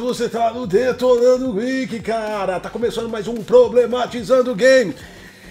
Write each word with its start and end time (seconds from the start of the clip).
Você 0.00 0.28
tá 0.28 0.52
no 0.52 0.66
Detonando 0.66 1.52
Geek, 1.52 2.00
cara. 2.00 2.58
Tá 2.58 2.68
começando 2.70 3.08
mais 3.08 3.28
um 3.28 3.34
Problematizando 3.36 4.54
Game. 4.54 4.94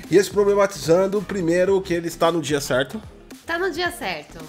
E 0.10 0.18
esse 0.18 0.30
Problematizando, 0.30 1.22
primeiro 1.22 1.80
que 1.82 1.94
ele 1.94 2.08
está 2.08 2.32
no 2.32 2.42
dia 2.42 2.60
certo. 2.60 3.02
Tá 3.46 3.58
no 3.58 3.72
dia 3.72 3.92
certo. 3.92 4.40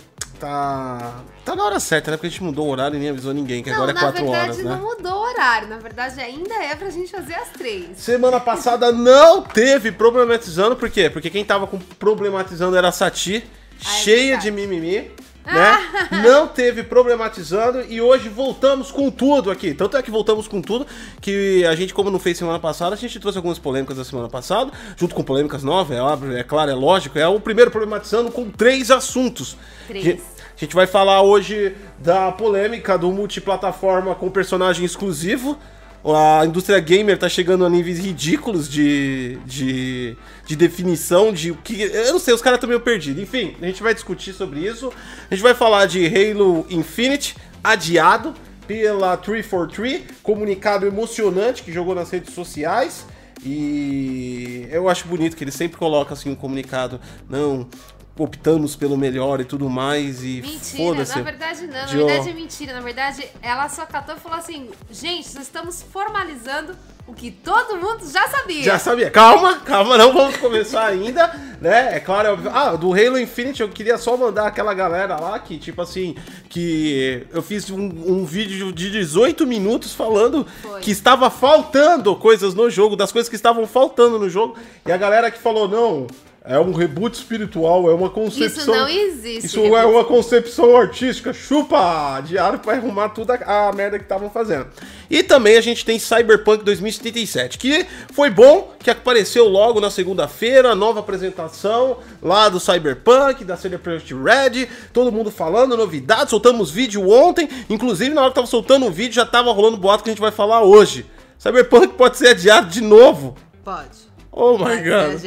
Tá. 0.41 1.23
Tá 1.45 1.55
na 1.55 1.65
hora 1.65 1.79
certa, 1.79 2.11
né? 2.11 2.17
Porque 2.17 2.27
a 2.27 2.31
gente 2.31 2.43
mudou 2.43 2.67
o 2.67 2.71
horário 2.71 2.97
e 2.97 2.99
nem 2.99 3.11
avisou 3.11 3.33
ninguém, 3.33 3.63
que 3.63 3.71
não, 3.71 3.77
agora 3.77 3.93
é 3.93 3.95
4 3.95 4.23
verdade, 4.25 4.43
horas, 4.51 4.59
né? 4.59 4.65
não 4.65 4.81
mudou 4.83 5.13
o 5.13 5.23
horário. 5.31 5.69
Na 5.69 5.79
verdade, 5.79 6.21
ainda 6.21 6.55
é 6.55 6.75
pra 6.75 6.91
gente 6.91 7.11
fazer 7.13 7.35
às 7.35 7.51
três. 7.51 7.97
Semana 7.99 8.41
passada 8.41 8.91
não 8.91 9.43
teve 9.43 9.93
problematizando, 9.93 10.75
por 10.75 10.91
quê? 10.91 11.09
Porque 11.11 11.31
quem 11.31 11.45
tava 11.45 11.67
com 11.67 11.79
problematizando 11.79 12.77
era 12.77 12.89
a 12.89 12.93
Sati, 12.93 13.45
Ah, 13.47 13.77
é 13.79 13.99
cheia 14.03 14.23
verdade. 14.37 14.43
de 14.43 14.51
mimimi, 14.51 15.11
né? 15.45 15.79
Não 16.23 16.47
teve 16.47 16.83
problematizando 16.83 17.85
e 17.89 18.01
hoje 18.01 18.29
voltamos 18.29 18.91
com 18.91 19.11
tudo 19.11 19.51
aqui. 19.51 19.75
Tanto 19.75 19.97
é 19.97 20.03
que 20.03 20.11
voltamos 20.11 20.47
com 20.47 20.61
tudo 20.61 20.87
que 21.21 21.65
a 21.67 21.75
gente, 21.75 21.93
como 21.93 22.11
não 22.11 22.19
fez 22.19 22.39
semana 22.39 22.59
passada, 22.59 22.95
a 22.95 22.99
gente 22.99 23.19
trouxe 23.19 23.39
algumas 23.39 23.59
polêmicas 23.59 23.97
da 23.97 24.05
semana 24.05 24.29
passada, 24.29 24.71
junto 24.97 25.15
com 25.15 25.23
polêmicas 25.23 25.63
novas, 25.63 25.97
é 25.97 26.01
óbvio, 26.01 26.37
é 26.37 26.43
claro, 26.43 26.71
é 26.71 26.75
lógico. 26.75 27.19
É 27.19 27.27
o 27.27 27.41
primeiro 27.41 27.71
problematizando 27.71 28.31
com 28.31 28.49
três 28.51 28.91
assuntos. 28.91 29.57
Três. 29.87 30.21
A 30.57 30.65
gente 30.65 30.75
vai 30.75 30.87
falar 30.87 31.23
hoje 31.23 31.75
da 31.99 32.31
polêmica 32.31 32.97
do 32.97 33.11
multiplataforma 33.11 34.15
com 34.15 34.31
personagem 34.31 34.85
exclusivo. 34.85 35.59
A 36.05 36.45
indústria 36.45 36.81
gamer 36.81 37.17
tá 37.17 37.29
chegando 37.29 37.65
a 37.65 37.71
níveis 37.71 38.01
ridículos 38.01 38.69
de, 38.69 39.39
de, 39.47 40.17
de 40.45 40.57
definição 40.57 41.33
de 41.33 41.53
o 41.53 41.57
que. 41.57 41.81
Eu 41.81 42.13
não 42.13 42.19
sei, 42.19 42.35
os 42.35 42.43
caras 42.43 42.57
estão 42.57 42.69
meio 42.69 42.81
perdidos. 42.81 43.23
Enfim, 43.23 43.55
a 43.63 43.67
gente 43.67 43.83
vai 43.83 43.95
discutir 43.95 44.33
sobre 44.33 44.61
isso. 44.61 44.93
A 45.31 45.35
gente 45.35 45.43
vai 45.43 45.55
falar 45.55 45.87
de 45.87 46.05
Halo 46.07 46.67
Infinite, 46.69 47.37
adiado 47.63 48.35
pela 48.67 49.17
343, 49.17 50.03
comunicado 50.23 50.87
emocionante 50.87 51.63
que 51.63 51.73
jogou 51.73 51.95
nas 51.95 52.11
redes 52.11 52.35
sociais. 52.35 53.07
E 53.45 54.69
eu 54.71 54.89
acho 54.89 55.07
bonito 55.07 55.37
que 55.37 55.45
ele 55.45 55.51
sempre 55.51 55.77
coloca 55.77 56.15
assim 56.15 56.31
um 56.31 56.35
comunicado, 56.35 57.01
não, 57.29 57.69
optamos 58.19 58.77
pelo 58.77 58.97
melhor 58.97 59.41
e 59.41 59.45
tudo 59.45 59.71
mais 59.71 60.23
e 60.23 60.43
Mentira, 60.43 61.05
na 61.05 61.23
verdade 61.23 61.67
não. 61.67 61.73
Na 61.73 61.85
Dio. 61.85 62.07
verdade 62.07 62.31
é 62.31 62.35
mentira. 62.35 62.73
Na 62.73 62.81
verdade, 62.81 63.29
ela 63.41 63.69
só 63.69 63.87
catou 63.87 64.15
e 64.15 64.19
falou 64.19 64.39
assim: 64.39 64.71
gente, 64.91 65.35
nós 65.35 65.45
estamos 65.45 65.83
formalizando 65.83 66.77
o 67.07 67.15
que 67.15 67.31
todo 67.31 67.77
mundo 67.77 68.09
já 68.11 68.29
sabia. 68.29 68.63
Já 68.63 68.79
sabia. 68.79 69.11
Calma, 69.11 69.57
calma, 69.61 69.99
não 69.99 70.13
vamos 70.13 70.37
começar 70.37 70.87
ainda, 70.87 71.27
né? 71.61 71.97
É 71.97 72.01
claro, 72.01 72.29
é. 72.29 72.51
Ah, 72.53 72.77
do 72.77 72.93
Halo 72.93 73.19
Infinite 73.19 73.61
eu 73.61 73.69
queria 73.69 73.99
só 73.99 74.17
mandar 74.17 74.47
aquela 74.47 74.73
galera 74.73 75.19
lá 75.19 75.39
que, 75.39 75.59
tipo 75.59 75.83
assim, 75.83 76.15
que 76.49 77.27
eu 77.33 77.43
fiz 77.43 77.71
um, 77.71 77.81
um 77.81 78.25
vídeo 78.25 78.73
de 78.73 78.91
18 78.91 79.45
minutos 79.47 79.95
falando 79.95 80.47
Foi. 80.63 80.81
que 80.81 80.91
estava 80.91 81.29
faltando 81.29 82.15
coisas 82.15 82.55
no 82.55 82.71
jogo, 82.71 82.95
das 82.95 83.11
coisas 83.11 83.29
que 83.29 83.37
estavam 83.37 83.67
faltando 83.67 84.19
no 84.19 84.31
jogo, 84.31 84.57
e 84.87 84.93
a 84.93 84.97
galera 84.97 85.31
que 85.31 85.39
falou, 85.39 85.67
não. 85.67 86.07
É 86.45 86.59
um 86.59 86.73
reboot 86.73 87.15
espiritual, 87.15 87.89
é 87.89 87.95
uma 87.95 88.11
concepção. 88.11 88.47
Isso 88.47 88.67
não 88.67 88.89
existe. 88.89 89.47
Isso 89.47 89.61
é 89.77 89.87
uma 89.87 90.05
concepção 90.05 90.77
artística. 90.77 91.33
Chupa! 91.33 92.21
Diário 92.21 92.59
pra 92.59 92.73
arrumar 92.73 93.11
tudo 93.11 93.31
a, 93.31 93.69
a 93.69 93.73
merda 93.73 93.97
que 93.97 94.05
estavam 94.05 94.29
fazendo. 94.29 94.67
E 95.09 95.23
também 95.23 95.57
a 95.57 95.61
gente 95.61 95.85
tem 95.85 96.01
Cyberpunk 96.01 96.65
2077, 96.65 97.59
que 97.59 97.87
foi 98.13 98.29
bom, 98.29 98.75
que 98.81 98.91
apareceu 98.91 99.47
logo 99.47 99.81
na 99.81 99.89
segunda-feira, 99.89 100.75
nova 100.75 100.99
apresentação 100.99 101.99
lá 102.21 102.49
do 102.49 102.59
Cyberpunk, 102.59 103.45
da 103.45 103.57
CD 103.57 103.79
Projekt 103.79 104.13
Red, 104.13 104.67
todo 104.93 105.13
mundo 105.13 105.31
falando, 105.31 105.77
novidades, 105.77 106.31
soltamos 106.31 106.73
vídeo 106.73 107.09
ontem, 107.09 107.49
inclusive 107.71 108.13
na 108.13 108.23
hora 108.23 108.31
que 108.31 108.35
tava 108.35 108.49
soltando 108.49 108.87
o 108.87 108.91
vídeo 108.91 109.15
já 109.15 109.27
tava 109.27 109.53
rolando 109.53 109.77
boato 109.77 110.03
que 110.03 110.11
a 110.11 110.13
gente 110.13 110.21
vai 110.21 110.33
falar 110.33 110.63
hoje. 110.63 111.07
Cyberpunk 111.39 111.95
pode 111.95 112.17
ser 112.17 112.29
adiado 112.29 112.69
de 112.69 112.81
novo. 112.81 113.37
Pode. 113.65 114.12
Oh 114.35 114.57
my 114.57 114.77
god. 114.83 115.21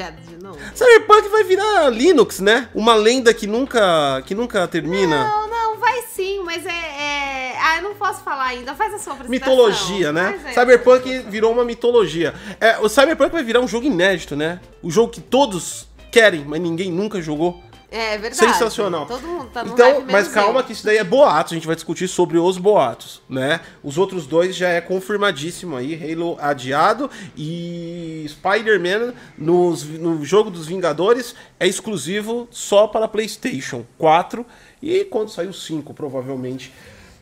Cyberpunk 0.73 1.29
vai 1.29 1.43
virar 1.43 1.89
Linux, 1.89 2.39
né? 2.39 2.69
Uma 2.73 2.95
lenda 2.95 3.31
que 3.33 3.45
nunca, 3.45 4.23
que 4.25 4.33
nunca 4.33 4.67
termina. 4.67 5.23
Não, 5.27 5.47
não, 5.47 5.77
vai 5.77 6.01
sim, 6.11 6.41
mas 6.43 6.65
é, 6.65 6.69
é- 6.69 7.55
Ah, 7.61 7.77
eu 7.77 7.83
não 7.83 7.95
posso 7.95 8.23
falar 8.23 8.45
ainda. 8.45 8.73
Faz 8.73 8.93
a 8.95 8.97
sua 8.97 9.13
apresentação. 9.13 9.55
Mitologia, 9.55 10.11
né? 10.11 10.39
Aí. 10.43 10.53
Cyberpunk 10.53 11.19
virou 11.29 11.51
uma 11.51 11.63
mitologia. 11.63 12.33
É, 12.59 12.79
o 12.79 12.89
Cyberpunk 12.89 13.31
vai 13.31 13.43
virar 13.43 13.59
um 13.61 13.67
jogo 13.67 13.85
inédito, 13.85 14.35
né? 14.35 14.59
O 14.81 14.89
jogo 14.89 15.11
que 15.11 15.21
todos 15.21 15.87
querem, 16.11 16.43
mas 16.45 16.59
ninguém 16.59 16.91
nunca 16.91 17.21
jogou. 17.21 17.61
É 17.95 18.17
verdade. 18.17 18.35
Sensacional. 18.35 19.05
Todo 19.05 19.25
mundo 19.25 19.49
tá 19.53 19.63
no 19.63 19.71
Então, 19.71 20.03
mas 20.09 20.27
calma 20.27 20.59
eu. 20.59 20.63
que 20.65 20.73
isso 20.73 20.85
daí 20.85 20.97
é 20.97 21.03
boatos, 21.03 21.53
a 21.53 21.55
gente 21.55 21.65
vai 21.65 21.75
discutir 21.75 22.09
sobre 22.09 22.37
os 22.37 22.57
boatos, 22.57 23.21
né? 23.29 23.61
Os 23.81 23.97
outros 23.97 24.27
dois 24.27 24.53
já 24.53 24.67
é 24.67 24.81
confirmadíssimo 24.81 25.77
aí, 25.77 25.95
Halo 26.11 26.37
adiado 26.41 27.09
e 27.37 28.25
Spider-Man 28.27 29.13
no 29.37 30.25
jogo 30.25 30.49
dos 30.49 30.67
Vingadores 30.67 31.35
é 31.57 31.65
exclusivo 31.65 32.49
só 32.51 32.85
para 32.85 33.07
PlayStation 33.07 33.85
4 33.97 34.45
e 34.81 35.05
quando 35.05 35.29
sair 35.29 35.47
o 35.47 35.53
5, 35.53 35.93
provavelmente 35.93 36.73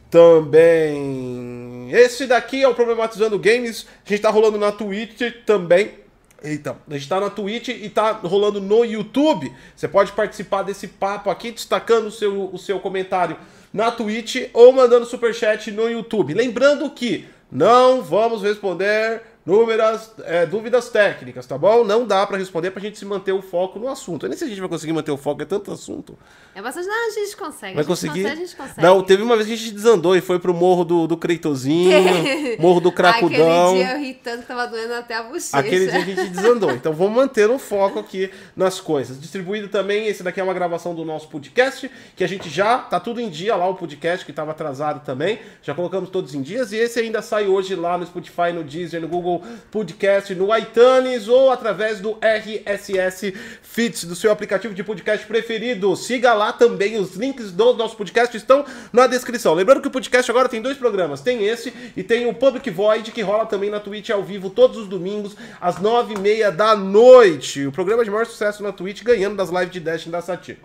também. 0.10 1.90
Esse 1.92 2.26
daqui 2.26 2.64
é 2.64 2.68
o 2.68 2.74
Problematizando 2.74 3.38
Games, 3.38 3.86
a 4.04 4.10
gente 4.10 4.22
tá 4.24 4.32
rolando 4.32 4.58
na 4.58 4.72
Twitch 4.72 5.22
também. 5.46 6.03
Eita, 6.44 6.76
a 6.90 6.94
gente 6.94 7.08
tá 7.08 7.22
na 7.22 7.30
Twitch 7.30 7.70
e 7.70 7.90
tá 7.90 8.12
rolando 8.12 8.60
no 8.60 8.84
YouTube. 8.84 9.50
Você 9.74 9.88
pode 9.88 10.12
participar 10.12 10.64
desse 10.64 10.90
papo 10.90 11.30
aqui, 11.30 11.52
destacando 11.52 12.08
o 12.08 12.12
seu, 12.12 12.50
o 12.52 12.58
seu 12.58 12.82
comentário 12.82 13.38
na 13.72 13.90
Twitch 13.90 14.50
ou 14.54 14.74
mandando 14.74 15.06
superchat 15.06 15.72
no 15.72 15.90
YouTube. 15.90 16.34
Lembrando 16.34 16.90
que 16.90 17.26
não 17.50 18.02
vamos 18.02 18.44
responder 18.44 19.22
númeras, 19.46 20.12
é, 20.24 20.46
dúvidas 20.46 20.90
técnicas, 20.90 21.46
tá 21.46 21.58
bom? 21.58 21.84
Não 21.84 22.08
dá 22.08 22.26
pra 22.26 22.38
responder 22.38 22.72
pra 22.72 22.82
gente 22.82 22.98
se 22.98 23.06
manter 23.06 23.34
o 23.34 23.42
foco 23.42 23.78
no 23.78 23.90
assunto. 23.90 24.26
Eu 24.26 24.30
nem 24.30 24.38
sei 24.38 24.48
se 24.48 24.52
a 24.52 24.56
gente 24.56 24.62
vai 24.62 24.70
conseguir 24.70 24.94
manter 24.94 25.12
o 25.12 25.18
foco, 25.18 25.42
é 25.42 25.46
tanto 25.46 25.72
assunto. 25.72 26.18
É 26.56 26.62
bastante. 26.62 26.88
Não, 26.88 27.08
a 27.08 27.12
gente 27.12 27.36
consegue. 27.36 27.76
Vai 27.76 27.84
conseguir? 27.84 28.24
Consegue, 28.24 28.42
a 28.42 28.46
gente 28.46 28.56
consegue. 28.56 28.82
Não, 28.82 29.04
teve 29.04 29.22
uma 29.22 29.36
vez 29.36 29.48
que 29.48 29.54
a 29.54 29.58
gente 29.58 29.72
desandou 29.74 30.16
e 30.16 30.22
foi 30.22 30.40
pro 30.40 30.54
morro 30.54 30.86
do, 30.86 31.08
do 31.08 31.18
Creitozinho, 31.18 31.92
morro 32.60 32.80
do 32.80 32.92
Cracudão. 32.92 33.72
Aquele 33.72 33.84
dia 33.84 33.94
eu 33.94 34.00
ri 34.00 34.14
tanto 34.14 34.42
que 34.42 34.48
tava 34.48 34.68
doendo 34.68 34.94
até 34.94 35.16
a 35.16 35.24
bochecha. 35.24 35.58
Aquele 35.58 35.88
dia 35.88 36.00
a 36.00 36.06
gente 36.06 36.30
desandou. 36.30 36.72
Então 36.72 36.94
vamos 36.94 37.14
manter 37.14 37.50
o 37.50 37.60
foco 37.60 38.00
aqui 38.00 38.32
nas 38.56 38.80
coisas. 38.80 39.20
Distribuído 39.20 39.68
também, 39.68 40.08
esse 40.08 40.24
daqui 40.24 40.40
é 40.40 40.44
uma 40.44 40.54
gravação 40.54 40.96
do 40.96 41.04
nosso 41.04 41.28
podcast, 41.28 41.92
que 42.16 42.24
a 42.24 42.28
gente 42.28 42.50
já 42.50 42.78
tá 42.78 43.00
tudo 43.00 43.20
em 43.20 43.30
dia 43.30 43.56
lá, 43.56 43.68
o 43.68 43.76
podcast 43.76 44.24
que 44.24 44.32
estava 44.32 44.52
atrasado 44.52 45.04
também. 45.04 45.40
Já 45.62 45.74
colocamos 45.74 46.10
todos 46.10 46.34
em 46.34 46.42
dias. 46.42 46.72
E 46.72 46.78
esse 46.78 47.00
ainda 47.00 47.22
sai 47.22 47.48
hoje 47.48 47.76
lá 47.76 47.98
no 47.98 48.06
Spotify, 48.06 48.54
no 48.54 48.64
Deezer, 48.64 49.02
no 49.02 49.08
Google 49.08 49.33
Podcast, 49.72 50.34
no 50.36 50.56
iTunes 50.58 51.28
ou 51.28 51.52
através 51.52 52.00
do 52.00 52.18
RSS 52.22 53.34
Feeds, 53.62 54.04
do 54.06 54.16
seu 54.16 54.32
aplicativo 54.32 54.74
de 54.74 54.84
podcast 54.84 55.26
preferido. 55.26 55.96
Siga 55.96 56.34
lá 56.34 56.52
também, 56.54 56.98
os 57.00 57.16
links 57.16 57.52
do 57.52 57.74
nosso 57.74 57.96
podcast 57.96 58.36
estão 58.36 58.66
na 58.92 59.08
descrição. 59.08 59.54
Lembrando 59.54 59.82
que 59.82 59.88
o 59.88 59.92
podcast 59.92 60.30
agora 60.30 60.48
tem 60.50 60.62
dois 60.62 60.78
programas. 60.78 61.22
Tem 61.22 61.44
esse 61.46 61.74
e 61.96 62.04
tem 62.04 62.26
o 62.28 62.34
Public 62.34 62.70
Void, 62.70 63.12
que 63.12 63.22
rola 63.22 63.46
também 63.46 63.70
na 63.70 63.80
Twitch 63.80 64.10
ao 64.10 64.24
vivo 64.24 64.50
todos 64.50 64.78
os 64.78 64.88
domingos, 64.88 65.36
às 65.62 65.80
nove 65.80 66.14
e 66.16 66.20
meia 66.20 66.52
da 66.52 66.76
noite. 66.76 67.66
O 67.66 67.72
programa 67.72 68.04
de 68.04 68.12
maior 68.12 68.26
sucesso 68.26 68.62
na 68.64 68.72
Twitch, 68.72 69.04
ganhando 69.04 69.36
das 69.36 69.50
lives 69.50 69.72
de 69.72 69.80
Destiny 69.80 70.12
da 70.12 70.22
Satir. 70.22 70.58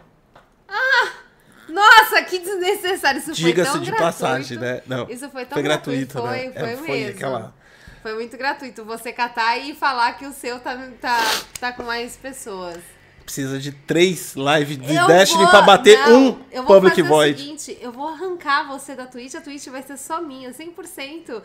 Nossa, 1.69 2.23
que 2.23 2.39
desnecessário. 2.39 3.19
Isso 3.19 3.27
foi 3.27 3.35
Diga-se 3.35 3.73
tão 3.73 3.81
de 3.81 3.91
gratuito. 3.91 4.12
passagem, 4.12 4.59
né? 4.59 4.81
Não, 4.87 5.06
Isso 5.09 5.29
foi 5.29 5.45
tão 5.45 5.56
foi 5.56 5.62
gratuito, 5.62 6.19
Foi, 6.19 6.29
né? 6.31 6.53
foi 6.59 6.62
É, 6.71 6.77
foi 6.77 6.89
mesmo. 6.89 7.11
aquela- 7.11 7.55
Foi 8.03 8.15
muito 8.15 8.37
gratuito. 8.37 8.85
Você 8.85 9.13
catar 9.13 9.57
e 9.59 9.75
falar 9.75 10.12
que 10.15 10.27
o 10.27 10.33
seu 10.33 10.59
tá, 10.61 10.77
tá, 11.00 11.19
tá 11.61 11.73
com 11.73 11.83
mais 11.83 12.17
pessoas. 12.17 12.79
Precisa 13.25 13.59
de 13.59 13.73
três 13.73 14.35
lives 14.35 14.79
de 14.79 14.95
Eu 14.95 15.06
Destiny 15.06 15.43
vou- 15.43 15.50
pra 15.50 15.61
bater 15.62 15.99
não, 15.99 16.17
um 16.31 16.45
eu 16.50 16.62
vou 16.62 16.77
Public 16.77 16.97
fazer 16.97 17.09
Void. 17.09 17.35
o 17.35 17.39
seguinte, 17.39 17.79
eu 17.83 17.93
vou 17.93 18.09
arrancar 18.09 18.67
você 18.67 18.95
da 18.95 19.05
Twitch, 19.06 19.35
a 19.35 19.41
Twitch 19.43 19.67
vai 19.69 19.83
ser 19.83 19.99
só 19.99 20.21
minha, 20.23 20.50
100%. 20.53 21.43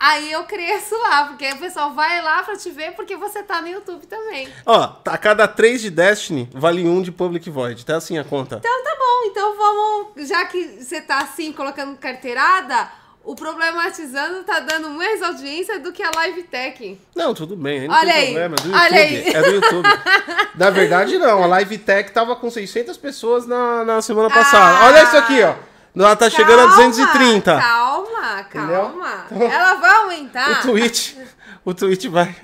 Aí 0.00 0.32
eu 0.32 0.42
cresço 0.42 0.96
lá, 0.98 1.26
porque 1.30 1.48
o 1.52 1.58
pessoal 1.58 1.94
vai 1.94 2.20
lá 2.22 2.42
pra 2.42 2.56
te 2.56 2.68
ver, 2.72 2.92
porque 2.96 3.16
você 3.16 3.40
tá 3.40 3.60
no 3.62 3.68
YouTube 3.68 4.04
também. 4.08 4.48
Ó, 4.66 4.96
a 5.06 5.16
cada 5.16 5.46
três 5.46 5.80
de 5.80 5.90
Destiny, 5.90 6.50
vale 6.52 6.84
um 6.84 7.00
de 7.00 7.12
Public 7.12 7.48
Void. 7.48 7.86
Tá 7.86 7.98
assim 7.98 8.18
a 8.18 8.24
conta. 8.24 8.56
Então 8.56 8.82
tá 8.82 8.96
bom, 8.98 9.30
então 9.30 9.56
vamos. 9.56 10.28
Já 10.28 10.44
que 10.46 10.82
você 10.82 11.00
tá 11.00 11.18
assim, 11.18 11.52
colocando 11.52 11.96
carteirada, 11.98 12.90
o 13.24 13.34
problematizando 13.34 14.42
tá 14.44 14.60
dando 14.60 14.90
mais 14.90 15.22
audiência 15.22 15.78
do 15.78 15.92
que 15.92 16.02
a 16.02 16.10
Live 16.14 16.42
Tech. 16.44 17.00
Não, 17.14 17.32
tudo 17.34 17.56
bem, 17.56 17.86
não 17.86 17.94
Olha 17.94 18.12
tem 18.12 18.20
aí, 18.20 18.24
problema. 18.26 18.56
É 18.56 18.84
olha 18.84 19.00
aí. 19.00 19.28
É 19.28 19.42
do 19.42 19.50
YouTube. 19.50 19.88
Na 20.56 20.70
verdade, 20.70 21.18
não. 21.18 21.42
A 21.42 21.46
Live 21.46 21.78
Tech 21.78 22.10
tava 22.12 22.36
com 22.36 22.50
600 22.50 22.96
pessoas 22.96 23.46
na, 23.46 23.84
na 23.84 24.02
semana 24.02 24.28
passada. 24.28 24.78
Ah. 24.78 24.86
Olha 24.86 25.02
isso 25.04 25.16
aqui, 25.16 25.42
ó. 25.42 25.71
Ela 25.94 26.16
tá 26.16 26.30
chegando 26.30 26.60
a 26.60 26.66
230. 26.76 27.58
Calma, 27.58 28.44
calma. 28.44 29.26
Ela 29.30 29.74
vai 29.74 29.96
aumentar. 29.96 30.60
O 30.60 30.62
Twitch, 30.62 31.16
o 31.64 31.74
Twitch 31.74 32.06
vai, 32.06 32.34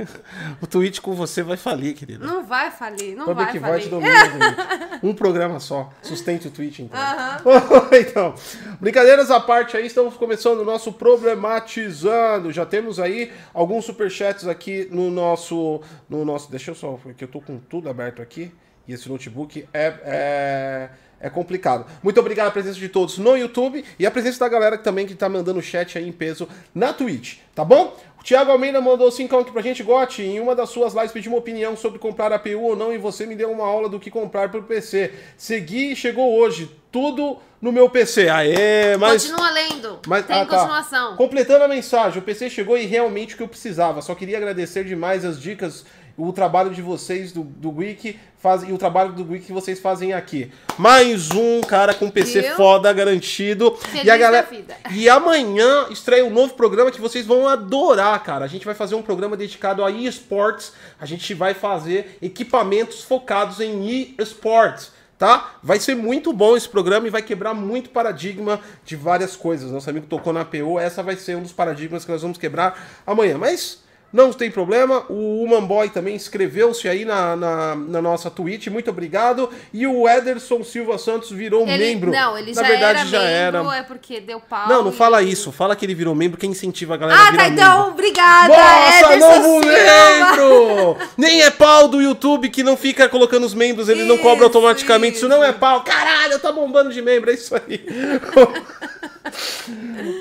o 0.61 0.67
Twitch 0.67 1.00
com 1.00 1.15
você 1.15 1.43
vai 1.43 1.56
falir, 1.56 1.95
querida. 1.95 2.27
Não 2.27 2.45
vai 2.45 2.71
falir, 2.71 3.17
não 3.17 3.27
Vai 3.35 3.59
vai, 3.59 3.59
falir. 3.59 3.89
Twitch. 3.89 5.03
Um 5.03 5.15
programa 5.15 5.59
só. 5.61 5.91
Sustente 6.03 6.47
o 6.47 6.50
Twitch, 6.50 6.81
então. 6.81 7.00
então, 7.99 8.35
brincadeiras 8.79 9.31
à 9.31 9.41
parte 9.41 9.77
aí, 9.77 9.87
estamos 9.87 10.15
começando 10.15 10.61
o 10.61 10.65
nosso 10.65 10.93
Problematizando. 10.93 12.53
Já 12.53 12.67
temos 12.67 13.01
aí 13.01 13.33
alguns 13.55 13.87
superchats 13.87 14.47
aqui 14.47 14.89
no 14.91 15.11
nosso, 15.11 15.81
no 16.09 16.25
nosso... 16.25 16.51
Deixa 16.51 16.73
eu 16.73 16.75
só, 16.75 16.93
porque 17.03 17.25
eu 17.25 17.29
tô 17.29 17.41
com 17.41 17.59
tudo 17.59 17.89
aberto 17.89 18.21
aqui. 18.21 18.53
E 18.87 18.93
esse 18.93 19.09
notebook 19.09 19.67
é... 19.73 19.94
é... 20.05 20.91
É 21.20 21.29
complicado. 21.29 21.85
Muito 22.03 22.20
obrigado 22.20 22.49
a 22.49 22.50
presença 22.50 22.79
de 22.79 22.88
todos 22.88 23.19
no 23.19 23.37
YouTube 23.37 23.85
e 23.99 24.06
a 24.06 24.11
presença 24.11 24.38
da 24.38 24.49
galera 24.49 24.79
também 24.79 25.06
que 25.06 25.15
tá 25.15 25.29
mandando 25.29 25.61
chat 25.61 25.99
aí 25.99 26.09
em 26.09 26.12
peso 26.12 26.49
na 26.75 26.93
Twitch, 26.93 27.38
tá 27.55 27.65
bom? 27.65 27.97
O 28.20 28.25
Thiago 28.25 28.50
Almeida 28.50 28.81
mandou 28.81 29.11
5 29.11 29.37
aqui 29.37 29.53
pra 29.53 29.62
gente, 29.62 29.82
Gotti. 29.82 30.23
Em 30.23 30.41
uma 30.41 30.55
das 30.55 30.70
suas 30.70 30.93
lives 30.93 31.12
pediu 31.12 31.32
uma 31.32 31.38
opinião 31.38 31.76
sobre 31.76 31.99
comprar 31.99 32.32
APU 32.32 32.62
ou 32.62 32.76
não 32.76 32.93
e 32.93 32.99
você 32.99 33.25
me 33.25 33.37
deu 33.37 33.50
uma 33.50 33.65
aula 33.65 33.88
do 33.88 34.00
que 34.00 34.11
comprar 34.11 34.50
pro 34.50 34.62
PC. 34.62 35.12
Segui 35.37 35.93
e 35.93 35.97
chegou 35.97 36.37
hoje. 36.37 36.70
Tudo 36.91 37.38
no 37.61 37.70
meu 37.70 37.88
PC. 37.88 38.29
Aê, 38.29 38.97
mas. 38.97 39.25
Continua 39.25 39.50
lendo. 39.50 40.00
Mas, 40.06 40.26
Tem 40.26 40.37
ah, 40.37 40.47
tá. 40.47 40.56
continuação. 40.56 41.17
Completando 41.17 41.65
a 41.65 41.69
mensagem, 41.69 42.19
o 42.19 42.23
PC 42.23 42.50
chegou 42.50 42.76
e 42.76 42.87
realmente 42.87 43.35
o 43.35 43.37
que 43.37 43.43
eu 43.43 43.49
precisava. 43.49 44.03
Só 44.03 44.15
queria 44.15 44.37
agradecer 44.37 44.85
demais 44.85 45.25
as 45.25 45.41
dicas, 45.41 45.85
o 46.19 46.32
trabalho 46.32 46.70
de 46.70 46.82
vocês 46.82 47.31
do, 47.31 47.44
do 47.44 47.70
Wiki 47.70 48.19
faz, 48.38 48.65
e 48.65 48.73
o 48.73 48.76
trabalho 48.76 49.12
do 49.12 49.23
Wiki 49.23 49.47
que 49.47 49.53
vocês 49.53 49.79
fazem 49.79 50.12
aqui. 50.12 50.50
Mais 50.76 51.31
um 51.31 51.61
cara 51.61 51.94
com 51.94 52.11
PC 52.11 52.43
Viu? 52.43 52.56
foda 52.56 52.93
garantido. 52.93 53.76
Feliz 53.76 54.05
e 54.05 54.11
a 54.11 54.17
galera. 54.17 54.49
E 54.91 55.09
amanhã 55.09 55.87
estreia 55.91 56.25
um 56.25 56.31
novo 56.31 56.55
programa 56.55 56.91
que 56.91 57.00
vocês 57.00 57.25
vão 57.25 57.47
adorar, 57.47 58.20
cara. 58.25 58.44
A 58.44 58.49
gente 58.49 58.67
vai 58.67 58.75
fazer 58.75 58.97
um 58.97 59.03
programa 59.03 59.37
dedicado 59.37 59.85
a 59.85 59.91
eSports. 59.91 60.73
A 61.00 61.06
gente 61.06 61.32
vai 61.35 61.55
fazer 61.55 62.19
equipamentos 62.20 63.03
focados 63.05 63.61
em 63.61 64.15
eSports 64.19 64.99
tá? 65.19 65.55
Vai 65.62 65.81
ser 65.81 65.97
muito 65.97 66.32
bom 66.32 66.56
esse 66.56 66.69
programa 66.69 67.09
e 67.09 67.11
vai 67.11 67.20
quebrar 67.20 67.53
muito 67.53 67.91
paradigma 67.91 68.61
de 68.85 68.94
várias 68.94 69.35
coisas. 69.35 69.73
Nosso 69.73 69.91
amigo 69.91 70.06
tocou 70.06 70.32
na 70.32 70.43
APO, 70.43 70.79
essa 70.79 71.03
vai 71.03 71.17
ser 71.17 71.37
um 71.37 71.43
dos 71.43 71.53
paradigmas 71.53 72.05
que 72.05 72.12
nós 72.12 72.23
vamos 72.23 72.38
quebrar 72.38 73.03
amanhã. 73.05 73.37
Mas 73.37 73.82
não 74.12 74.32
tem 74.32 74.50
problema, 74.50 75.05
o 75.10 75.43
Human 75.44 75.64
Boy 75.66 75.90
também 75.90 76.14
inscreveu-se 76.14 76.88
aí 76.88 77.05
na, 77.05 77.37
na, 77.37 77.75
na 77.75 78.00
nossa 78.02 78.31
Twitch, 78.31 78.69
muito 78.69 78.88
obrigado. 78.90 79.50
E 79.72 79.87
o 79.87 80.08
Ederson 80.08 80.64
Silva 80.64 80.96
Santos 80.96 81.31
virou 81.31 81.66
Ele, 81.69 81.76
membro. 81.78 82.10
Não, 82.10 82.37
ele 82.38 82.55
na 82.55 82.62
já 82.62 82.69
verdade, 82.69 82.99
era 83.00 83.08
já 83.08 83.19
membro, 83.19 83.70
era. 83.70 83.76
é 83.76 83.82
porque 83.82 84.20
deu 84.20 84.40
pau. 84.40 84.66
Não, 84.69 84.82
não 84.82 84.90
e- 84.93 84.96
fala 84.96 85.22
isso. 85.22 85.52
Fala 85.52 85.76
que 85.76 85.84
ele 85.84 85.94
virou 85.94 86.14
membro, 86.14 86.38
quem 86.38 86.50
incentiva 86.50 86.94
a 86.94 86.96
galera 86.96 87.20
a 87.20 87.28
Ah, 87.28 87.31
virar 87.31 87.43
tá, 87.44 87.49
membro. 87.50 87.62
então, 87.64 87.88
obrigada, 87.90 88.49
Nossa, 88.49 89.14
Ederson 89.14 89.40
novo 89.40 89.60
membro! 89.66 90.96
Nem 91.16 91.43
é 91.43 91.50
pau 91.50 91.87
do 91.88 92.00
YouTube 92.00 92.49
que 92.49 92.62
não 92.62 92.76
fica 92.76 93.08
colocando 93.08 93.44
os 93.44 93.52
membros, 93.55 93.88
ele 93.88 94.05
não 94.05 94.16
cobra 94.19 94.37
Isso, 94.37 94.44
automaticamente. 94.44 95.16
Isso. 95.19 95.28
não 95.28 95.44
é 95.44 95.50
isso. 95.50 95.58
pau. 95.58 95.82
Caralho, 95.84 96.38
tá 96.38 96.50
bombando 96.50 96.90
de 96.93 97.02
membro, 97.02 97.31
é 97.31 97.34
isso 97.34 97.55
aí. 97.55 97.84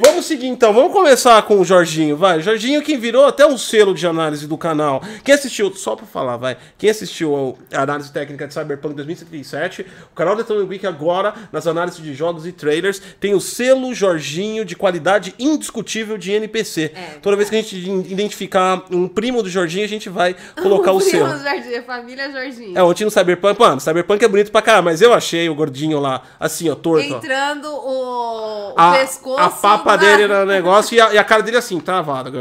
vamos 0.01 0.25
seguir 0.25 0.47
então, 0.47 0.73
vamos 0.73 0.91
começar 0.91 1.41
com 1.43 1.59
o 1.59 1.65
Jorginho, 1.65 2.15
vai. 2.17 2.41
Jorginho 2.41 2.81
que 2.81 2.97
virou 2.97 3.25
até 3.25 3.45
um 3.45 3.57
selo 3.57 3.93
de 3.93 4.05
análise 4.05 4.47
do 4.47 4.57
canal. 4.57 5.01
Quem 5.23 5.33
assistiu, 5.33 5.73
só 5.75 5.95
pra 5.95 6.05
falar, 6.05 6.37
vai. 6.37 6.57
Quem 6.77 6.89
assistiu 6.89 7.57
a 7.73 7.81
análise 7.81 8.11
técnica 8.11 8.47
de 8.47 8.53
Cyberpunk 8.53 8.95
2077, 8.95 9.85
o 10.11 10.15
canal 10.15 10.35
da 10.35 10.47
Week 10.55 10.85
agora, 10.87 11.33
nas 11.51 11.67
análises 11.67 12.01
de 12.01 12.13
jogos 12.13 12.45
e 12.45 12.51
trailers, 12.51 13.01
tem 13.19 13.33
o 13.33 13.39
selo 13.41 13.93
Jorginho 13.93 14.65
de 14.65 14.75
qualidade 14.75 15.33
indiscutível 15.37 16.17
de 16.17 16.31
NPC. 16.31 16.91
É, 16.95 17.17
Toda 17.21 17.35
vez 17.35 17.49
que 17.49 17.55
a 17.55 17.61
gente 17.61 17.75
identificar 17.77 18.83
um 18.91 19.07
primo 19.07 19.43
do 19.43 19.49
Jorginho, 19.49 19.85
a 19.85 19.89
gente 19.89 20.09
vai 20.09 20.35
colocar 20.61 20.91
o 20.91 20.97
Primo 20.99 21.11
selo. 21.11 21.39
Jorginho, 21.39 21.83
família 21.83 22.31
Jorginho. 22.31 22.77
É, 22.77 22.83
ontem 22.83 23.05
no 23.05 23.11
Cyberpunk, 23.11 23.59
mano, 23.59 23.79
Cyberpunk 23.79 24.23
é 24.23 24.27
bonito 24.27 24.51
pra 24.51 24.61
caralho, 24.61 24.85
mas 24.85 25.01
eu 25.01 25.13
achei 25.13 25.49
o 25.49 25.55
gordinho 25.55 25.99
lá, 25.99 26.21
assim, 26.39 26.69
ó, 26.69 26.75
torto, 26.75 27.13
ó. 27.13 27.17
Entrando 27.17 27.67
o, 27.67 28.71
o 28.71 28.73
A, 28.77 28.96
pescoço. 28.99 29.39
a 29.41 29.49
papa 29.49 29.95
dele 29.95 30.27
no 30.27 30.45
negócio 30.45 30.95
e 30.95 31.01
a, 31.01 31.13
e 31.13 31.17
a 31.17 31.23
cara 31.23 31.41
dele 31.43 31.57
assim, 31.57 31.79
travada. 31.79 32.31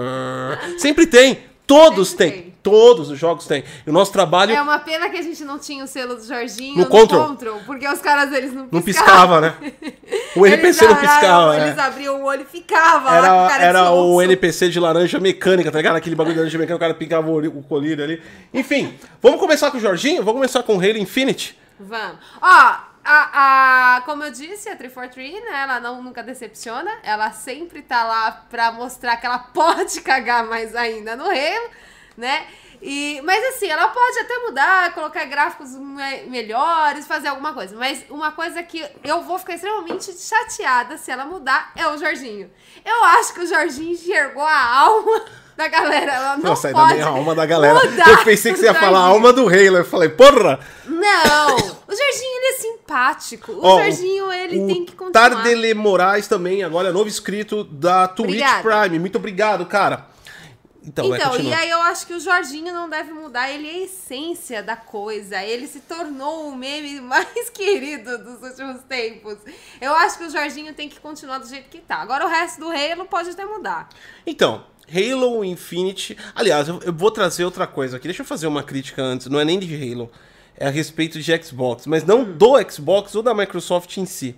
Sempre 0.79 1.07
tem. 1.07 1.39
Todos 1.67 2.11
Sempre 2.11 2.31
tem. 2.31 2.57
Todos 2.63 3.11
os 3.11 3.19
jogos 3.19 3.47
têm. 3.47 3.63
E 3.87 3.91
o 3.91 3.93
nosso 3.93 4.13
trabalho 4.13 4.53
É 4.53 4.61
uma 4.61 4.79
pena 4.81 5.09
que 5.09 5.17
a 5.17 5.23
gente 5.23 5.45
não 5.45 5.57
tinha 5.59 5.85
o 5.85 5.87
selo 5.87 6.17
do 6.17 6.25
Jorginho 6.25 6.75
No 6.77 6.83
no, 6.85 6.87
Control. 6.89 7.27
Control. 7.29 7.61
porque 7.67 7.87
os 7.89 8.01
caras 8.01 8.33
eles 8.33 8.53
não 8.53 8.69
não 8.71 8.83
piscavam. 8.83 9.41
piscava, 9.41 9.41
né? 9.41 9.73
O 10.37 10.45
NPC 10.47 10.85
não 10.85 10.91
Eles 10.93 10.99
abriam- 11.05 11.13
piscava, 11.21 11.57
Eles 11.57 11.79
é. 11.79 11.81
abriam 11.81 12.21
o 12.21 12.25
olho 12.25 12.43
e 12.43 12.45
ficava 12.45 13.11
lá 13.21 13.29
com 13.29 13.47
o 13.47 13.51
Era, 13.51 13.65
era 13.65 13.91
o. 13.91 14.21
NPC 14.23 14.69
de 14.69 14.79
laranja 14.81 15.19
mecânica, 15.21 15.71
tá 15.73 15.79
ligado? 15.79 15.97
Aquele 15.97 16.15
bagulho 16.15 16.35
de 16.35 16.39
laranja 16.41 16.59
mecânica, 16.59 16.77
o 16.77 16.81
cara 16.81 16.95
picava 16.95 17.29
o, 17.31 17.39
o 17.39 17.63
colírio 17.63 18.03
ali. 18.05 18.21
Enfim, 18.53 18.95
vamos 19.23 19.41
começar 19.41 19.71
com 19.71 19.79
o 19.79 19.81
Jorginho? 19.81 20.19
Vamos 20.23 20.35
começar 20.41 20.63
com 20.63 20.77
o 20.77 20.81
Halo 20.81 20.99
Infinite? 20.99 21.57
Vamos. 21.81 22.17
Ó, 22.43 22.75
a, 23.07 23.97
a, 23.97 24.01
como 24.03 24.25
eu 24.25 24.31
disse, 24.31 24.69
a 24.69 24.77
343, 24.77 25.45
né, 25.45 25.63
ela 25.63 25.81
não, 25.81 26.03
nunca 26.03 26.23
decepciona. 26.23 26.91
Ela 27.03 27.31
sempre 27.33 27.83
tá 27.83 28.05
lá 28.05 28.31
pra 28.51 28.73
mostrar 28.73 29.17
que 29.17 29.27
ela 29.27 29.39
pode 29.55 30.01
cagar 30.01 30.45
mais 30.47 30.75
ainda 30.75 31.17
no 31.17 31.25
Halo, 31.25 31.71
né? 32.17 32.47
E, 32.83 33.21
mas 33.25 33.43
assim, 33.55 33.69
ela 33.69 33.89
pode 33.89 34.19
até 34.19 34.39
mudar, 34.41 34.93
colocar 34.93 35.25
gráficos 35.25 35.75
me- 35.75 36.23
melhores, 36.27 37.07
fazer 37.07 37.29
alguma 37.29 37.55
coisa. 37.55 37.75
Mas 37.77 38.05
uma 38.11 38.33
coisa 38.33 38.63
que 38.63 38.87
eu 39.03 39.23
vou 39.23 39.39
ficar 39.39 39.55
extremamente 39.55 40.13
chateada 40.13 40.99
se 40.99 41.11
ela 41.11 41.25
mudar 41.25 41.73
é 41.75 41.87
o 41.89 41.97
Jorginho. 41.97 42.51
Eu 42.85 43.05
acho 43.05 43.33
que 43.33 43.41
o 43.41 43.47
Jorginho 43.47 43.93
enxergou 43.93 44.45
a 44.45 44.65
alma 44.79 45.25
da 45.57 45.69
galera. 45.69 46.13
Ela 46.13 46.37
não 46.37 46.51
Nossa, 46.51 46.69
ainda 46.69 46.81
pode 46.81 46.95
bem 46.95 47.03
a 47.03 47.07
alma 47.09 47.35
da 47.35 47.47
galera. 47.47 47.75
mudar 47.75 48.09
Eu 48.11 48.25
pensei 48.25 48.53
que 48.53 48.59
você 48.59 48.67
ia 48.67 48.75
falar 48.75 48.99
a 48.99 49.07
alma 49.07 49.33
do 49.33 49.49
Halo. 49.49 49.79
Eu 49.79 49.85
falei, 49.85 50.11
porra! 50.11 50.61
Não! 50.85 51.57
O 51.57 51.95
Jorginho, 51.95 52.37
ele 52.37 52.47
é 52.47 52.59
simpático. 52.59 53.53
O 53.53 53.65
Ó, 53.65 53.83
Jorginho, 53.83 54.33
ele 54.33 54.61
o 54.61 54.67
tem 54.67 54.85
que 54.85 54.95
continuar. 54.95 55.31
Tardele 55.31 55.73
Moraes 55.75 56.29
também, 56.29 56.63
agora 56.63 56.89
é 56.89 56.93
novo 56.93 57.09
inscrito 57.09 57.65
da 57.65 58.07
Twitch 58.07 58.43
Obrigada. 58.43 58.83
Prime. 58.83 58.99
Muito 58.99 59.17
obrigado, 59.17 59.65
cara. 59.67 60.17
Então, 60.87 61.09
vai 61.09 61.19
Então, 61.19 61.41
e 61.41 61.53
aí 61.53 61.69
eu 61.69 61.83
acho 61.83 62.07
que 62.07 62.15
o 62.15 62.21
Jorginho 62.21 62.73
não 62.73 62.89
deve 62.89 63.13
mudar, 63.13 63.51
ele 63.51 63.69
é 63.69 63.73
a 63.73 63.79
essência 63.85 64.63
da 64.63 64.77
coisa. 64.77 65.43
Ele 65.43 65.67
se 65.67 65.81
tornou 65.81 66.49
o 66.49 66.57
meme 66.57 67.01
mais 67.03 67.51
querido 67.51 68.19
dos 68.19 68.41
últimos 68.41 68.83
tempos. 68.83 69.37
Eu 69.81 69.93
acho 69.95 70.17
que 70.19 70.25
o 70.25 70.31
Jorginho 70.31 70.73
tem 70.75 70.89
que 70.89 71.01
continuar 71.01 71.39
do 71.39 71.49
jeito 71.49 71.69
que 71.69 71.81
tá. 71.81 71.97
Agora 71.97 72.25
o 72.25 72.29
resto 72.29 72.61
do 72.61 72.69
Halo 72.69 73.05
pode 73.07 73.31
até 73.31 73.45
mudar. 73.45 73.89
Então, 74.25 74.65
Halo 74.93 75.45
Infinite. 75.45 76.17
Aliás, 76.35 76.69
eu, 76.69 76.81
eu 76.85 76.93
vou 76.93 77.11
trazer 77.11 77.45
outra 77.45 77.67
coisa 77.67 77.97
aqui. 77.97 78.07
Deixa 78.07 78.23
eu 78.23 78.27
fazer 78.27 78.47
uma 78.47 78.63
crítica 78.63 79.03
antes. 79.03 79.27
Não 79.27 79.41
é 79.41 79.45
nem 79.45 79.59
de 79.59 79.75
Halo. 79.93 80.11
É 80.57 80.67
a 80.67 80.71
respeito 80.71 81.21
de 81.21 81.43
Xbox. 81.43 81.87
Mas 81.87 82.05
não 82.05 82.25
do 82.25 82.55
Xbox 82.71 83.15
ou 83.15 83.23
da 83.23 83.35
Microsoft 83.35 83.97
em 83.97 84.07
si. 84.07 84.37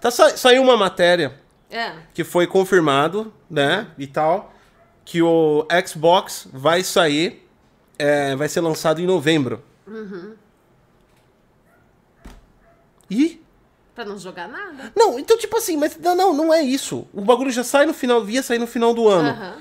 Tá, 0.00 0.10
sa- 0.10 0.36
saiu 0.36 0.62
uma 0.62 0.76
matéria 0.76 1.34
É. 1.70 1.92
que 2.14 2.22
foi 2.24 2.46
confirmado, 2.46 3.32
né? 3.50 3.88
E 3.98 4.06
tal. 4.06 4.52
Que 5.04 5.20
o 5.22 5.66
Xbox 5.86 6.46
vai 6.52 6.82
sair. 6.84 7.44
é, 7.98 8.36
vai 8.36 8.48
ser 8.48 8.60
lançado 8.60 9.00
em 9.00 9.06
novembro. 9.06 9.62
Ih? 13.10 13.40
Pra 13.94 14.04
não 14.04 14.16
jogar 14.18 14.46
nada. 14.48 14.92
Não, 14.94 15.18
então, 15.18 15.36
tipo 15.36 15.56
assim, 15.56 15.76
mas 15.76 15.96
não, 15.98 16.14
não, 16.14 16.32
não 16.34 16.54
é 16.54 16.62
isso. 16.62 17.06
O 17.12 17.20
bagulho 17.20 17.50
já 17.50 17.64
sai 17.64 17.84
no 17.86 17.92
final, 17.94 18.28
ia 18.28 18.42
sair 18.42 18.58
no 18.58 18.66
final 18.66 18.94
do 18.94 19.08
ano. 19.08 19.30
Aham. 19.30 19.56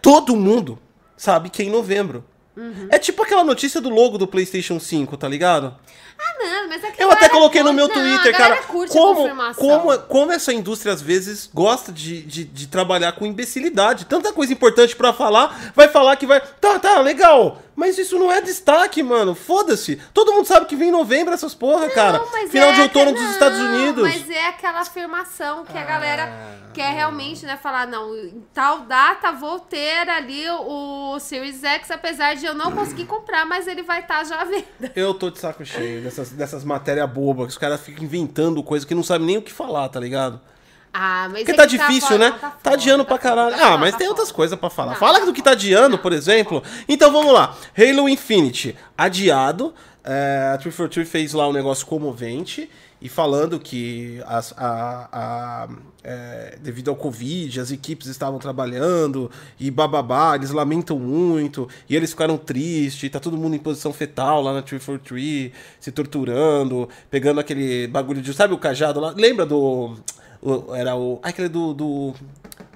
Todo 0.00 0.36
mundo 0.36 0.78
sabe 1.16 1.50
que 1.50 1.62
é 1.62 1.64
em 1.64 1.70
novembro. 1.70 2.24
Uhum. 2.56 2.88
É 2.90 2.98
tipo 2.98 3.22
aquela 3.22 3.44
notícia 3.44 3.80
do 3.80 3.88
logo 3.88 4.18
do 4.18 4.26
PlayStation 4.26 4.80
5, 4.80 5.16
tá 5.16 5.28
ligado? 5.28 5.76
Ah, 6.20 6.34
não, 6.38 6.68
mas 6.68 6.82
é 6.84 6.90
que 6.90 7.02
Eu 7.02 7.10
até 7.12 7.28
coloquei 7.28 7.62
no 7.62 7.68
curte- 7.72 7.76
meu 7.76 7.88
não, 7.88 7.94
Twitter, 7.94 8.32
galera 8.32 8.56
cara. 8.56 8.66
curte 8.68 8.92
Como, 8.92 9.28
como, 9.54 9.98
como 10.00 10.32
essa 10.32 10.52
indústria 10.52 10.92
às 10.92 11.00
vezes 11.00 11.48
gosta 11.54 11.92
de, 11.92 12.22
de, 12.22 12.44
de 12.44 12.66
trabalhar 12.66 13.12
com 13.12 13.24
imbecilidade. 13.24 14.04
Tanta 14.06 14.32
coisa 14.32 14.52
importante 14.52 14.96
pra 14.96 15.12
falar, 15.12 15.72
vai 15.74 15.88
falar 15.88 16.16
que 16.16 16.26
vai. 16.26 16.40
Tá, 16.40 16.78
tá, 16.78 16.98
legal. 17.00 17.62
Mas 17.76 17.96
isso 17.96 18.18
não 18.18 18.32
é 18.32 18.40
destaque, 18.40 19.00
mano. 19.04 19.36
Foda-se. 19.36 19.96
Todo 20.12 20.32
mundo 20.32 20.46
sabe 20.46 20.66
que 20.66 20.74
vem 20.74 20.88
em 20.88 20.92
novembro 20.92 21.32
essas 21.32 21.54
porra, 21.54 21.88
cara. 21.88 22.18
Não, 22.18 22.32
mas 22.32 22.50
Final 22.50 22.70
é 22.70 22.72
de 22.72 22.80
outono 22.80 23.10
aquela- 23.10 23.24
dos 23.24 23.30
Estados 23.34 23.58
não, 23.58 23.74
Unidos. 23.76 24.02
Mas 24.02 24.28
é 24.28 24.46
aquela 24.48 24.80
afirmação 24.80 25.64
que 25.64 25.78
a 25.78 25.84
galera 25.84 26.58
quer 26.74 26.92
realmente, 26.92 27.46
né? 27.46 27.56
Falar, 27.56 27.86
não, 27.86 28.12
em 28.16 28.44
tal 28.52 28.80
data 28.80 29.30
vou 29.30 29.60
ter 29.60 30.08
ali 30.08 30.44
o 30.50 31.20
Series 31.20 31.62
X, 31.62 31.92
apesar 31.92 32.34
de 32.34 32.46
eu 32.46 32.54
não 32.54 32.72
conseguir 32.72 33.04
comprar, 33.06 33.46
mas 33.46 33.68
ele 33.68 33.82
vai 33.84 34.00
estar 34.00 34.24
já 34.24 34.40
à 34.40 34.44
venda. 34.44 34.92
Eu 34.96 35.14
tô 35.14 35.30
de 35.30 35.38
saco 35.38 35.64
cheio 35.64 36.02
dessas, 36.08 36.30
dessas 36.30 36.64
matérias 36.64 37.08
bobas 37.10 37.46
que 37.46 37.52
os 37.52 37.58
caras 37.58 37.80
ficam 37.80 38.04
inventando 38.04 38.62
coisa 38.62 38.86
que 38.86 38.94
não 38.94 39.02
sabem 39.02 39.26
nem 39.26 39.36
o 39.38 39.42
que 39.42 39.52
falar, 39.52 39.88
tá 39.88 40.00
ligado? 40.00 40.40
Ah, 40.92 41.28
mas 41.30 41.40
Porque 41.40 41.52
é 41.52 41.54
tá 41.54 41.62
que 41.66 41.76
difícil, 41.76 42.08
foda, 42.08 42.18
né? 42.18 42.30
não, 42.30 42.38
Tá, 42.38 42.50
foda, 42.62 42.74
adiando 42.74 43.04
tá 43.04 43.08
pra 43.08 43.18
caralho. 43.18 43.56
tá 43.56 43.74
Ah, 43.74 43.78
mas 43.78 43.92
tá 43.92 43.98
tem 43.98 44.08
outras 44.08 44.32
coisas 44.32 44.58
pra 44.58 44.70
falar. 44.70 44.92
Não, 44.92 44.98
Fala 44.98 45.20
tá 45.20 45.26
do 45.26 45.32
que 45.32 45.42
tá 45.42 45.50
adiando, 45.52 45.98
por 45.98 46.12
exemplo. 46.12 46.62
Então 46.88 47.12
vamos 47.12 47.32
lá. 47.32 47.54
Halo 47.76 48.08
Infinite, 48.08 48.74
adiado. 48.96 49.74
É, 50.02 50.52
a 50.54 50.58
343 50.58 51.08
fez 51.08 51.32
lá 51.34 51.46
um 51.46 51.52
negócio 51.52 51.86
comovente. 51.86 52.70
E 53.00 53.08
falando 53.08 53.60
que 53.60 54.20
as, 54.26 54.52
a, 54.56 55.08
a, 55.12 55.68
é, 56.02 56.58
devido 56.60 56.88
ao 56.90 56.96
Covid, 56.96 57.60
as 57.60 57.70
equipes 57.70 58.08
estavam 58.08 58.38
trabalhando 58.38 59.30
e 59.58 59.70
bababá, 59.70 60.34
eles 60.34 60.50
lamentam 60.50 60.98
muito, 60.98 61.68
e 61.88 61.94
eles 61.94 62.10
ficaram 62.10 62.36
tristes, 62.36 63.10
tá 63.10 63.20
todo 63.20 63.36
mundo 63.36 63.54
em 63.54 63.58
posição 63.58 63.92
fetal 63.92 64.42
lá 64.42 64.52
na 64.52 64.62
343, 64.62 65.52
se 65.78 65.92
torturando, 65.92 66.88
pegando 67.10 67.38
aquele 67.40 67.86
bagulho 67.86 68.20
de. 68.20 68.34
Sabe 68.34 68.54
o 68.54 68.58
cajado 68.58 68.98
lá? 69.00 69.14
Lembra 69.16 69.46
do. 69.46 69.96
o- 70.42 70.74
era 70.74 70.96
o. 70.96 71.20
Aquele 71.22 71.48
do. 71.48 71.72
do 71.74 72.14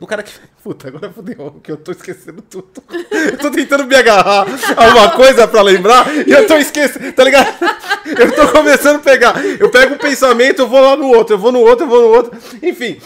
do 0.02 0.06
cara 0.06 0.22
que. 0.22 0.32
Puta, 0.62 0.88
agora 0.88 1.10
fodeu, 1.10 1.60
que 1.62 1.70
eu 1.70 1.76
tô 1.76 1.92
esquecendo 1.92 2.42
tudo. 2.42 2.82
Eu 3.10 3.38
tô 3.38 3.50
tentando 3.50 3.84
me 3.84 3.94
agarrar 3.94 4.46
a 4.76 4.86
uma 4.88 5.10
coisa 5.12 5.46
pra 5.46 5.62
lembrar 5.62 6.06
e 6.26 6.30
eu 6.30 6.46
tô 6.46 6.56
esquecendo, 6.56 7.12
tá 7.12 7.24
ligado? 7.24 7.56
Eu 8.04 8.32
tô 8.34 8.48
começando 8.48 8.96
a 8.96 8.98
pegar. 8.98 9.34
Eu 9.44 9.70
pego 9.70 9.94
um 9.94 9.98
pensamento, 9.98 10.60
eu 10.60 10.68
vou 10.68 10.80
lá 10.80 10.96
no 10.96 11.06
outro, 11.08 11.34
eu 11.34 11.38
vou 11.38 11.52
no 11.52 11.60
outro, 11.60 11.86
eu 11.86 11.88
vou 11.88 12.02
no 12.02 12.08
outro. 12.08 12.38
Enfim. 12.62 13.00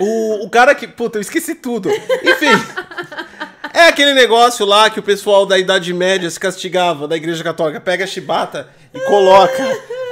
O, 0.00 0.44
o 0.44 0.50
cara 0.50 0.74
que. 0.74 0.88
Puta, 0.88 1.18
eu 1.18 1.22
esqueci 1.22 1.54
tudo. 1.54 1.90
Enfim. 1.90 2.52
É 3.72 3.88
aquele 3.88 4.14
negócio 4.14 4.64
lá 4.64 4.88
que 4.88 5.00
o 5.00 5.02
pessoal 5.02 5.44
da 5.44 5.58
Idade 5.58 5.92
Média 5.92 6.30
se 6.30 6.38
castigava 6.38 7.08
da 7.08 7.16
Igreja 7.16 7.42
Católica. 7.42 7.80
Pega 7.80 8.04
a 8.04 8.06
chibata 8.06 8.68
e 8.94 9.00
coloca 9.00 9.62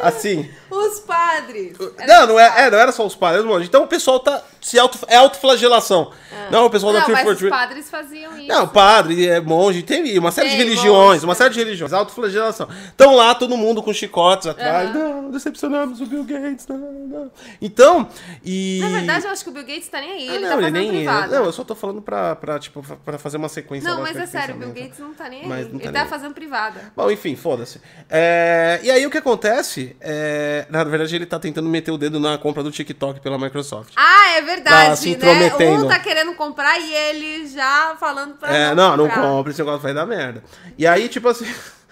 assim. 0.02 0.50
Os 0.71 1.00
padres. 1.00 1.76
Não, 2.06 2.26
não, 2.26 2.40
é, 2.40 2.66
é, 2.66 2.71
não 2.71 2.78
era 2.78 2.92
só 2.92 3.06
os 3.06 3.14
padres. 3.14 3.44
Então 3.64 3.85
o 3.85 3.87
pessoal 3.87 4.21
tá. 4.21 4.42
Se 4.61 4.78
auto, 4.78 4.99
é 5.09 5.16
autoflagelação. 5.16 6.12
Não, 6.50 6.66
o 6.66 6.71
pessoal 6.71 6.92
da 6.92 7.00
Não, 7.00 7.09
mas 7.09 7.18
os 7.26 7.38
343. 7.38 7.50
padres 7.50 7.90
faziam 7.90 8.38
isso. 8.38 8.49
Não, 8.49 8.68
padre, 8.68 9.28
é 9.28 9.40
monge, 9.40 9.82
tem 9.82 10.18
uma 10.18 10.30
série 10.30 10.50
de 10.50 10.56
Tem, 10.56 10.64
religiões, 10.64 11.14
monge, 11.14 11.25
uma 11.25 11.35
série 11.35 11.54
de 11.54 11.59
religiões, 11.59 11.92
autoflagelação. 11.92 12.68
Estão 12.87 13.16
lá 13.16 13.35
todo 13.35 13.56
mundo 13.56 13.82
com 13.82 13.92
chicotes 13.92 14.47
atrás. 14.47 14.94
Não, 14.94 15.30
decepcionamos 15.30 16.00
o 16.00 16.06
Bill 16.06 16.25
Gates. 16.25 16.66
Não, 16.68 16.78
não. 16.78 17.30
Então, 17.61 18.09
e. 18.44 18.80
Na 18.82 18.88
verdade, 18.88 19.26
eu 19.26 19.32
acho 19.32 19.42
que 19.44 19.50
o 19.50 19.52
Bill 19.52 19.64
Gates 19.64 19.88
tá 19.88 20.00
nem 20.00 20.12
aí. 20.12 20.28
Ah, 20.28 20.35
Ele 20.35 20.44
não, 20.44 20.56
tá 20.56 20.62
ele 20.62 20.71
nem. 20.71 20.88
privado. 20.88 21.32
Não, 21.32 21.44
eu 21.44 21.52
só 21.52 21.64
tô 21.64 21.75
falando 21.75 22.00
pra, 22.00 22.37
pra, 22.37 22.59
tipo, 22.59 22.82
pra 23.04 23.18
fazer 23.18 23.37
uma 23.37 23.49
sequência. 23.49 23.90
Não, 23.90 24.00
mas 24.00 24.16
é 24.16 24.25
de 24.25 24.30
sério, 24.30 24.54
o 24.54 24.59
Bill. 24.59 24.73
Gates 24.73 24.99
não 24.99 25.14
tá 25.14 25.28
nem 25.28 25.40
aí. 25.40 25.49
Não 25.49 25.56
tá 25.56 25.61
ele 25.61 25.78
nem 25.82 25.92
tá 25.92 26.06
fazendo 26.06 26.35
privada. 26.35 26.92
Bom, 26.97 27.11
enfim, 27.11 27.35
foda-se. 27.37 27.80
É, 28.09 28.80
e 28.82 28.90
aí 28.90 29.04
o 29.06 29.11
que 29.11 29.18
acontece? 29.18 29.91
É, 30.00 30.66
na 30.70 30.82
verdade, 30.84 31.14
ele 31.16 31.26
tá 31.26 31.38
tentando 31.38 31.68
meter 31.68 31.90
o 31.90 31.99
dedo 31.99 32.18
na 32.20 32.37
compra 32.38 32.62
do 32.62 32.70
TikTok 32.70 33.20
pela 33.20 33.38
Microsoft. 33.38 33.92
Ah, 33.96 34.32
é 34.37 34.42
verdade, 34.42 34.90
Tá 34.90 34.96
se 34.96 35.11
né? 35.11 35.14
intrometendo. 35.16 35.84
Um 35.87 35.88
tá 35.88 35.99
querendo 35.99 36.34
comprar 36.34 36.78
e 36.78 36.92
ele 36.94 37.46
já 37.49 37.96
falando 37.99 38.34
pra 38.34 38.54
É, 38.54 38.75
não, 38.75 38.96
não 38.96 39.06
comprar. 39.08 39.22
compra, 39.22 39.50
esse 39.52 39.61
negócio 39.61 39.80
vai 39.80 39.94
dar 39.94 40.06
merda. 40.06 40.42
E 40.78 40.87
aí, 40.87 41.08
tipo 41.08 41.28
assim. 41.28 41.46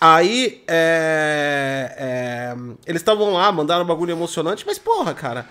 Aí, 0.00 0.64
é, 0.66 1.94
é, 1.98 2.56
eles 2.86 3.02
estavam 3.02 3.32
lá, 3.34 3.52
mandaram 3.52 3.84
um 3.84 3.86
bagulho 3.86 4.12
emocionante, 4.12 4.64
mas 4.66 4.78
porra, 4.78 5.12
cara. 5.14 5.46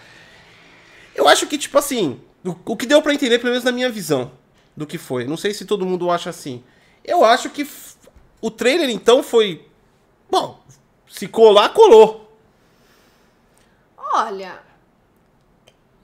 Eu 1.14 1.28
acho 1.28 1.46
que, 1.46 1.58
tipo 1.58 1.78
assim, 1.78 2.20
o, 2.44 2.56
o 2.66 2.76
que 2.76 2.86
deu 2.88 3.02
pra 3.02 3.14
entender, 3.14 3.38
pelo 3.38 3.52
menos 3.52 3.64
na 3.64 3.72
minha 3.72 3.90
visão, 3.90 4.32
do 4.76 4.88
que 4.88 4.98
foi. 4.98 5.26
Não 5.26 5.38
sei 5.38 5.54
se 5.54 5.66
todo 5.66 5.86
mundo 5.86 6.10
acha 6.10 6.30
assim. 6.32 6.64
Eu 7.06 7.24
acho 7.24 7.50
que 7.50 7.68
o 8.42 8.50
trailer, 8.50 8.90
então, 8.90 9.22
foi. 9.22 9.68
Bom, 10.30 10.60
se 11.12 11.28
colar, 11.28 11.70
colou. 11.70 12.32
Olha, 13.98 14.60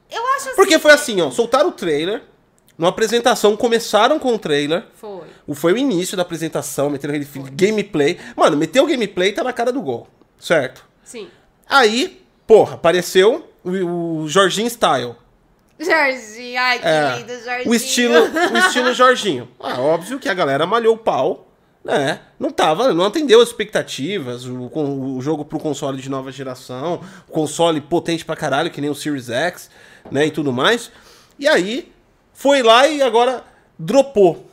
eu 0.09 0.21
acho 0.35 0.47
assim... 0.49 0.55
Porque 0.55 0.79
foi 0.79 0.91
assim, 0.91 1.21
ó, 1.21 1.29
soltaram 1.31 1.69
o 1.69 1.71
trailer, 1.73 2.23
numa 2.77 2.89
apresentação, 2.89 3.57
começaram 3.57 4.17
com 4.19 4.33
o 4.33 4.39
trailer. 4.39 4.85
Foi. 4.95 5.27
O- 5.45 5.55
Foi 5.55 5.73
o 5.73 5.77
início 5.77 6.15
da 6.15 6.21
apresentação, 6.23 6.89
metendo 6.89 7.13
aquele 7.13 7.25
fi- 7.25 7.39
gameplay. 7.51 8.17
Mano, 8.35 8.55
meteu 8.55 8.83
o 8.83 8.87
gameplay 8.87 9.31
tá 9.33 9.43
na 9.43 9.51
cara 9.51 9.71
do 9.73 9.81
gol. 9.81 10.07
Certo? 10.39 10.85
Sim. 11.03 11.29
Aí, 11.67 12.23
porra, 12.45 12.75
apareceu 12.75 13.49
o, 13.63 14.21
o 14.21 14.27
Jorginho 14.29 14.69
Style. 14.69 15.15
Jorginho, 15.79 16.59
ai, 16.59 16.79
que 16.79 16.85
É, 16.87 17.17
lindo, 17.17 17.43
Jorginho. 17.43 17.69
o 17.71 17.75
estilo, 17.75 18.15
o 18.53 18.57
estilo 18.57 18.93
Jorginho. 18.93 19.49
Ah, 19.59 19.79
óbvio 19.81 20.19
que 20.19 20.29
a 20.29 20.33
galera 20.33 20.65
malhou 20.65 20.95
o 20.95 20.97
pau, 20.97 21.46
né? 21.87 22.19
Não 22.37 22.51
tava, 22.51 22.93
não 22.93 23.05
atendeu 23.05 23.41
as 23.41 23.47
expectativas, 23.47 24.45
o, 24.45 24.69
o 25.15 25.21
jogo 25.21 25.45
pro 25.45 25.57
console 25.57 26.01
de 26.01 26.09
nova 26.09 26.31
geração, 26.33 27.01
console 27.31 27.79
potente 27.79 28.25
pra 28.25 28.35
caralho, 28.35 28.69
que 28.69 28.81
nem 28.81 28.89
o 28.89 28.95
Series 28.95 29.29
X, 29.29 29.69
né, 30.11 30.25
e 30.25 30.31
tudo 30.31 30.51
mais. 30.51 30.91
E 31.39 31.47
aí, 31.47 31.91
foi 32.33 32.61
lá 32.61 32.87
e 32.87 33.01
agora 33.01 33.41
dropou. 33.79 34.45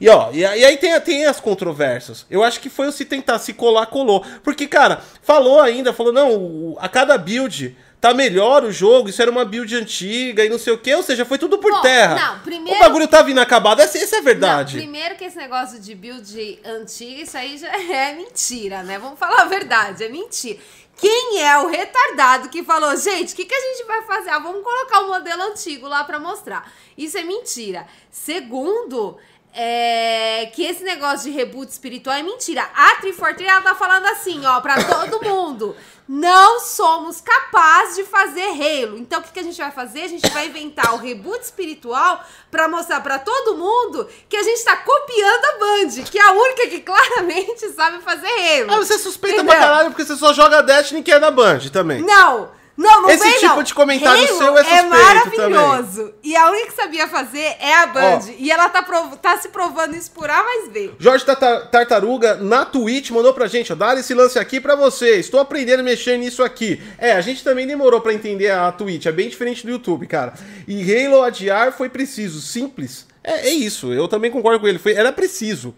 E 0.00 0.08
ó, 0.08 0.30
e, 0.32 0.44
aí- 0.44 0.76
tem, 0.78 0.98
tem 1.00 1.26
as 1.26 1.38
controvérsias. 1.40 2.24
Eu 2.30 2.42
acho 2.42 2.58
que 2.58 2.70
foi 2.70 2.88
o 2.88 2.92
se 2.92 3.04
tentar 3.04 3.38
se 3.38 3.52
colar, 3.52 3.86
colou. 3.86 4.24
Porque, 4.42 4.66
cara, 4.66 5.00
falou 5.22 5.60
ainda, 5.60 5.92
falou, 5.92 6.12
não, 6.12 6.74
a 6.80 6.88
cada 6.88 7.16
build 7.18 7.76
tá 8.00 8.12
melhor 8.14 8.62
o 8.64 8.70
jogo, 8.70 9.08
isso 9.08 9.20
era 9.22 9.30
uma 9.30 9.44
build 9.44 9.74
antiga 9.74 10.44
e 10.44 10.48
não 10.48 10.58
sei 10.58 10.72
o 10.72 10.78
que, 10.78 10.94
ou 10.94 11.02
seja, 11.02 11.24
foi 11.24 11.38
tudo 11.38 11.58
por 11.58 11.72
Bom, 11.72 11.80
terra. 11.80 12.14
não, 12.14 12.38
primeiro- 12.40 12.78
O 12.78 12.82
bagulho 12.82 13.08
tava 13.08 13.30
inacabado, 13.30 13.80
essa, 13.82 13.98
essa 13.98 14.16
é 14.16 14.18
a 14.18 14.22
verdade. 14.22 14.76
Não, 14.76 14.82
primeiro 14.82 15.16
que 15.16 15.24
esse 15.24 15.36
negócio 15.36 15.80
de 15.80 15.94
build 15.94 16.60
antiga, 16.64 17.22
isso 17.22 17.36
aí 17.36 17.56
já 17.58 17.68
é 17.76 18.14
mentira, 18.14 18.82
né? 18.82 18.98
Vamos 18.98 19.18
falar 19.18 19.42
a 19.42 19.46
verdade, 19.46 20.04
é 20.04 20.08
mentira. 20.08 20.58
Quem 20.98 21.42
é 21.42 21.58
o 21.58 21.66
retardado 21.66 22.48
que 22.48 22.62
falou, 22.62 22.96
gente, 22.96 23.34
o 23.34 23.36
que, 23.36 23.44
que 23.44 23.54
a 23.54 23.60
gente 23.60 23.86
vai 23.86 24.02
fazer? 24.04 24.30
Ah, 24.30 24.38
vamos 24.38 24.62
colocar 24.62 25.00
o 25.00 25.08
modelo 25.08 25.42
antigo 25.42 25.86
lá 25.86 26.02
pra 26.04 26.18
mostrar. 26.18 26.72
Isso 26.96 27.18
é 27.18 27.22
mentira. 27.22 27.86
Segundo, 28.10 29.18
é, 29.58 30.50
que 30.54 30.62
esse 30.62 30.84
negócio 30.84 31.30
de 31.30 31.36
reboot 31.36 31.72
espiritual 31.72 32.14
é 32.14 32.22
mentira. 32.22 32.60
A 32.74 32.96
343, 33.00 33.50
ela 33.50 33.62
tá 33.62 33.74
falando 33.74 34.04
assim, 34.06 34.44
ó, 34.44 34.60
pra 34.60 34.84
todo 34.84 35.24
mundo. 35.24 35.74
Não 36.06 36.60
somos 36.60 37.20
capazes 37.20 37.96
de 37.96 38.04
fazer 38.04 38.44
Halo. 38.44 38.98
Então, 38.98 39.18
o 39.18 39.22
que, 39.22 39.32
que 39.32 39.40
a 39.40 39.42
gente 39.42 39.56
vai 39.58 39.72
fazer? 39.72 40.02
A 40.02 40.08
gente 40.08 40.28
vai 40.30 40.46
inventar 40.46 40.94
o 40.94 40.98
reboot 40.98 41.42
espiritual 41.42 42.22
pra 42.50 42.68
mostrar 42.68 43.00
pra 43.00 43.18
todo 43.18 43.56
mundo 43.56 44.06
que 44.28 44.36
a 44.36 44.42
gente 44.42 44.62
tá 44.62 44.76
copiando 44.76 45.44
a 45.46 45.58
Band, 45.58 46.04
que 46.04 46.18
é 46.18 46.22
a 46.22 46.32
única 46.32 46.68
que 46.68 46.80
claramente 46.80 47.68
sabe 47.70 48.00
fazer 48.02 48.28
Halo. 48.28 48.74
Ah, 48.74 48.76
você 48.76 48.98
suspeita 48.98 49.38
Entendeu? 49.38 49.56
pra 49.56 49.66
caralho 49.66 49.90
porque 49.90 50.04
você 50.04 50.16
só 50.16 50.32
joga 50.34 50.62
Destiny 50.62 51.02
que 51.02 51.10
é 51.10 51.18
da 51.18 51.30
Band 51.30 51.60
também. 51.72 52.02
Não! 52.02 52.50
Não, 52.76 53.02
não 53.02 53.10
Esse 53.10 53.24
vem, 53.24 53.38
tipo 53.38 53.56
não. 53.56 53.62
de 53.62 53.74
comentário 53.74 54.28
Halo 54.28 54.38
seu 54.38 54.58
é 54.58 54.62
suspeito 54.64 54.88
maravilhoso. 54.90 56.14
E 56.22 56.36
a 56.36 56.50
única 56.50 56.66
que 56.66 56.74
sabia 56.74 57.08
fazer 57.08 57.56
é 57.58 57.74
a 57.74 57.86
Band. 57.86 58.20
Ó. 58.28 58.30
E 58.38 58.50
ela 58.50 58.68
tá, 58.68 58.82
prov- 58.82 59.16
tá 59.16 59.38
se 59.38 59.48
provando 59.48 59.96
isso 59.96 60.10
por 60.10 60.28
A 60.28 60.42
mais 60.42 60.68
B. 60.68 60.90
Jorge 60.98 61.24
Tartaruga, 61.24 62.34
na 62.36 62.64
Twitch, 62.66 63.10
mandou 63.10 63.32
pra 63.32 63.46
gente, 63.46 63.72
ó, 63.72 63.76
dar 63.76 63.96
esse 63.98 64.12
lance 64.12 64.38
aqui 64.38 64.60
pra 64.60 64.74
você. 64.74 65.16
Estou 65.16 65.40
aprendendo 65.40 65.80
a 65.80 65.82
mexer 65.82 66.18
nisso 66.18 66.42
aqui. 66.42 66.80
É, 66.98 67.12
a 67.12 67.20
gente 67.20 67.42
também 67.42 67.66
demorou 67.66 68.00
pra 68.00 68.12
entender 68.12 68.50
a 68.50 68.70
Twitch, 68.72 69.06
é 69.06 69.12
bem 69.12 69.28
diferente 69.28 69.64
do 69.64 69.72
YouTube, 69.72 70.06
cara. 70.06 70.34
E 70.68 70.82
Halo 71.06 71.22
adiar 71.22 71.72
foi 71.72 71.88
preciso, 71.88 72.40
simples. 72.42 73.06
É, 73.24 73.48
é 73.48 73.50
isso, 73.50 73.92
eu 73.92 74.06
também 74.06 74.30
concordo 74.30 74.60
com 74.60 74.68
ele, 74.68 74.78
foi, 74.78 74.92
era 74.94 75.10
preciso. 75.12 75.74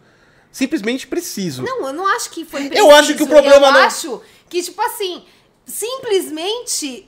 Simplesmente 0.50 1.07
preciso. 1.07 1.62
Não, 1.62 1.87
eu 1.87 1.93
não 1.93 2.07
acho 2.09 2.31
que 2.31 2.45
foi 2.45 2.64
Eu 2.64 2.69
preciso. 2.71 2.90
acho 2.90 3.14
que 3.14 3.23
o 3.23 3.26
problema 3.28 3.67
Eu 3.69 3.73
não- 3.73 3.81
acho 3.85 4.21
que, 4.49 4.62
tipo 4.62 4.81
assim, 4.83 5.25
simplesmente 5.69 7.07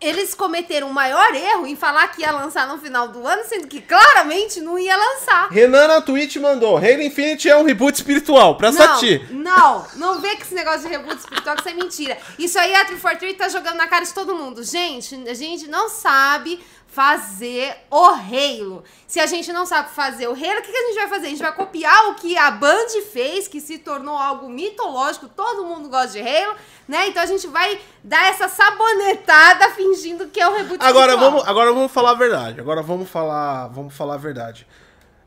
eles 0.00 0.34
cometeram 0.34 0.90
o 0.90 0.92
maior 0.92 1.32
erro 1.32 1.64
em 1.64 1.76
falar 1.76 2.08
que 2.08 2.22
ia 2.22 2.32
lançar 2.32 2.66
no 2.66 2.76
final 2.76 3.06
do 3.06 3.24
ano, 3.24 3.44
sendo 3.44 3.68
que 3.68 3.80
claramente 3.80 4.60
não 4.60 4.76
ia 4.76 4.96
lançar. 4.96 5.48
Renan 5.48 5.86
na 5.86 6.00
Twitch 6.00 6.36
mandou, 6.38 6.76
Halo 6.76 7.02
Infinite 7.02 7.48
é 7.48 7.56
um 7.56 7.62
reboot 7.62 7.94
espiritual, 7.94 8.56
pra 8.56 8.72
Não, 8.72 8.78
Sati. 8.78 9.24
não, 9.30 9.86
não 9.94 10.20
vê 10.20 10.34
que 10.34 10.42
esse 10.42 10.54
negócio 10.54 10.80
de 10.80 10.88
reboot 10.88 11.18
espiritual 11.18 11.54
que 11.54 11.60
isso 11.62 11.70
é 11.70 11.74
mentira. 11.74 12.18
Isso 12.36 12.58
aí 12.58 12.74
a 12.74 12.84
343 12.84 13.38
tá 13.38 13.48
jogando 13.48 13.76
na 13.76 13.86
cara 13.86 14.04
de 14.04 14.12
todo 14.12 14.34
mundo. 14.34 14.64
Gente, 14.64 15.14
a 15.28 15.34
gente 15.34 15.68
não 15.68 15.88
sabe 15.88 16.60
fazer 16.92 17.74
o 17.90 18.04
Halo. 18.04 18.84
Se 19.06 19.18
a 19.18 19.24
gente 19.24 19.50
não 19.50 19.64
sabe 19.64 19.90
fazer 19.90 20.28
o 20.28 20.32
Halo, 20.32 20.58
o 20.58 20.62
que, 20.62 20.70
que 20.70 20.76
a 20.76 20.86
gente 20.88 20.96
vai 20.96 21.08
fazer? 21.08 21.26
A 21.26 21.30
gente 21.30 21.42
vai 21.42 21.54
copiar 21.54 22.10
o 22.10 22.14
que 22.16 22.36
a 22.36 22.50
Band 22.50 22.88
fez, 23.10 23.48
que 23.48 23.62
se 23.62 23.78
tornou 23.78 24.14
algo 24.14 24.48
mitológico, 24.48 25.26
todo 25.26 25.64
mundo 25.64 25.88
gosta 25.88 26.08
de 26.08 26.20
Halo, 26.20 26.54
né? 26.86 27.08
Então 27.08 27.22
a 27.22 27.26
gente 27.26 27.46
vai 27.46 27.80
dar 28.04 28.28
essa 28.28 28.46
sabonetada 28.46 29.70
fingindo 29.70 30.28
que 30.28 30.38
é 30.38 30.46
o 30.46 30.54
reboot 30.54 30.84
Agora 30.84 31.16
vamos, 31.16 31.48
agora 31.48 31.72
vamos 31.72 31.90
falar 31.90 32.10
a 32.10 32.14
verdade. 32.14 32.60
Agora 32.60 32.82
vamos 32.82 33.08
falar, 33.08 33.68
vamos 33.68 33.94
falar 33.94 34.14
a 34.14 34.18
verdade. 34.18 34.66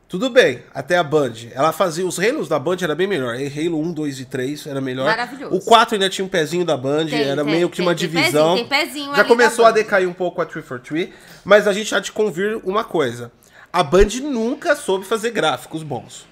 Tudo 0.08 0.30
bem, 0.30 0.62
até 0.72 0.96
a 0.96 1.02
Band. 1.02 1.32
Ela 1.52 1.72
fazia. 1.72 2.06
Os 2.06 2.18
Halos 2.20 2.48
da 2.48 2.60
Band 2.60 2.76
era 2.80 2.94
bem 2.94 3.08
melhor. 3.08 3.34
Halo 3.34 3.80
1, 3.80 3.92
2 3.92 4.20
e 4.20 4.24
3 4.24 4.66
era 4.68 4.80
melhor. 4.80 5.06
Maravilhoso. 5.06 5.56
O 5.56 5.60
4 5.60 5.96
ainda 5.96 6.08
tinha 6.08 6.24
um 6.24 6.28
pezinho 6.28 6.64
da 6.64 6.76
Band, 6.76 7.06
Tem, 7.06 7.22
era 7.22 7.42
tem, 7.42 7.52
meio 7.52 7.68
que 7.68 7.78
tem, 7.78 7.86
uma 7.86 7.94
divisão. 7.94 8.54
pezinho, 8.54 8.68
tem 8.68 8.86
pezinho 8.86 9.16
Já 9.16 9.24
começou 9.24 9.64
a 9.64 9.72
decair 9.72 10.08
um 10.08 10.12
pouco 10.12 10.40
a 10.40 10.46
343, 10.46 11.12
mas 11.44 11.66
a 11.66 11.72
gente 11.72 11.92
há 11.92 11.98
de 11.98 12.12
convir 12.12 12.60
uma 12.62 12.84
coisa. 12.84 13.32
A 13.72 13.82
Band 13.82 14.20
nunca 14.22 14.76
soube 14.76 15.04
fazer 15.04 15.32
gráficos 15.32 15.82
bons. 15.82 16.24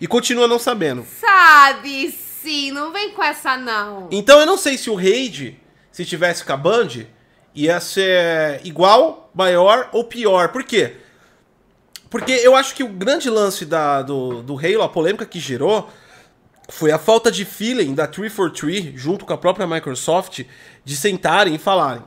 E 0.00 0.06
continua 0.06 0.46
não 0.46 0.58
sabendo. 0.58 1.04
Sabe 1.20 2.12
sim, 2.12 2.70
não 2.70 2.92
vem 2.92 3.10
com 3.10 3.24
essa 3.24 3.56
não. 3.56 4.06
Então 4.12 4.38
eu 4.38 4.46
não 4.46 4.56
sei 4.56 4.78
se 4.78 4.88
o 4.88 4.94
Raid, 4.94 5.60
se 5.90 6.04
tivesse 6.04 6.44
com 6.44 6.52
a 6.52 6.56
Band, 6.56 7.06
ia 7.52 7.80
ser 7.80 8.60
igual, 8.62 9.32
maior 9.34 9.88
ou 9.92 10.04
pior. 10.04 10.50
Por 10.50 10.62
quê? 10.62 10.98
Porque 12.16 12.32
eu 12.32 12.56
acho 12.56 12.74
que 12.74 12.82
o 12.82 12.88
grande 12.88 13.28
lance 13.28 13.66
da, 13.66 14.00
do, 14.00 14.42
do 14.42 14.56
Halo, 14.56 14.80
a 14.80 14.88
polêmica 14.88 15.26
que 15.26 15.38
gerou, 15.38 15.90
foi 16.66 16.90
a 16.90 16.98
falta 16.98 17.30
de 17.30 17.44
feeling 17.44 17.92
da 17.92 18.06
343 18.06 18.98
junto 18.98 19.26
com 19.26 19.34
a 19.34 19.36
própria 19.36 19.66
Microsoft 19.66 20.42
de 20.82 20.96
sentarem 20.96 21.56
e 21.56 21.58
falarem. 21.58 22.02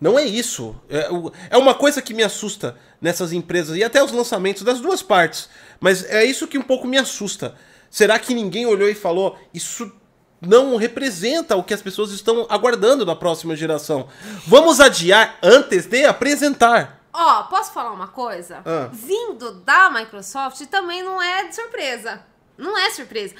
Não 0.00 0.18
é 0.18 0.24
isso. 0.24 0.74
É, 0.90 1.08
é 1.50 1.56
uma 1.56 1.74
coisa 1.74 2.02
que 2.02 2.12
me 2.12 2.24
assusta 2.24 2.76
nessas 3.00 3.32
empresas 3.32 3.76
e 3.76 3.84
até 3.84 4.02
os 4.02 4.10
lançamentos 4.10 4.64
das 4.64 4.80
duas 4.80 5.00
partes. 5.00 5.48
Mas 5.78 6.04
é 6.06 6.24
isso 6.24 6.48
que 6.48 6.58
um 6.58 6.62
pouco 6.62 6.84
me 6.84 6.98
assusta. 6.98 7.54
Será 7.88 8.18
que 8.18 8.34
ninguém 8.34 8.66
olhou 8.66 8.88
e 8.88 8.96
falou 8.96 9.38
isso 9.54 9.92
não 10.40 10.74
representa 10.74 11.54
o 11.54 11.62
que 11.62 11.72
as 11.72 11.80
pessoas 11.80 12.10
estão 12.10 12.48
aguardando 12.50 13.04
da 13.04 13.14
próxima 13.14 13.54
geração? 13.54 14.08
Vamos 14.44 14.80
adiar 14.80 15.38
antes 15.40 15.86
de 15.86 16.04
apresentar. 16.04 17.03
Ó, 17.16 17.44
posso 17.44 17.72
falar 17.72 17.92
uma 17.92 18.08
coisa? 18.08 18.60
Ah. 18.66 18.88
Vindo 18.92 19.52
da 19.60 19.88
Microsoft 19.88 20.60
também 20.66 21.00
não 21.00 21.22
é 21.22 21.44
de 21.44 21.54
surpresa. 21.54 22.26
Não 22.58 22.76
é 22.76 22.90
surpresa. 22.90 23.36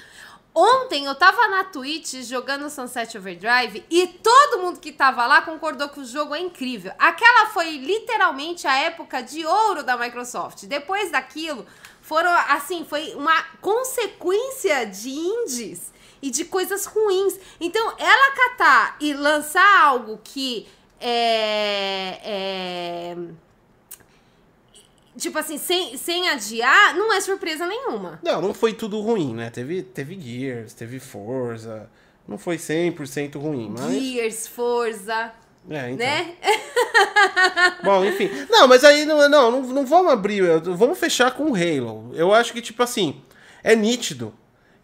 Ontem 0.55 1.07
eu 1.07 1.15
tava 1.17 1.49
na 1.49 1.65
Twitch 1.65 2.15
jogando 2.23 2.71
Sunset 2.71 3.19
Overdrive 3.19 3.85
e 3.91 4.07
todo 4.07 4.61
mundo 4.63 4.79
que 4.79 4.93
tava 4.93 5.27
lá 5.27 5.43
concordou 5.43 5.89
que 5.89 5.99
o 5.99 6.05
jogo 6.05 6.37
é 6.37 6.39
incrível. 6.39 6.93
Aquela 6.97 7.47
foi 7.47 7.77
literalmente 7.79 8.65
a 8.65 8.77
época 8.77 9.21
de 9.21 9.45
ouro 9.45 9.83
da 9.83 9.97
Microsoft. 9.97 10.67
Depois 10.67 11.11
daquilo, 11.11 11.67
foram 12.01 12.31
assim, 12.31 12.87
foi 12.89 13.13
uma 13.17 13.43
consequência 13.61 14.87
de 14.87 15.11
indies 15.11 15.93
e 16.23 16.31
de 16.31 16.45
coisas 16.45 16.87
ruins. 16.87 17.35
Então, 17.61 17.93
ela 17.99 18.37
catar 18.37 18.97
e 19.01 19.13
lançar 19.13 19.83
algo 19.83 20.21
que 20.23 20.69
é, 21.01 22.21
é 22.23 23.17
tipo 25.17 25.39
assim, 25.39 25.59
sem, 25.59 25.97
sem 25.97 26.29
adiar, 26.29 26.95
não 26.97 27.13
é 27.13 27.21
surpresa 27.21 27.67
nenhuma. 27.67 28.19
Não, 28.23 28.41
não 28.41 28.55
foi 28.55 28.73
tudo 28.73 29.01
ruim, 29.01 29.35
né? 29.35 29.51
Teve, 29.51 29.83
teve 29.83 30.19
Gears, 30.21 30.75
teve 30.75 30.99
Forza. 30.99 31.89
Não 32.27 32.39
foi 32.39 32.57
100% 32.57 33.39
ruim, 33.39 33.75
mas... 33.79 33.93
Gears, 33.93 34.47
Forza, 34.49 35.33
É, 35.69 35.91
então. 35.91 35.97
né? 36.07 36.35
Bom, 37.85 38.05
enfim. 38.05 38.31
Não, 38.49 38.67
mas 38.67 38.83
aí 38.85 39.05
não, 39.05 39.29
não, 39.29 39.51
não, 39.51 39.63
não 39.63 39.87
vamos 39.87 40.13
abrir. 40.13 40.43
Vamos 40.61 40.99
fechar 40.99 41.33
com 41.33 41.51
o 41.51 41.55
Halo. 41.55 42.11
Eu 42.15 42.33
acho 42.33 42.53
que, 42.53 42.63
tipo 42.63 42.83
assim, 42.83 43.21
é 43.63 43.77
nítido. 43.77 44.33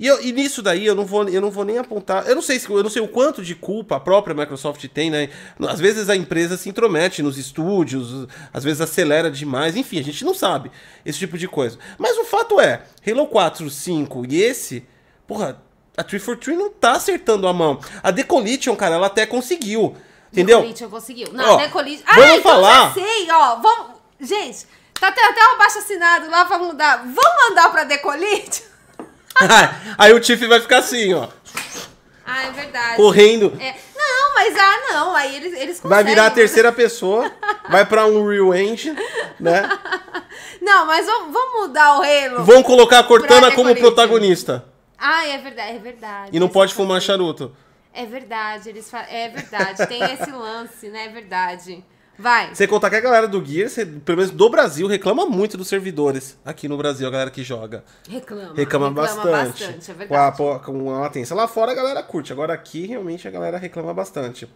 E, 0.00 0.06
eu- 0.06 0.20
e 0.22 0.32
nisso 0.32 0.62
daí 0.62 0.86
eu 0.86 0.94
não, 0.94 1.04
vou, 1.04 1.28
eu 1.28 1.40
não 1.42 1.50
vou 1.50 1.62
nem 1.64 1.76
apontar. 1.76 2.26
Eu 2.26 2.34
não 2.34 2.40
sei 2.40 2.58
se 2.58 2.68
eu 2.70 2.82
não 2.82 2.88
sei 2.88 3.02
o 3.02 3.06
quanto 3.08 3.42
de 3.44 3.54
culpa 3.54 3.96
a 3.96 4.00
própria 4.00 4.34
Microsoft 4.34 4.82
tem, 4.88 5.10
né? 5.10 5.28
Às 5.68 5.78
vezes 5.78 6.08
a 6.08 6.16
empresa 6.16 6.56
se 6.56 6.70
intromete 6.70 7.22
nos 7.22 7.36
estúdios, 7.36 8.26
às 8.52 8.64
vezes 8.64 8.80
acelera 8.80 9.30
demais, 9.30 9.76
enfim, 9.76 9.98
a 10.00 10.02
gente 10.02 10.24
não 10.24 10.34
sabe 10.34 10.70
esse 11.04 11.18
tipo 11.18 11.36
de 11.36 11.46
coisa. 11.46 11.78
Mas 11.98 12.16
o 12.16 12.24
fato 12.24 12.58
é, 12.58 12.82
Halo 13.06 13.26
4, 13.26 13.68
5 13.68 14.24
e 14.26 14.40
esse, 14.42 14.86
porra, 15.26 15.60
a 15.96 16.02
343 16.02 16.58
não 16.58 16.70
tá 16.70 16.92
acertando 16.92 17.46
a 17.46 17.52
mão. 17.52 17.78
A 18.02 18.10
Decollision, 18.10 18.74
cara, 18.76 18.94
ela 18.94 19.08
até 19.08 19.26
conseguiu. 19.26 19.94
Entendeu? 20.32 20.58
Decolite 20.60 20.86
conseguiu. 20.86 21.28
Não, 21.32 21.54
Ó, 21.54 21.56
Decolite... 21.58 22.02
vamos 22.06 22.24
Ah, 22.24 22.36
então 22.36 22.52
falar. 22.52 22.86
já 22.88 22.94
sei, 22.94 23.30
ó. 23.30 23.56
Vamos... 23.56 23.86
Gente, 24.20 24.66
tá 24.98 25.08
até, 25.08 25.26
até 25.28 25.40
um 25.44 25.54
abaixo 25.56 25.78
assinado 25.78 26.30
lá 26.30 26.44
pra 26.46 26.58
mudar. 26.58 26.98
Vamos 26.98 27.48
mandar 27.48 27.68
pra 27.70 27.84
Decolite? 27.84 28.69
Aí 29.98 30.12
o 30.12 30.20
Tiff 30.20 30.46
vai 30.46 30.60
ficar 30.60 30.78
assim, 30.78 31.12
ó, 31.14 31.28
Ah, 32.26 32.42
é 32.44 32.50
verdade. 32.50 32.96
correndo. 32.96 33.56
É, 33.60 33.74
não, 33.96 34.34
mas 34.34 34.56
ah, 34.56 34.76
não. 34.92 35.14
Aí 35.14 35.36
eles, 35.36 35.52
eles 35.58 35.80
Vai 35.82 36.04
virar 36.04 36.26
a 36.26 36.30
conseguem. 36.30 36.34
terceira 36.46 36.72
pessoa, 36.72 37.30
vai 37.68 37.84
pra 37.84 38.06
um 38.06 38.26
Real 38.26 38.54
Engine, 38.54 38.96
né? 39.38 39.68
Não, 40.60 40.84
mas 40.84 41.06
vamos, 41.06 41.32
vamos 41.32 41.60
mudar 41.68 41.98
o 41.98 42.02
Halo. 42.02 42.44
Vão 42.44 42.62
colocar 42.62 42.98
a 42.98 43.02
Cortana 43.02 43.50
como 43.52 43.74
protagonista. 43.74 44.62
Ah, 44.98 45.26
é 45.26 45.38
verdade, 45.38 45.76
é 45.76 45.78
verdade. 45.78 46.36
E 46.36 46.38
não 46.38 46.48
pode 46.50 46.72
eu 46.72 46.76
fumar 46.76 47.00
charuto. 47.00 47.56
É 47.94 48.04
verdade, 48.04 48.68
eles 48.68 48.90
fa... 48.90 49.00
é 49.08 49.30
verdade, 49.30 49.86
tem 49.86 50.02
esse 50.12 50.30
lance, 50.30 50.88
né? 50.88 51.06
É 51.06 51.08
verdade. 51.08 51.82
Vai. 52.20 52.54
Sem 52.54 52.68
contar 52.68 52.90
que 52.90 52.96
a 52.96 53.00
galera 53.00 53.26
do 53.26 53.42
Gears, 53.42 53.76
pelo 54.04 54.18
menos 54.18 54.30
do 54.30 54.50
Brasil, 54.50 54.86
reclama 54.86 55.24
muito 55.24 55.56
dos 55.56 55.68
servidores 55.68 56.38
aqui 56.44 56.68
no 56.68 56.76
Brasil, 56.76 57.08
a 57.08 57.10
galera 57.10 57.30
que 57.30 57.42
joga. 57.42 57.82
Reclama. 58.08 58.54
Reclama, 58.54 58.90
bastante. 58.90 59.64
é 59.64 60.06
com, 60.06 60.14
a, 60.14 60.30
verdade. 60.30 60.64
com 60.64 60.94
a 60.94 61.00
latência. 61.00 61.34
Lá 61.34 61.48
fora 61.48 61.72
a 61.72 61.74
galera 61.74 62.02
curte, 62.02 62.32
agora 62.32 62.52
aqui 62.52 62.86
realmente 62.86 63.26
a 63.26 63.30
galera 63.30 63.56
reclama 63.56 63.94
bastante. 63.94 64.46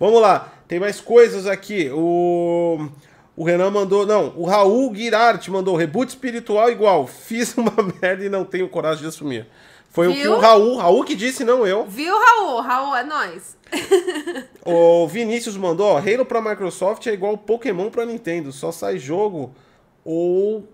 Vamos 0.00 0.20
lá, 0.20 0.52
tem 0.66 0.80
mais 0.80 1.00
coisas 1.00 1.46
aqui. 1.46 1.90
O. 1.92 2.88
O 3.34 3.44
Renan 3.44 3.70
mandou. 3.70 4.04
Não, 4.04 4.34
o 4.36 4.44
Raul 4.44 4.94
Girardi 4.94 5.50
mandou 5.50 5.76
reboot 5.76 6.08
espiritual 6.08 6.70
igual. 6.70 7.06
Fiz 7.06 7.56
uma 7.56 7.72
merda 8.02 8.24
e 8.24 8.28
não 8.28 8.44
tenho 8.44 8.68
coragem 8.68 9.02
de 9.02 9.08
assumir. 9.08 9.46
Foi 9.92 10.08
o 10.08 10.14
que 10.14 10.22
Viu? 10.22 10.32
o 10.32 10.38
Raul, 10.38 10.76
Raul 10.78 11.04
que 11.04 11.14
disse, 11.14 11.44
não 11.44 11.66
eu. 11.66 11.84
Viu, 11.84 12.14
Raul? 12.18 12.60
Raul, 12.60 12.96
é 12.96 13.04
nóis. 13.04 13.56
O 14.64 15.08
Vinícius 15.08 15.56
mandou, 15.56 15.88
ó, 15.88 15.98
Halo 15.98 16.24
pra 16.24 16.40
Microsoft 16.40 17.04
é 17.08 17.12
igual 17.12 17.36
Pokémon 17.36 17.90
pra 17.90 18.06
Nintendo, 18.06 18.52
só 18.52 18.70
sai 18.70 18.96
jogo 18.96 19.52
ou 20.04 20.64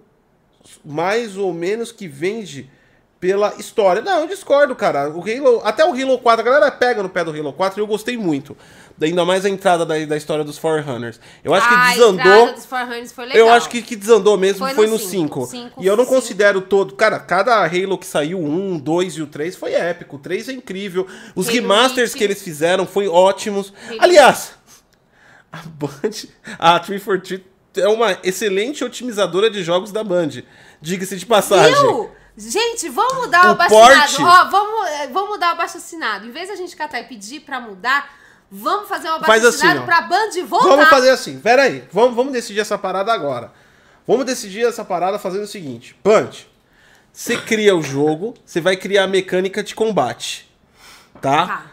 mais 0.85 1.39
ou 1.39 1.55
menos 1.55 1.91
que 1.91 2.07
vende 2.07 2.71
pela 3.19 3.55
história. 3.55 4.03
Não, 4.03 4.21
eu 4.21 4.27
discordo, 4.27 4.77
cara. 4.77 5.09
O 5.09 5.23
Halo, 5.23 5.63
até 5.65 5.85
o 5.87 5.93
Halo 5.93 6.19
4, 6.19 6.43
a 6.43 6.45
galera 6.45 6.71
pega 6.71 7.03
no 7.03 7.09
pé 7.09 7.25
do 7.25 7.31
Halo 7.31 7.53
4 7.55 7.81
e 7.81 7.83
eu 7.83 7.87
gostei 7.87 8.19
muito. 8.19 8.55
Ainda 9.01 9.25
mais 9.25 9.45
a 9.45 9.49
entrada 9.49 9.87
da, 9.87 9.95
da 10.07 10.17
história 10.17 10.43
dos 10.43 10.59
Forerunners. 10.59 11.21
Eu 11.45 11.55
acho 11.55 11.67
Ah, 11.67 11.69
que 11.69 11.75
A 11.75 11.89
desandou. 11.95 12.13
entrada 12.15 12.53
dos 12.53 12.67
Forerunners 12.67 13.13
foi 13.13 13.27
legal. 13.27 13.47
Eu 13.47 13.53
acho 13.53 13.69
que, 13.69 13.81
que 13.81 13.95
desandou 13.95 14.37
mesmo 14.37 14.59
Foi 14.59 14.75
foi, 14.75 14.87
no 14.87 14.93
no 14.95 14.99
cinco. 14.99 15.47
5. 15.47 15.47
Cinco, 15.47 15.83
E 15.83 15.87
eu 15.87 15.97
não 15.97 16.05
cinco. 16.05 16.17
considero 16.17 16.61
todo. 16.63 16.95
Cara, 16.97 17.21
cada 17.21 17.65
Halo 17.65 17.97
que 17.97 18.07
saiu, 18.07 18.39
1, 18.41 18.79
2 18.79 19.15
e 19.19 19.23
o 19.23 19.27
3 19.29 19.55
foi 19.55 19.73
épico. 19.75 20.17
O 20.17 20.19
3 20.19 20.49
é 20.49 20.53
incrível. 20.53 21.07
Os 21.37 21.47
Halo 21.47 21.55
remasters 21.57 22.11
Reach. 22.13 22.19
que 22.19 22.25
eles 22.25 22.43
fizeram 22.43 22.87
foi 22.87 23.07
ótimos. 23.07 23.73
Halo 23.89 23.99
Aliás, 24.03 24.53
a 25.53 25.59
Band, 25.59 26.29
a 26.59 26.79
343 26.81 27.43
é 27.77 27.87
uma 27.89 28.19
excelente 28.25 28.83
otimizadora 28.85 29.49
de 29.49 29.63
jogos 29.63 29.93
da 29.93 30.03
Band. 30.03 30.43
Diga-se 30.83 31.17
de 31.17 31.25
passagem. 31.25 31.73
Viu? 31.81 32.11
Gente, 32.37 32.89
vamos 32.89 33.15
mudar 33.27 33.45
o, 33.47 33.49
O 33.49 33.51
abaixo 33.53 33.75
porte- 33.75 34.23
Ó, 34.23 34.45
vamos, 34.51 34.89
eh, 34.91 35.07
vamos 35.13 35.31
mudar 35.31 35.49
o 35.51 35.53
abaixo 35.53 35.77
assinado. 35.77 36.27
Em 36.27 36.31
vez 36.31 36.49
da 36.49 36.57
gente 36.57 36.75
catar 36.77 37.01
e 37.01 37.05
pedir 37.05 37.41
pra 37.41 37.61
mudar, 37.61 38.09
vamos 38.51 38.89
fazer 38.89 39.09
um 39.09 39.15
abaixo 39.15 39.27
Faz 39.27 39.45
assim, 39.45 39.79
ó. 39.79 39.83
pra 39.83 40.03
Band 40.03 40.31
voltar. 40.47 40.69
Vamos 40.69 40.89
fazer 40.89 41.11
assim, 41.11 41.39
pera 41.41 41.63
aí. 41.63 41.85
Vamos, 41.93 42.15
vamos 42.17 42.33
decidir 42.33 42.61
essa 42.61 42.79
parada 42.79 43.13
agora. 43.13 43.53
Vamos 44.07 44.25
decidir 44.25 44.65
essa 44.67 44.85
parada 44.85 45.19
fazendo 45.19 45.43
o 45.43 45.47
seguinte. 45.47 45.95
Band, 46.03 46.31
você 47.13 47.37
cria 47.37 47.77
o 47.77 47.83
jogo, 47.83 48.35
você 48.45 48.61
vai 48.61 48.77
criar 48.77 49.05
a 49.05 49.07
mecânica 49.07 49.63
de 49.63 49.75
combate. 49.75 50.49
Tá? 51.21 51.47
Tá. 51.47 51.67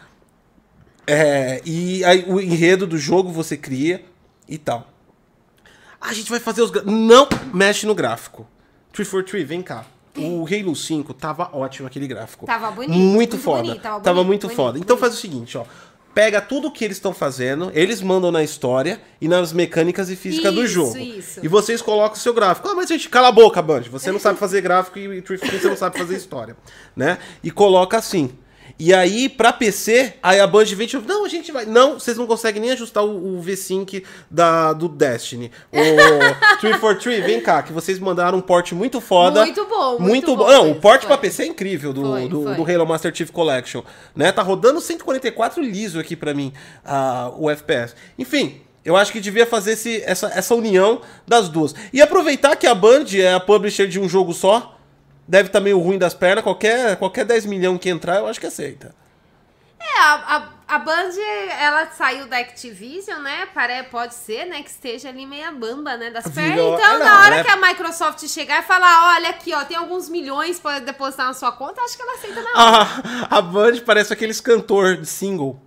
É, 1.08 1.62
e 1.66 2.04
aí 2.04 2.26
o 2.28 2.42
enredo 2.42 2.88
do 2.88 2.98
jogo 2.98 3.32
você 3.32 3.56
cria 3.56 4.04
e 4.50 4.58
tal. 4.58 4.88
A 6.02 6.14
gente 6.14 6.30
vai 6.30 6.40
fazer 6.40 6.62
os. 6.62 6.72
Não 6.84 7.28
mexe 7.54 7.86
no 7.86 7.96
gráfico. 7.96 8.48
343, 8.92 9.48
vem 9.48 9.62
cá. 9.62 9.86
O 10.18 10.46
Halo 10.48 10.76
5 10.76 11.14
tava 11.14 11.50
ótimo 11.52 11.88
aquele 11.88 12.08
gráfico. 12.08 12.46
Tava 12.46 12.72
bonito, 12.72 12.94
Muito 12.94 13.12
muito 13.16 13.38
foda. 13.38 13.64
bonito, 13.64 13.82
tava 13.82 14.00
tava 14.02 14.16
bonito, 14.24 14.28
muito 14.28 14.42
bonito, 14.44 14.56
foda. 14.56 14.80
Então 14.80 14.98
faz 14.98 15.14
o 15.14 15.18
seguinte, 15.18 15.58
ó. 15.58 15.66
Pega 16.16 16.42
tudo 16.42 16.72
que 16.72 16.86
eles 16.86 16.96
estão 16.96 17.14
fazendo, 17.14 17.72
eles 17.76 18.02
mandam 18.02 18.32
na 18.32 18.42
história 18.42 19.02
e 19.20 19.28
nas 19.28 19.52
mecânicas 19.52 20.10
e 20.10 20.16
física 20.16 20.50
do 20.50 20.64
Isso, 20.64 20.74
jogo. 20.74 20.98
isso. 20.98 21.42
E 21.44 21.48
vocês 21.50 21.82
colocam 21.82 22.16
o 22.16 22.20
seu 22.20 22.34
gráfico. 22.34 22.70
Ah, 22.70 22.74
mas 22.74 22.88
gente, 22.88 23.10
cala 23.10 23.28
a 23.28 23.32
boca, 23.34 23.62
Band. 23.62 23.82
Você 23.92 24.14
não 24.14 24.20
sabe 24.20 24.40
fazer 24.40 24.62
gráfico 24.62 24.98
e 24.98 25.22
343 25.22 25.62
você 25.62 25.68
não 25.68 25.76
sabe 25.76 25.98
fazer 25.98 26.16
história, 26.16 26.56
né? 26.96 27.18
E 27.44 27.52
coloca 27.52 27.98
assim. 27.98 28.32
E 28.78 28.94
aí, 28.94 29.30
pra 29.30 29.54
PC, 29.54 30.16
aí 30.22 30.40
a 30.40 30.46
Band 30.46 30.66
vem 30.66 30.86
e 30.86 30.90
tipo, 30.90 31.08
não, 31.08 31.24
a 31.24 31.30
gente 31.30 31.52
vai. 31.52 31.66
Não, 31.66 31.94
vocês 31.94 32.18
não 32.18 32.28
conseguem 32.28 32.62
nem 32.62 32.72
ajustar 32.72 33.06
o, 33.06 33.38
o 33.38 33.42
V-Sync 33.42 34.04
da, 34.30 34.74
do 34.74 34.90
Destiny. 34.90 35.50
O 35.72 35.78
343, 36.60 37.26
vem 37.26 37.42
cá, 37.42 37.64
que 37.64 37.72
vocês 37.72 37.98
mandaram 38.00 38.38
um 38.38 38.42
port 38.42 38.74
muito 38.74 39.00
foda. 39.00 39.46
Muito 39.46 39.66
bom, 39.66 39.92
muito 39.92 40.02
Muito 40.02 40.28
bom 40.36 40.46
bom. 40.46 40.52
Não, 40.52 40.72
o 40.72 40.76
port 40.76 41.02
foi. 41.02 41.08
pra 41.08 41.18
PC 41.18 41.44
é 41.44 41.46
incrível 41.48 41.94
do, 41.94 42.02
Foi, 42.04 42.28
do, 42.28 42.44
foi. 42.44 42.56
do 42.56 42.72
Halo 42.72 42.86
Master 42.86 43.16
Chief 43.16 43.32
Collection. 43.32 43.82
Né? 44.16 44.32
Tá 44.32 44.42
rodando 44.42 44.82
144 44.82 45.62
liso 45.64 46.00
aqui 46.00 46.16
pra 46.16 46.34
mim, 46.34 46.52
ah, 46.84 47.32
o 47.38 47.50
FPS. 47.50 47.96
Enfim. 48.18 48.62
Eu 48.84 48.96
acho 48.96 49.12
que 49.12 49.20
devia 49.20 49.48
fazer 49.48 49.72
esse, 49.72 50.04
essa, 50.06 50.28
essa 50.28 50.54
união 50.54 51.02
das 51.28 51.50
duas. 51.50 51.74
E 51.92 52.04
aproveitar 52.04 52.56
que 52.56 52.68
a 52.68 52.76
Band 52.76 53.06
é 53.16 53.34
a 53.34 53.40
publisher 53.40 53.88
de 53.88 54.00
um 54.00 54.08
jogo 54.08 54.32
só. 54.32 54.75
Deve 55.28 55.48
estar 55.50 55.60
meio 55.60 55.80
ruim 55.80 55.98
das 55.98 56.14
pernas. 56.14 56.44
Qualquer, 56.44 56.98
qualquer 56.98 57.26
10 57.26 57.46
milhões 57.46 57.80
que 57.80 57.90
entrar, 57.90 58.18
eu 58.18 58.28
acho 58.28 58.40
que 58.40 58.46
aceita. 58.48 58.94
É, 59.80 60.00
a, 60.00 60.14
a, 60.68 60.76
a 60.76 60.80
Band, 60.80 61.12
ela 61.60 61.88
saiu 61.92 62.28
da 62.28 62.38
Activision, 62.38 63.22
né? 63.22 63.46
Pare, 63.54 63.84
pode 63.84 64.14
ser, 64.16 64.46
né? 64.46 64.62
Que 64.64 64.70
esteja 64.70 65.10
ali 65.10 65.26
meia 65.26 65.52
bamba, 65.52 65.96
né? 65.98 66.10
Das 66.10 66.24
pernas. 66.28 66.54
Virou- 66.56 66.74
Então, 66.76 66.96
é, 66.96 66.98
não, 67.00 67.06
na 67.06 67.22
hora 67.22 67.36
né? 67.38 67.44
que 67.44 67.50
a 67.50 67.58
Microsoft 67.58 68.28
chegar 68.28 68.60
e 68.60 68.64
falar, 68.64 69.16
olha 69.16 69.30
aqui, 69.30 69.54
ó, 69.54 69.64
tem 69.64 69.78
alguns 69.78 70.10
milhões 70.10 70.60
pra 70.60 70.80
depositar 70.80 71.28
na 71.28 71.34
sua 71.34 71.52
conta, 71.52 71.82
acho 71.82 71.96
que 71.96 72.02
ela 72.04 72.14
aceita 72.14 72.42
na 72.42 72.50
hora. 72.52 72.88
A, 73.30 73.38
a 73.38 73.42
Band 73.42 73.78
parece 73.86 74.12
aqueles 74.14 74.40
cantor 74.42 74.98
de 74.98 75.06
single. 75.06 75.62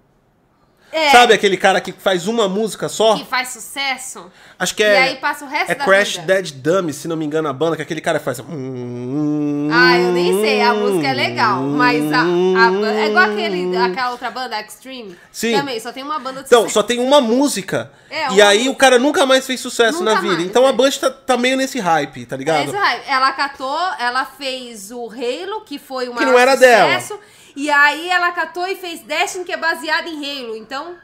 É. 0.91 1.11
Sabe 1.11 1.35
aquele 1.35 1.57
cara 1.57 1.81
que 1.83 1.93
faz 1.93 2.27
uma 2.27 2.49
música 2.49 2.89
só? 2.89 3.17
Que 3.17 3.25
faz 3.27 3.49
sucesso. 3.49 4.31
Acho 4.59 4.75
que 4.75 4.83
E 4.83 4.87
é. 4.87 4.99
aí 5.01 5.17
passa 5.17 5.45
o 5.45 5.49
resto 5.49 5.73
é 5.73 5.75
da 5.75 5.85
Crash 5.85 6.17
vida. 6.17 6.27
Dead 6.35 6.53
Dummy, 6.53 6.93
se 6.95 7.07
não 7.07 7.15
me 7.17 7.25
engano, 7.27 7.47
a 7.49 7.53
banda, 7.53 7.77
que 7.77 7.83
aquele 7.83 8.01
cara 8.01 8.19
faz. 8.19 8.41
Ah, 8.41 9.99
eu 9.99 10.13
nem 10.13 10.41
sei, 10.41 10.63
a 10.63 10.73
música 10.75 11.09
é 11.09 11.13
legal, 11.13 11.61
mas 11.63 12.11
a, 12.13 12.23
a 12.23 13.01
é 13.03 13.07
igual 13.09 13.31
aquele, 13.31 13.77
aquela 13.77 14.11
outra 14.11 14.31
banda, 14.31 14.59
Extreme. 14.61 15.17
Sim. 15.31 15.53
Também, 15.57 15.79
só 15.79 15.93
tem 15.93 16.03
uma 16.03 16.19
banda 16.19 16.41
de 16.41 16.47
Então, 16.47 16.61
sucesso. 16.63 16.75
só 16.75 16.83
tem 16.83 16.99
uma 17.01 17.21
música. 17.21 17.91
É, 18.11 18.29
e 18.33 18.41
uma 18.41 18.47
aí 18.49 18.69
o 18.69 18.75
cara 18.75 18.99
nunca 18.99 19.27
mais 19.27 19.47
fez 19.47 19.61
sucesso 19.61 19.99
Nunca 19.99 20.15
na 20.15 20.21
vida. 20.21 20.35
mais, 20.35 20.47
então 20.47 20.65
a 20.67 20.71
é. 20.71 20.73
Bunch 20.73 20.99
tá, 20.99 21.11
tá 21.11 21.37
meio 21.37 21.57
nesse 21.57 21.79
hype, 21.79 22.25
tá 22.25 22.35
É 22.35 22.39
ligado? 22.39 22.67
isso 22.69 22.77
aí. 22.77 23.01
Ela 23.07 23.31
catou, 23.33 23.79
ela 23.99 24.25
fez 24.25 24.91
o 24.91 25.09
Halo, 25.11 25.61
que 25.67 25.79
foi 25.79 26.09
o 26.09 26.15
Que 26.15 26.25
não 26.25 26.39
era 26.39 26.53
sucesso. 26.53 27.19
E 27.59 27.69
aí 27.71 28.09
ela 28.09 28.31
catou 28.31 28.69
e 28.69 28.77
fez 28.77 29.01
Destiny, 29.01 29.45
que 29.45 29.51
é 29.51 29.57
baseado 29.57 30.07
em 30.07 30.15
Halo. 30.15 30.55
Então, 30.55 30.95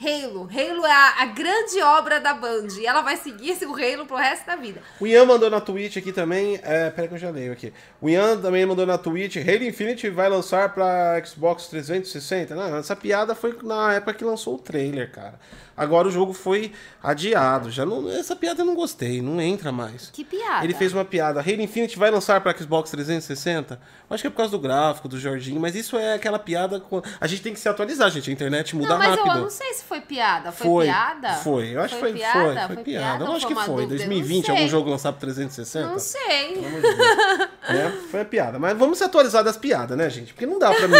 Halo. 0.00 0.48
Halo 0.48 0.86
é 0.86 0.92
a, 0.92 1.22
a 1.22 1.26
grande 1.26 1.82
obra 1.82 2.20
da 2.20 2.32
Band. 2.32 2.68
E 2.78 2.86
ela 2.86 3.00
vai 3.00 3.16
seguir 3.16 3.50
esse 3.50 3.64
Halo 3.64 4.06
pro 4.06 4.14
resto 4.14 4.46
da 4.46 4.54
vida. 4.54 4.80
O 5.00 5.06
Ian 5.06 5.24
mandou 5.24 5.50
na 5.50 5.60
Twitch 5.60 5.96
aqui 5.96 6.12
também. 6.12 6.60
É, 6.62 6.90
pera 6.90 7.08
que 7.08 7.14
eu 7.14 7.18
já 7.18 7.28
leio 7.28 7.52
aqui. 7.52 7.72
O 8.00 8.08
Ian 8.08 8.40
também 8.40 8.64
mandou 8.64 8.86
na 8.86 8.96
Twitch. 8.96 9.36
Halo 9.38 9.64
Infinite 9.64 10.08
vai 10.10 10.28
lançar 10.28 10.72
pra 10.72 11.20
Xbox 11.26 11.66
360. 11.66 12.54
Não, 12.54 12.76
essa 12.76 12.94
piada 12.94 13.34
foi 13.34 13.58
na 13.60 13.94
época 13.94 14.14
que 14.14 14.24
lançou 14.24 14.54
o 14.54 14.58
trailer, 14.58 15.10
cara. 15.10 15.40
Agora 15.76 16.08
o 16.08 16.10
jogo 16.10 16.32
foi 16.32 16.72
adiado. 17.02 17.70
Já 17.70 17.84
não, 17.84 18.08
essa 18.10 18.36
piada 18.36 18.62
eu 18.62 18.66
não 18.66 18.74
gostei, 18.74 19.20
não 19.20 19.40
entra 19.40 19.72
mais. 19.72 20.10
Que 20.12 20.24
piada. 20.24 20.64
Ele 20.64 20.74
fez 20.74 20.92
uma 20.92 21.04
piada. 21.04 21.40
Halo 21.40 21.60
Infinite 21.60 21.98
vai 21.98 22.10
lançar 22.10 22.40
pra 22.40 22.56
Xbox 22.56 22.90
360? 22.90 23.78
Acho 24.08 24.22
que 24.22 24.26
é 24.26 24.30
por 24.30 24.36
causa 24.36 24.52
do 24.52 24.58
gráfico, 24.58 25.08
do 25.08 25.18
Jorginho, 25.18 25.60
mas 25.60 25.74
isso 25.74 25.96
é 25.96 26.14
aquela 26.14 26.38
piada. 26.38 26.78
Com... 26.78 27.02
A 27.20 27.26
gente 27.26 27.42
tem 27.42 27.52
que 27.52 27.58
se 27.58 27.68
atualizar, 27.68 28.10
gente. 28.10 28.30
A 28.30 28.32
internet 28.32 28.76
muda 28.76 28.90
Não, 28.90 28.98
mas 28.98 29.08
rápido. 29.08 29.36
eu 29.36 29.42
não 29.42 29.50
sei 29.50 29.72
se 29.74 29.84
foi 29.84 30.00
piada. 30.00 30.52
Foi, 30.52 30.66
Foi, 30.66 30.84
piada? 30.86 31.32
Foi, 31.34 31.74
eu 31.74 31.80
acho 31.80 31.94
que 31.94 32.00
foi, 32.00 32.10
foi, 32.10 32.18
piada? 32.20 32.74
foi, 32.74 32.84
piada. 32.84 33.24
Eu 33.24 33.32
acho 33.32 33.46
que 33.46 33.54
foi. 33.54 33.64
dúvida? 33.64 33.88
2020, 33.96 34.48
Não 34.48 34.54
algum 34.56 34.68
jogo 34.68 34.90
lançado 34.90 35.14
pro 35.14 35.20
360? 35.26 35.88
Não 35.88 35.98
sei. 35.98 36.56
né? 37.68 37.98
Foi 38.10 38.20
a 38.20 38.24
piada. 38.24 38.58
Mas 38.58 38.76
vamos 38.76 38.98
se 38.98 39.04
atualizar 39.04 39.42
das 39.42 39.56
piadas, 39.56 39.96
né, 39.96 40.08
gente? 40.10 40.32
Porque 40.32 40.46
não 40.46 40.58
dá 40.58 40.72
pra 40.72 40.86
mim. 40.86 40.96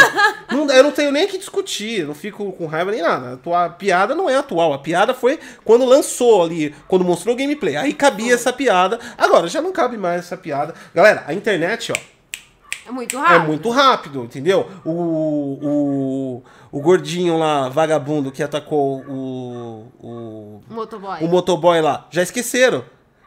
não 0.51 0.71
eu 0.71 0.83
não 0.83 0.91
tenho 0.91 1.13
nem 1.13 1.27
que 1.27 1.39
discutir, 1.39 2.01
eu 2.01 2.09
não 2.09 2.15
fico 2.15 2.53
com 2.53 2.67
raiva 2.67 2.91
nem 2.91 3.03
nada. 3.03 3.35
A 3.35 3.37
tua- 3.37 3.65
a 3.67 3.71
piada 3.71 4.15
não 4.15 4.29
é 4.29 4.37
atual. 4.37 4.64
A 4.73 4.79
piada 4.79 5.13
foi 5.13 5.39
quando 5.65 5.85
lançou 5.85 6.43
ali, 6.45 6.75
quando 6.89 7.05
mostrou 7.05 7.35
o 7.35 7.39
gameplay. 7.39 7.77
Aí 7.77 7.93
cabia 7.93 8.35
essa 8.35 8.53
piada. 8.53 8.99
Agora, 9.19 9.49
já 9.49 9.61
não 9.61 9.73
cabe 9.73 9.97
mais 9.97 10.21
essa 10.21 10.37
piada. 10.37 10.75
Galera, 10.95 11.25
a 11.27 11.35
internet, 11.35 11.93
ó, 11.93 12.89
É 12.89 12.93
muito 12.93 13.17
é 13.17 13.21
rápido. 13.21 13.47
muito 13.47 13.71
rápido, 13.71 14.25
entendeu? 14.25 14.69
O, 14.85 14.91
o, 14.93 16.43
o 16.73 16.81
gordinho 16.81 17.39
lá, 17.39 17.69
vagabundo, 17.69 18.31
que 18.33 18.43
atacou 18.43 19.01
o, 19.09 19.87
o, 20.01 20.61
Motoboy. 20.69 21.23
o 21.23 21.29
motoboy 21.29 21.81
lá, 21.81 22.07
já 22.11 22.23
esqueceram. 22.23 22.85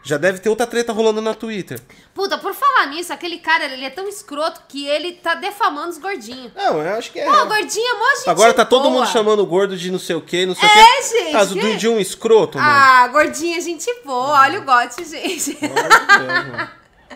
Já 0.08 0.16
deve 0.18 0.40
ter 0.40 0.48
outra 0.48 0.66
treta 0.66 0.94
rolando 0.94 1.22
na 1.22 1.34
Twitter. 1.34 1.82
Puta, 2.14 2.38
por 2.38 2.54
falar 2.54 2.86
nisso, 2.88 3.12
aquele 3.12 3.40
cara, 3.40 3.66
ele 3.66 3.84
é 3.84 3.90
tão 3.90 4.08
escroto 4.08 4.62
que 4.70 4.88
ele 4.88 5.12
tá 5.12 5.36
defamando 5.36 5.90
os 5.90 5.98
gordinhos. 5.98 6.54
Não, 6.56 6.82
eu 6.82 6.98
acho 6.98 7.12
que 7.12 7.20
é. 7.20 7.26
Pô, 7.26 7.46
gordinho 7.46 7.96
é 7.96 8.00
mó 8.00 8.16
gente 8.16 8.30
Agora 8.30 8.54
tá 8.54 8.64
todo 8.64 8.84
boa. 8.84 8.94
mundo 8.94 9.08
chamando 9.08 9.40
o 9.42 9.46
gordo 9.46 9.76
de 9.76 9.92
não 9.92 10.00
sei 10.00 10.16
o 10.16 10.22
que, 10.22 10.46
não 10.46 10.56
sei 10.56 10.68
É, 10.68 10.72
o 10.72 10.76
que. 10.86 11.04
gente, 11.20 11.32
Caso 11.34 11.56
do, 11.56 11.76
de 11.76 11.90
um 11.90 12.00
escroto, 12.00 12.58
mano. 12.58 12.70
Ah, 12.72 13.08
gordinha 13.10 13.58
é 13.58 13.62
gente 13.62 13.94
boa. 14.06 14.40
Olha 14.40 14.62
o 14.62 14.64
gote, 14.64 15.04
gente. 15.04 15.54
Deus, 15.56 15.72
mano. 15.74 16.70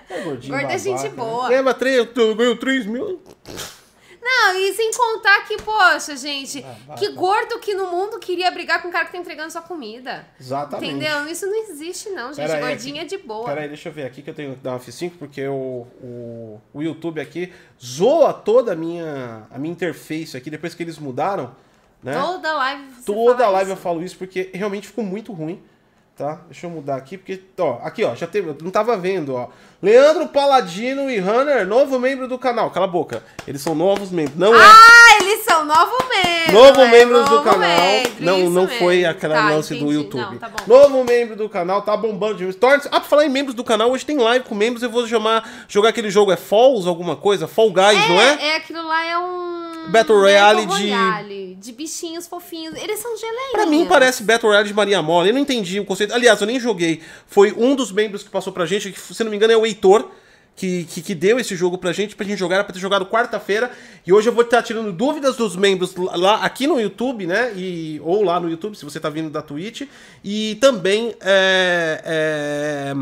É 0.09 0.21
gordinho 0.21 0.53
Gordo 0.57 0.71
é 0.73 0.77
gente 0.77 1.03
né? 1.03 1.09
boa. 1.09 1.47
Leva 1.47 1.73
três, 1.73 2.05
eu 2.13 2.35
ganho 2.35 2.57
3 2.57 2.85
mil. 2.85 3.21
Não, 4.23 4.55
e 4.55 4.71
sem 4.73 4.91
contar 4.93 5.47
que, 5.47 5.57
poxa, 5.57 6.15
gente, 6.15 6.61
Babaca. 6.61 6.99
que 6.99 7.11
gordo 7.13 7.59
que 7.59 7.73
no 7.73 7.87
mundo 7.89 8.19
queria 8.19 8.51
brigar 8.51 8.81
com 8.81 8.87
um 8.87 8.91
cara 8.91 9.05
que 9.05 9.11
tá 9.13 9.17
entregando 9.17 9.51
sua 9.51 9.61
comida. 9.63 10.27
Exatamente. 10.39 10.91
Entendeu? 10.93 11.27
Isso 11.27 11.47
não 11.47 11.55
existe, 11.55 12.09
não, 12.11 12.31
gente. 12.31 12.51
Aí, 12.51 12.59
Gordinho 12.61 12.95
aqui- 13.01 13.15
é 13.15 13.17
de 13.17 13.17
boa. 13.17 13.45
Pera 13.45 13.61
aí, 13.61 13.67
deixa 13.67 13.89
eu 13.89 13.93
ver 13.93 14.05
aqui 14.05 14.21
que 14.21 14.29
eu 14.29 14.33
tenho 14.33 14.53
que 14.55 14.61
dar 14.61 14.71
uma 14.73 14.79
F5, 14.79 15.13
porque 15.17 15.47
o, 15.47 15.87
o, 16.01 16.61
o 16.73 16.81
YouTube 16.83 17.19
aqui 17.19 17.51
zoa 17.83 18.31
toda 18.31 18.73
a 18.73 18.75
minha, 18.75 19.47
a 19.49 19.57
minha 19.57 19.71
interface 19.71 20.37
aqui, 20.37 20.49
depois 20.51 20.75
que 20.75 20.83
eles 20.83 20.99
mudaram, 20.99 21.55
né? 22.03 22.13
Toda 22.13 22.53
live 22.53 22.83
Toda 23.05 23.49
live 23.49 23.71
eu 23.71 23.73
isso. 23.75 23.83
falo 23.83 24.03
isso 24.03 24.17
porque 24.17 24.51
realmente 24.53 24.87
ficou 24.87 25.03
muito 25.03 25.33
ruim, 25.33 25.61
tá? 26.21 26.39
Deixa 26.49 26.67
eu 26.67 26.69
mudar 26.69 26.95
aqui, 26.97 27.17
porque, 27.17 27.41
ó, 27.57 27.79
aqui, 27.83 28.03
ó, 28.03 28.13
já 28.13 28.27
teve, 28.27 28.55
não 28.61 28.69
tava 28.69 28.95
vendo, 28.95 29.33
ó. 29.35 29.47
Leandro 29.81 30.27
Paladino 30.27 31.09
e 31.09 31.19
Hunter, 31.19 31.65
novo 31.65 31.97
membro 31.99 32.27
do 32.27 32.37
canal. 32.37 32.69
Cala 32.69 32.85
a 32.85 32.89
boca. 32.89 33.23
Eles 33.47 33.61
são 33.63 33.73
novos 33.73 34.11
membros. 34.11 34.37
Não 34.37 34.53
é 34.53 34.59
Ah, 34.63 35.17
eles 35.23 35.43
são 35.43 35.65
novo 35.65 35.97
membro. 36.07 36.53
novo 36.53 36.81
é, 36.81 36.91
membros 36.91 37.27
do 37.27 37.41
canal. 37.41 37.59
membro, 37.59 38.11
não, 38.19 38.37
não 38.51 38.61
mesmo. 38.65 38.77
foi 38.77 39.03
aquela 39.05 39.33
Tá, 39.35 39.49
lance 39.49 39.73
do 39.73 39.77
entendi. 39.85 39.93
YouTube. 39.95 40.21
Não, 40.33 40.37
tá 40.37 40.49
bom. 40.49 40.57
Novo 40.67 41.03
membro 41.03 41.35
do 41.35 41.49
canal, 41.49 41.81
tá 41.81 41.97
bombando 41.97 42.35
de 42.35 42.53
torne 42.53 42.83
Ah, 42.91 42.99
pra 42.99 43.09
falar 43.09 43.25
em 43.25 43.29
membros 43.29 43.55
do 43.55 43.63
canal, 43.63 43.89
hoje 43.89 44.05
tem 44.05 44.17
live 44.19 44.45
com 44.45 44.53
membros. 44.53 44.83
Eu 44.83 44.91
vou 44.91 45.07
chamar, 45.07 45.49
jogar 45.67 45.89
aquele 45.89 46.11
jogo, 46.11 46.31
é 46.31 46.37
Falls, 46.37 46.87
alguma 46.87 47.15
coisa? 47.15 47.47
Fall 47.47 47.71
Guys, 47.71 48.07
não 48.07 48.21
é? 48.21 48.49
É, 48.49 48.55
aquilo 48.57 48.87
lá 48.87 49.03
é 49.03 49.17
um. 49.17 49.70
Battle 49.89 50.19
Royale 50.19 50.61
de- 50.65 50.67
Royale, 50.67 51.55
de 51.59 51.71
bichinhos 51.71 52.27
fofinhos. 52.27 52.75
Eles 52.81 52.99
são 52.99 53.17
geleinhos. 53.17 53.51
Pra 53.51 53.65
mim 53.65 53.85
parece 53.87 54.23
Battle 54.23 54.49
Royale 54.49 54.67
de 54.67 54.73
Maria 54.73 55.01
Mola. 55.01 55.27
Eu 55.27 55.33
não 55.33 55.41
entendi 55.41 55.79
o 55.79 55.85
conceito. 55.85 56.13
Aliás, 56.13 56.39
eu 56.41 56.47
nem 56.47 56.59
joguei. 56.59 57.01
Foi 57.27 57.51
um 57.53 57.75
dos 57.75 57.91
membros 57.91 58.23
que 58.23 58.29
passou 58.29 58.51
pra 58.53 58.65
gente, 58.65 58.91
que 58.91 58.99
se 58.99 59.23
não 59.23 59.31
me 59.31 59.37
engano 59.37 59.53
é 59.53 59.57
o 59.57 59.65
Heitor, 59.65 60.09
que, 60.55 60.83
que, 60.85 61.01
que 61.01 61.15
deu 61.15 61.39
esse 61.39 61.55
jogo 61.55 61.77
pra 61.77 61.91
gente, 61.93 62.15
pra 62.15 62.25
gente 62.25 62.37
jogar, 62.37 62.55
era 62.55 62.63
pra 62.63 62.73
ter 62.73 62.79
jogado 62.79 63.05
quarta-feira. 63.05 63.71
E 64.05 64.11
hoje 64.13 64.29
eu 64.29 64.33
vou 64.33 64.43
estar 64.43 64.61
tirando 64.61 64.91
dúvidas 64.91 65.35
dos 65.37 65.55
membros 65.55 65.95
lá 65.95 66.43
aqui 66.43 66.67
no 66.67 66.79
YouTube, 66.79 67.25
né? 67.25 67.53
E, 67.55 67.99
ou 68.03 68.23
lá 68.23 68.39
no 68.39 68.49
YouTube, 68.49 68.75
se 68.77 68.83
você 68.85 68.99
tá 68.99 69.09
vindo 69.09 69.29
da 69.29 69.41
Twitch. 69.41 69.83
E 70.23 70.55
também 70.61 71.15
é, 71.21 72.01
é, 72.05 72.93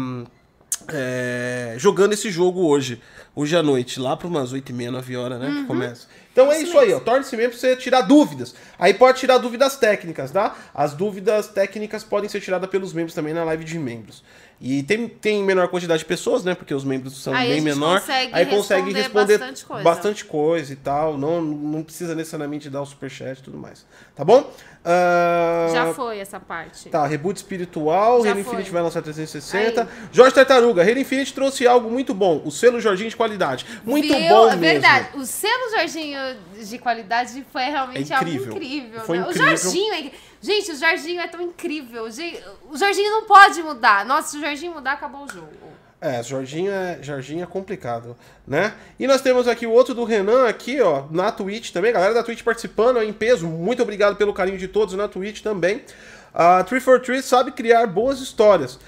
é, 0.92 1.76
jogando 1.78 2.14
esse 2.14 2.30
jogo 2.30 2.66
hoje. 2.68 3.02
Hoje 3.36 3.56
à 3.56 3.64
noite, 3.64 4.00
lá 4.00 4.18
para 4.18 4.28
umas 4.28 4.54
8h30, 4.54 4.90
9 4.92 5.16
horas, 5.16 5.40
né? 5.40 5.52
Que 5.62 5.64
começa. 5.66 6.08
Então 6.40 6.52
é 6.52 6.62
isso 6.62 6.80
aí, 6.80 6.94
ó. 6.94 7.00
Torne-se 7.00 7.36
membro 7.36 7.52
pra 7.52 7.60
você 7.60 7.76
tirar 7.76 8.02
dúvidas. 8.02 8.56
Aí 8.78 8.94
pode 8.94 9.20
tirar 9.20 9.38
dúvidas 9.38 9.76
técnicas, 9.76 10.32
tá? 10.32 10.56
As 10.74 10.94
dúvidas 10.94 11.48
técnicas 11.50 12.04
podem 12.04 12.30
ser 12.30 12.40
tiradas 12.40 12.70
pelos 12.70 12.94
membros 12.94 13.14
também 13.14 13.34
na 13.34 13.44
live 13.44 13.66
de 13.66 13.78
membros. 13.78 14.24
E 14.62 14.84
tem, 14.84 15.08
tem 15.08 15.42
menor 15.42 15.70
quantidade 15.70 16.00
de 16.00 16.06
pessoas, 16.06 16.44
né? 16.44 16.54
Porque 16.54 16.74
os 16.74 16.84
membros 16.84 17.22
são 17.24 17.34
Aí 17.34 17.50
bem 17.54 17.62
menor. 17.62 18.02
consegue 18.02 18.34
aí 18.34 18.46
consegue 18.46 18.92
responder 18.94 19.38
bastante 19.38 19.66
coisa. 19.66 19.84
bastante 19.84 20.26
coisa 20.26 20.74
e 20.74 20.76
tal. 20.76 21.18
Não, 21.18 21.42
não 21.42 21.82
precisa 21.82 22.14
necessariamente 22.14 22.70
dar 22.70 22.82
o 22.82 22.86
superchat 22.86 23.40
e 23.40 23.44
tudo 23.44 23.58
mais. 23.58 23.86
Tá 24.14 24.26
bom? 24.26 24.52
Ah, 24.84 25.68
Já 25.72 25.94
foi 25.94 26.20
essa 26.20 26.40
parte. 26.40 26.90
Tá, 26.90 27.06
reboot 27.06 27.38
espiritual, 27.38 28.24
Já 28.24 28.32
Halo 28.32 28.44
foi. 28.44 28.54
Infinite 28.54 28.72
vai 28.72 28.82
lançar 28.82 29.02
360. 29.02 29.88
Jorge 30.12 30.34
Tartaruga, 30.36 30.82
Halo 30.82 31.00
Infinite 31.00 31.34
trouxe 31.34 31.66
algo 31.68 31.90
muito 31.90 32.14
bom. 32.14 32.42
O 32.46 32.52
selo 32.52 32.80
Jorginho 32.82 33.10
de 33.10 33.16
qualidade. 33.16 33.66
Muito 33.86 34.08
Viu? 34.14 34.28
bom 34.30 34.46
É 34.50 34.56
mesmo. 34.56 34.62
verdade. 34.62 35.10
O 35.18 35.26
selo 35.26 35.70
Jorginho 35.72 36.18
de 36.62 36.78
qualidade 36.78 37.46
foi 37.52 37.64
realmente 37.64 38.12
É 38.12 38.16
incrível. 38.18 38.44
algo 38.46 38.56
incrível. 38.58 39.00
Foi 39.02 39.18
né? 39.20 39.24
incrível. 39.26 39.46
O 39.46 39.58
Jorginho 39.58 39.94
é... 39.94 40.12
Gente, 40.42 40.72
o 40.72 40.76
Jorginho 40.76 41.20
é 41.20 41.28
tão 41.28 41.42
incrível. 41.42 42.06
O 42.06 42.78
Jorginho 42.78 43.12
não 43.12 43.26
pode 43.26 43.62
mudar. 43.62 44.06
Nossa, 44.06 44.30
se 44.30 44.38
o 44.38 44.42
Jorginho 44.42 44.74
mudar, 44.74 44.94
acabou 44.94 45.26
o 45.26 45.28
jogo. 45.28 45.70
É, 46.02 46.24
Jorginho 46.24 46.72
é, 46.72 46.98
Jorginho 47.02 47.44
é 47.44 47.46
complicado, 47.46 48.16
né? 48.48 48.74
E 48.98 49.06
nós 49.06 49.22
temos 49.22 49.50
aqui 49.50 49.68
o 49.68 49.72
outro 49.72 49.94
do 49.94 50.06
Renan 50.06 50.48
aqui, 50.48 50.80
ó, 50.80 51.04
na 51.12 51.30
Twitch 51.30 51.72
também. 51.72 51.92
Galera 51.92 52.14
da 52.14 52.24
Twitch 52.24 52.42
participando 52.42 53.02
em 53.02 53.12
peso. 53.12 53.46
Muito 53.48 53.84
obrigado 53.84 54.16
pelo 54.16 54.34
carinho 54.34 54.58
de 54.58 54.70
todos 54.70 54.96
na 54.96 55.10
Twitch 55.10 55.42
também. 55.42 55.84
A 56.34 56.64
343 56.64 57.26
sabe 57.26 57.52
criar 57.52 57.86
boas 57.88 58.22
histórias. 58.22 58.80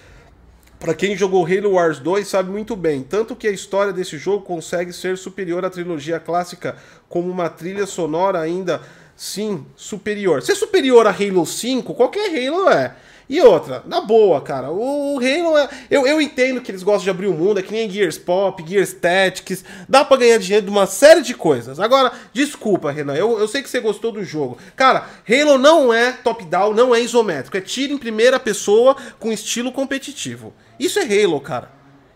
Pra 0.79 0.95
quem 0.95 1.15
jogou 1.15 1.45
Halo 1.45 1.73
Wars 1.73 1.99
2 1.99 2.27
sabe 2.27 2.49
muito 2.49 2.75
bem, 2.75 3.03
tanto 3.03 3.35
que 3.35 3.47
a 3.47 3.51
história 3.51 3.93
desse 3.93 4.17
jogo 4.17 4.43
consegue 4.43 4.91
ser 4.91 5.15
superior 5.15 5.63
à 5.63 5.69
trilogia 5.69 6.19
clássica, 6.19 6.75
como 7.07 7.29
uma 7.29 7.49
trilha 7.49 7.85
sonora 7.85 8.39
ainda 8.39 8.81
sim 9.21 9.63
superior. 9.75 10.41
Se 10.41 10.51
é 10.51 10.55
superior 10.55 11.05
a 11.05 11.11
Halo 11.11 11.45
5, 11.45 11.93
qualquer 11.93 12.25
Halo 12.25 12.67
é. 12.71 12.95
E 13.29 13.39
outra, 13.39 13.83
na 13.85 14.01
boa, 14.01 14.41
cara, 14.41 14.71
o 14.71 15.19
Halo 15.19 15.57
é. 15.59 15.69
Eu, 15.91 16.07
eu 16.07 16.19
entendo 16.19 16.59
que 16.59 16.71
eles 16.71 16.81
gostam 16.81 17.03
de 17.03 17.09
abrir 17.11 17.27
o 17.27 17.33
mundo, 17.33 17.59
é 17.59 17.63
que 17.63 17.71
nem 17.71 17.87
Gears 17.87 18.17
Pop, 18.17 18.65
Gears 18.67 18.93
Tactics, 18.93 19.63
dá 19.87 20.03
pra 20.03 20.17
ganhar 20.17 20.39
dinheiro 20.39 20.65
de 20.65 20.71
uma 20.71 20.87
série 20.87 21.21
de 21.21 21.35
coisas. 21.35 21.79
Agora, 21.79 22.11
desculpa, 22.33 22.91
Renan, 22.91 23.13
eu, 23.13 23.39
eu 23.39 23.47
sei 23.47 23.61
que 23.61 23.69
você 23.69 23.79
gostou 23.79 24.11
do 24.11 24.23
jogo. 24.23 24.57
Cara, 24.75 25.07
Halo 25.29 25.59
não 25.59 25.93
é 25.93 26.13
top-down, 26.13 26.73
não 26.73 26.93
é 26.95 26.99
isométrico, 26.99 27.55
é 27.55 27.61
tiro 27.61 27.93
em 27.93 27.99
primeira 27.99 28.39
pessoa 28.39 28.97
com 29.19 29.31
estilo 29.31 29.71
competitivo. 29.71 30.51
Isso 30.79 30.97
é 30.97 31.03
Halo, 31.03 31.39
cara. 31.39 31.71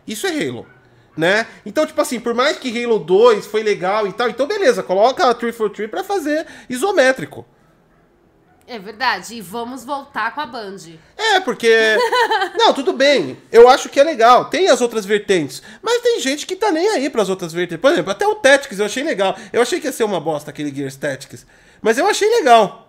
Isso 0.08 0.26
é 0.26 0.32
Halo. 0.32 0.66
Né? 1.16 1.48
Então, 1.66 1.86
tipo 1.86 2.02
assim, 2.02 2.20
por 2.20 2.34
mais 2.34 2.58
que 2.58 2.84
Halo 2.84 3.00
2 3.00 3.46
foi 3.48 3.64
legal 3.64 4.06
e 4.06 4.12
tal, 4.12 4.30
então 4.30 4.46
beleza, 4.46 4.84
coloca 4.84 5.30
a 5.30 5.34
343 5.34 5.90
pra 5.90 6.04
fazer 6.04 6.46
isométrico. 6.70 7.46
É 8.68 8.80
verdade. 8.80 9.36
E 9.36 9.42
vamos 9.42 9.86
voltar 9.86 10.34
com 10.34 10.42
a 10.42 10.46
Band. 10.46 10.78
É, 11.16 11.40
porque. 11.40 11.70
Não, 12.58 12.74
tudo 12.74 12.94
bem. 12.94 13.38
Eu 13.52 13.70
acho 13.70 13.90
que 13.90 14.00
é 14.00 14.04
legal. 14.04 14.46
Tem 14.46 14.68
as 14.70 14.82
outras 14.82 15.06
vertentes. 15.06 15.62
Mas 15.84 16.02
tem 16.02 16.20
gente 16.20 16.48
que 16.48 16.56
tá 16.56 16.72
nem 16.72 16.88
aí 16.90 17.10
pras 17.10 17.30
outras 17.30 17.54
vertentes. 17.54 17.82
Por 17.82 17.92
exemplo, 17.92 18.12
até 18.12 18.26
o 18.28 18.36
Tactics 18.36 18.80
eu 18.80 18.86
achei 18.86 19.04
legal. 19.04 19.38
Eu 19.54 19.62
achei 19.62 19.80
que 19.80 19.86
ia 19.86 19.94
ser 19.94 20.04
uma 20.04 20.20
bosta 20.20 20.50
aquele 20.50 20.74
Gears 20.74 20.96
Tactics. 20.96 21.46
Mas 21.80 22.00
eu 22.00 22.08
achei 22.08 22.28
legal. 22.28 22.85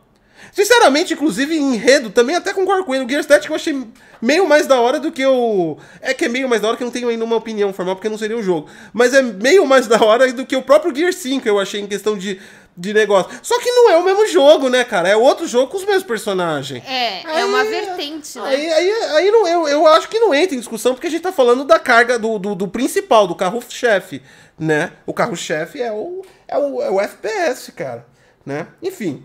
Sinceramente, 0.56 1.12
inclusive, 1.12 1.54
em 1.54 1.74
enredo, 1.74 2.08
também 2.08 2.34
até 2.34 2.50
concordo 2.50 2.82
com 2.82 2.94
ele. 2.94 3.04
O 3.04 3.08
Gears 3.08 3.26
Tactics 3.26 3.50
eu 3.50 3.54
achei 3.54 3.86
meio 4.22 4.48
mais 4.48 4.66
da 4.66 4.80
hora 4.80 4.98
do 4.98 5.12
que 5.12 5.22
o. 5.26 5.76
É 6.00 6.14
que 6.14 6.24
é 6.24 6.28
meio 6.30 6.48
mais 6.48 6.62
da 6.62 6.68
hora 6.68 6.78
que 6.78 6.82
eu 6.82 6.86
não 6.86 6.92
tenho 6.92 7.10
ainda 7.10 7.26
uma 7.26 7.36
opinião 7.36 7.74
formal, 7.74 7.94
porque 7.94 8.08
não 8.08 8.16
seria 8.16 8.38
o 8.38 8.42
jogo. 8.42 8.66
Mas 8.90 9.12
é 9.12 9.20
meio 9.20 9.66
mais 9.66 9.86
da 9.86 10.02
hora 10.02 10.32
do 10.32 10.46
que 10.46 10.56
o 10.56 10.62
próprio 10.62 10.96
Gear 10.96 11.12
5, 11.12 11.46
eu 11.46 11.60
achei, 11.60 11.82
em 11.82 11.86
questão 11.86 12.16
de, 12.16 12.40
de 12.74 12.94
negócio. 12.94 13.38
Só 13.42 13.60
que 13.60 13.70
não 13.70 13.90
é 13.90 13.98
o 13.98 14.02
mesmo 14.02 14.26
jogo, 14.28 14.70
né, 14.70 14.82
cara? 14.82 15.10
É 15.10 15.14
outro 15.14 15.46
jogo 15.46 15.70
com 15.70 15.76
os 15.76 15.84
mesmos 15.84 16.04
personagens. 16.04 16.82
É, 16.86 17.40
é 17.40 17.44
uma 17.44 17.62
vertente, 17.62 18.38
né? 18.38 18.48
Aí, 18.48 18.72
aí, 18.72 18.90
aí 18.90 19.30
não, 19.30 19.46
eu, 19.46 19.68
eu 19.68 19.86
acho 19.86 20.08
que 20.08 20.18
não 20.18 20.34
entra 20.34 20.56
em 20.56 20.58
discussão, 20.58 20.94
porque 20.94 21.08
a 21.08 21.10
gente 21.10 21.20
tá 21.20 21.32
falando 21.32 21.64
da 21.64 21.78
carga 21.78 22.18
do, 22.18 22.38
do, 22.38 22.54
do 22.54 22.66
principal, 22.66 23.26
do 23.26 23.34
carro-chefe, 23.34 24.22
né? 24.58 24.92
O 25.04 25.12
carro-chefe 25.12 25.82
é 25.82 25.92
o, 25.92 26.22
é, 26.48 26.56
o, 26.56 26.80
é 26.80 26.90
o 26.90 26.98
FPS, 26.98 27.70
cara, 27.72 28.06
né? 28.46 28.68
Enfim. 28.82 29.22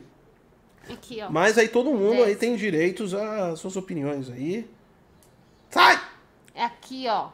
Aqui, 0.89 1.21
ó. 1.21 1.29
Mas 1.29 1.57
aí 1.57 1.67
todo 1.67 1.91
mundo 1.91 2.23
aí 2.23 2.35
tem 2.35 2.55
direitos 2.55 3.13
às 3.13 3.59
suas 3.59 3.75
opiniões 3.75 4.29
aí. 4.29 4.67
Sai! 5.69 6.01
É 6.53 6.63
aqui, 6.63 7.05
ó. 7.07 7.29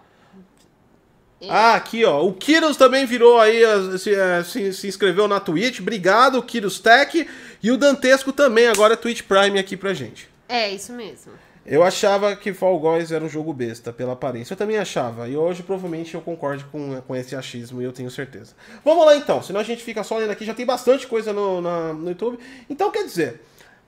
É. 1.39 1.49
Ah, 1.49 1.75
aqui, 1.75 2.03
ó. 2.03 2.23
O 2.23 2.33
Kiros 2.33 2.77
também 2.77 3.05
virou 3.05 3.39
aí, 3.39 3.63
eh, 3.63 3.97
se, 3.97 4.13
eh, 4.13 4.43
se, 4.43 4.73
se 4.73 4.87
inscreveu 4.87 5.27
na 5.27 5.39
Twitch. 5.39 5.79
Obrigado, 5.79 6.41
Kiros 6.41 6.79
Tech. 6.79 7.27
E 7.61 7.71
o 7.71 7.77
Dantesco 7.77 8.33
também, 8.33 8.67
agora 8.67 8.93
é 8.93 8.97
Twitch 8.97 9.21
Prime 9.21 9.59
aqui 9.59 9.77
pra 9.77 9.93
gente. 9.93 10.29
É, 10.49 10.69
isso 10.69 10.93
mesmo. 10.93 11.33
Eu 11.67 11.83
achava 11.83 12.33
que 12.35 12.53
Fall 12.53 12.79
Guys 12.79 13.11
era 13.11 13.21
um 13.23 13.27
jogo 13.27 13.51
besta, 13.51 13.91
pela 13.91 14.13
aparência. 14.13 14.53
Eu 14.53 14.57
também 14.57 14.77
achava. 14.77 15.27
E 15.27 15.35
hoje, 15.35 15.61
provavelmente, 15.61 16.15
eu 16.15 16.21
concordo 16.21 16.63
com, 16.71 17.01
com 17.01 17.13
esse 17.13 17.35
achismo, 17.35 17.81
e 17.81 17.83
eu 17.85 17.91
tenho 17.91 18.09
certeza. 18.09 18.55
Vamos 18.85 19.05
lá, 19.05 19.17
então. 19.17 19.43
Senão 19.43 19.59
a 19.59 19.63
gente 19.63 19.83
fica 19.83 20.01
só 20.01 20.17
lendo 20.17 20.31
aqui. 20.31 20.45
Já 20.45 20.53
tem 20.53 20.65
bastante 20.65 21.05
coisa 21.05 21.33
no, 21.33 21.59
na- 21.61 21.93
no 21.93 22.07
YouTube. 22.09 22.39
Então, 22.69 22.89
quer 22.89 23.03
dizer... 23.03 23.41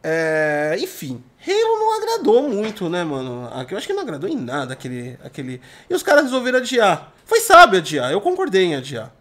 é, 0.04 0.76
enfim, 0.80 1.24
Halo 1.48 1.80
não 1.80 1.98
agradou 1.98 2.50
muito, 2.50 2.89
né, 2.89 3.04
mano? 3.06 3.50
Eu 3.70 3.78
acho 3.78 3.88
que 3.88 3.94
não 3.94 4.02
agradou 4.04 4.30
em 4.30 4.36
nada 4.36 4.74
aquele, 4.74 5.18
aquele... 5.24 5.62
E 5.89 5.94
os 5.94 6.04
caras 6.04 6.24
resolveram 6.26 6.60
adiar. 6.60 7.13
Foi 7.26 7.39
sábio 7.39 7.80
adiar. 7.80 8.12
Eu 8.12 8.20
concordei 8.20 8.63
em 8.65 8.76
adiar. 8.76 9.13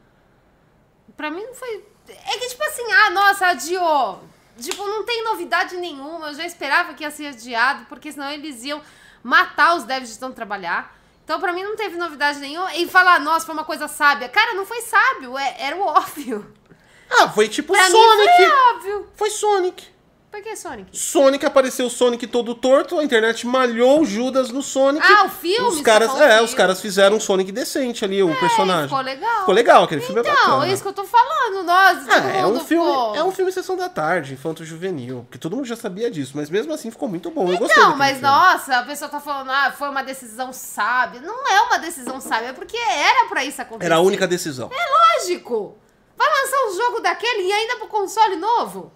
Pra 1.16 1.30
mim 1.30 1.44
não 1.44 1.54
foi. 1.54 1.84
É 2.08 2.38
que, 2.38 2.48
tipo 2.48 2.62
assim, 2.64 2.90
ah, 2.90 3.10
nossa, 3.10 3.46
adiou. 3.46 4.20
Tipo, 4.58 4.84
não 4.86 5.04
tem 5.04 5.22
novidade 5.24 5.76
nenhuma. 5.76 6.28
Eu 6.28 6.34
já 6.34 6.44
esperava 6.44 6.94
que 6.94 7.04
ia 7.04 7.10
ser 7.10 7.28
adiado, 7.28 7.86
porque 7.88 8.10
senão 8.12 8.30
eles 8.30 8.62
iam 8.64 8.82
matar 9.22 9.76
os 9.76 9.84
devs 9.84 10.10
de 10.12 10.18
tanto 10.18 10.34
trabalhar. 10.34 10.96
Então, 11.24 11.38
pra 11.40 11.52
mim, 11.52 11.62
não 11.62 11.76
teve 11.76 11.96
novidade 11.96 12.38
nenhuma. 12.40 12.74
E 12.74 12.88
falar, 12.88 13.20
nossa, 13.20 13.44
foi 13.46 13.54
uma 13.54 13.64
coisa 13.64 13.86
sábia. 13.86 14.28
Cara, 14.28 14.54
não 14.54 14.64
foi 14.66 14.80
sábio, 14.80 15.36
é- 15.38 15.56
era 15.58 15.76
o 15.76 15.80
óbvio. 15.82 16.54
Ah, 17.10 17.28
foi 17.28 17.48
tipo 17.48 17.72
Pra 17.72 17.88
Sonic. 17.88 18.18
mim 18.28 18.36
foi 18.36 18.50
óbvio. 18.74 19.08
Foi 19.14 19.30
Sonic. 19.30 19.88
Por 20.30 20.42
que 20.42 20.54
Sonic? 20.54 20.96
Sonic 20.96 21.46
apareceu 21.46 21.86
o 21.86 21.90
Sonic 21.90 22.26
todo 22.26 22.54
torto, 22.54 22.98
a 22.98 23.02
internet 23.02 23.46
malhou 23.46 24.02
o 24.02 24.04
Judas 24.04 24.50
no 24.50 24.62
Sonic. 24.62 25.04
Ah, 25.10 25.24
o 25.24 25.28
filme? 25.30 25.66
Os 25.68 25.80
caras, 25.80 26.14
é, 26.20 26.28
filme. 26.32 26.44
os 26.44 26.54
caras 26.54 26.80
fizeram 26.82 27.16
um 27.16 27.20
Sonic 27.20 27.50
decente 27.50 28.04
ali, 28.04 28.22
o 28.22 28.38
personagem. 28.38 28.88
ficou 28.88 29.00
legal. 29.02 29.38
Ficou 29.40 29.54
legal, 29.54 29.84
aquele 29.84 30.02
filme 30.02 30.20
é 30.20 30.22
Então, 30.22 30.34
bacana. 30.34 30.66
é 30.66 30.72
isso 30.72 30.82
que 30.82 30.88
eu 30.88 30.92
tô 30.92 31.04
falando. 31.04 31.64
Nós, 31.64 32.06
Ah, 32.08 32.18
é 32.36 32.46
um 32.46 32.60
filme, 32.60 32.86
ficou- 32.86 33.16
é 33.16 33.24
um 33.24 33.32
filme 33.32 33.50
sessão 33.50 33.74
da 33.74 33.88
tarde, 33.88 34.34
infanto 34.34 34.64
juvenil, 34.66 35.24
porque 35.24 35.38
todo 35.38 35.56
mundo 35.56 35.64
já 35.66 35.76
sabia 35.76 36.10
disso, 36.10 36.32
mas 36.34 36.50
mesmo 36.50 36.74
assim 36.74 36.90
ficou 36.90 37.08
muito 37.08 37.30
bom. 37.30 37.50
Eu 37.50 37.56
gostei 37.58 37.82
Então, 37.82 37.96
mas 37.96 38.18
filme. 38.18 38.22
nossa, 38.22 38.76
a 38.78 38.82
pessoa 38.84 39.08
tá 39.08 39.20
falando, 39.20 39.50
ah, 39.50 39.72
foi 39.76 39.88
uma 39.88 40.02
decisão 40.04 40.52
sábia. 40.52 41.20
Não 41.22 41.48
é 41.48 41.62
uma 41.62 41.78
decisão 41.78 42.20
sábia, 42.20 42.48
é 42.48 42.52
porque 42.52 42.76
era 42.76 43.26
pra 43.28 43.44
isso 43.46 43.62
acontecer. 43.62 43.86
Era 43.86 43.96
a 43.96 44.00
única 44.00 44.26
decisão. 44.26 44.70
Lógico! 44.70 45.74
Vai 46.16 46.28
lançar 46.28 46.66
um 46.68 46.76
jogo 46.76 47.00
daquele 47.00 47.44
e 47.48 47.52
ainda 47.52 47.76
pro 47.76 47.86
console 47.88 48.36
novo? 48.36 48.92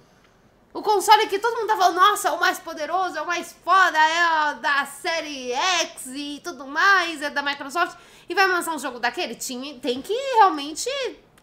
O 0.75 0.81
console 0.83 1.27
que 1.27 1.39
todo 1.39 1.55
mundo 1.57 1.67
tá 1.67 1.77
falando, 1.77 1.97
nossa, 1.97 2.29
é 2.29 2.31
o 2.31 2.41
mais 2.41 2.59
poderoso, 2.59 3.17
é 3.17 3.21
o 3.23 3.27
mais 3.27 3.55
foda, 3.63 3.99
é 3.99 4.53
o 4.53 4.61
da 4.61 4.87
série 4.87 5.53
X 5.53 6.07
e 6.07 6.41
tudo 6.43 6.67
mais, 6.67 7.21
é 7.21 7.29
da 7.29 7.43
Microsoft. 7.43 7.97
E 8.29 8.35
vai 8.35 8.49
lançar 8.49 8.75
um 8.75 8.79
jogo 8.79 8.99
daquele? 8.99 9.35
Tinha, 9.35 9.75
tem 9.81 10.01
que 10.01 10.15
realmente 10.37 10.89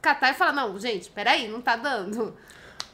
catar 0.01 0.31
e 0.31 0.33
falar, 0.33 0.53
não, 0.53 0.79
gente, 0.79 1.11
peraí, 1.11 1.47
não 1.47 1.61
tá 1.61 1.75
dando. 1.75 2.35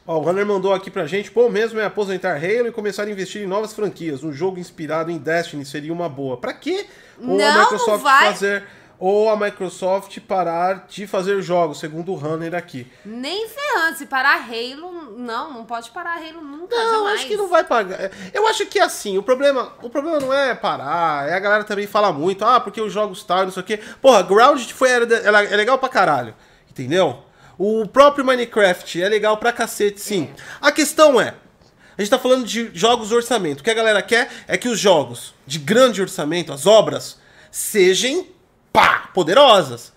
Ó, 0.06 0.18
o 0.18 0.20
Runner 0.20 0.44
mandou 0.44 0.74
aqui 0.74 0.90
pra 0.90 1.06
gente, 1.06 1.30
pô, 1.30 1.48
mesmo 1.48 1.80
é 1.80 1.84
aposentar 1.86 2.34
Halo 2.36 2.68
e 2.68 2.72
começar 2.72 3.04
a 3.04 3.10
investir 3.10 3.42
em 3.42 3.46
novas 3.46 3.72
franquias. 3.72 4.22
Um 4.22 4.32
jogo 4.32 4.58
inspirado 4.58 5.10
em 5.10 5.18
Destiny 5.18 5.64
seria 5.64 5.92
uma 5.92 6.08
boa. 6.08 6.36
Pra 6.36 6.52
quê? 6.52 6.86
Ou 7.18 7.28
Não, 7.28 7.36
não 7.38 7.60
Microsoft 7.62 8.02
vai. 8.02 8.26
fazer 8.26 8.64
ou 8.98 9.28
a 9.28 9.36
Microsoft 9.36 10.18
parar 10.20 10.86
de 10.88 11.06
fazer 11.06 11.42
jogos, 11.42 11.78
segundo 11.78 12.12
o 12.12 12.14
Runner 12.14 12.54
aqui. 12.54 12.86
Nem 13.04 13.48
ferrando, 13.48 13.98
se 13.98 14.06
parar 14.06 14.36
Halo, 14.48 15.14
não, 15.18 15.52
não 15.52 15.64
pode 15.64 15.90
parar 15.90 16.16
Halo 16.16 16.40
nunca, 16.40 16.74
Não, 16.74 16.90
jamais. 16.98 17.18
acho 17.20 17.26
que 17.28 17.36
não 17.36 17.48
vai 17.48 17.62
pagar. 17.64 18.10
Eu 18.32 18.46
acho 18.48 18.64
que 18.66 18.78
assim, 18.78 19.18
o 19.18 19.22
problema, 19.22 19.72
o 19.82 19.90
problema 19.90 20.18
não 20.20 20.32
é 20.32 20.54
parar, 20.54 21.28
é 21.28 21.34
a 21.34 21.38
galera 21.40 21.64
também 21.64 21.86
fala 21.86 22.12
muito, 22.12 22.44
ah, 22.44 22.58
porque 22.58 22.80
os 22.80 22.92
jogos 22.92 23.22
tal, 23.22 23.44
não 23.44 23.50
sei 23.52 23.62
o 23.62 23.66
quê. 23.66 23.80
Porra, 24.00 24.22
Grounded 24.22 24.72
foi, 24.72 24.88
ela- 24.90 25.42
é 25.44 25.56
legal 25.56 25.78
pra 25.78 25.88
caralho, 25.88 26.34
entendeu? 26.70 27.22
O 27.58 27.86
próprio 27.86 28.24
Minecraft 28.24 29.02
é 29.02 29.08
legal 29.08 29.36
pra 29.38 29.52
cacete, 29.52 30.00
sim. 30.00 30.30
A 30.60 30.70
questão 30.72 31.20
é, 31.20 31.34
a 31.96 32.02
gente 32.02 32.10
tá 32.10 32.18
falando 32.18 32.44
de 32.44 32.70
jogos 32.74 33.08
de 33.08 33.14
orçamento. 33.14 33.60
O 33.60 33.62
que 33.64 33.70
a 33.70 33.74
galera 33.74 34.02
quer 34.02 34.28
é 34.46 34.56
que 34.58 34.68
os 34.68 34.78
jogos 34.78 35.34
de 35.46 35.58
grande 35.58 36.00
orçamento, 36.02 36.52
as 36.52 36.66
obras, 36.66 37.18
sejam, 37.50 38.26
pá, 38.76 39.08
poderosas. 39.14 39.90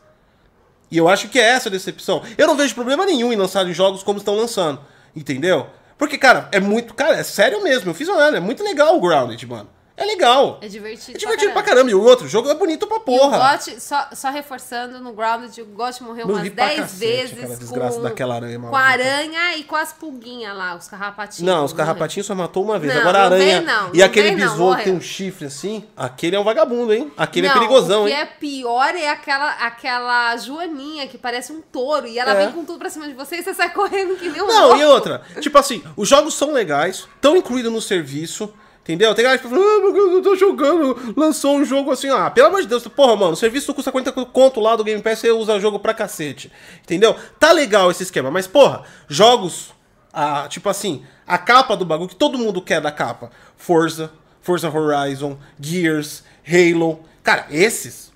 E 0.90 0.98
eu 0.98 1.10
acho 1.10 1.28
que 1.28 1.38
é 1.38 1.44
essa 1.44 1.68
a 1.68 1.72
decepção. 1.72 2.24
Eu 2.38 2.48
não 2.48 2.56
vejo 2.56 2.74
problema 2.74 3.06
nenhum 3.06 3.34
em 3.34 3.36
lançarem 3.36 3.74
jogos 3.74 4.02
como 4.02 4.20
estão 4.20 4.38
lançando. 4.38 4.80
Entendeu? 5.14 5.68
Porque, 5.98 6.18
cara, 6.18 6.48
é 6.50 6.62
muito. 6.62 6.94
Cara, 6.94 7.18
é 7.18 7.24
sério 7.24 7.62
mesmo. 7.62 7.90
Eu 7.90 7.94
fiz 7.94 8.08
uma 8.08 8.38
é 8.38 8.40
muito 8.40 8.64
legal 8.64 8.96
o 8.96 9.02
Grounded, 9.02 9.46
mano. 9.46 9.70
É 10.00 10.06
legal. 10.06 10.58
É 10.62 10.68
divertido, 10.68 11.18
É 11.18 11.20
divertido 11.20 11.52
pra 11.54 11.62
caramba. 11.62 11.92
E 11.92 11.94
o 11.94 12.02
outro 12.02 12.28
jogo 12.28 12.50
é 12.50 12.56
bonito 12.56 12.88
pra 12.88 12.98
E 12.98 13.00
o 13.00 13.04
porra. 13.04 13.52
Gotti, 13.52 13.80
só, 13.82 14.08
só 14.14 14.30
reforçando, 14.30 15.00
no 15.00 15.12
Grounded, 15.14 15.62
o 15.62 15.66
Gotti 15.66 16.02
morreu 16.04 16.26
umas 16.26 16.48
pra 16.50 16.66
10 16.68 16.80
cacete, 16.80 17.34
aquela 17.34 17.48
vezes 17.48 17.70
com, 17.70 18.02
daquela 18.02 18.36
aranha 18.36 18.60
com 18.60 18.76
a 18.76 18.80
aranha 18.82 19.58
e 19.58 19.64
com 19.64 19.76
as 19.76 19.92
pulguinhas 19.92 20.56
lá, 20.56 20.76
os 20.76 20.88
carrapatinhos. 20.88 21.42
Não, 21.52 21.66
os 21.66 21.74
carrapatinhos 21.74 22.26
só 22.26 22.34
matou 22.34 22.64
uma 22.64 22.80
vez. 22.80 22.94
Não, 22.94 23.02
Agora 23.02 23.18
a 23.26 23.30
não 23.30 23.36
aranha 23.36 23.58
vem 23.58 23.66
não, 23.66 23.90
e 23.94 23.98
não 23.98 24.06
aquele 24.06 24.32
não, 24.32 24.38
besouro 24.38 24.78
que 24.78 24.84
tem 24.86 24.94
um 24.94 25.02
chifre 25.02 25.46
assim, 25.48 25.84
aquele 25.98 26.36
é 26.36 26.40
um 26.40 26.44
vagabundo, 26.44 26.94
hein? 26.94 27.12
Aquele 27.18 27.48
Não, 27.48 27.56
é 27.56 27.58
perigosão, 27.58 28.04
o 28.04 28.06
que 28.08 28.12
hein? 28.14 28.18
é 28.20 28.26
pior 28.26 28.96
é 28.96 29.10
aquela, 29.10 29.52
aquela 29.66 30.38
joaninha 30.38 31.08
que 31.08 31.18
parece 31.18 31.52
um 31.52 31.62
touro 31.62 32.08
e 32.08 32.18
ela 32.18 32.32
É. 32.32 32.46
vem 32.46 32.52
com 32.54 32.64
tudo 32.64 32.80
pra 32.80 32.90
cima 32.90 33.08
de 33.08 33.14
você 33.14 33.38
e 33.38 33.44
você 33.44 33.54
sai 33.54 33.70
correndo 33.74 34.16
que 34.16 34.30
nem 34.30 34.42
um 34.42 34.48
Não, 34.48 34.68
louco. 34.68 34.78
e 34.82 34.86
outra, 34.86 35.22
tipo 35.42 35.58
assim, 35.58 35.84
os 35.98 36.08
jogos 36.08 36.34
são 36.36 36.52
legais, 36.54 37.08
estão 37.16 37.36
incluídos 37.36 37.72
no 37.72 37.82
serviço, 37.82 38.54
entendeu? 38.90 39.14
Tem 39.14 39.24
galera 39.24 39.40
que 39.40 39.48
fala, 39.48 39.62
ah, 39.62 39.82
porque 39.82 40.00
eu 40.00 40.22
tô 40.22 40.36
jogando, 40.36 41.14
lançou 41.16 41.58
um 41.58 41.64
jogo 41.64 41.92
assim, 41.92 42.10
ah, 42.10 42.30
pelo 42.30 42.48
amor 42.48 42.62
de 42.62 42.68
Deus, 42.68 42.88
porra, 42.88 43.16
mano, 43.16 43.34
o 43.34 43.36
serviço 43.36 43.74
custa 43.74 43.92
40 43.92 44.12
conto 44.26 44.60
lá 44.60 44.76
do 44.76 44.84
Game 44.84 45.02
Pass, 45.02 45.20
você 45.20 45.32
usa 45.32 45.60
jogo 45.60 45.80
pra 45.80 45.94
cacete, 45.94 46.52
entendeu? 46.82 47.16
Tá 47.40 47.52
legal 47.52 47.92
esse 47.92 48.04
esquema, 48.04 48.32
mas 48.32 48.48
porra, 48.48 48.84
jogos, 49.08 49.74
ah, 50.12 50.48
tipo 50.50 50.68
assim, 50.70 51.06
a 51.28 51.38
capa 51.38 51.78
do 51.78 51.86
bagulho, 51.86 52.10
que 52.10 52.16
todo 52.16 52.38
mundo 52.38 52.62
quer 52.62 52.82
da 52.82 52.92
capa, 52.92 53.30
Forza, 53.56 54.12
Forza 54.42 54.70
Horizon, 54.70 55.38
Gears, 55.60 56.24
Halo, 56.48 57.04
cara, 57.22 57.46
esses 57.52 58.12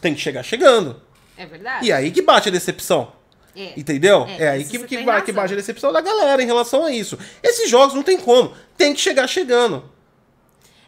tem 0.00 0.14
que 0.14 0.20
chegar 0.20 0.42
chegando. 0.42 1.00
É 1.36 1.46
verdade. 1.46 1.86
E 1.86 1.92
aí 1.92 2.10
que 2.10 2.22
bate 2.22 2.48
a 2.48 2.52
decepção. 2.52 3.12
É. 3.56 3.72
Entendeu? 3.76 4.26
É, 4.28 4.44
É, 4.44 4.48
aí 4.50 4.64
que, 4.64 4.78
que, 4.80 4.96
que 4.98 5.32
bate 5.32 5.52
a 5.52 5.56
decepção 5.56 5.92
da 5.92 6.00
galera 6.00 6.42
em 6.42 6.46
relação 6.46 6.84
a 6.84 6.90
isso. 6.92 7.18
Esses 7.42 7.70
jogos 7.70 7.94
não 7.94 8.02
tem 8.02 8.18
como. 8.18 8.52
Tem 8.76 8.92
que 8.94 9.00
chegar 9.00 9.26
chegando. 9.26 9.82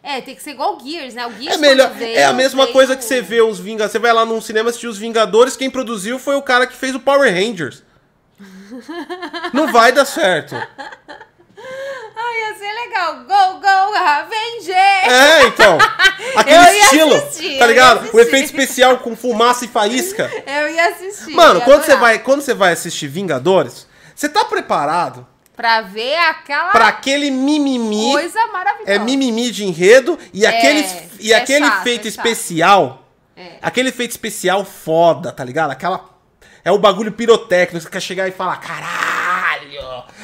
É, 0.02 0.20
tem 0.20 0.34
que 0.34 0.42
ser 0.42 0.50
igual 0.52 0.76
o 0.76 0.80
Gears, 0.80 1.14
né? 1.14 1.26
O 1.26 1.32
Gears 1.32 1.54
É 1.54 1.56
melhor. 1.56 1.90
veio, 1.92 2.16
É 2.16 2.24
a 2.24 2.32
mesma 2.32 2.62
veio- 2.64 2.72
coisa 2.72 2.96
que 2.96 3.04
você 3.04 3.20
vê 3.22 3.40
os 3.42 3.58
Vingadores. 3.58 3.92
Você 3.92 3.98
vai 3.98 4.12
lá 4.12 4.24
num 4.24 4.40
cinema 4.40 4.68
assistir 4.70 4.86
os 4.86 4.96
Vingadores, 4.98 5.56
quem 5.56 5.70
produziu 5.70 6.18
foi 6.18 6.36
o 6.36 6.42
cara 6.42 6.66
que 6.66 6.76
fez 6.76 6.94
o 6.94 7.00
Power 7.00 7.32
Rangers. 7.32 7.82
não 9.52 9.72
vai 9.72 9.90
dar 9.92 10.04
certo. 10.04 10.54
Ai, 12.28 12.40
ia 12.50 12.58
ser 12.58 12.72
legal. 12.72 13.14
Go, 13.24 13.60
go, 13.60 13.94
Avenger! 13.96 14.76
É, 14.76 15.42
então. 15.46 15.78
Aquele 16.36 16.56
Eu 16.68 16.72
ia 16.74 16.82
estilo. 16.84 17.14
assistir, 17.14 17.58
tá 17.58 17.66
ligado? 17.66 18.10
O 18.14 18.20
efeito 18.20 18.46
especial 18.46 18.98
com 18.98 19.16
fumaça 19.16 19.64
e 19.64 19.68
faísca. 19.68 20.30
Eu 20.46 20.68
ia 20.68 20.88
assistir. 20.88 21.30
Mano, 21.34 21.60
ia 21.60 21.64
quando 21.64 21.84
você, 21.84 21.96
vai, 21.96 22.18
quando 22.18 22.40
você 22.42 22.54
vai 22.54 22.72
assistir 22.72 23.06
Vingadores, 23.08 23.86
você 24.14 24.28
tá 24.28 24.44
preparado 24.44 25.26
Pra 25.56 25.80
ver 25.80 26.14
aquela 26.14 26.70
pra 26.70 26.86
aquele 26.86 27.32
mimimi. 27.32 28.12
coisa 28.12 28.46
maravilhosa. 28.46 28.92
É 28.92 28.98
mimimi 29.00 29.50
de 29.50 29.64
enredo 29.64 30.16
e 30.32 30.46
É, 30.46 30.48
aquele, 30.48 30.86
e 31.18 31.32
é 31.32 31.36
aquele 31.36 31.66
chato, 31.66 31.80
efeito 31.80 32.04
é 32.04 32.08
especial. 32.08 33.08
É. 33.36 33.56
Aquele 33.60 33.88
efeito 33.88 34.12
especial 34.12 34.64
foda, 34.64 35.32
tá 35.32 35.42
ligado? 35.44 35.72
Aquela. 35.72 36.04
É 36.64 36.70
o 36.70 36.78
bagulho 36.78 37.10
pirotécnico. 37.10 37.82
Você 37.84 37.90
quer 37.90 38.00
chegar 38.00 38.28
e 38.28 38.30
falar, 38.30 38.56
caralho! 38.58 39.27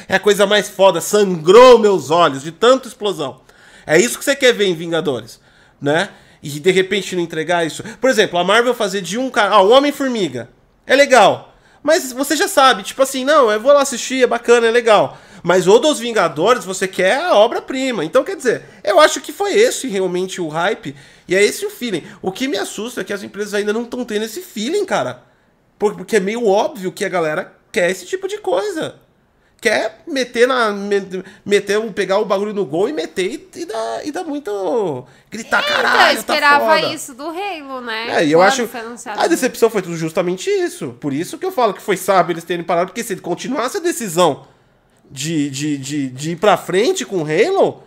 É 0.09 0.17
a 0.17 0.21
coisa 0.21 0.47
mais 0.47 0.69
foda. 0.69 1.01
Sangrou 1.01 1.79
meus 1.79 2.11
olhos 2.11 2.43
de 2.43 2.53
tanta 2.53 2.89
explosão. 2.89 3.41
É 3.87 3.99
isso 3.99 4.19
que 4.19 4.25
você 4.25 4.35
quer 4.35 4.53
ver 4.53 4.67
em 4.67 4.75
Vingadores, 4.75 5.41
né? 5.81 6.11
E 6.43 6.49
de 6.49 6.71
repente 6.71 7.17
não 7.17 7.23
entregar 7.23 7.67
isso. 7.67 7.83
Por 8.01 8.11
exemplo, 8.11 8.39
a 8.39 8.45
Marvel 8.45 8.75
fazer 8.75 9.01
de 9.01 9.19
um 9.19 9.31
cara. 9.31 9.55
Ah, 9.55 9.63
o 9.63 9.71
Homem-Formiga. 9.71 10.49
É 10.87 10.95
legal. 10.95 11.55
Mas 11.83 12.13
você 12.13 12.35
já 12.35 12.49
sabe, 12.49 12.83
tipo 12.83 13.03
assim, 13.03 13.25
não, 13.25 13.51
eu 13.51 13.61
vou 13.61 13.73
lá 13.73 13.83
assistir, 13.83 14.23
é 14.23 14.27
bacana, 14.27 14.67
é 14.67 14.71
legal. 14.71 15.19
Mas 15.43 15.69
o 15.69 15.79
dos 15.79 15.99
Vingadores, 15.99 16.65
você 16.65 16.89
quer 16.89 17.19
a 17.19 17.35
obra-prima. 17.35 18.03
Então, 18.03 18.25
quer 18.25 18.35
dizer, 18.35 18.63
eu 18.83 18.99
acho 18.99 19.21
que 19.21 19.31
foi 19.31 19.53
esse 19.53 19.87
realmente 19.87 20.41
o 20.41 20.49
hype. 20.49 20.97
E 21.29 21.37
é 21.37 21.45
esse 21.45 21.67
o 21.67 21.71
feeling. 21.71 22.03
O 22.23 22.33
que 22.33 22.49
me 22.49 22.57
assusta 22.57 23.03
é 23.03 23.05
que 23.05 23.13
as 23.13 23.23
empresas 23.23 23.53
ainda 23.53 23.71
não 23.71 23.83
estão 23.83 24.03
tendo 24.07 24.25
esse 24.25 24.41
feeling, 24.41 24.87
cara. 24.87 25.23
Porque 25.79 26.17
é 26.17 26.21
meio 26.21 26.47
óbvio 26.47 26.91
que 26.91 27.05
a 27.05 27.09
galera 27.11 27.55
quer 27.71 27.91
esse 27.91 28.07
tipo 28.07 28.27
de 28.27 28.39
coisa. 28.39 28.97
Quer 29.65 30.03
meter 30.07 30.47
na. 30.47 30.75
Meter, 31.43 31.81
pegar 31.95 32.19
o 32.19 32.27
bagulho 32.27 32.53
no 32.53 32.67
gol 32.67 32.87
e 32.87 32.93
meter 32.93 33.49
e, 33.57 33.61
e 33.61 33.65
dar, 33.65 34.07
e 34.07 34.13
dar 34.13 34.23
muito. 34.23 35.07
Gritar, 35.31 35.63
Então, 35.65 35.75
caralho. 35.77 36.13
eu 36.13 36.19
esperava 36.19 36.67
tá 36.67 36.81
foda. 36.83 36.93
isso 36.95 37.15
do 37.15 37.29
Halo, 37.29 37.81
né? 37.81 38.21
É, 38.21 38.27
e 38.27 38.33
eu 38.33 38.43
acho. 38.43 38.69
A 39.07 39.27
decepção 39.27 39.71
foi 39.71 39.81
tudo 39.81 39.97
justamente 39.97 40.51
isso. 40.51 40.95
Por 41.01 41.15
isso 41.15 41.39
que 41.39 41.47
eu 41.47 41.51
falo 41.51 41.73
que 41.73 41.81
foi 41.81 41.97
sábio 41.97 42.35
eles 42.35 42.45
terem 42.45 42.63
parado, 42.63 42.89
porque 42.89 43.03
se 43.03 43.15
ele 43.15 43.23
continuasse 43.23 43.79
a 43.79 43.81
decisão 43.81 44.47
de, 45.11 45.49
de, 45.49 45.79
de, 45.79 46.11
de 46.11 46.31
ir 46.33 46.37
pra 46.37 46.59
frente 46.59 47.07
com 47.07 47.23
o 47.23 47.27
Halo. 47.27 47.83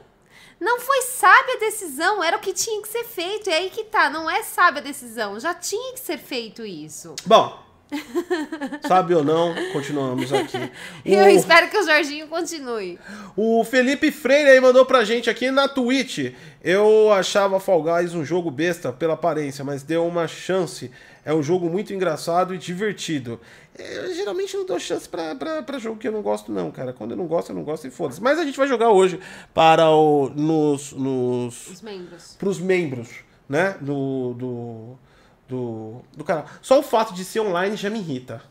Não 0.60 0.80
foi 0.80 1.04
sábia 1.04 1.58
a 1.58 1.60
decisão, 1.60 2.24
era 2.24 2.38
o 2.38 2.40
que 2.40 2.54
tinha 2.54 2.82
que 2.82 2.88
ser 2.88 3.04
feito. 3.04 3.52
E 3.52 3.54
aí 3.54 3.70
que 3.70 3.84
tá, 3.84 4.10
não 4.10 4.28
é 4.28 4.42
sábia 4.42 4.82
a 4.82 4.84
decisão. 4.84 5.40
Já 5.40 5.54
tinha 5.54 5.94
que 5.94 6.00
ser 6.00 6.18
feito 6.18 6.66
isso. 6.66 7.13
Bom. 7.24 7.66
sabe 8.88 9.13
ou 9.13 9.23
não, 9.23 9.54
continuamos 9.73 10.32
aqui. 10.34 10.58
E 11.06 11.13
eu 11.15 11.26
O- 11.26 11.30
espero 11.30 11.69
que 11.69 11.78
o 11.78 11.84
Jorginho 11.86 12.28
continue. 12.28 13.00
O 13.36 13.63
Felipe 13.63 14.12
Freire 14.12 14.50
aí 14.50 14.60
mandou 14.60 14.86
pra 14.86 15.04
gente 15.04 15.30
aqui 15.30 15.50
na 15.52 15.67
Twitch. 15.67 16.34
Eu 16.63 17.12
achava 17.13 17.60
Fall 17.60 17.82
Guys 17.84 18.13
um 18.13 18.26
jogo 18.26 18.52
besta 18.52 18.91
pela 18.91 19.13
aparência, 19.13 19.63
mas 19.63 19.84
deu 19.84 20.06
uma 20.06 20.28
chance. 20.28 20.91
É 21.23 21.34
um 21.34 21.43
jogo 21.43 21.69
muito 21.69 21.93
engraçado 21.93 22.54
e 22.56 22.58
divertido. 22.58 23.39
Eu 23.78 24.13
geralmente 24.15 24.56
não 24.58 24.65
dou 24.65 24.80
chance 24.80 25.08
pra, 25.08 25.36
pra, 25.36 25.62
pra 25.62 25.78
jogo 25.78 25.97
que 26.00 26.08
eu 26.08 26.12
não 26.12 26.21
gosto, 26.21 26.52
não, 26.52 26.71
cara. 26.71 26.93
Quando 26.93 27.12
eu 27.12 27.17
não 27.17 27.28
gosto, 27.28 27.50
eu 27.52 27.56
não 27.56 27.63
gosto 27.63 27.86
e 27.86 27.91
foda-se. 27.91 28.21
Mas 28.21 28.39
a 28.39 28.43
gente 28.45 28.58
vai 28.58 28.67
jogar 28.67 28.89
hoje 28.89 29.19
para 29.54 29.89
o. 29.91 30.30
nos. 30.36 30.93
nos 30.93 31.67
Os 31.67 31.82
membros. 31.82 32.36
pros 32.39 32.60
membros, 32.60 33.10
né? 33.47 33.76
Do. 33.80 34.34
do 34.34 35.07
do, 35.47 36.01
do 36.15 36.23
canal. 36.23 36.45
Só 36.62 36.79
o 36.79 36.83
fato 36.83 37.13
de 37.13 37.23
ser 37.23 37.39
online 37.39 37.75
já 37.75 37.89
me 37.89 37.99
irrita. 37.99 38.41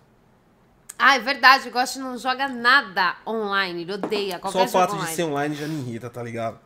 Ah, 0.98 1.16
é 1.16 1.18
verdade, 1.18 1.68
o 1.68 1.70
Gosto 1.70 1.98
não 1.98 2.16
joga 2.16 2.48
nada 2.48 3.16
online, 3.26 3.82
ele 3.82 3.92
odeia 3.92 4.38
qualquer 4.38 4.60
Só 4.60 4.64
o 4.64 4.68
fato 4.68 4.96
de 4.96 5.06
ser 5.10 5.24
online 5.24 5.54
já 5.54 5.68
me 5.68 5.74
irrita, 5.80 6.08
tá 6.08 6.22
ligado? 6.22 6.58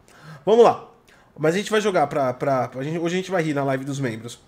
Vamos 0.47 0.65
lá. 0.65 0.89
Mas 1.37 1.55
a 1.55 1.59
gente 1.59 1.71
vai 1.71 1.81
jogar 1.81 2.07
pra. 2.07 2.33
pra, 2.35 2.69
pra 2.69 2.83
gente, 2.83 2.99
hoje 2.99 3.15
a 3.15 3.19
gente 3.19 3.31
vai 3.31 3.43
rir 3.43 3.55
na 3.55 3.65
live 3.65 3.85
dos 3.85 3.99
membros. 3.99 4.39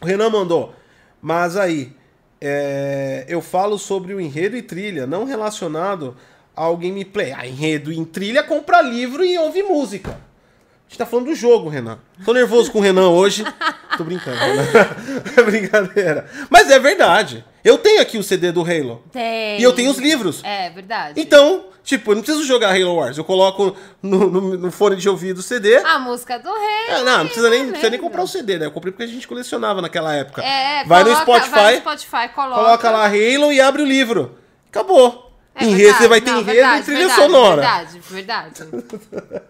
O 0.00 0.06
Renan 0.06 0.30
mandou. 0.30 0.74
Mas 1.20 1.56
aí, 1.56 1.96
é, 2.40 3.24
eu 3.28 3.40
falo 3.40 3.78
sobre 3.78 4.14
o 4.14 4.20
enredo 4.20 4.56
e 4.56 4.62
trilha, 4.62 5.06
não 5.06 5.24
relacionado 5.24 6.16
ao 6.54 6.76
gameplay. 6.76 7.32
Ah, 7.32 7.46
enredo 7.46 7.92
em 7.92 8.04
trilha, 8.04 8.42
compra 8.42 8.80
livro 8.80 9.24
e 9.24 9.36
ouve 9.38 9.62
música. 9.62 10.20
A 10.86 10.88
gente 10.88 10.98
tá 10.98 11.06
falando 11.06 11.26
do 11.26 11.34
jogo, 11.34 11.68
Renan. 11.68 11.98
Tô 12.24 12.32
nervoso 12.32 12.70
com 12.70 12.78
o 12.78 12.82
Renan 12.82 13.08
hoje. 13.08 13.44
Tô 13.98 14.04
brincando, 14.04 14.36
né? 14.36 14.64
É 15.36 15.42
brincadeira. 15.42 16.30
Mas 16.48 16.70
é 16.70 16.78
verdade. 16.78 17.44
Eu 17.64 17.76
tenho 17.76 18.00
aqui 18.00 18.16
o 18.18 18.22
CD 18.22 18.52
do 18.52 18.60
Halo. 18.62 19.02
Tem. 19.12 19.58
E 19.58 19.62
eu 19.64 19.72
tenho 19.72 19.90
os 19.90 19.98
livros. 19.98 20.40
É, 20.44 20.70
verdade. 20.70 21.20
Então, 21.20 21.64
tipo, 21.82 22.12
eu 22.12 22.14
não 22.14 22.22
preciso 22.22 22.46
jogar 22.46 22.70
Halo 22.70 22.94
Wars. 22.94 23.18
Eu 23.18 23.24
coloco 23.24 23.76
no, 24.00 24.30
no- 24.30 24.56
no 24.56 24.70
fone 24.70 24.94
de 24.94 25.08
ouvido 25.08 25.38
o 25.38 25.42
CD. 25.42 25.76
A 25.78 25.98
música 25.98 26.38
do 26.38 26.52
rei. 26.52 26.94
É, 26.96 27.02
não, 27.02 27.18
não 27.18 27.24
precisa 27.26 27.50
nem, 27.50 27.62
não 27.64 27.70
precisa 27.70 27.90
nem 27.90 27.98
comprar 28.00 28.22
o 28.22 28.28
CD, 28.28 28.56
né? 28.58 28.66
Eu 28.66 28.70
comprei 28.70 28.92
porque 28.92 29.02
a 29.04 29.08
gente 29.08 29.26
colecionava 29.26 29.82
naquela 29.82 30.14
época. 30.14 30.40
É, 30.44 30.84
vai 30.84 31.02
no 31.02 31.10
coloca- 31.10 31.22
Spotify, 31.22 31.50
vai 31.50 31.74
no 31.74 31.80
Spotify, 31.80 32.28
coloca. 32.32 32.62
coloca 32.62 32.90
lá 32.90 33.06
Halo 33.06 33.52
e 33.52 33.60
abre 33.60 33.82
o 33.82 33.86
livro. 33.86 34.38
Acabou. 34.70 35.25
É 35.58 35.64
enredo, 35.64 35.76
verdade, 35.78 35.98
você 36.02 36.08
vai 36.08 36.20
ter 36.20 36.30
não, 36.30 36.40
enredo 36.40 36.52
verdade, 36.52 36.80
e 36.80 36.84
trilha 36.84 36.98
verdade, 37.00 37.20
sonora. 37.22 37.62
Verdade, 37.62 37.98
verdade. 38.10 38.62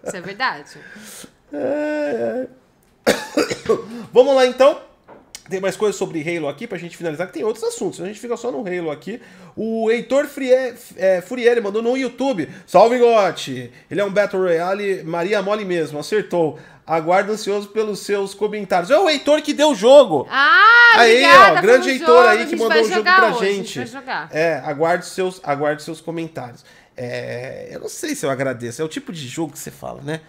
Isso 0.07 0.16
é 0.16 0.21
verdade. 0.21 0.71
É, 1.53 2.47
é. 3.07 3.09
Vamos 4.12 4.35
lá 4.35 4.47
então. 4.47 4.81
Tem 5.49 5.61
mais 5.61 5.77
coisas 5.77 5.95
sobre 5.95 6.21
Halo 6.23 6.49
aqui 6.49 6.66
pra 6.66 6.77
gente 6.77 6.97
finalizar, 6.97 7.27
que 7.29 7.33
tem 7.35 7.45
outros 7.45 7.62
assuntos. 7.64 8.01
A 8.01 8.07
gente 8.07 8.19
fica 8.19 8.37
só 8.37 8.51
no 8.51 8.66
Halo 8.66 8.90
aqui. 8.90 9.21
O 9.57 9.88
Heitor 9.92 10.27
Frie- 10.27 10.75
é, 10.97 11.21
Furieri 11.21 11.61
mandou 11.61 11.81
no 11.81 11.97
YouTube. 11.97 12.49
Salve, 12.66 12.99
Gotti! 12.99 13.73
Ele 13.88 14.01
é 14.01 14.05
um 14.05 14.11
Battle 14.11 14.42
Royale, 14.42 15.05
Maria 15.05 15.40
Mole 15.42 15.64
mesmo, 15.64 16.01
acertou. 16.01 16.59
Aguardo 16.87 17.33
ansioso 17.33 17.68
pelos 17.68 17.99
seus 18.01 18.33
comentários. 18.33 18.90
É 18.90 18.99
o 18.99 19.09
Heitor 19.09 19.42
que 19.42 19.53
deu 19.53 19.70
o 19.70 19.75
jogo! 19.75 20.27
Ah, 20.31 20.92
Aí, 20.99 21.25
ó, 21.25 21.61
grande 21.61 21.90
Heitor 21.90 22.07
jogo, 22.07 22.29
aí 22.29 22.46
que 22.46 22.55
mandou 22.57 22.81
o 22.81 22.88
jogo 22.88 23.03
pra 23.03 23.27
hoje, 23.35 23.38
A 23.44 23.53
gente. 23.53 23.57
gente 23.66 23.90
vai 23.90 24.01
jogar. 24.03 24.29
É, 24.31 24.62
aguarde 24.64 25.07
seus, 25.07 25.40
aguarde 25.42 25.83
seus 25.83 26.01
comentários. 26.01 26.64
É, 26.96 27.70
eu 27.72 27.81
não 27.81 27.88
sei 27.88 28.14
se 28.14 28.25
eu 28.25 28.31
agradeço. 28.31 28.81
É 28.81 28.85
o 28.85 28.88
tipo 28.88 29.12
de 29.12 29.27
jogo 29.27 29.53
que 29.53 29.59
você 29.59 29.70
fala, 29.70 30.01
né? 30.03 30.20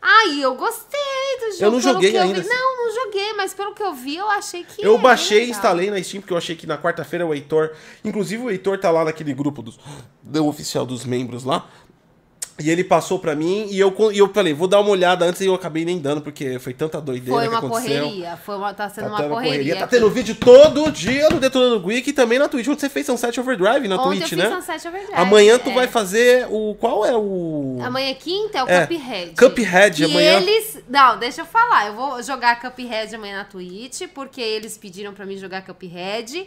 Ai, 0.00 0.38
eu 0.40 0.54
gostei 0.54 1.00
do 1.40 1.50
jogo. 1.52 1.64
Eu 1.64 1.70
não 1.72 1.80
joguei 1.80 2.16
eu 2.16 2.22
ainda. 2.22 2.40
vi. 2.40 2.48
Não, 2.48 2.76
não 2.86 2.94
joguei, 2.94 3.32
mas 3.34 3.52
pelo 3.52 3.74
que 3.74 3.82
eu 3.82 3.92
vi, 3.92 4.16
eu 4.16 4.30
achei 4.30 4.62
que. 4.64 4.80
Eu 4.80 4.94
é 4.94 4.98
baixei 4.98 5.46
e 5.46 5.50
instalei 5.50 5.90
na 5.90 6.00
Steam, 6.02 6.20
porque 6.20 6.32
eu 6.32 6.38
achei 6.38 6.54
que 6.54 6.66
na 6.66 6.78
quarta-feira 6.78 7.26
o 7.26 7.34
Heitor. 7.34 7.72
Inclusive, 8.04 8.44
o 8.44 8.50
Heitor 8.50 8.78
tá 8.78 8.90
lá 8.92 9.04
naquele 9.04 9.34
grupo 9.34 9.60
dos, 9.60 9.78
do 10.22 10.46
oficial 10.46 10.86
dos 10.86 11.04
membros 11.04 11.42
lá. 11.42 11.68
E 12.60 12.68
ele 12.70 12.82
passou 12.82 13.20
pra 13.20 13.36
mim 13.36 13.68
e 13.70 13.78
eu, 13.78 13.94
e 14.12 14.18
eu 14.18 14.28
falei, 14.34 14.52
vou 14.52 14.66
dar 14.66 14.80
uma 14.80 14.90
olhada 14.90 15.24
antes 15.24 15.40
e 15.40 15.46
eu 15.46 15.54
acabei 15.54 15.84
nem 15.84 15.98
dando, 15.98 16.20
porque 16.20 16.58
foi 16.58 16.74
tanta 16.74 17.00
doideira 17.00 17.32
Foi 17.38 17.44
que 17.44 17.48
uma 17.54 17.58
aconteceu. 17.58 18.02
correria. 18.02 18.36
Foi 18.44 18.56
uma, 18.56 18.74
tá 18.74 18.88
sendo 18.88 19.04
Tá 19.04 19.10
uma 19.10 19.18
tendo 19.18 19.30
correria. 19.30 19.76
Tá 19.76 19.86
tendo 19.86 20.10
vídeo 20.10 20.34
todo 20.34 20.90
dia 20.90 21.28
no 21.30 21.38
Detonando 21.38 21.78
Geek 21.78 22.10
e 22.10 22.12
também 22.12 22.36
na 22.36 22.48
Twitch, 22.48 22.66
onde 22.66 22.80
você 22.80 22.88
fez 22.88 23.06
Sunset 23.06 23.38
Overdrive 23.38 23.86
na 23.86 23.94
Ontem 23.96 24.18
Twitch, 24.18 24.22
eu 24.22 24.28
fiz 24.28 24.38
né? 24.38 24.56
Sunset 24.56 24.88
Overdrive. 24.88 25.14
Amanhã 25.14 25.56
tu 25.58 25.70
é. 25.70 25.74
vai 25.74 25.86
fazer 25.86 26.48
o. 26.50 26.74
Qual 26.80 27.06
é 27.06 27.16
o. 27.16 27.78
Amanhã 27.80 28.10
é 28.10 28.14
quinta 28.14 28.58
é 28.58 28.64
o 28.64 28.68
É, 28.68 28.86
Cuphead. 28.86 29.34
Cuphead, 29.38 30.02
e 30.02 30.04
amanhã- 30.06 30.40
eles... 30.40 30.78
Não, 30.88 31.16
deixa 31.16 31.42
eu 31.42 31.46
falar. 31.46 31.86
Eu 31.86 31.94
vou 31.94 32.20
jogar 32.24 32.60
Cuphead 32.60 33.14
amanhã 33.14 33.36
na 33.38 33.44
Twitch, 33.44 34.02
porque 34.12 34.40
eles 34.40 34.76
pediram 34.76 35.12
pra 35.14 35.24
mim 35.24 35.36
jogar 35.36 35.62
Cuphead. 35.62 36.44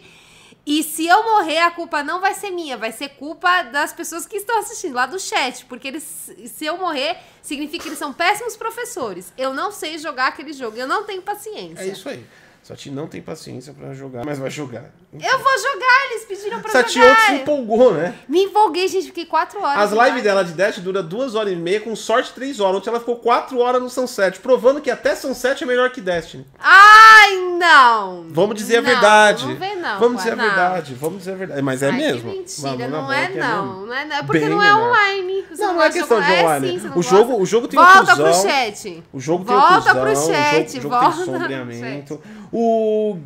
E 0.64 0.82
se 0.84 1.06
eu 1.06 1.24
morrer, 1.24 1.58
a 1.58 1.70
culpa 1.70 2.04
não 2.04 2.20
vai 2.20 2.34
ser 2.34 2.50
minha, 2.50 2.76
vai 2.76 2.92
ser 2.92 3.10
culpa 3.10 3.62
das 3.62 3.92
pessoas 3.92 4.26
que 4.26 4.36
estão 4.36 4.58
assistindo, 4.60 4.94
lá 4.94 5.06
do 5.06 5.18
chat. 5.18 5.64
Porque 5.64 5.88
eles, 5.88 6.02
se 6.46 6.64
eu 6.64 6.78
morrer, 6.78 7.16
significa 7.42 7.82
que 7.82 7.88
eles 7.88 7.98
são 7.98 8.12
péssimos 8.12 8.56
professores. 8.56 9.32
Eu 9.36 9.52
não 9.52 9.72
sei 9.72 9.98
jogar 9.98 10.28
aquele 10.28 10.52
jogo, 10.52 10.76
eu 10.76 10.86
não 10.86 11.04
tenho 11.04 11.20
paciência. 11.20 11.82
É 11.82 11.88
isso 11.88 12.08
aí. 12.08 12.24
Sati 12.62 12.90
não 12.90 13.08
tem 13.08 13.20
paciência 13.20 13.74
pra 13.74 13.92
jogar, 13.92 14.24
mas 14.24 14.38
vai 14.38 14.50
jogar. 14.50 14.92
Eu 15.12 15.38
vou 15.40 15.58
jogar, 15.58 16.06
eles 16.10 16.24
pediram 16.24 16.60
pra 16.60 16.70
Sati 16.70 16.94
jogar. 16.94 17.10
ontem 17.12 17.26
se 17.26 17.32
empolgou, 17.42 17.92
né? 17.92 18.14
Me 18.26 18.44
empolguei, 18.44 18.88
gente, 18.88 19.06
fiquei 19.06 19.26
quatro 19.26 19.60
horas. 19.60 19.76
As 19.82 19.90
lives 19.90 20.06
live. 20.08 20.22
dela 20.22 20.42
de 20.42 20.52
Dash 20.52 20.78
dura 20.78 21.02
duas 21.02 21.34
horas 21.34 21.52
e 21.52 21.56
meia, 21.56 21.80
com 21.82 21.94
sorte 21.94 22.32
três 22.32 22.58
horas. 22.60 22.78
Ontem 22.78 22.88
ela 22.88 22.98
ficou 22.98 23.16
quatro 23.16 23.58
horas 23.58 23.82
no 23.82 23.90
Sunset, 23.90 24.40
provando 24.40 24.80
que 24.80 24.90
até 24.90 25.14
Sunset 25.14 25.62
é 25.62 25.66
melhor 25.66 25.90
que 25.90 26.00
Destiny. 26.00 26.46
Ai, 26.58 27.36
não! 27.58 28.24
Vamos 28.30 28.54
dizer 28.56 28.78
a 28.78 28.80
Não, 28.80 28.88
verdade. 28.88 29.46
Não 29.46 29.56
vem, 29.56 29.76
não. 29.78 29.98
Vamos 30.00 30.12
pô, 30.14 30.18
dizer 30.22 30.36
não. 30.36 30.44
a 30.44 30.46
verdade. 30.48 30.94
Vamos 30.94 31.18
dizer 31.18 31.32
a 31.32 31.36
verdade. 31.36 31.60
Mas 31.62 31.82
é 31.82 31.86
Ai, 31.90 31.92
mesmo. 31.92 32.30
Que 32.30 32.38
mentira, 32.38 32.88
não 32.88 33.02
boa 33.02 33.14
é 33.16 33.26
que 33.26 33.38
não. 33.38 33.86
não 33.86 33.94
é, 33.94 34.04
não. 34.06 34.16
é 34.16 34.22
porque 34.22 34.38
Bem 34.40 34.48
não 34.48 34.62
é 34.62 34.72
melhor. 34.72 34.88
online. 34.88 35.44
Você 35.50 35.62
Não, 35.66 35.74
não 35.74 35.82
é 35.82 35.90
questão 35.90 36.20
de 36.22 36.26
jogar- 36.26 36.42
online. 36.44 36.68
sim, 36.68 36.78
você 36.78 36.88
não 36.88 36.96
o, 36.98 37.02
jogo, 37.02 37.36
o 37.42 37.44
jogo 37.44 37.68
tem 37.68 37.78
Volta 37.78 37.98
inclusão. 38.12 38.24
pro 38.42 38.50
chat. 38.50 39.04
O 39.12 39.20
jogo 39.20 39.44
tem 39.44 39.54
Volta 39.54 39.72
inclusão, 39.74 39.94
pro 40.00 40.10
o 40.10 40.14
jogo- 40.14 40.26
chat, 40.32 40.78
o 40.78 40.80
jogo, 40.80 40.88
volta 40.98 41.16
tem 41.16 41.24
pro 41.24 41.32
sombreamento. 41.38 42.20
O 42.50 43.18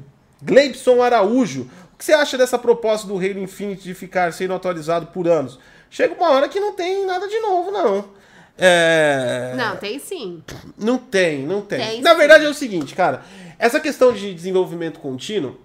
Gleibson 0.42 1.03
Araújo, 1.03 1.70
o 1.94 1.96
que 1.96 2.05
você 2.05 2.12
acha 2.12 2.37
dessa 2.37 2.59
proposta 2.59 3.07
do 3.07 3.16
Halo 3.16 3.38
Infinite 3.38 3.83
de 3.83 3.94
ficar 3.94 4.33
sendo 4.33 4.55
atualizado 4.55 5.07
por 5.07 5.27
anos? 5.27 5.59
Chega 5.90 6.14
uma 6.14 6.31
hora 6.31 6.49
que 6.49 6.61
não 6.61 6.75
tem 6.75 7.07
nada 7.07 7.27
de 7.29 7.38
novo, 7.40 7.70
não. 7.70 8.11
É... 8.59 9.53
Não, 9.57 9.77
tem 9.77 9.99
sim. 9.99 10.42
Não 10.79 10.99
tem, 10.99 11.46
não 11.46 11.61
tem. 11.61 11.79
Tem 11.79 12.01
Na 12.01 12.12
sim. 12.12 12.16
verdade 12.18 12.44
é 12.44 12.49
o 12.49 12.55
seguinte, 12.55 12.94
cara. 12.94 13.22
Essa 13.59 13.81
questão 13.81 14.12
de 14.12 14.35
desenvolvimento 14.35 14.99
contínuo, 15.01 15.59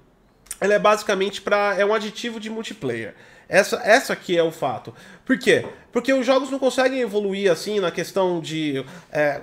ela 0.59 0.73
é 0.73 0.79
basicamente 0.79 1.41
para 1.41 1.75
é 1.77 1.85
um 1.85 1.93
aditivo 1.93 2.39
de 2.39 2.49
multiplayer. 2.49 3.15
Essa, 3.49 3.81
essa 3.83 4.13
aqui 4.13 4.37
é 4.37 4.43
o 4.43 4.51
fato. 4.51 4.93
Por 5.25 5.37
quê? 5.37 5.65
Porque 5.91 6.13
os 6.13 6.25
jogos 6.25 6.49
não 6.49 6.57
conseguem 6.57 7.01
evoluir 7.01 7.51
assim 7.51 7.81
na 7.81 7.91
questão 7.91 8.39
de. 8.39 8.85
é, 9.11 9.41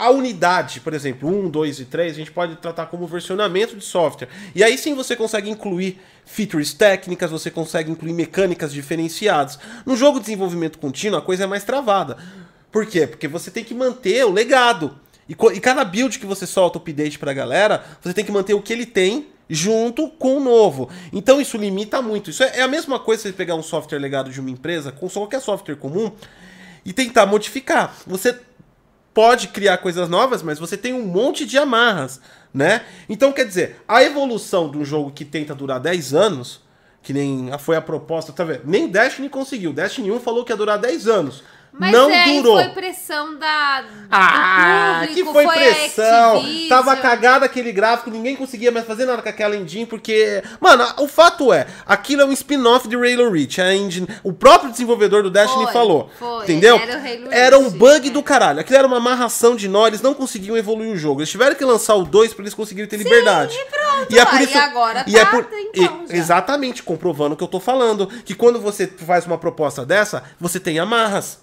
a 0.00 0.10
unidade, 0.10 0.80
por 0.80 0.94
exemplo, 0.94 1.28
1, 1.28 1.50
2 1.50 1.80
e 1.80 1.84
3, 1.84 2.12
a 2.12 2.16
gente 2.16 2.32
pode 2.32 2.56
tratar 2.56 2.86
como 2.86 3.06
versionamento 3.06 3.76
de 3.76 3.84
software. 3.84 4.28
E 4.54 4.64
aí 4.64 4.78
sim 4.78 4.94
você 4.94 5.14
consegue 5.14 5.50
incluir 5.50 6.00
features 6.24 6.72
técnicas, 6.72 7.30
você 7.30 7.50
consegue 7.50 7.90
incluir 7.90 8.14
mecânicas 8.14 8.72
diferenciadas. 8.72 9.58
No 9.84 9.94
jogo 9.94 10.18
de 10.18 10.24
desenvolvimento 10.24 10.78
contínuo, 10.78 11.18
a 11.18 11.22
coisa 11.22 11.44
é 11.44 11.46
mais 11.46 11.64
travada. 11.64 12.16
Por 12.72 12.86
quê? 12.86 13.06
Porque 13.06 13.28
você 13.28 13.50
tem 13.50 13.62
que 13.62 13.74
manter 13.74 14.24
o 14.24 14.32
legado. 14.32 14.98
E, 15.28 15.32
e 15.32 15.60
cada 15.60 15.84
build 15.84 16.18
que 16.18 16.24
você 16.24 16.46
solta 16.46 16.78
update 16.78 17.18
pra 17.18 17.34
galera, 17.34 17.84
você 18.00 18.14
tem 18.14 18.24
que 18.24 18.32
manter 18.32 18.54
o 18.54 18.62
que 18.62 18.72
ele 18.72 18.86
tem 18.86 19.28
junto 19.50 20.08
com 20.08 20.38
o 20.38 20.40
novo. 20.40 20.88
Então 21.12 21.42
isso 21.42 21.58
limita 21.58 22.00
muito. 22.00 22.30
Isso 22.30 22.42
é, 22.42 22.60
é 22.60 22.62
a 22.62 22.68
mesma 22.68 22.98
coisa 22.98 23.24
você 23.24 23.32
pegar 23.32 23.54
um 23.54 23.62
software 23.62 23.98
legado 23.98 24.30
de 24.30 24.40
uma 24.40 24.48
empresa, 24.48 24.90
com 24.90 25.10
qualquer 25.10 25.42
software 25.42 25.76
comum, 25.76 26.10
e 26.86 26.92
tentar 26.94 27.26
modificar. 27.26 27.94
Você 28.06 28.32
pode 29.20 29.48
criar 29.48 29.76
coisas 29.76 30.08
novas, 30.08 30.42
mas 30.42 30.58
você 30.58 30.78
tem 30.78 30.94
um 30.94 31.04
monte 31.04 31.44
de 31.44 31.58
amarras, 31.58 32.22
né? 32.54 32.86
Então, 33.06 33.30
quer 33.32 33.44
dizer, 33.44 33.76
a 33.86 34.02
evolução 34.02 34.70
de 34.70 34.78
um 34.78 34.84
jogo 34.84 35.10
que 35.10 35.26
tenta 35.26 35.54
durar 35.54 35.78
10 35.78 36.14
anos, 36.14 36.62
que 37.02 37.12
nem 37.12 37.50
foi 37.58 37.76
a 37.76 37.82
proposta, 37.82 38.32
tá 38.32 38.44
vendo? 38.44 38.62
Nem 38.64 38.88
Destiny 38.88 39.28
conseguiu. 39.28 39.74
Destiny 39.74 40.10
1 40.10 40.20
falou 40.20 40.42
que 40.42 40.50
ia 40.50 40.56
durar 40.56 40.78
10 40.78 41.06
anos. 41.06 41.44
Mas 41.72 41.92
não 41.92 42.10
é, 42.10 42.24
durou. 42.26 42.56
foi 42.56 42.68
pressão 42.70 43.38
da, 43.38 43.84
Ah, 44.10 45.02
público, 45.06 45.14
que 45.14 45.32
foi, 45.32 45.44
a 45.44 45.50
pressão. 45.50 46.44
Tava 46.68 46.96
cagado 46.96 47.44
aquele 47.44 47.72
gráfico, 47.72 48.10
ninguém 48.10 48.34
conseguia 48.34 48.70
mais 48.70 48.86
fazer 48.86 49.06
nada 49.06 49.22
com 49.22 49.28
aquela 49.28 49.56
engine, 49.56 49.86
porque. 49.86 50.42
Mano, 50.60 50.84
o 50.98 51.06
fato 51.06 51.52
é, 51.52 51.66
aquilo 51.86 52.22
é 52.22 52.24
um 52.24 52.32
spin-off 52.32 52.88
de 52.88 52.96
Halo 52.96 53.30
Reach. 53.30 53.60
A 53.60 53.74
engine, 53.74 54.06
o 54.22 54.32
próprio 54.32 54.70
desenvolvedor 54.70 55.22
do 55.22 55.30
Destiny 55.30 55.64
Foi, 55.64 55.72
falou. 55.72 56.10
foi, 56.18 56.42
entendeu? 56.44 56.76
era 56.76 57.00
Era 57.30 57.58
um 57.58 57.70
bug 57.70 58.08
é. 58.08 58.10
do 58.10 58.22
caralho. 58.22 58.60
Aquilo 58.60 58.78
era 58.78 58.86
uma 58.86 58.96
amarração 58.96 59.54
de 59.54 59.68
nó, 59.68 59.86
eles 59.86 60.02
não 60.02 60.12
conseguiam 60.12 60.56
evoluir 60.56 60.92
o 60.92 60.96
jogo. 60.96 61.20
Eles 61.20 61.30
tiveram 61.30 61.54
que 61.54 61.64
lançar 61.64 61.94
o 61.94 62.04
2 62.04 62.34
pra 62.34 62.42
eles 62.42 62.54
conseguirem 62.54 62.88
ter 62.88 62.96
liberdade. 62.96 63.54
e 63.56 63.64
pronto. 63.66 64.18
é 64.18 64.24
por 64.24 64.34
Aí 64.34 64.44
isso, 64.44 64.58
agora 64.58 65.04
e 65.06 65.16
é 65.16 65.24
tá, 65.24 65.30
por, 65.30 65.48
então, 65.74 66.04
e-. 66.08 66.16
Exatamente, 66.16 66.82
comprovando 66.82 67.34
o 67.34 67.36
que 67.36 67.44
eu 67.44 67.48
tô 67.48 67.60
falando. 67.60 68.06
Que 68.24 68.34
quando 68.34 68.60
você 68.60 68.86
faz 68.86 69.26
uma 69.26 69.38
proposta 69.38 69.84
dessa, 69.84 70.22
você 70.38 70.58
tem 70.58 70.78
amarras. 70.78 71.38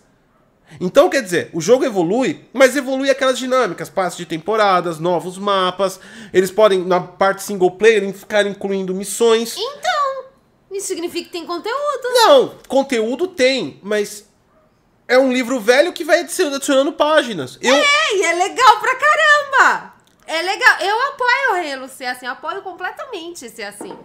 Então, 0.79 1.09
quer 1.09 1.21
dizer, 1.21 1.49
o 1.53 1.61
jogo 1.61 1.85
evolui, 1.85 2.45
mas 2.53 2.75
evolui 2.75 3.09
aquelas 3.09 3.37
dinâmicas, 3.39 3.89
passos 3.89 4.17
de 4.17 4.25
temporadas, 4.25 4.99
novos 4.99 5.37
mapas. 5.37 5.99
Eles 6.33 6.51
podem, 6.51 6.83
na 6.83 6.99
parte 6.99 7.41
single 7.43 7.71
player, 7.71 8.13
ficar 8.13 8.45
incluindo 8.45 8.93
missões. 8.93 9.55
Então, 9.57 10.25
isso 10.71 10.87
significa 10.87 11.25
que 11.25 11.31
tem 11.31 11.45
conteúdo. 11.45 12.03
Não, 12.13 12.55
conteúdo 12.67 13.27
tem, 13.27 13.79
mas 13.81 14.27
é 15.07 15.17
um 15.17 15.31
livro 15.31 15.59
velho 15.59 15.93
que 15.93 16.03
vai 16.03 16.19
adici- 16.19 16.43
adicionando 16.43 16.91
páginas. 16.91 17.57
Eu, 17.61 17.73
É, 17.73 18.15
e 18.15 18.23
é 18.23 18.33
legal 18.33 18.79
pra 18.79 18.95
caramba. 18.95 19.93
É 20.27 20.41
legal. 20.41 20.77
Eu 20.81 21.01
apoio 21.07 21.51
o 21.53 21.73
Halo 21.73 21.87
ser 21.87 22.05
assim, 22.05 22.25
eu 22.25 22.33
apoio 22.33 22.61
completamente 22.61 23.49
ser 23.49 23.63
assim. 23.63 23.97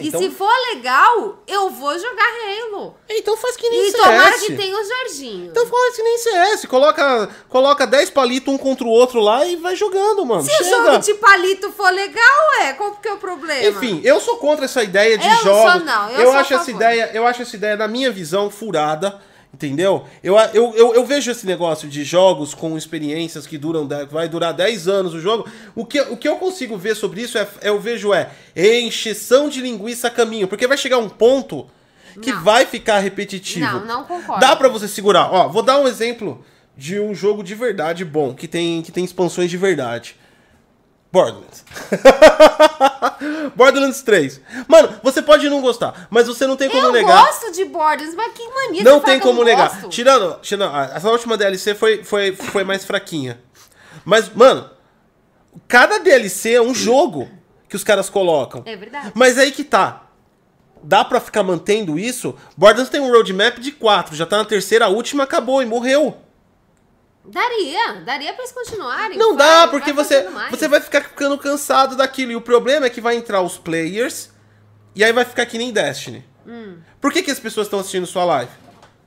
Então- 0.00 0.20
E 0.20 0.24
se 0.24 0.30
for 0.30 0.50
legal, 0.74 1.38
eu 1.46 1.70
vou 1.70 1.98
jogar 1.98 2.24
Halo. 2.24 2.94
Então 3.08 3.36
faz 3.36 3.56
que 3.56 3.68
nem 3.68 3.80
E 3.88 3.90
CS. 3.90 4.02
tomara 4.02 4.38
que 4.38 4.52
tenha 4.56 4.76
o 4.78 4.84
Jorginho. 4.84 5.46
Então 5.50 5.66
faz 5.66 5.96
que 5.96 6.02
nem 6.02 6.18
CS. 6.18 6.66
Coloca, 6.66 7.28
coloca 7.48 7.86
10 7.86 8.10
palitos 8.10 8.52
um 8.52 8.58
contra 8.58 8.84
o 8.86 8.90
outro 8.90 9.20
lá 9.20 9.46
e 9.46 9.56
vai 9.56 9.76
jogando, 9.76 10.24
mano. 10.24 10.42
Se 10.42 10.50
Chega. 10.50 10.64
o 10.64 10.70
jogo 10.84 10.98
de 10.98 11.14
palito 11.14 11.70
for 11.72 11.90
legal, 11.90 12.52
é, 12.62 12.72
qual 12.72 12.92
que 12.96 13.08
é 13.08 13.12
o 13.12 13.18
problema? 13.18 13.68
Enfim, 13.68 14.00
eu 14.04 14.20
sou 14.20 14.36
contra 14.38 14.64
essa 14.64 14.82
ideia 14.82 15.16
de 15.18 15.26
Eu 15.26 15.36
jogos. 15.36 15.72
sou, 15.72 15.80
não. 15.84 16.10
Eu 16.10 16.32
a 16.32 16.40
acho 16.40 16.54
essa 16.54 16.70
ideia, 16.70 17.10
eu 17.14 17.26
acho 17.26 17.42
essa 17.42 17.56
ideia, 17.56 17.76
na 17.76 17.88
minha 17.88 18.10
visão, 18.10 18.50
furada. 18.50 19.20
Entendeu? 19.54 20.04
Eu, 20.20 20.36
eu, 20.52 20.74
eu, 20.74 20.94
eu 20.94 21.06
vejo 21.06 21.30
esse 21.30 21.46
negócio 21.46 21.88
de 21.88 22.02
jogos 22.02 22.52
com 22.54 22.76
experiências 22.76 23.46
que 23.46 23.56
duram, 23.56 23.88
vai 24.10 24.28
durar 24.28 24.52
10 24.52 24.88
anos 24.88 25.14
o 25.14 25.20
jogo. 25.20 25.48
O 25.76 25.86
que, 25.86 26.00
o 26.00 26.16
que 26.16 26.26
eu 26.26 26.36
consigo 26.36 26.76
ver 26.76 26.96
sobre 26.96 27.22
isso 27.22 27.38
é, 27.38 27.46
eu 27.62 27.78
vejo 27.78 28.12
é 28.12 28.30
encheção 28.80 29.48
de 29.48 29.60
linguiça 29.60 30.08
a 30.08 30.10
caminho. 30.10 30.48
Porque 30.48 30.66
vai 30.66 30.76
chegar 30.76 30.98
um 30.98 31.08
ponto 31.08 31.68
que 32.20 32.32
Não. 32.32 32.42
vai 32.42 32.66
ficar 32.66 32.98
repetitivo. 32.98 33.64
Não, 33.64 33.84
não 33.84 34.04
concordo. 34.04 34.40
Dá 34.40 34.56
pra 34.56 34.68
você 34.68 34.88
segurar. 34.88 35.32
Ó, 35.32 35.48
vou 35.48 35.62
dar 35.62 35.78
um 35.78 35.86
exemplo 35.86 36.44
de 36.76 36.98
um 36.98 37.14
jogo 37.14 37.44
de 37.44 37.54
verdade 37.54 38.04
bom, 38.04 38.34
que 38.34 38.48
tem, 38.48 38.82
que 38.82 38.90
tem 38.90 39.04
expansões 39.04 39.48
de 39.48 39.56
verdade. 39.56 40.16
Borderlands. 41.14 41.64
Borderlands 43.54 44.02
3. 44.02 44.40
Mano, 44.66 44.98
você 45.00 45.22
pode 45.22 45.48
não 45.48 45.60
gostar, 45.60 46.08
mas 46.10 46.26
você 46.26 46.44
não 46.44 46.56
tem 46.56 46.68
como 46.68 46.88
eu 46.88 46.92
negar. 46.92 47.24
gosto 47.24 47.52
de 47.52 47.64
Borderlands, 47.66 48.16
mas 48.16 48.32
que 48.32 48.48
mania 48.48 48.82
Não 48.82 48.98
tem 48.98 49.14
eu 49.14 49.20
como 49.20 49.44
negar. 49.44 49.70
gosto. 49.70 49.88
Tirando, 49.90 50.40
tirando, 50.40 50.74
essa 50.92 51.08
última 51.08 51.36
DLC 51.36 51.76
foi, 51.76 52.02
foi, 52.02 52.34
foi 52.34 52.64
mais 52.64 52.84
fraquinha. 52.84 53.40
Mas, 54.04 54.28
mano, 54.34 54.68
cada 55.68 55.98
DLC 56.00 56.54
é 56.54 56.60
um 56.60 56.74
jogo 56.74 57.30
que 57.68 57.76
os 57.76 57.84
caras 57.84 58.10
colocam. 58.10 58.62
É 58.66 58.74
verdade. 58.74 59.12
Mas 59.14 59.38
aí 59.38 59.52
que 59.52 59.62
tá. 59.62 60.00
Dá 60.82 61.04
pra 61.04 61.20
ficar 61.20 61.44
mantendo 61.44 61.96
isso? 61.96 62.34
Borderlands 62.56 62.90
tem 62.90 63.00
um 63.00 63.10
roadmap 63.10 63.58
de 63.58 63.70
4, 63.70 64.16
já 64.16 64.26
tá 64.26 64.36
na 64.38 64.44
terceira, 64.44 64.86
a 64.86 64.88
última 64.88 65.22
acabou 65.22 65.62
e 65.62 65.66
morreu. 65.66 66.23
Daria, 67.26 67.94
daria 68.04 68.32
pra 68.34 68.42
eles 68.42 68.52
continuarem. 68.52 69.18
Não 69.18 69.36
vai, 69.36 69.46
dá, 69.46 69.60
vai 69.60 69.70
porque 69.70 69.92
você, 69.92 70.16
fazendo 70.16 70.34
mais. 70.34 70.50
você 70.50 70.68
vai 70.68 70.80
ficar 70.80 71.02
ficando 71.02 71.38
cansado 71.38 71.96
daquilo. 71.96 72.32
E 72.32 72.36
o 72.36 72.40
problema 72.40 72.86
é 72.86 72.90
que 72.90 73.00
vai 73.00 73.16
entrar 73.16 73.40
os 73.40 73.56
players 73.56 74.30
e 74.94 75.02
aí 75.02 75.12
vai 75.12 75.24
ficar 75.24 75.46
que 75.46 75.56
nem 75.56 75.72
Destiny. 75.72 76.24
Hum. 76.46 76.78
Por 77.00 77.12
que, 77.12 77.22
que 77.22 77.30
as 77.30 77.40
pessoas 77.40 77.66
estão 77.66 77.80
assistindo 77.80 78.06
sua 78.06 78.24
live? 78.24 78.50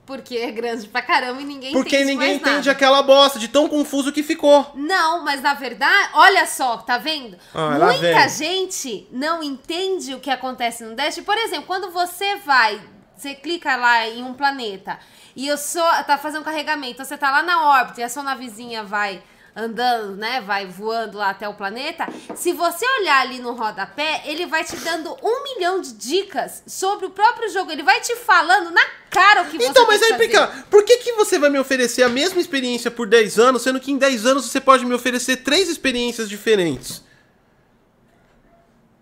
Porque 0.08 0.38
é 0.38 0.50
grande 0.52 0.88
pra 0.88 1.02
caramba 1.02 1.42
e 1.42 1.44
ninguém 1.44 1.74
Porque 1.74 1.98
entende 1.98 2.12
ninguém 2.14 2.36
entende 2.36 2.56
nada. 2.68 2.72
aquela 2.72 3.04
bosta 3.04 3.38
de 3.38 3.50
tão 3.50 3.68
confuso 3.68 4.12
que 4.12 4.24
ficou. 4.24 4.72
Não, 4.74 5.24
mas 5.24 5.42
na 5.42 5.54
verdade, 5.54 6.12
olha 6.14 6.46
só, 6.46 6.78
tá 6.78 6.98
vendo? 6.98 7.38
Ah, 7.54 7.72
Muita 7.78 8.28
gente 8.30 9.06
não 9.12 9.44
entende 9.44 10.16
o 10.16 10.20
que 10.22 10.30
acontece 10.30 10.84
no 10.86 10.96
Dash. 10.96 11.20
Por 11.20 11.38
exemplo, 11.38 11.66
quando 11.68 11.92
você 11.92 12.38
vai, 12.38 12.82
você 13.18 13.36
clica 13.36 13.76
lá 13.76 14.08
em 14.08 14.24
um 14.24 14.34
planeta 14.34 14.98
e 15.38 15.48
eu 15.48 15.56
sou, 15.56 15.84
tá 16.08 16.18
fazendo 16.18 16.44
carregamento, 16.44 17.06
você 17.06 17.16
tá 17.16 17.30
lá 17.30 17.44
na 17.44 17.70
órbita 17.70 18.02
e 18.02 18.04
a 18.04 18.10
sua 18.10 18.24
navezinha 18.24 18.84
vai 18.84 19.22
andando, 19.56 20.16
né? 20.16 20.42
Vai 20.42 20.66
voando 20.66 21.16
lá 21.16 21.30
até 21.30 21.48
o 21.48 21.54
planeta. 21.54 22.08
Se 22.36 22.54
você 22.54 22.84
olhar 23.00 23.22
ali 23.22 23.38
no 23.38 23.54
rodapé, 23.54 24.24
ele 24.26 24.48
vai 24.48 24.64
te 24.64 24.76
dando 24.78 25.16
um 25.22 25.44
milhão 25.44 25.80
de 25.80 25.94
dicas 25.94 26.64
sobre 26.66 27.06
o 27.06 27.12
próprio 27.12 27.50
jogo. 27.52 27.72
Ele 27.72 27.84
vai 27.84 28.02
te 28.02 28.16
falando 28.16 28.72
na 28.72 28.84
cara 29.12 29.44
o 29.44 29.46
que 29.46 29.60
você 29.60 29.68
Então, 29.68 29.86
mas 29.86 30.02
aí. 30.02 30.18
Pica, 30.18 30.66
por 30.72 30.84
que, 30.84 30.98
que 30.98 31.12
você 31.14 31.38
vai 31.38 31.52
me 31.52 31.60
oferecer 31.60 32.02
a 32.02 32.10
mesma 32.10 32.42
experiência 32.42 32.90
por 32.90 33.06
10 33.06 33.38
anos, 33.38 33.62
sendo 33.62 33.80
que 33.80 33.92
em 33.92 33.98
10 33.98 34.26
anos 34.26 34.46
você 34.46 34.60
pode 34.60 34.86
me 34.88 34.96
oferecer 34.96 35.38
três 35.38 35.70
experiências 35.70 36.28
diferentes? 36.28 37.04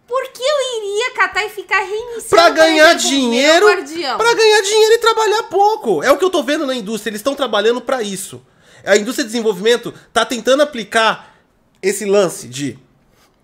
Porque 0.07 0.41
eu 0.41 0.83
iria 0.83 1.11
catar 1.15 1.45
e 1.45 1.49
ficar 1.49 1.79
reiniciando. 1.79 2.29
Pra 2.29 2.45
por 2.49 2.55
ganhar 2.55 2.93
dinheiro, 2.93 3.65
pra 3.65 4.33
ganhar 4.33 4.61
dinheiro 4.61 4.93
e 4.93 4.97
trabalhar 4.99 5.43
pouco. 5.43 6.03
É 6.03 6.11
o 6.11 6.17
que 6.17 6.23
eu 6.23 6.29
tô 6.29 6.43
vendo 6.43 6.65
na 6.65 6.75
indústria, 6.75 7.09
eles 7.09 7.19
estão 7.19 7.33
trabalhando 7.33 7.81
pra 7.81 8.03
isso. 8.03 8.41
A 8.85 8.95
indústria 8.95 9.23
de 9.25 9.31
desenvolvimento 9.31 9.93
tá 10.13 10.23
tentando 10.23 10.61
aplicar 10.61 11.35
esse 11.81 12.05
lance 12.05 12.47
de 12.47 12.77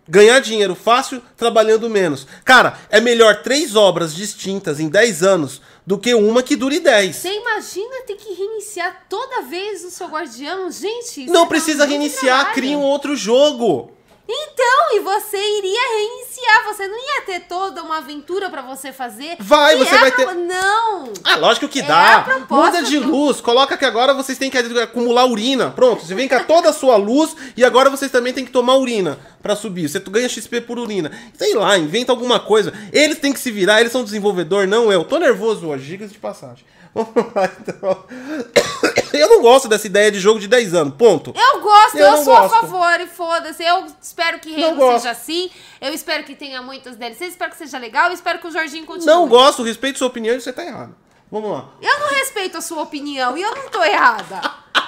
ganhar 0.07 0.39
dinheiro 0.39 0.75
fácil 0.75 1.21
trabalhando 1.37 1.89
menos. 1.89 2.27
Cara, 2.43 2.77
é 2.89 2.99
melhor 2.99 3.41
três 3.41 3.75
obras 3.75 4.13
distintas 4.13 4.79
em 4.79 4.87
10 4.89 5.23
anos 5.23 5.61
do 5.85 5.97
que 5.97 6.13
uma 6.13 6.43
que 6.43 6.55
dure 6.55 6.79
10. 6.79 7.15
Você 7.15 7.33
imagina 7.33 8.01
ter 8.05 8.15
que 8.15 8.33
reiniciar 8.33 9.05
toda 9.09 9.41
vez 9.43 9.83
o 9.83 9.89
seu 9.89 10.07
guardião? 10.07 10.69
Gente, 10.69 11.23
isso 11.23 11.33
Não 11.33 11.43
dá 11.43 11.49
precisa 11.49 11.85
reiniciar, 11.85 12.39
trabalho. 12.39 12.53
cria 12.55 12.77
um 12.77 12.83
outro 12.83 13.15
jogo. 13.15 13.91
Então, 14.33 14.95
e 14.95 14.99
você 15.01 15.37
iria 15.37 15.89
reiniciar, 15.97 16.63
você 16.65 16.87
não 16.87 16.97
ia 16.97 17.21
ter 17.25 17.41
toda 17.41 17.83
uma 17.83 17.97
aventura 17.97 18.49
pra 18.49 18.61
você 18.61 18.93
fazer. 18.93 19.35
Vai, 19.39 19.75
você 19.75 19.93
é 19.93 19.97
vai 19.97 20.11
ter- 20.11 20.25
Não! 20.35 21.11
Ah, 21.21 21.35
lógico 21.35 21.67
que 21.67 21.79
É 21.79 21.83
dá. 21.83 22.45
Muda 22.49 22.81
de 22.81 22.97
luz. 22.97 23.41
Coloca 23.41 23.75
que 23.75 23.83
agora 23.83 24.13
vocês 24.13 24.37
têm 24.37 24.49
que 24.49 24.57
acumular 24.57 25.25
urina. 25.25 25.71
Pronto, 25.71 26.05
você 26.05 26.15
vem 26.15 26.29
com 26.29 26.41
toda 26.45 26.69
a 26.69 26.73
sua 26.73 26.95
luz 26.95 27.35
e 27.57 27.63
agora 27.65 27.89
vocês 27.89 28.09
também 28.09 28.31
têm 28.31 28.45
que 28.45 28.51
tomar 28.51 28.75
urina 28.77 29.19
pra 29.41 29.53
subir. 29.53 29.89
Você 29.89 29.99
ganha 29.99 30.29
XP 30.29 30.61
por 30.61 30.79
urina. 30.79 31.11
Sei 31.37 31.53
lá, 31.53 31.77
inventa 31.77 32.13
alguma 32.13 32.39
coisa. 32.39 32.71
Eles 32.93 33.19
têm 33.19 33.33
que 33.33 33.39
se 33.39 33.51
virar, 33.51 33.81
eles 33.81 33.91
são 33.91 34.03
desenvolvedor, 34.03 34.65
não 34.65 34.91
eu. 34.93 35.03
Tô 35.03 35.17
nervoso 35.19 35.67
hoje, 35.67 35.83
gigas 35.83 36.11
de 36.11 36.19
passagem. 36.19 36.63
Vamos 36.93 37.33
lá, 37.33 37.49
então. 37.59 38.05
Eu 39.13 39.27
não 39.29 39.41
gosto 39.41 39.67
dessa 39.67 39.87
ideia 39.87 40.09
de 40.11 40.19
jogo 40.19 40.39
de 40.39 40.47
10 40.47 40.73
anos, 40.73 40.95
ponto. 40.95 41.33
Eu 41.35 41.61
gosto, 41.61 41.97
Eu 41.97 42.07
eu, 42.07 42.23
sou 42.23 42.33
a 42.33 42.41
gosto. 42.47 42.59
favor 42.61 42.99
e 43.01 43.07
foda-se. 43.07 43.63
Eu 43.63 43.85
espero 44.01 44.39
que 44.39 44.63
Halo 44.63 44.75
gosto. 44.75 44.97
seja 45.01 45.11
assim. 45.11 45.49
Eu 45.81 45.93
espero 45.93 46.23
que 46.23 46.33
tenha 46.33 46.61
muitas 46.61 46.95
DLCs, 46.95 47.29
espero 47.29 47.51
que 47.51 47.57
seja 47.57 47.77
legal. 47.77 48.07
Eu 48.07 48.13
espero 48.13 48.39
que 48.39 48.47
o 48.47 48.51
Jorginho 48.51 48.85
continue. 48.85 49.05
Não 49.13 49.27
gosto, 49.27 49.63
respeito 49.63 49.99
sua 49.99 50.07
opinião 50.07 50.35
e 50.35 50.41
você 50.41 50.51
tá 50.53 50.65
errado. 50.65 50.95
Vamos 51.29 51.51
lá. 51.51 51.69
Eu 51.81 51.99
não 51.99 52.09
respeito 52.09 52.57
a 52.57 52.61
sua 52.61 52.83
opinião 52.83 53.37
e 53.37 53.41
eu 53.41 53.55
não 53.55 53.69
tô 53.69 53.83
errada. 53.83 54.41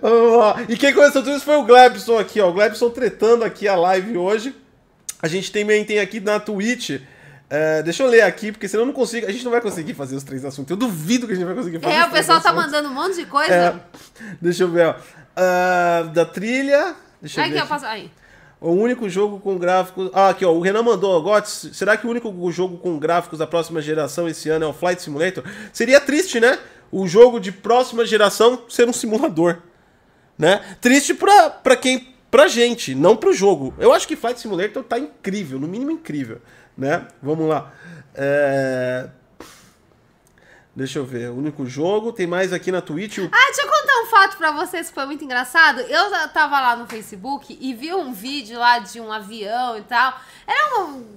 Vamos 0.00 0.36
lá. 0.38 0.56
E 0.68 0.76
quem 0.76 0.92
começou 0.92 1.22
tudo 1.22 1.36
isso 1.36 1.44
foi 1.44 1.56
o 1.56 1.64
Glebson 1.64 2.18
aqui, 2.18 2.40
ó. 2.40 2.48
O 2.48 2.52
Glebson 2.52 2.90
tretando 2.90 3.44
aqui 3.44 3.66
a 3.68 3.74
live 3.76 4.16
hoje. 4.16 4.54
A 5.22 5.28
gente 5.28 5.50
também 5.50 5.84
tem 5.84 5.98
aqui 5.98 6.20
na 6.20 6.38
Twitch. 6.40 7.00
É, 7.48 7.82
deixa 7.82 8.02
eu 8.02 8.08
ler 8.08 8.22
aqui, 8.22 8.50
porque 8.50 8.66
senão 8.66 8.82
eu 8.82 8.86
não 8.86 8.92
consigo. 8.92 9.26
A 9.26 9.30
gente 9.30 9.44
não 9.44 9.52
vai 9.52 9.60
conseguir 9.60 9.94
fazer 9.94 10.16
os 10.16 10.24
três 10.24 10.44
assuntos. 10.44 10.70
Eu 10.70 10.76
duvido 10.76 11.26
que 11.26 11.32
a 11.32 11.36
gente 11.36 11.44
vai 11.44 11.54
conseguir 11.54 11.78
fazer 11.78 11.94
É, 11.94 12.04
o 12.04 12.10
pessoal 12.10 12.40
tá 12.40 12.50
assuntos. 12.50 12.66
mandando 12.66 12.88
um 12.88 12.94
monte 12.94 13.16
de 13.16 13.26
coisa. 13.26 13.52
É, 13.52 13.74
deixa 14.42 14.64
eu 14.64 14.68
ver, 14.68 14.86
ó. 14.88 14.94
Ah, 15.36 16.10
da 16.12 16.24
trilha. 16.24 16.94
Deixa 17.20 17.40
eu 17.40 17.48
ver. 17.48 17.54
eu 17.54 17.58
aqui. 17.60 17.68
passo. 17.68 17.86
Aí. 17.86 18.10
O 18.60 18.70
único 18.70 19.08
jogo 19.08 19.38
com 19.38 19.56
gráficos. 19.58 20.10
Ah, 20.12 20.30
aqui, 20.30 20.44
ó. 20.44 20.50
O 20.52 20.60
Renan 20.60 20.82
mandou, 20.82 21.22
Gots. 21.22 21.70
Será 21.72 21.96
que 21.96 22.06
o 22.06 22.10
único 22.10 22.50
jogo 22.50 22.78
com 22.78 22.98
gráficos 22.98 23.38
da 23.38 23.46
próxima 23.46 23.80
geração 23.80 24.26
esse 24.28 24.48
ano 24.48 24.64
é 24.64 24.68
o 24.68 24.72
Flight 24.72 25.00
Simulator? 25.00 25.44
Seria 25.72 26.00
triste, 26.00 26.40
né? 26.40 26.58
O 26.90 27.06
jogo 27.06 27.38
de 27.38 27.52
próxima 27.52 28.04
geração 28.06 28.62
ser 28.68 28.88
um 28.88 28.92
simulador. 28.92 29.58
Né? 30.38 30.60
Triste 30.80 31.14
pra, 31.14 31.50
pra 31.50 31.76
quem. 31.76 32.14
Pra 32.28 32.48
gente, 32.48 32.94
não 32.94 33.16
pro 33.16 33.32
jogo. 33.32 33.72
Eu 33.78 33.92
acho 33.92 34.06
que 34.08 34.16
Flight 34.16 34.40
Simulator 34.40 34.82
tá 34.82 34.98
incrível, 34.98 35.60
no 35.60 35.68
mínimo 35.68 35.92
incrível. 35.92 36.40
Né? 36.76 37.06
Vamos 37.22 37.48
lá. 37.48 37.72
É... 38.14 39.08
Deixa 40.74 40.98
eu 40.98 41.06
ver. 41.06 41.30
Único 41.30 41.64
jogo. 41.64 42.12
Tem 42.12 42.26
mais 42.26 42.52
aqui 42.52 42.70
na 42.70 42.82
Twitch. 42.82 43.18
O... 43.18 43.30
Ah, 43.32 43.46
deixa 43.46 43.62
eu 43.62 43.68
contar 43.68 44.02
um 44.02 44.06
fato 44.06 44.36
pra 44.36 44.52
vocês 44.52 44.88
que 44.88 44.94
foi 44.94 45.06
muito 45.06 45.24
engraçado. 45.24 45.80
Eu 45.80 46.28
tava 46.28 46.60
lá 46.60 46.76
no 46.76 46.86
Facebook 46.86 47.56
e 47.58 47.72
vi 47.72 47.94
um 47.94 48.12
vídeo 48.12 48.58
lá 48.58 48.78
de 48.78 49.00
um 49.00 49.10
avião 49.10 49.78
e 49.78 49.82
tal. 49.82 50.20
Era 50.46 50.80
um. 50.80 51.15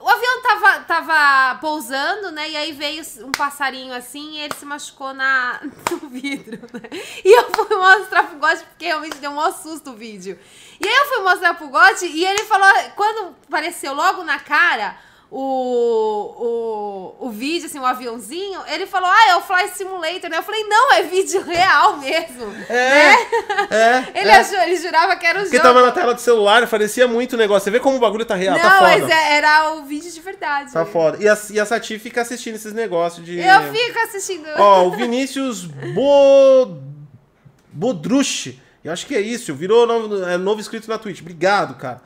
O 0.00 0.08
avião 0.08 0.42
tava, 0.42 0.80
tava 0.80 1.58
pousando, 1.60 2.30
né? 2.30 2.50
E 2.50 2.56
aí 2.56 2.72
veio 2.72 3.02
um 3.24 3.32
passarinho 3.32 3.92
assim 3.92 4.36
e 4.36 4.40
ele 4.40 4.54
se 4.54 4.64
machucou 4.64 5.12
na, 5.12 5.60
no 5.90 6.08
vidro, 6.08 6.60
né? 6.72 6.88
E 7.24 7.38
eu 7.38 7.50
fui 7.50 7.76
mostrar 7.76 8.24
pro 8.24 8.38
Gotti 8.38 8.64
porque 8.64 8.86
realmente 8.86 9.16
deu 9.18 9.32
um 9.32 9.34
maior 9.34 9.52
susto 9.52 9.90
o 9.90 9.96
vídeo. 9.96 10.38
E 10.80 10.86
aí 10.86 10.94
eu 10.94 11.06
fui 11.06 11.22
mostrar 11.24 11.54
pro 11.54 11.68
Gotti 11.68 12.06
e 12.06 12.24
ele 12.24 12.44
falou, 12.44 12.68
quando 12.94 13.34
apareceu 13.48 13.92
logo 13.92 14.22
na 14.22 14.38
cara 14.38 14.96
o, 15.30 17.14
o, 17.20 17.26
o 17.26 17.30
vídeo, 17.30 17.66
assim, 17.66 17.78
o 17.78 17.84
aviãozinho, 17.84 18.62
ele 18.66 18.86
falou, 18.86 19.10
ah, 19.10 19.28
é 19.28 19.36
o 19.36 19.42
Flight 19.42 19.76
Simulator, 19.76 20.30
né? 20.30 20.38
Eu 20.38 20.42
falei, 20.42 20.64
não, 20.64 20.92
é 20.94 21.02
vídeo 21.02 21.42
real 21.42 21.98
mesmo. 21.98 22.46
É, 22.66 23.12
né? 23.12 23.16
é, 23.70 24.04
ele, 24.20 24.30
é. 24.30 24.36
Achou, 24.36 24.58
ele 24.58 24.76
jurava 24.76 25.16
que 25.16 25.26
era 25.26 25.40
o 25.40 25.42
Porque 25.42 25.58
jogo. 25.58 25.68
tava 25.68 25.84
na 25.84 25.92
tela 25.92 26.14
do 26.14 26.20
celular, 26.20 26.66
parecia 26.66 27.06
muito 27.06 27.36
negócio. 27.36 27.64
Você 27.64 27.70
vê 27.70 27.78
como 27.78 27.98
o 27.98 28.00
bagulho 28.00 28.24
tá 28.24 28.34
real, 28.34 28.54
não, 28.56 28.62
tá 28.62 28.78
foda. 28.78 28.98
mas 28.98 29.10
é- 29.10 29.36
era 29.36 29.72
o 29.74 29.84
vídeo 29.84 30.10
de 30.10 30.20
verdade. 30.20 30.72
Tá 30.72 30.86
foda. 30.86 31.18
E 31.22 31.28
a, 31.28 31.38
e 31.50 31.60
a 31.60 31.66
Sati 31.66 31.98
fica 31.98 32.22
assistindo 32.22 32.54
esses 32.54 32.72
negócios 32.72 33.24
de. 33.24 33.38
Eu 33.38 33.72
fico 33.72 33.98
assistindo. 33.98 34.48
Ó, 34.56 34.86
o 34.86 34.90
Vinícius 34.92 35.64
Bo... 35.64 36.78
Bodruche. 37.70 38.60
Eu 38.82 38.92
acho 38.92 39.06
que 39.06 39.14
é 39.14 39.20
isso. 39.20 39.54
Virou 39.54 39.86
novo, 39.86 40.24
é, 40.24 40.38
novo 40.38 40.60
inscrito 40.60 40.88
na 40.88 40.96
Twitch. 40.96 41.20
Obrigado, 41.20 41.74
cara. 41.74 42.00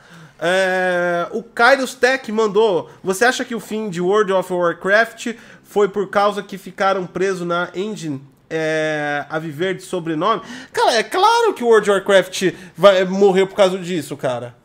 É, 0.44 1.28
o 1.30 1.40
Kairos 1.40 1.94
Tech 1.94 2.30
mandou. 2.32 2.90
Você 3.04 3.24
acha 3.24 3.44
que 3.44 3.54
o 3.54 3.60
fim 3.60 3.88
de 3.88 4.00
World 4.00 4.32
of 4.32 4.52
Warcraft 4.52 5.36
foi 5.62 5.88
por 5.88 6.10
causa 6.10 6.42
que 6.42 6.58
ficaram 6.58 7.06
presos 7.06 7.46
na 7.46 7.70
engine 7.76 8.20
é, 8.50 9.24
a 9.30 9.38
viver 9.38 9.76
de 9.76 9.84
sobrenome? 9.84 10.42
Cara, 10.72 10.94
é 10.94 11.02
claro 11.04 11.54
que 11.54 11.62
o 11.62 11.68
World 11.68 11.88
of 11.88 12.00
Warcraft 12.00 12.54
vai, 12.76 13.04
morreu 13.04 13.46
por 13.46 13.54
causa 13.54 13.78
disso, 13.78 14.16
cara. 14.16 14.56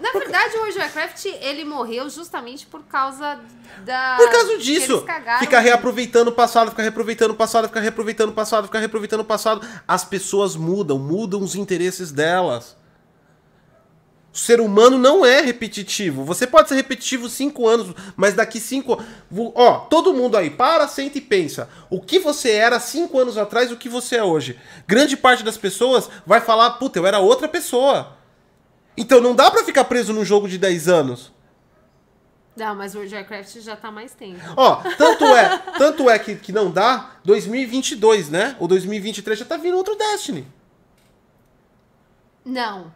Na 0.00 0.12
verdade, 0.12 0.54
o 0.54 0.60
World 0.60 0.78
of 0.78 0.80
Warcraft, 0.80 1.24
ele 1.40 1.64
morreu 1.64 2.08
justamente 2.08 2.64
por 2.64 2.84
causa 2.84 3.40
da... 3.84 4.16
Por 4.18 4.30
causa 4.30 4.58
disso. 4.58 4.92
eles 4.92 5.04
cagaram. 5.04 5.40
Fica 5.40 5.58
reaproveitando 5.58 6.30
o 6.30 6.32
passado, 6.32 6.70
fica 6.70 6.82
reaproveitando 6.82 7.32
o 7.32 7.36
passado, 7.36 7.66
fica 7.66 7.80
reaproveitando 7.80 8.30
o 8.30 8.34
passado, 8.34 8.66
fica 8.66 8.78
reaproveitando 8.78 9.22
o 9.22 9.26
passado. 9.26 9.66
As 9.88 10.04
pessoas 10.04 10.54
mudam, 10.54 11.00
mudam 11.00 11.40
os 11.42 11.56
interesses 11.56 12.12
delas. 12.12 12.76
O 14.36 14.38
ser 14.38 14.60
humano 14.60 14.98
não 14.98 15.24
é 15.24 15.40
repetitivo. 15.40 16.22
Você 16.22 16.46
pode 16.46 16.68
ser 16.68 16.74
repetitivo 16.74 17.26
cinco 17.26 17.66
anos, 17.66 17.94
mas 18.14 18.34
daqui 18.34 18.60
cinco. 18.60 19.02
Ó, 19.54 19.78
todo 19.78 20.12
mundo 20.12 20.36
aí, 20.36 20.50
para, 20.50 20.86
senta 20.86 21.16
e 21.16 21.22
pensa. 21.22 21.70
O 21.88 22.02
que 22.02 22.18
você 22.18 22.50
era 22.50 22.78
cinco 22.78 23.18
anos 23.18 23.38
atrás, 23.38 23.72
o 23.72 23.78
que 23.78 23.88
você 23.88 24.16
é 24.16 24.22
hoje. 24.22 24.60
Grande 24.86 25.16
parte 25.16 25.42
das 25.42 25.56
pessoas 25.56 26.10
vai 26.26 26.42
falar, 26.42 26.72
puta, 26.72 26.98
eu 26.98 27.06
era 27.06 27.18
outra 27.18 27.48
pessoa. 27.48 28.14
Então 28.94 29.22
não 29.22 29.34
dá 29.34 29.50
pra 29.50 29.64
ficar 29.64 29.84
preso 29.84 30.12
num 30.12 30.22
jogo 30.22 30.46
de 30.46 30.58
10 30.58 30.86
anos. 30.86 31.32
Não, 32.54 32.74
mas 32.74 32.94
o 32.94 32.98
World 32.98 33.14
of 33.14 33.22
Warcraft 33.22 33.56
já 33.62 33.74
tá 33.74 33.90
mais 33.90 34.12
tempo. 34.12 34.38
Ó, 34.54 34.82
tanto 34.98 35.24
é, 35.24 35.58
tanto 35.78 36.10
é 36.10 36.18
que, 36.18 36.36
que 36.36 36.52
não 36.52 36.70
dá 36.70 37.12
2022, 37.24 38.28
né? 38.28 38.54
Ou 38.60 38.68
2023 38.68 39.38
já 39.38 39.46
tá 39.46 39.56
vindo 39.56 39.78
outro 39.78 39.96
Destiny. 39.96 40.46
Não. 42.44 42.92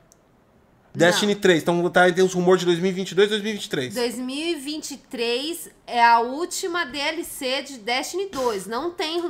Destiny 0.93 1.37
3. 1.37 1.63
Então 1.63 1.89
tá, 1.91 2.11
tem 2.13 2.25
uns 2.25 2.33
rumores 2.35 2.61
de 2.61 2.67
2022 2.67 3.29
2023. 3.29 3.95
2023 3.95 5.71
é 5.87 6.05
a 6.05 6.19
última 6.21 6.85
DLC 6.85 7.63
de 7.63 7.79
Destiny 7.79 8.27
2. 8.29 8.67
Não 8.67 8.91
tem. 8.91 9.23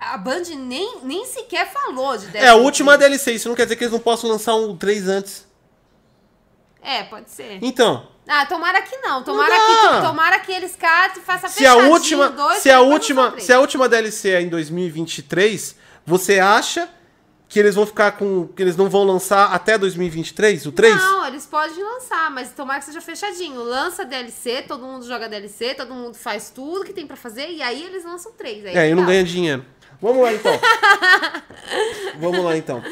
A 0.00 0.16
Band 0.16 0.42
nem, 0.56 1.00
nem 1.02 1.26
sequer 1.26 1.70
falou 1.72 2.16
de 2.16 2.24
Destiny 2.26 2.44
É 2.44 2.48
a 2.48 2.54
última 2.54 2.96
3. 2.96 3.10
DLC. 3.10 3.32
Isso 3.32 3.48
não 3.48 3.54
quer 3.54 3.64
dizer 3.64 3.76
que 3.76 3.84
eles 3.84 3.92
não 3.92 4.00
possam 4.00 4.30
lançar 4.30 4.54
um 4.54 4.76
3 4.76 5.08
antes. 5.08 5.46
É, 6.82 7.02
pode 7.02 7.30
ser. 7.30 7.58
Então, 7.62 8.08
Ah, 8.28 8.46
tomara 8.46 8.80
que 8.80 8.96
não. 8.98 9.22
Tomara, 9.22 9.50
dá. 9.54 10.00
que, 10.00 10.06
tomara 10.06 10.38
que 10.40 10.52
eles 10.52 10.76
catem 10.76 11.20
e 11.20 11.24
façam 11.26 11.50
se 11.50 11.66
a 11.66 11.74
última, 11.76 12.28
dois, 12.30 12.58
se 12.58 12.70
a 12.70 12.80
última, 12.80 13.38
se 13.40 13.52
a 13.52 13.58
última 13.60 13.88
DLC 13.88 14.30
é 14.30 14.40
em 14.42 14.48
2023, 14.48 15.76
você 16.06 16.38
acha 16.38 16.88
que 17.48 17.58
eles 17.60 17.74
vão 17.76 17.86
ficar 17.86 18.12
com 18.12 18.48
que 18.48 18.60
eles 18.62 18.76
não 18.76 18.88
vão 18.90 19.04
lançar 19.04 19.52
até 19.54 19.78
2023, 19.78 20.66
o 20.66 20.72
3? 20.72 20.94
Não, 20.96 21.26
eles 21.28 21.46
podem 21.46 21.82
lançar, 21.82 22.30
mas 22.30 22.50
tomara 22.52 22.80
que 22.80 22.86
seja 22.86 23.00
fechadinho. 23.00 23.62
Lança 23.62 24.04
DLC, 24.04 24.62
todo 24.62 24.84
mundo 24.84 25.06
joga 25.06 25.28
DLC, 25.28 25.74
todo 25.74 25.94
mundo 25.94 26.14
faz 26.16 26.50
tudo 26.50 26.84
que 26.84 26.92
tem 26.92 27.06
pra 27.06 27.16
fazer 27.16 27.48
e 27.50 27.62
aí 27.62 27.84
eles 27.84 28.04
lançam 28.04 28.32
três. 28.32 28.64
Aí 28.66 28.76
É, 28.76 28.90
eu 28.90 28.96
não 28.96 29.06
ganho 29.06 29.24
dinheiro. 29.24 29.64
Vamos 30.02 30.22
lá 30.22 30.32
então. 30.32 30.52
Vamos 32.20 32.44
lá 32.44 32.56
então. 32.56 32.82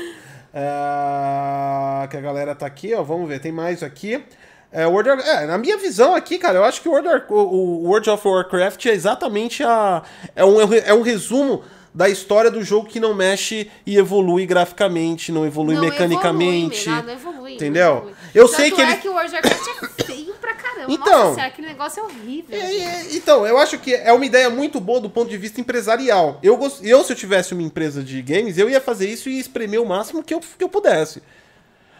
É, 0.55 2.07
que 2.09 2.17
a 2.17 2.21
galera 2.21 2.55
tá 2.55 2.67
aqui, 2.67 2.95
ó. 2.95 3.03
Vamos 3.03 3.29
ver, 3.29 3.41
tem 3.41 3.53
mais 3.53 3.83
aqui. 3.83 4.25
É, 4.73 4.87
World 4.87 5.11
of- 5.11 5.23
é, 5.29 5.47
na 5.47 5.57
minha 5.59 5.77
visão 5.77 6.15
aqui, 6.15 6.39
cara, 6.39 6.59
eu 6.59 6.65
acho 6.65 6.81
que 6.83 6.89
o 6.89 6.93
World, 6.93 7.25
o 7.29 7.87
World 7.89 8.11
of 8.11 8.27
Warcraft 8.27 8.87
é 8.87 8.93
exatamente 8.93 9.63
a. 9.63 10.03
É 10.35 10.45
um, 10.45 10.57
é 10.75 10.93
um 10.95 11.03
resumo 11.03 11.63
da 11.95 12.09
história 12.09 12.51
do 12.51 12.63
jogo 12.65 12.89
que 12.89 12.99
não 12.99 13.15
mexe 13.15 13.71
e 13.87 13.97
evolui 13.97 14.45
graficamente, 14.45 15.31
não 15.31 15.47
evolui 15.47 15.77
Não 15.77 15.83
mecanicamente. 15.83 16.89
Evolui, 16.89 16.97
não, 16.97 17.07
não 17.07 17.13
evolui, 17.13 17.41
não 17.41 17.51
entendeu? 17.51 17.97
evolui. 17.99 18.15
Eu 18.35 18.47
Tanto 18.49 18.57
sei 18.57 18.71
que 18.73 18.83
é 18.83 18.91
ele. 18.91 18.97
que 18.97 19.09
o 19.09 19.13
World 19.13 19.37
of 19.37 19.47
Warcraft 19.47 20.01
é 20.01 20.03
feio 20.03 20.35
pra 20.35 20.55
caramba. 20.55 20.93
Então. 20.93 21.29
Nossa 21.29 21.43
aquele 21.43 21.69
negócio 21.69 22.01
é 22.01 22.03
horrível. 22.03 22.59
É, 22.59 22.77
é, 22.77 23.15
então, 23.15 23.47
eu 23.47 23.57
acho 23.59 23.79
que 23.79 23.95
é 23.95 24.13
uma 24.13 24.27
ideia 24.27 24.51
muito 24.51 24.81
boa 24.81 25.01
do 25.01 25.09
ponto 25.09 25.31
de 25.31 25.39
vista 25.39 25.61
empresarial. 25.61 26.41
Eu, 26.43 26.61
eu, 26.83 27.05
se 27.05 27.13
eu 27.13 27.17
tivesse 27.17 27.53
uma 27.55 27.63
empresa 27.63 28.03
de 28.03 28.21
games, 28.21 28.59
eu 28.59 28.69
ia 28.69 28.81
fazer 28.81 29.09
isso 29.09 29.29
e 29.29 29.39
espremer 29.39 29.81
o 29.81 29.87
máximo 29.87 30.23
que 30.23 30.35
eu, 30.35 30.41
que 30.41 30.65
eu 30.65 30.69
pudesse. 30.69 31.23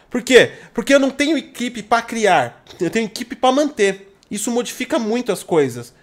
Por 0.09 0.21
quê? 0.21 0.51
Porque 0.73 0.93
eu 0.93 0.99
não 0.99 1.09
tenho 1.09 1.37
equipe 1.37 1.81
pra 1.81 2.01
criar, 2.01 2.63
eu 2.81 2.89
tenho 2.89 3.05
equipe 3.05 3.35
pra 3.35 3.51
manter. 3.51 4.13
Isso 4.29 4.51
modifica 4.51 4.99
muito 4.99 5.31
as 5.31 5.41
coisas. 5.41 5.93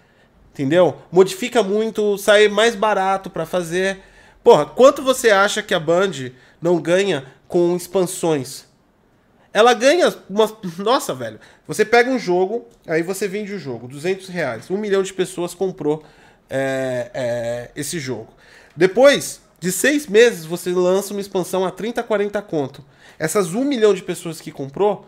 Entendeu? 0.53 0.99
Modifica 1.11 1.63
muito, 1.63 2.19
sai 2.19 2.47
mais 2.49 2.75
barato 2.75 3.31
pra 3.31 3.47
fazer. 3.47 4.01
Porra, 4.45 4.67
quanto 4.67 5.03
você 5.03 5.31
acha 5.31 5.63
que 5.63 5.73
a 5.73 5.81
Band 5.81 6.31
não 6.61 6.79
ganha 6.79 7.25
com 7.49 7.75
expansões? 7.75 8.67
Ela 9.53 9.73
ganha 9.73 10.15
uma. 10.29 10.51
Nossa, 10.79 11.15
velho. 11.15 11.41
Você 11.67 11.85
pega 11.85 12.11
um 12.11 12.19
jogo, 12.19 12.67
aí 12.87 13.03
você 13.03 13.27
vende 13.27 13.55
o 13.55 13.59
jogo, 13.59 13.89
200 13.89 14.29
reais. 14.29 14.71
Um 14.71 14.77
milhão 14.77 15.03
de 15.03 15.13
pessoas 15.13 15.55
comprou 15.55 16.03
é, 16.51 17.11
é, 17.15 17.71
esse 17.75 17.99
jogo. 17.99 18.29
Depois 18.77 19.41
de 19.61 19.71
seis 19.71 20.07
meses, 20.07 20.45
você 20.45 20.71
lança 20.71 21.15
uma 21.15 21.21
expansão 21.21 21.65
a 21.65 21.71
30, 21.71 22.03
40 22.03 22.43
conto. 22.43 22.85
Essas 23.19 23.55
um 23.55 23.65
milhão 23.65 23.95
de 23.95 24.03
pessoas 24.03 24.41
que 24.41 24.51
comprou, 24.51 25.07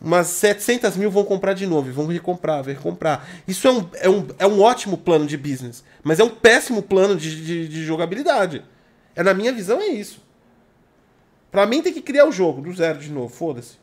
umas 0.00 0.26
700 0.28 0.96
mil 0.96 1.10
vão 1.10 1.24
comprar 1.24 1.52
de 1.54 1.66
novo, 1.66 1.88
e 1.88 1.92
vão 1.92 2.06
recomprar, 2.06 2.62
vão 2.62 2.74
recomprar. 2.74 3.26
Isso 3.48 3.66
é 3.66 3.70
um, 3.72 3.88
é, 3.94 4.08
um, 4.08 4.26
é 4.38 4.46
um 4.46 4.60
ótimo 4.60 4.98
plano 4.98 5.26
de 5.26 5.36
business, 5.36 5.82
mas 6.02 6.20
é 6.20 6.24
um 6.24 6.28
péssimo 6.30 6.82
plano 6.82 7.16
de, 7.16 7.44
de, 7.44 7.68
de 7.68 7.84
jogabilidade. 7.84 8.64
É, 9.14 9.22
na 9.22 9.32
minha 9.34 9.52
visão, 9.52 9.80
é 9.80 9.86
isso. 9.86 10.22
Pra 11.50 11.64
mim, 11.66 11.80
tem 11.80 11.92
que 11.92 12.02
criar 12.02 12.26
o 12.26 12.32
jogo 12.32 12.60
do 12.60 12.72
zero 12.74 12.98
de 12.98 13.10
novo, 13.10 13.34
foda-se. 13.34 13.78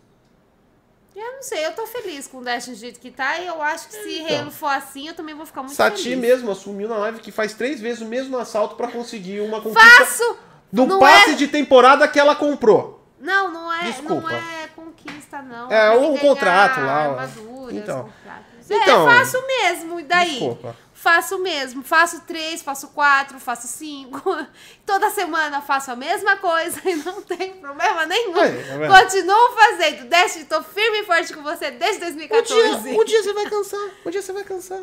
Eu 1.16 1.34
não 1.34 1.44
sei, 1.44 1.66
eu 1.66 1.74
tô 1.74 1.86
feliz 1.86 2.28
com 2.28 2.38
o 2.40 2.44
Destiny 2.44 2.76
do 2.76 2.80
jeito 2.80 3.00
que 3.00 3.12
tá 3.12 3.40
e 3.40 3.46
eu 3.48 3.62
acho 3.62 3.88
que 3.88 3.94
se 3.94 4.20
Então. 4.22 4.40
Halo 4.42 4.52
for 4.52 4.68
assim, 4.70 5.08
eu 5.08 5.14
também 5.14 5.36
vou 5.36 5.46
ficar 5.46 5.62
muito 5.62 5.76
Sati 5.76 6.04
feliz. 6.04 6.18
mesmo 6.20 6.52
assumiu 6.52 6.88
na 6.88 6.98
live 6.98 7.20
que 7.20 7.32
faz 7.32 7.54
três 7.54 7.80
vezes 7.80 8.02
o 8.02 8.06
mesmo 8.06 8.38
assalto 8.38 8.76
pra 8.76 8.88
conseguir 8.88 9.40
uma 9.42 9.62
conquista 9.62 10.06
Faço! 10.06 10.38
do 10.72 11.00
passe 11.00 11.32
é- 11.32 11.36
de 11.36 11.48
temporada 11.48 12.08
que 12.08 12.20
ela 12.20 12.36
comprou. 12.36 13.03
Não, 13.24 13.50
não 13.52 13.74
é, 13.74 13.84
Desculpa. 13.86 14.30
não 14.30 14.30
é 14.30 14.68
conquista, 14.76 15.42
não. 15.42 15.72
É, 15.72 15.90
o 15.92 16.02
mim 16.02 16.08
ganhar 16.10 16.20
contrato 16.22 16.80
lá, 16.82 17.08
ó. 17.08 17.12
Armaduras, 17.20 17.74
Então. 17.76 18.04
contratos. 18.04 18.70
Então. 18.70 19.10
É, 19.10 19.16
faço 19.18 19.48
mesmo, 19.48 20.00
e 20.00 20.04
daí? 20.04 20.30
Desculpa. 20.32 20.76
Faço 20.94 21.40
mesmo. 21.40 21.84
Faço 21.84 22.22
três, 22.22 22.62
faço 22.62 22.90
quatro, 22.90 23.40
faço 23.40 23.68
cinco. 23.68 24.22
Toda 24.86 25.10
semana 25.10 25.62
faço 25.62 25.92
a 25.92 25.96
mesma 25.96 26.36
coisa 26.38 26.80
e 26.90 26.96
não 26.98 27.22
tem 27.22 27.54
problema 27.54 28.06
nenhum. 28.06 28.38
Aí, 28.40 28.64
tá? 28.64 29.02
Continuo 29.02 29.50
fazendo. 29.52 30.10
Destiny, 30.10 30.46
tô 30.46 30.62
firme 30.62 31.00
e 31.00 31.06
forte 31.06 31.34
com 31.34 31.42
você 31.42 31.72
desde 31.72 31.98
Um 31.98 32.06
2014. 32.06 32.84
dia, 32.84 33.00
um 33.02 33.06
dia 33.06 33.24
você 33.24 33.34
vai 33.34 33.46
cansar. 33.50 33.90
Um 34.06 34.10
dia 34.10 34.22
você 34.22 34.34
vai 34.34 34.44
cansar. 34.44 34.82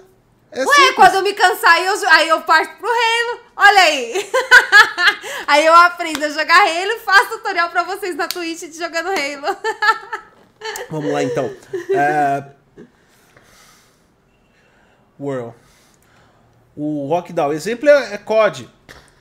É 0.53 0.65
Ué, 0.65 0.75
simples. 0.75 0.95
quando 0.97 1.15
eu 1.15 1.23
me 1.23 1.33
cansar, 1.33 1.75
aí 1.75 1.87
eu, 1.87 2.09
aí 2.09 2.29
eu 2.29 2.41
parto 2.43 2.77
pro 2.79 2.89
Halo. 2.89 3.41
Olha 3.57 3.81
aí. 3.83 4.31
aí 5.47 5.67
eu 5.67 5.75
aprendo 5.75 6.25
a 6.25 6.29
jogar 6.29 6.57
Halo 6.57 6.93
e 6.93 7.01
faço 7.01 7.39
tutorial 7.39 7.71
pra 7.71 7.85
vocês 7.85 8.17
na 8.17 8.27
Twitch 8.27 8.63
de 8.63 8.77
jogando 8.77 9.09
Halo. 9.09 9.57
Vamos 10.91 11.13
lá 11.13 11.23
então. 11.23 11.51
É... 11.91 12.45
World. 15.19 15.55
O 16.77 17.07
Rockdown. 17.07 17.53
Exemplo 17.53 17.89
é, 17.89 18.15
é 18.15 18.19
COD. 18.19 18.69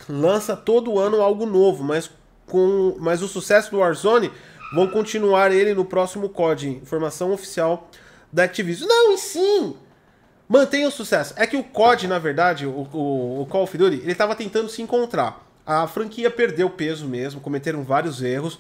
Lança 0.08 0.56
todo 0.56 0.98
ano 0.98 1.22
algo 1.22 1.46
novo, 1.46 1.84
mas 1.84 2.10
com 2.48 2.96
mas 3.00 3.22
o 3.22 3.28
sucesso 3.28 3.70
do 3.70 3.78
Warzone 3.78 4.32
vão 4.74 4.88
continuar 4.88 5.52
ele 5.52 5.74
no 5.76 5.86
próximo 5.86 6.30
COD. 6.30 6.70
Informação 6.70 7.32
oficial 7.32 7.90
da 8.34 8.46
Activision. 8.46 8.90
Não, 8.90 9.14
e 9.14 9.18
sim! 9.18 9.78
Mantenha 10.50 10.88
o 10.88 10.92
sucesso. 10.92 11.34
É 11.38 11.46
que 11.46 11.56
o 11.56 11.64
COD, 11.64 12.08
na 12.08 12.18
verdade, 12.18 12.66
o, 12.66 12.72
o, 12.92 13.42
o 13.42 13.46
Call 13.46 13.64
of 13.64 13.78
Duty, 13.78 13.98
ele 14.04 14.16
tava 14.16 14.36
tentando 14.36 14.68
se 14.68 14.82
encontrar. 14.82 15.46
A 15.66 15.86
franquia 15.88 16.32
perdeu 16.32 16.68
peso 16.72 17.06
mesmo, 17.06 17.40
cometeram 17.40 17.84
vários 17.84 18.22
erros. 18.24 18.58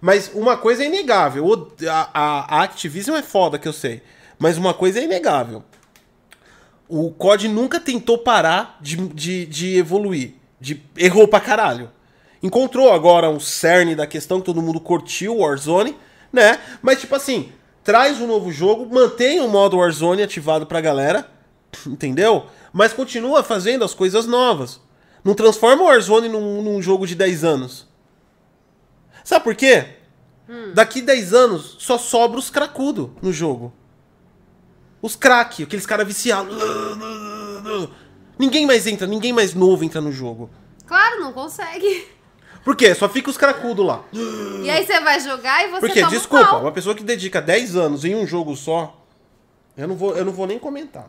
Mas 0.00 0.30
uma 0.34 0.56
coisa 0.56 0.84
é 0.84 0.86
inegável. 0.86 1.44
o- 1.44 1.72
a, 1.88 2.58
a 2.58 2.62
Activision 2.62 3.16
é 3.16 3.22
foda, 3.22 3.58
que 3.58 3.66
eu 3.66 3.72
sei. 3.72 4.02
Mas 4.38 4.56
uma 4.56 4.72
coisa 4.72 5.00
é 5.00 5.04
inegável. 5.04 5.64
o 6.88 7.10
COD 7.10 7.48
nunca 7.48 7.80
tentou 7.80 8.18
parar 8.18 8.78
de, 8.80 8.96
de, 9.08 9.46
de 9.46 9.76
evoluir. 9.76 10.34
De, 10.60 10.80
errou 10.96 11.26
pra 11.26 11.40
caralho. 11.40 11.90
Encontrou 12.42 12.92
agora 12.92 13.28
um 13.30 13.40
cerne 13.40 13.94
da 13.96 14.06
questão 14.06 14.38
que 14.40 14.46
todo 14.46 14.62
mundo 14.62 14.78
curtiu, 14.80 15.38
Warzone, 15.38 15.96
né? 16.32 16.58
Mas, 16.82 17.00
tipo 17.00 17.14
assim, 17.14 17.50
traz 17.82 18.20
um 18.20 18.26
novo 18.26 18.50
jogo, 18.52 18.92
mantém 18.92 19.40
o 19.40 19.48
modo 19.48 19.76
Warzone 19.78 20.22
ativado 20.22 20.66
pra 20.66 20.80
galera, 20.80 21.28
entendeu? 21.86 22.46
Mas 22.72 22.92
continua 22.92 23.42
fazendo 23.42 23.84
as 23.84 23.94
coisas 23.94 24.26
novas. 24.26 24.80
Não 25.24 25.34
transforma 25.34 25.82
o 25.82 25.86
Warzone 25.86 26.28
num, 26.28 26.62
num 26.62 26.82
jogo 26.82 27.06
de 27.06 27.14
10 27.14 27.44
anos. 27.44 27.86
Sabe 29.24 29.44
por 29.44 29.54
quê? 29.54 29.86
Daqui 30.74 31.00
10 31.00 31.32
anos 31.32 31.76
só 31.78 31.96
sobra 31.96 32.38
os 32.38 32.50
cracudos 32.50 33.10
no 33.22 33.32
jogo. 33.32 33.72
Os 35.00 35.16
crack, 35.16 35.62
aqueles 35.62 35.86
caras 35.86 36.06
viciados. 36.06 36.56
Ninguém 38.38 38.66
mais 38.66 38.86
entra, 38.86 39.06
ninguém 39.06 39.32
mais 39.32 39.54
novo 39.54 39.84
entra 39.84 40.00
no 40.00 40.12
jogo. 40.12 40.50
Claro, 40.86 41.20
não 41.20 41.32
consegue. 41.32 42.06
Por 42.64 42.76
quê? 42.76 42.94
Só 42.94 43.08
fica 43.08 43.28
os 43.28 43.36
cracudos 43.36 43.84
lá. 43.84 44.04
E 44.12 44.70
aí 44.70 44.86
você 44.86 45.00
vai 45.00 45.18
jogar 45.20 45.64
e 45.64 45.70
você 45.70 45.80
Porque, 45.80 46.00
toma 46.00 46.12
desculpa, 46.12 46.56
uma 46.58 46.72
pessoa 46.72 46.94
que 46.94 47.02
dedica 47.02 47.40
10 47.40 47.76
anos 47.76 48.04
em 48.04 48.14
um 48.14 48.26
jogo 48.26 48.54
só, 48.56 48.96
eu 49.76 49.88
não 49.88 49.96
vou, 49.96 50.16
eu 50.16 50.24
não 50.24 50.32
vou 50.32 50.46
nem 50.46 50.58
comentar. 50.58 51.08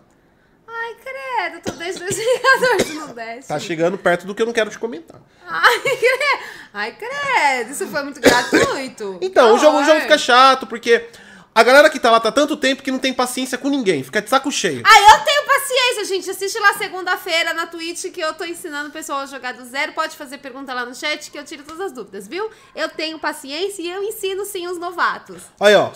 Ai, 0.67 0.95
credo, 0.95 1.61
tô 1.63 1.71
desde 1.73 1.99
2014 1.99 2.93
no 2.95 3.13
Dash. 3.13 3.45
Tá 3.47 3.59
chegando 3.59 3.97
perto 3.97 4.25
do 4.25 4.33
que 4.33 4.41
eu 4.41 4.45
não 4.45 4.53
quero 4.53 4.69
te 4.69 4.79
comentar. 4.79 5.21
Ai, 5.47 5.79
credo. 5.79 6.43
Ai, 6.73 6.95
credo, 6.97 7.71
isso 7.71 7.87
foi 7.87 8.03
muito 8.03 8.19
gratuito. 8.19 9.19
Então, 9.21 9.53
o 9.53 9.59
jogo, 9.59 9.79
o 9.79 9.83
jogo 9.83 10.01
fica 10.01 10.17
chato, 10.17 10.65
porque 10.65 11.07
a 11.55 11.63
galera 11.63 11.89
que 11.89 11.99
tá 11.99 12.09
lá 12.09 12.19
tá 12.19 12.31
tanto 12.31 12.57
tempo 12.57 12.81
que 12.81 12.91
não 12.91 12.99
tem 12.99 13.13
paciência 13.13 13.57
com 13.57 13.69
ninguém, 13.69 14.03
fica 14.03 14.21
de 14.21 14.29
saco 14.29 14.51
cheio. 14.51 14.81
Ah, 14.85 14.99
eu 14.99 15.23
tenho 15.23 15.45
paciência, 15.45 16.05
gente. 16.05 16.29
Assiste 16.29 16.59
lá 16.59 16.73
segunda-feira 16.73 17.53
na 17.53 17.67
Twitch 17.67 18.05
que 18.11 18.21
eu 18.21 18.33
tô 18.33 18.43
ensinando 18.43 18.89
o 18.89 18.91
pessoal 18.91 19.19
a 19.19 19.25
jogar 19.25 19.53
do 19.53 19.63
zero. 19.65 19.93
Pode 19.93 20.15
fazer 20.15 20.39
pergunta 20.39 20.73
lá 20.73 20.85
no 20.85 20.95
chat 20.95 21.29
que 21.29 21.37
eu 21.37 21.43
tiro 21.43 21.63
todas 21.63 21.81
as 21.81 21.91
dúvidas, 21.91 22.27
viu? 22.27 22.49
Eu 22.75 22.89
tenho 22.89 23.19
paciência 23.19 23.81
e 23.81 23.91
eu 23.91 24.03
ensino 24.03 24.45
sim 24.45 24.67
os 24.67 24.79
novatos. 24.79 25.43
Aí, 25.59 25.75
ó. 25.75 25.91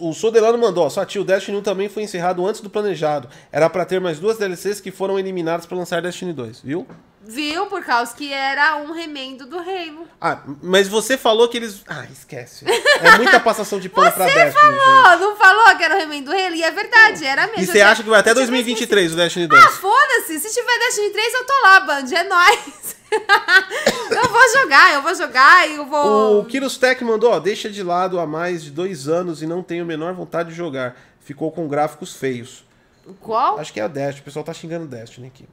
O 0.00 0.14
Sodelano 0.14 0.56
mandou, 0.56 0.86
ó, 0.86 0.88
só 0.88 1.04
tio, 1.04 1.20
o 1.20 1.24
Destiny 1.24 1.58
1 1.58 1.62
também 1.62 1.86
foi 1.86 2.02
encerrado 2.02 2.46
antes 2.46 2.62
do 2.62 2.70
planejado. 2.70 3.28
Era 3.52 3.68
pra 3.68 3.84
ter 3.84 4.00
mais 4.00 4.18
duas 4.18 4.38
DLCs 4.38 4.80
que 4.80 4.90
foram 4.90 5.18
eliminadas 5.18 5.66
pra 5.66 5.76
lançar 5.76 6.00
Destiny 6.00 6.32
2, 6.32 6.62
viu? 6.62 6.86
Viu? 7.22 7.66
Por 7.66 7.84
causa 7.84 8.14
que 8.14 8.32
era 8.32 8.76
um 8.76 8.92
remendo 8.92 9.44
do 9.46 9.58
Halo. 9.58 10.08
Ah, 10.18 10.40
mas 10.62 10.88
você 10.88 11.18
falou 11.18 11.48
que 11.48 11.58
eles. 11.58 11.82
Ah, 11.86 12.06
esquece. 12.10 12.64
É 12.66 13.16
muita 13.18 13.38
passação 13.38 13.78
de 13.78 13.90
pano 13.90 14.10
pra 14.12 14.26
Você 14.26 14.34
Destiny. 14.34 14.72
gente. 14.72 14.80
falou, 14.84 15.18
não 15.18 15.36
falou 15.36 15.76
que 15.76 15.84
era 15.84 15.96
o 15.96 15.98
remendo 15.98 16.30
do 16.30 16.36
Halo? 16.36 16.54
E 16.54 16.62
é 16.62 16.70
verdade, 16.70 17.24
era 17.26 17.46
mesmo. 17.48 17.62
E 17.62 17.66
você 17.66 17.80
acha 17.82 18.02
que 18.02 18.08
vai 18.08 18.20
até 18.20 18.30
Eu 18.30 18.34
tinha 18.34 18.46
2023 18.46 19.12
o 19.12 19.16
Destiny 19.16 19.46
2? 19.46 19.64
Ah, 19.64 19.68
foda-se. 19.68 20.40
Se 20.40 20.54
tiver 20.54 20.78
Destiny 20.78 21.10
3, 21.10 21.34
eu 21.34 21.44
tô 21.46 21.52
lá, 21.62 21.80
Band. 21.80 22.04
É 22.10 22.22
nóis. 22.24 22.96
eu 23.12 24.28
vou 24.28 24.52
jogar, 24.62 24.94
eu 24.94 25.02
vou 25.02 25.14
jogar 25.14 25.68
e 25.68 25.76
eu 25.76 25.84
vou. 25.86 26.40
O 26.40 26.44
Kiros 26.46 26.78
Tech 26.78 27.02
mandou, 27.04 27.32
ó, 27.32 27.38
deixa 27.38 27.68
de 27.68 27.82
lado 27.82 28.18
há 28.18 28.26
mais 28.26 28.62
de 28.62 28.70
dois 28.70 29.08
anos 29.08 29.42
e 29.42 29.46
não 29.46 29.62
tenho 29.62 29.82
a 29.82 29.86
menor 29.86 30.14
vontade 30.14 30.50
de 30.50 30.54
jogar. 30.54 30.96
Ficou 31.20 31.52
com 31.52 31.68
gráficos 31.68 32.14
feios. 32.14 32.64
Qual? 33.20 33.58
Acho 33.58 33.72
que 33.72 33.80
é 33.80 33.82
a 33.82 33.88
Destiny, 33.88 34.20
o 34.20 34.24
pessoal 34.24 34.44
tá 34.44 34.54
xingando 34.54 34.86
Destiny 34.86 35.26
aqui. 35.26 35.46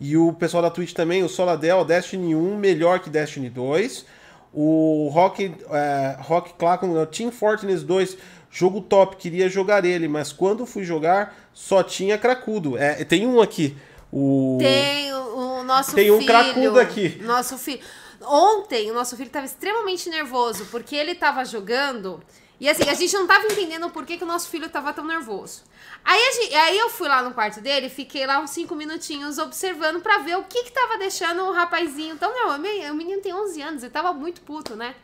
E 0.00 0.16
o 0.16 0.32
pessoal 0.32 0.62
da 0.62 0.70
Twitch 0.70 0.92
também, 0.92 1.22
o 1.22 1.28
Soladel, 1.28 1.84
Destiny 1.84 2.34
1 2.34 2.56
melhor 2.56 3.00
que 3.00 3.08
Destiny 3.08 3.48
2. 3.48 4.04
O 4.52 5.08
Rock, 5.12 5.54
é, 5.70 6.16
Rock 6.20 6.54
Clacon, 6.54 6.90
o 6.90 7.06
Team 7.06 7.30
Fortress 7.30 7.84
2, 7.84 8.16
jogo 8.50 8.80
top, 8.80 9.16
queria 9.16 9.48
jogar 9.48 9.84
ele, 9.84 10.08
mas 10.08 10.32
quando 10.32 10.64
fui 10.64 10.82
jogar 10.82 11.36
só 11.52 11.82
tinha 11.82 12.16
cracudo. 12.16 12.76
É, 12.78 13.04
tem 13.04 13.26
um 13.26 13.40
aqui. 13.40 13.76
O... 14.12 14.58
Tem 14.60 15.12
o, 15.12 15.60
o 15.60 15.64
nosso 15.64 15.94
Tem 15.94 16.10
um 16.10 16.18
filho. 16.18 16.26
cracudo 16.26 16.80
aqui. 16.80 17.18
Nosso 17.22 17.58
filho. 17.58 17.80
Ontem, 18.22 18.90
o 18.90 18.94
nosso 18.94 19.16
filho 19.16 19.30
tava 19.30 19.46
extremamente 19.46 20.08
nervoso, 20.08 20.66
porque 20.70 20.96
ele 20.96 21.14
tava 21.14 21.44
jogando. 21.44 22.22
E 22.58 22.68
assim, 22.68 22.88
a 22.88 22.94
gente 22.94 23.12
não 23.14 23.26
tava 23.26 23.46
entendendo 23.46 23.90
por 23.90 24.06
que, 24.06 24.16
que 24.16 24.24
o 24.24 24.26
nosso 24.26 24.48
filho 24.48 24.68
tava 24.68 24.92
tão 24.92 25.06
nervoso. 25.06 25.62
Aí, 26.08 26.32
gente- 26.34 26.54
aí 26.54 26.78
eu 26.78 26.88
fui 26.88 27.08
lá 27.08 27.20
no 27.20 27.34
quarto 27.34 27.60
dele, 27.60 27.88
fiquei 27.88 28.24
lá 28.26 28.38
uns 28.38 28.50
5 28.50 28.76
minutinhos 28.76 29.38
observando 29.38 30.00
pra 30.00 30.18
ver 30.18 30.36
o 30.38 30.44
que 30.44 30.62
que 30.62 30.70
tava 30.70 30.96
deixando 30.98 31.42
o 31.44 31.52
rapazinho 31.52 32.16
tão 32.16 32.32
nervoso. 32.32 32.58
O 32.92 32.94
menino 32.94 33.20
tem 33.20 33.34
11 33.34 33.60
anos, 33.60 33.82
ele 33.82 33.90
tava 33.92 34.12
muito 34.12 34.40
puto, 34.42 34.76
né? 34.76 34.94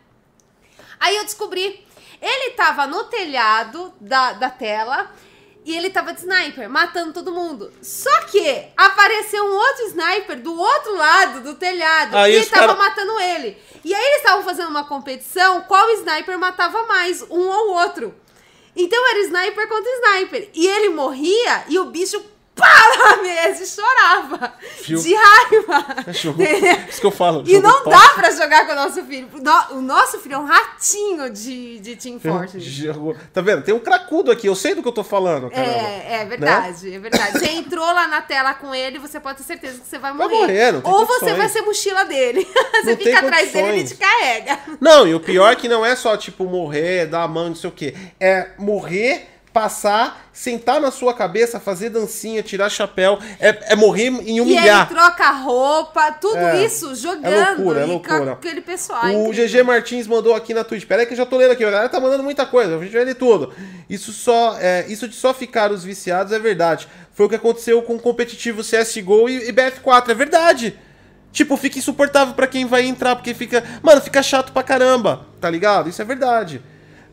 Aí 1.01 1.17
eu 1.17 1.25
descobri. 1.25 1.85
Ele 2.21 2.51
tava 2.53 2.87
no 2.87 3.03
telhado 3.05 3.93
da, 4.01 4.33
da 4.35 4.49
tela 4.49 5.11
e 5.65 5.77
ele 5.77 5.91
tava 5.91 6.13
de 6.13 6.21
sniper, 6.21 6.71
matando 6.71 7.13
todo 7.13 7.33
mundo. 7.33 7.73
Só 7.83 8.21
que 8.27 8.69
apareceu 8.77 9.45
um 9.45 9.57
outro 9.57 9.87
sniper 9.87 10.41
do 10.41 10.57
outro 10.57 10.95
lado 10.97 11.41
do 11.41 11.55
telhado 11.57 12.17
Aí 12.17 12.33
e 12.33 12.37
ele 12.37 12.47
tava 12.47 12.75
cara- 12.77 12.79
matando 12.79 13.19
ele. 13.19 13.61
E 13.85 13.93
aí 13.93 14.05
eles 14.05 14.19
estavam 14.19 14.45
fazendo 14.45 14.69
uma 14.69 14.85
competição 14.85 15.63
qual 15.63 15.91
sniper 15.95 16.39
matava 16.39 16.85
mais, 16.85 17.23
um 17.23 17.49
ou 17.49 17.73
outro. 17.73 18.15
Então 18.75 19.11
era 19.11 19.21
sniper 19.21 19.69
contra 19.69 19.91
sniper. 19.91 20.49
E 20.55 20.67
ele 20.67 20.89
morria 20.91 21.65
e 21.69 21.79
o 21.79 21.87
bicho 21.87 22.23
para 22.63 23.23
e 23.63 23.67
chorava. 23.67 24.55
Viu? 24.85 24.99
De 25.01 25.15
raiva. 25.15 25.87
Entendeu? 26.09 26.77
Isso 26.89 27.01
que 27.01 27.07
eu 27.07 27.11
falo. 27.11 27.43
E 27.47 27.59
não 27.59 27.83
top. 27.83 27.91
dá 27.91 28.09
pra 28.15 28.31
jogar 28.31 28.67
com 28.67 28.73
o 28.73 28.77
nosso 28.77 29.03
filho. 29.05 29.29
O 29.35 29.39
no- 29.39 29.79
O 29.79 29.83
nosso 29.83 30.19
filho 30.21 30.35
é 30.37 30.39
um 30.39 30.45
ratinho 30.45 31.31
de, 31.31 31.79
de 31.81 31.97
Team 31.97 32.19
Fortress. 32.21 32.89
Tá 33.33 33.41
vendo? 33.41 33.63
Tem 33.63 33.75
um 33.75 33.79
cracudo 33.81 34.31
aqui, 34.31 34.47
eu 34.47 34.55
sei 34.55 34.75
do 34.75 34.83
que 34.83 34.89
eu 34.89 34.93
tô 34.93 35.03
falando, 35.05 35.51
caramba. 35.51 35.73
É, 35.79 36.21
é 36.21 36.25
verdade, 36.25 36.95
é 36.95 36.99
verdade. 36.99 37.39
Você 37.39 37.51
entrou 37.51 37.85
lá 37.85 38.07
na 38.07 38.21
tela 38.23 38.55
com 38.55 38.75
ele, 38.75 38.99
você 38.99 39.19
pode 39.19 39.39
ter 39.39 39.45
certeza 39.45 39.81
que 39.81 39.87
você 39.87 39.99
vai 39.99 40.13
Vai 40.13 40.29
morrer. 40.29 40.41
morrer, 40.41 40.73
não 40.73 40.81
tem 40.81 40.93
Ou 40.93 41.07
você 41.07 41.21
condições. 41.21 41.39
vai 41.39 41.49
ser 41.49 41.63
mochila 41.63 42.05
dele. 42.05 42.47
você 42.83 42.91
Não 42.91 42.97
fica 42.97 43.19
atrás 43.19 43.53
dele 43.53 43.69
e 43.69 43.71
ele 43.81 43.89
te 43.89 43.95
carrega. 43.97 44.59
Não, 44.81 45.07
e 45.07 45.15
o 45.15 45.21
pior 45.21 45.53
é 45.53 45.57
que 45.57 45.69
não 45.69 45.85
é 45.85 45.95
só, 45.97 46.17
tipo, 46.17 46.45
morrer, 46.45 47.07
dar 47.07 47.23
a 47.23 47.29
mão, 47.29 47.49
não 47.49 47.55
sei 47.57 47.71
o 47.71 47.73
quê. 47.73 47.95
É 48.21 48.51
morrer, 48.59 49.29
passar, 49.53 50.29
sentar 50.33 50.81
na 50.81 50.91
sua 50.91 51.13
cabeça, 51.13 51.61
fazer 51.61 51.91
dancinha, 51.91 52.43
tirar 52.43 52.71
chapéu. 52.71 53.19
É, 53.39 53.73
é 53.73 53.77
morrer 53.77 54.07
em 54.07 54.17
E 54.17 54.31
ele 54.31 54.41
humilhar. 54.41 54.89
troca 54.89 55.31
roupa, 55.31 56.11
tudo 56.13 56.39
É, 56.39 56.65
isso 56.65 56.95
jogando. 56.95 57.57
loucura, 57.59 57.81
é 57.81 57.85
loucura. 57.85 58.25
com 58.27 58.31
aquele 58.33 58.61
pessoal. 58.63 59.07
é 59.07 59.17
O 59.17 59.29
incrível. 59.29 59.47
GG 59.49 59.63
Martins 59.63 60.07
mandou 60.07 60.35
aqui 60.35 60.55
na 60.55 60.65
Twitch. 60.65 60.87
Pera 60.87 61.03
aí 61.03 61.07
que 61.07 61.13
eu 61.13 61.17
já 61.19 61.27
tô 61.27 61.37
lendo 61.37 61.51
aqui. 61.53 61.63
A 61.65 61.71
galera 61.71 61.89
tá 61.89 62.01
mandando 62.01 62.23
muita 62.23 62.47
coisa. 62.47 62.77
A 62.77 62.81
gente 62.83 62.93
vai 62.93 63.05
ler 63.05 63.15
tudo. 63.15 63.53
Isso, 63.91 64.13
só, 64.13 64.57
é, 64.59 64.87
isso 64.89 65.07
de 65.07 65.15
só 65.15 65.35
ficar 65.35 65.71
os 65.71 65.85
viciados 65.85 66.33
é 66.33 66.39
verdade. 66.39 66.89
Foi 67.13 67.27
o 67.27 67.29
que 67.29 67.35
aconteceu 67.37 67.83
com 67.83 67.97
o 67.97 68.01
competitivo 68.01 68.63
CSGO 68.63 69.29
e, 69.29 69.49
e 69.49 69.53
BF4. 69.53 70.09
É 70.09 70.15
verdade. 70.15 70.79
Tipo, 71.31 71.57
fica 71.57 71.79
insuportável 71.79 72.35
pra 72.35 72.47
quem 72.47 72.65
vai 72.67 72.87
entrar, 72.87 73.17
porque 73.17 73.33
fica. 73.35 73.63
Mano, 73.83 74.01
fica 74.01 74.23
chato 74.23 74.51
pra 74.53 74.63
caramba. 74.63 75.27
Tá 75.41 75.49
ligado? 75.51 75.89
Isso 75.91 76.01
é 76.01 76.05
verdade. 76.05 76.63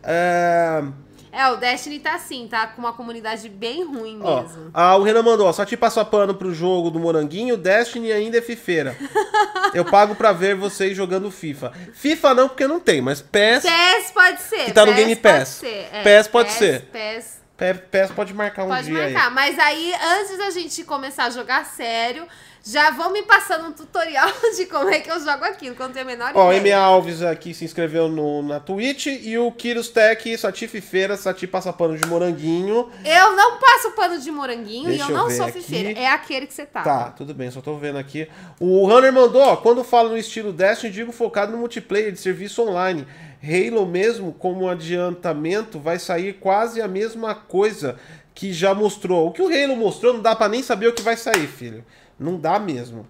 É. 0.03 0.83
É, 1.31 1.47
o 1.49 1.57
Destiny 1.57 1.99
tá 1.99 2.15
assim, 2.15 2.47
tá 2.47 2.67
com 2.67 2.81
uma 2.81 2.93
comunidade 2.93 3.47
bem 3.49 3.83
ruim 3.85 4.19
Ó, 4.21 4.41
mesmo. 4.41 4.71
ah, 4.73 4.95
o 4.95 5.03
Renan 5.03 5.21
mandou, 5.21 5.47
ó, 5.47 5.53
só 5.53 5.65
te 5.65 5.77
passar 5.77 6.05
pano 6.05 6.33
pro 6.33 6.53
jogo 6.53 6.89
do 6.89 6.99
Moranguinho, 6.99 7.55
Destiny 7.57 8.11
ainda 8.11 8.37
é 8.37 8.41
fifeira. 8.41 8.95
Eu 9.73 9.85
pago 9.85 10.15
pra 10.15 10.31
ver 10.31 10.55
vocês 10.55 10.97
jogando 10.97 11.29
FIFA. 11.29 11.71
FIFA 11.93 12.33
não, 12.33 12.47
porque 12.47 12.65
não 12.67 12.79
tem, 12.79 13.01
mas 13.01 13.21
PES, 13.21 13.63
PES 13.63 14.11
pode 14.11 14.41
ser. 14.41 14.65
Que 14.65 14.71
tá 14.73 14.85
no 14.85 14.93
PES 14.93 14.99
Game 15.01 15.15
pode 15.15 15.37
Pass. 15.37 15.47
ser, 15.49 15.89
é, 15.91 16.03
PES 16.03 16.27
pode 16.27 16.51
ser. 16.51 16.81
PES 16.91 17.39
PES, 17.59 17.77
PES 17.91 18.11
pode 18.11 18.33
marcar 18.33 18.63
um 18.63 18.69
pode 18.69 18.85
dia 18.85 18.97
aí. 19.03 19.13
marcar. 19.13 19.29
Mas 19.31 19.59
aí, 19.59 19.93
antes 19.93 20.37
da 20.37 20.49
gente 20.49 20.81
começar 20.85 21.25
a 21.25 21.29
jogar 21.29 21.65
sério, 21.65 22.25
já 22.63 22.91
vão 22.91 23.11
me 23.11 23.23
passando 23.23 23.67
um 23.67 23.71
tutorial 23.71 24.29
de 24.55 24.65
como 24.65 24.89
é 24.89 24.99
que 24.99 25.09
eu 25.09 25.19
jogo 25.19 25.43
aquilo, 25.45 25.75
não 25.79 25.89
tenho 25.91 26.05
a 26.05 26.07
menor 26.07 26.31
Ó, 26.35 26.49
o 26.49 26.53
ideia. 26.53 26.77
MA 26.77 26.83
Alves 26.83 27.21
aqui 27.21 27.53
se 27.53 27.65
inscreveu 27.65 28.07
no, 28.07 28.41
na 28.43 28.59
Twitch 28.59 29.07
e 29.07 29.37
o 29.37 29.51
Kiros 29.51 29.89
Tech, 29.89 30.37
Sati 30.37 30.67
Fifeira, 30.67 31.15
Sati 31.17 31.47
passa 31.47 31.71
pano 31.71 31.97
de 31.97 32.05
moranguinho. 32.05 32.89
Eu 33.03 33.35
não 33.35 33.57
passo 33.59 33.91
pano 33.91 34.19
de 34.19 34.29
moranguinho 34.31 34.89
Deixa 34.89 35.05
e 35.05 35.07
eu 35.07 35.09
eu 35.09 35.17
não 35.17 35.29
sou 35.29 35.45
aqui. 35.45 35.61
fifeira. 35.61 35.97
É 35.99 36.07
aquele 36.07 36.45
que 36.47 36.53
você 36.53 36.65
tá. 36.65 36.81
Tá, 36.83 37.03
tudo 37.11 37.33
bem, 37.33 37.49
só 37.49 37.61
tô 37.61 37.75
vendo 37.75 37.97
aqui. 37.97 38.27
O 38.59 38.85
Runner 38.87 39.11
mandou, 39.13 39.41
ó, 39.41 39.55
quando 39.57 39.83
falo 39.83 40.09
no 40.09 40.17
estilo 40.17 40.51
Destiny, 40.53 40.91
digo 40.91 41.11
focado 41.11 41.51
no 41.51 41.57
multiplayer 41.57 42.11
de 42.11 42.19
serviço 42.19 42.61
online. 42.61 43.07
Halo 43.41 43.85
mesmo, 43.85 44.33
como 44.33 44.67
adiantamento, 44.67 45.79
vai 45.79 45.97
sair 45.97 46.33
quase 46.33 46.81
a 46.81 46.87
mesma 46.87 47.33
coisa 47.33 47.97
que 48.35 48.51
já 48.53 48.73
mostrou. 48.73 49.27
O 49.27 49.31
que 49.31 49.41
o 49.41 49.47
Halo 49.47 49.75
mostrou 49.75 50.13
não 50.13 50.21
dá 50.21 50.35
pra 50.35 50.49
nem 50.49 50.61
saber 50.61 50.87
o 50.87 50.93
que 50.93 51.01
vai 51.01 51.15
sair, 51.17 51.47
filho. 51.47 51.83
Não 52.19 52.37
dá 52.37 52.59
mesmo, 52.59 53.07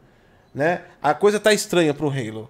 né? 0.54 0.82
A 1.02 1.14
coisa 1.14 1.40
tá 1.40 1.54
estranha 1.54 1.94
pro 1.94 2.10
Halo. 2.10 2.50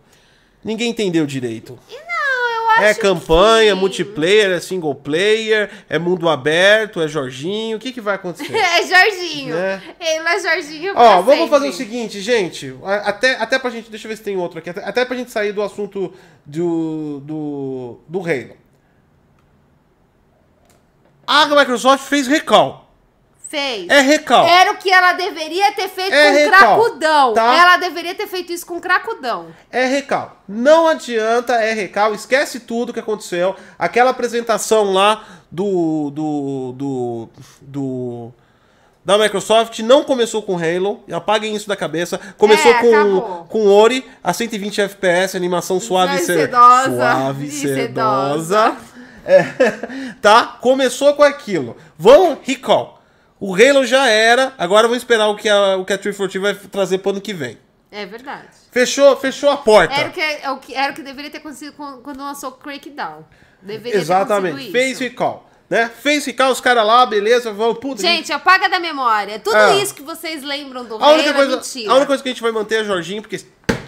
Ninguém 0.64 0.90
entendeu 0.90 1.26
direito. 1.26 1.80
Não, 1.90 2.64
eu 2.64 2.70
acho 2.72 2.84
É 2.84 2.94
campanha, 2.94 3.74
que... 3.74 3.80
multiplayer, 3.80 4.52
é 4.52 4.60
single 4.60 4.94
player, 4.94 5.70
é 5.88 5.98
mundo 5.98 6.28
aberto, 6.28 7.02
é 7.02 7.08
Jorginho. 7.08 7.78
O 7.78 7.80
que, 7.80 7.94
que 7.94 8.02
vai 8.02 8.16
acontecer? 8.16 8.52
É 8.54 8.86
Jorginho. 8.86 9.56
Né? 9.56 9.82
Ele 10.00 10.28
é 10.28 10.40
Jorginho 10.40 10.92
Ó, 10.92 10.94
pra 10.96 11.16
vamos 11.22 11.34
sempre. 11.36 11.50
fazer 11.50 11.70
o 11.70 11.74
seguinte, 11.74 12.20
gente. 12.20 12.76
Até, 12.84 13.36
até 13.38 13.58
pra 13.58 13.70
gente. 13.70 13.90
Deixa 13.90 14.06
eu 14.06 14.10
ver 14.10 14.18
se 14.18 14.24
tem 14.24 14.36
outro 14.36 14.60
aqui. 14.60 14.70
Até, 14.70 14.84
até 14.84 15.06
pra 15.06 15.16
gente 15.16 15.32
sair 15.32 15.54
do 15.54 15.62
assunto 15.62 16.14
do, 16.46 17.22
do, 17.22 18.00
do 18.08 18.20
Halo. 18.20 18.58
A 21.26 21.46
Microsoft 21.46 22.04
fez 22.06 22.28
recall. 22.28 22.89
Fez. 23.50 23.90
É 23.90 24.00
recal. 24.02 24.46
Era 24.48 24.72
o 24.74 24.78
que 24.78 24.92
ela 24.92 25.14
deveria 25.14 25.72
ter 25.72 25.90
feito 25.90 26.14
É 26.14 26.28
com 26.32 26.38
recal, 26.38 26.60
cracudão. 26.84 27.34
tá? 27.34 27.56
Ela 27.58 27.78
deveria 27.78 28.14
ter 28.14 28.28
feito 28.28 28.54
isso 28.54 28.64
com 28.66 28.80
cracudão. 28.80 29.48
É 29.72 29.86
recal. 29.86 30.38
Não 30.48 30.88
adianta, 30.88 31.54
é 31.56 31.74
recal. 31.74 32.14
Esquece 32.14 32.60
tudo 32.60 32.94
que 32.94 33.00
aconteceu. 33.00 33.56
Aquela 33.78 34.12
apresentação 34.12 34.94
lá 34.94 35.24
do. 35.52 36.12
do. 36.12 36.74
do. 36.78 37.30
do 37.62 38.32
da 39.04 39.18
Microsoft 39.18 39.80
não 39.80 40.04
começou 40.04 40.44
com 40.44 40.56
Halo, 40.56 41.04
apaguem 41.12 41.56
isso 41.56 41.68
da 41.68 41.76
cabeça. 41.76 42.20
Começou 42.38 42.70
É, 42.72 42.76
com, 42.82 42.94
acabou. 42.96 43.46
com 43.50 43.68
Ori, 43.68 44.06
a 44.24 44.32
120 44.34 44.82
FPS, 44.82 45.36
animação 45.36 45.80
suave 45.80 46.18
e 46.18 46.18
E 46.18 46.20
se- 46.20 46.34
sedosa. 46.36 46.92
Suave 46.92 47.46
e 47.46 47.48
E 47.48 47.52
sedosa. 47.52 48.76
É, 49.26 49.44
tá? 50.22 50.58
Começou 50.62 51.14
com 51.16 51.24
aquilo. 51.24 51.76
Vamos, 51.98 52.38
recall. 52.44 52.99
O 53.40 53.54
Halo 53.56 53.86
já 53.86 54.08
era, 54.08 54.54
agora 54.58 54.88
vamos 54.88 55.02
esperar 55.04 55.28
o 55.30 55.36
que 55.36 55.48
a, 55.48 55.78
o 55.78 55.86
que 55.86 55.94
a 55.94 55.98
340 55.98 56.40
vai 56.40 56.70
trazer 56.70 56.98
pro 56.98 57.12
ano 57.12 57.22
que 57.22 57.34
vem. 57.34 57.58
É 57.92 58.06
verdade. 58.06 58.48
Fechou, 58.72 59.16
fechou 59.18 59.50
a 59.50 59.58
porta. 59.58 59.94
Era 59.94 60.10
o 60.10 60.12
que, 60.12 60.22
é 60.22 60.50
o 60.52 60.58
que- 60.58 60.76
era 60.76 60.92
o 60.92 60.96
que 60.96 61.02
deveria 61.02 61.32
ter 61.32 61.38
acontecido 61.38 61.74
quando 61.74 62.18
lançou 62.20 62.50
o 62.50 62.54
Crackdown. 62.54 63.26
Deveria 63.62 63.94
ter 63.94 63.98
Exatamente. 64.00 64.72
isso. 64.92 65.00
recall. 65.04 65.50
Né? 65.70 65.90
Fez 66.02 66.26
recall, 66.26 66.52
os 66.52 66.60
caras 66.60 66.86
lá, 66.86 67.06
beleza, 67.06 67.54
vão, 67.54 67.76
puta. 67.76 68.02
Gente, 68.02 68.32
apaga 68.34 68.68
da 68.68 68.80
memória. 68.80 69.40
Tudo 69.40 69.56
É. 69.56 69.78
isso 69.78 69.94
que 69.94 70.02
vocês 70.02 70.44
lembram 70.44 70.84
do 70.84 70.96
a 71.02 71.12
única, 71.12 71.30
é 71.30 71.34
coisa, 71.34 71.56
mentira. 71.58 71.92
a 71.92 71.94
única 71.94 72.08
coisa 72.08 72.24
que 72.24 72.30
a 72.30 72.32
gente 72.32 72.42
vai 72.42 72.52
manter 72.52 72.82
é 72.82 72.84
Jorginho, 72.84 73.22
porque 73.22 73.40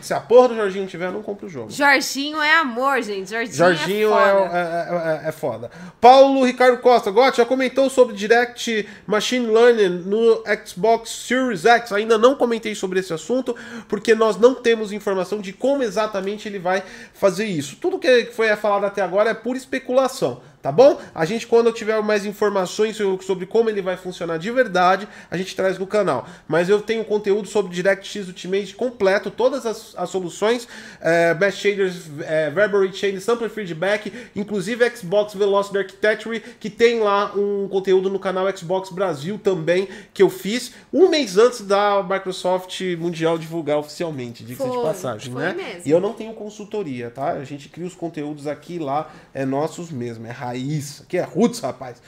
se 0.05 0.13
a 0.13 0.19
porra 0.19 0.49
do 0.49 0.55
Jorginho 0.55 0.87
tiver, 0.87 1.07
eu 1.07 1.11
não 1.11 1.21
compro 1.21 1.47
o 1.47 1.49
jogo. 1.49 1.71
Jorginho 1.71 2.41
é 2.41 2.53
amor, 2.55 3.01
gente. 3.01 3.29
Jorginho, 3.29 3.55
Jorginho 3.55 4.09
é 4.17 4.21
é, 4.21 4.31
foda. 4.33 4.57
é, 4.57 5.25
é- 5.25 5.29
é 5.29 5.31
foda. 5.31 5.71
Paulo 5.99 6.43
Ricardo 6.45 6.77
Costa, 6.79 7.11
Gotti, 7.11 7.37
já 7.37 7.45
comentou 7.45 7.89
sobre 7.89 8.15
Direct 8.15 8.87
Machine 9.05 9.45
Learning 9.47 10.03
no 10.05 10.43
Xbox 10.65 11.09
Series 11.09 11.65
X. 11.65 11.91
Ainda 11.91 12.17
não 12.17 12.35
comentei 12.35 12.73
sobre 12.75 12.99
esse 12.99 13.13
assunto, 13.13 13.55
porque 13.87 14.15
nós 14.15 14.37
não 14.37 14.55
temos 14.55 14.91
informação 14.91 15.39
de 15.39 15.53
como 15.53 15.83
exatamente 15.83 16.47
ele 16.47 16.59
vai 16.59 16.83
fazer 17.13 17.45
isso. 17.45 17.75
Tudo 17.77 17.99
que 17.99 18.25
foi 18.33 18.55
falado 18.55 18.85
até 18.85 19.01
agora 19.01 19.29
é 19.29 19.33
pura 19.33 19.57
especulação. 19.57 20.41
Tá 20.61 20.71
bom? 20.71 20.99
A 21.15 21.25
gente, 21.25 21.47
quando 21.47 21.67
eu 21.67 21.73
tiver 21.73 21.99
mais 22.03 22.23
informações 22.23 22.95
so- 22.95 23.19
sobre 23.21 23.47
como 23.47 23.69
ele 23.69 23.81
vai 23.81 23.97
funcionar 23.97 24.37
de 24.37 24.51
verdade, 24.51 25.07
a 25.29 25.35
gente 25.35 25.55
traz 25.55 25.79
no 25.79 25.87
canal. 25.87 26.27
Mas 26.47 26.69
eu 26.69 26.79
tenho 26.79 27.03
conteúdo 27.03 27.47
sobre 27.47 27.73
DirectX 27.73 28.27
Ultimate 28.27 28.75
completo, 28.75 29.31
todas 29.31 29.65
as, 29.65 29.95
as 29.97 30.09
soluções, 30.09 30.67
é, 31.01 31.33
Best 31.33 31.59
Shaders, 31.61 31.95
é, 32.21 32.49
Verbal 32.51 32.81
Rate 32.81 32.97
Chain, 32.97 33.19
Sampler 33.19 33.49
Feedback, 33.49 34.13
inclusive 34.35 34.87
Xbox 34.95 35.33
Velocity 35.33 35.77
Architecture, 35.79 36.39
que 36.59 36.69
tem 36.69 36.99
lá 36.99 37.31
um 37.35 37.67
conteúdo 37.67 38.09
no 38.09 38.19
canal 38.19 38.45
Xbox 38.55 38.89
Brasil 38.91 39.39
também, 39.43 39.87
que 40.13 40.21
eu 40.21 40.29
fiz 40.29 40.73
um 40.93 41.09
mês 41.09 41.37
antes 41.37 41.61
da 41.61 42.03
Microsoft 42.07 42.79
Mundial 42.99 43.37
divulgar 43.37 43.77
oficialmente, 43.77 44.43
diga-se 44.43 44.69
de 44.69 44.77
passagem, 44.83 45.33
né? 45.33 45.53
mesmo. 45.53 45.81
E 45.85 45.89
eu 45.91 45.99
não 45.99 46.13
tenho 46.13 46.33
consultoria, 46.33 47.09
tá? 47.09 47.31
A 47.31 47.43
gente 47.43 47.67
cria 47.67 47.87
os 47.87 47.95
conteúdos 47.95 48.45
aqui 48.45 48.77
lá, 48.77 49.11
é 49.33 49.43
nossos 49.43 49.89
mesmo, 49.89 50.27
é 50.27 50.31
raiz. 50.51 51.01
Aqui 51.01 51.17
é 51.17 51.21
roots, 51.23 51.59
rapaz. 51.59 52.01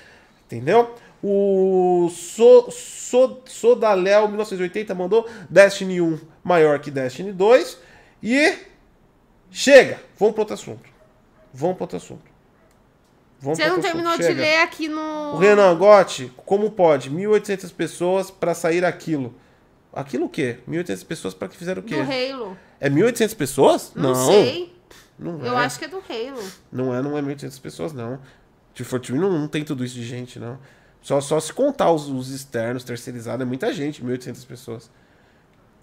Entendeu? 0.46 0.96
O 1.24 2.10
so, 2.12 2.70
so, 2.70 3.42
Sodaléo 3.46 4.28
1980 4.28 4.94
mandou 4.94 5.28
Destiny 5.50 6.02
1 6.02 6.20
maior 6.44 6.80
que 6.80 6.92
Destiny 6.92 7.32
2. 7.32 7.78
E 8.22 8.56
chega! 9.50 10.00
Vamos 10.18 10.34
para 10.36 10.42
outro 10.42 10.54
assunto. 10.54 10.90
Vamos 11.54 11.78
para 11.78 11.84
outro 11.86 11.98
assunto. 11.98 12.34
Vamos 13.40 13.58
Você 13.58 13.70
não 13.70 13.80
terminou 13.82 14.12
assunto. 14.12 14.22
de 14.22 14.28
Chega. 14.28 14.42
ler 14.42 14.58
aqui 14.60 14.88
no. 14.88 15.36
O 15.36 15.38
Renan 15.38 15.76
Gotti, 15.78 16.32
como 16.46 16.72
pode? 16.72 17.10
1.800 17.10 17.74
pessoas 17.74 18.32
para 18.32 18.54
sair 18.54 18.84
aquilo. 18.86 19.34
Aquilo 19.94 20.26
o 20.26 20.30
quê? 20.30 20.60
1.800 20.68 21.06
pessoas 21.06 21.34
para 21.34 21.48
que 21.48 21.56
fizeram 21.58 21.82
o 21.82 21.86
quê? 21.86 21.96
Do 21.96 22.02
Halo. 22.02 22.58
É 22.80 22.90
1.800 22.90 23.36
pessoas? 23.36 23.92
Não, 23.96 24.16
sei. 24.16 24.73
Não 25.18 25.40
Eu 25.46 25.58
é. 25.58 25.66
acho 25.66 25.78
que 25.80 25.86
é 25.86 25.88
do 25.88 25.98
Halo. 25.98 26.44
Não 26.72 26.94
é, 26.94 27.02
não 27.02 27.18
é 27.18 27.22
1.800 27.22 27.62
pessoas, 27.62 27.94
não. 27.94 28.20
De 28.74 28.84
Fortune 28.84 29.20
não, 29.20 29.32
não 29.32 29.48
tem 29.48 29.64
tudo 29.64 29.86
isso 29.86 29.96
de 29.96 30.04
gente, 30.04 30.40
não. 30.40 30.58
Só, 31.02 31.20
só 31.22 31.40
se 31.40 31.52
contar 31.54 31.92
os, 31.92 32.08
os 32.08 32.30
externos, 32.30 32.84
terceirizados, 32.84 33.42
é 33.42 33.46
muita 33.46 33.72
gente, 33.74 34.04
1.800 34.04 34.46
pessoas. 34.48 34.90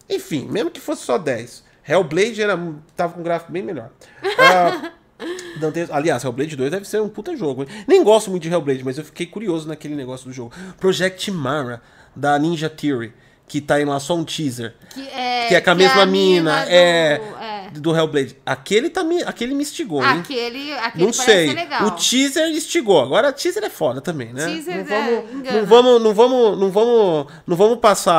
Enfim, 0.09 0.49
mesmo 0.49 0.71
que 0.71 0.81
fosse 0.81 1.03
só 1.05 1.17
10. 1.19 1.63
Hellblade 1.87 2.43
era, 2.43 2.59
tava 2.97 3.13
com 3.15 3.21
um 3.21 3.23
gráfico 3.23 3.53
bem 3.53 3.63
melhor. 3.63 3.91
Ah, 4.39 4.93
aliás, 5.93 6.25
Hellblade 6.25 6.57
2 6.57 6.71
deve 6.71 6.89
ser 6.89 7.01
um 7.01 7.09
puta 7.09 7.37
jogo. 7.37 7.63
hein? 7.63 7.69
Nem 7.87 8.03
gosto 8.03 8.31
muito 8.31 8.43
de 8.43 8.49
Hellblade, 8.51 8.85
mas 8.85 8.99
eu 8.99 9.05
fiquei 9.05 9.27
curioso 9.27 9.69
naquele 9.69 9.95
negócio 9.95 10.27
do 10.27 10.33
jogo. 10.33 10.53
Project 10.79 11.31
Mara, 11.31 11.81
da 12.15 12.39
Ninja 12.39 12.69
Theory, 12.69 13.13
que 13.51 13.61
tá 13.61 13.81
em 13.81 13.85
lá 13.85 13.99
só 13.99 14.15
um 14.15 14.23
teaser. 14.23 14.75
Que 14.95 15.09
é, 15.09 15.49
Que 15.49 15.55
é 15.57 15.61
com 15.61 15.71
a 15.71 15.75
mesma 15.75 16.07
mina, 16.07 16.63
do- 16.65 16.71
é, 16.71 17.21
é. 17.67 17.71
do 17.73 17.97
Hellblade. 17.97 18.37
Aquele, 18.47 18.89
tá, 18.89 19.03
me- 19.03 19.25
aquele 19.25 19.55
me 19.57 19.63
instigou, 19.63 20.01
hein? 20.05 20.21
Aquele, 20.21 20.73
aquele 20.75 21.05
Não 21.05 21.11
parece 21.13 21.25
sei. 21.33 21.49
ser 21.49 21.55
legal. 21.57 21.85
O 21.87 21.91
teaser 21.91 22.49
instigou. 22.49 23.01
Agora, 23.03 23.33
teaser 23.33 23.65
é 23.65 23.69
foda 23.69 24.01
também, 24.01 24.33
né? 24.33 24.45
Teaser 24.47 24.87
não 24.89 24.95
é, 24.95 25.11
vamos, 25.11 25.35
engana. 25.35 25.59
não 25.61 25.67
vamos, 25.67 26.01
não 26.03 26.15
vamos, 26.15 26.61
não 26.61 26.71
vamos, 26.71 27.27
não 27.45 27.57
vamos 27.57 27.79
passar 27.81 28.15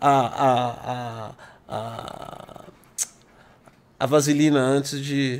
a 0.00 0.10
a, 0.10 0.74
a, 0.88 1.30
a, 1.68 2.64
a 4.00 4.06
vaselina 4.06 4.58
antes 4.58 5.00
de, 5.00 5.38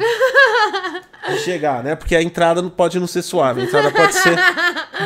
de 1.28 1.38
chegar, 1.44 1.82
né? 1.82 1.96
Porque 1.96 2.14
a 2.14 2.22
entrada 2.22 2.62
não 2.62 2.70
pode 2.70 3.00
não 3.00 3.06
ser 3.08 3.22
suave, 3.22 3.62
a 3.62 3.64
entrada 3.64 3.90
pode 3.90 4.14
ser 4.14 4.36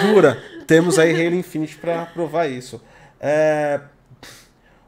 dura. 0.06 0.42
Temos 0.66 0.98
aí 0.98 1.14
Halo 1.14 1.34
Infinite 1.36 1.76
pra 1.76 2.04
provar 2.06 2.46
isso. 2.46 2.78
É, 3.24 3.80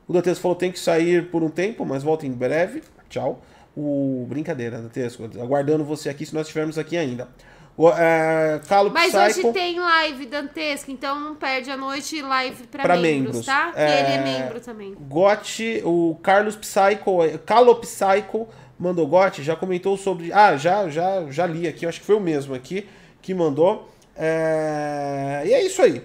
o 0.06 0.12
Dantesco 0.12 0.42
falou 0.42 0.56
tem 0.56 0.70
que 0.72 0.78
sair 0.78 1.26
por 1.30 1.42
um 1.42 1.48
tempo, 1.48 1.84
mas 1.84 2.02
volta 2.02 2.26
em 2.26 2.32
breve. 2.32 2.82
Tchau. 3.08 3.40
O 3.76 4.24
brincadeira, 4.28 4.78
Dantesco. 4.78 5.24
Aguardando 5.40 5.84
você 5.84 6.08
aqui 6.08 6.24
se 6.24 6.34
nós 6.34 6.46
estivermos 6.46 6.78
aqui 6.78 6.96
ainda. 6.96 7.28
O, 7.76 7.90
é, 7.90 8.60
Calo 8.68 8.88
Mas 8.92 9.12
Psycho, 9.12 9.48
hoje 9.48 9.52
tem 9.52 9.80
live 9.80 10.26
dantesca, 10.26 10.92
então 10.92 11.18
não 11.18 11.34
perde 11.34 11.72
a 11.72 11.76
noite 11.76 12.22
live 12.22 12.68
pra, 12.68 12.84
Pra 12.84 12.96
membros, 12.96 13.34
membros. 13.38 13.46
tá? 13.46 13.72
É, 13.74 14.00
ele 14.00 14.12
é 14.12 14.22
membro 14.22 14.60
também. 14.60 14.94
Gotti, 14.94 15.82
o 15.84 16.16
Carlos 16.22 16.54
Psycho, 16.54 17.18
Calo 17.44 17.74
Psycho 17.80 18.46
mandou 18.78 19.04
Gotti, 19.08 19.42
já 19.42 19.56
comentou 19.56 19.96
sobre. 19.96 20.32
Ah, 20.32 20.56
já, 20.56 20.88
já, 20.88 21.26
já 21.30 21.46
li 21.46 21.66
aqui, 21.66 21.84
acho 21.84 21.98
que 21.98 22.06
foi 22.06 22.14
o 22.14 22.20
mesmo 22.20 22.54
aqui 22.54 22.86
que 23.20 23.34
mandou. 23.34 23.90
É, 24.16 25.42
E 25.44 25.52
é 25.52 25.66
isso 25.66 25.82
aí. 25.82 26.00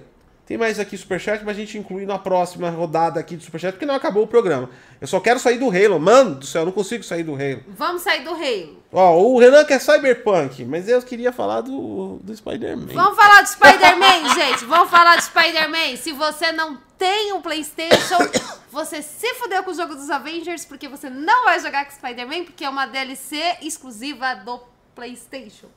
Tem 0.50 0.58
mais 0.58 0.80
aqui 0.80 0.98
Superchat, 0.98 1.46
mas 1.46 1.56
a 1.56 1.60
gente 1.60 1.78
inclui 1.78 2.08
na 2.08 2.18
próxima 2.18 2.72
rodada 2.72 3.20
aqui 3.20 3.38
do 3.38 3.44
Superchat, 3.44 3.74
porque 3.74 3.86
não 3.86 3.94
acabou 3.94 4.24
o 4.24 4.28
programa. 4.28 4.68
Eu 5.00 5.06
só 5.06 5.20
quero 5.20 5.40
sair 5.40 5.60
do 5.60 5.70
Halo. 5.70 6.00
Mano 6.00 6.38
do 6.38 6.46
céu, 6.48 6.64
eu 6.64 6.66
não 6.66 6.72
consigo 6.72 7.04
sair 7.04 7.22
do 7.22 7.36
Halo. 7.36 7.64
Vamos 7.68 8.02
sair 8.02 8.24
do 8.24 8.32
Halo. 8.32 8.84
Ó, 8.92 9.22
o 9.22 9.38
Renan 9.38 9.64
quer 9.64 9.80
Cyberpunk, 9.80 10.66
mas 10.66 10.90
eu 10.90 11.00
queria 11.04 11.32
falar 11.32 11.62
do, 11.62 12.18
do 12.24 12.36
Spider-Man. 12.36 12.96
Vamos 12.96 13.16
falar 13.16 13.44
de 13.44 13.50
Spider-Man, 13.52 14.34
gente. 14.34 14.66
Vamos 14.66 14.90
falar 14.90 15.18
de 15.18 15.26
Spider-Man. 15.26 15.96
Se 15.98 16.14
você 16.14 16.52
não 16.52 16.80
tem 16.98 17.32
um 17.32 17.42
PlayStation, 17.42 18.18
você 18.74 19.04
se 19.04 19.32
fudeu 19.36 19.62
com 19.62 19.70
o 19.70 19.76
jogo 19.76 19.94
dos 19.94 20.10
Avengers, 20.10 20.66
porque 20.66 20.88
você 20.88 21.12
não 21.12 21.46
vai 21.46 21.60
jogar 21.60 21.86
com 21.86 21.92
Spider-Man, 21.92 22.46
porque 22.46 22.66
é 22.66 22.70
uma 22.70 22.88
DLC 22.88 23.40
exclusiva 23.62 24.34
do 24.34 24.60
PlayStation. 24.96 25.68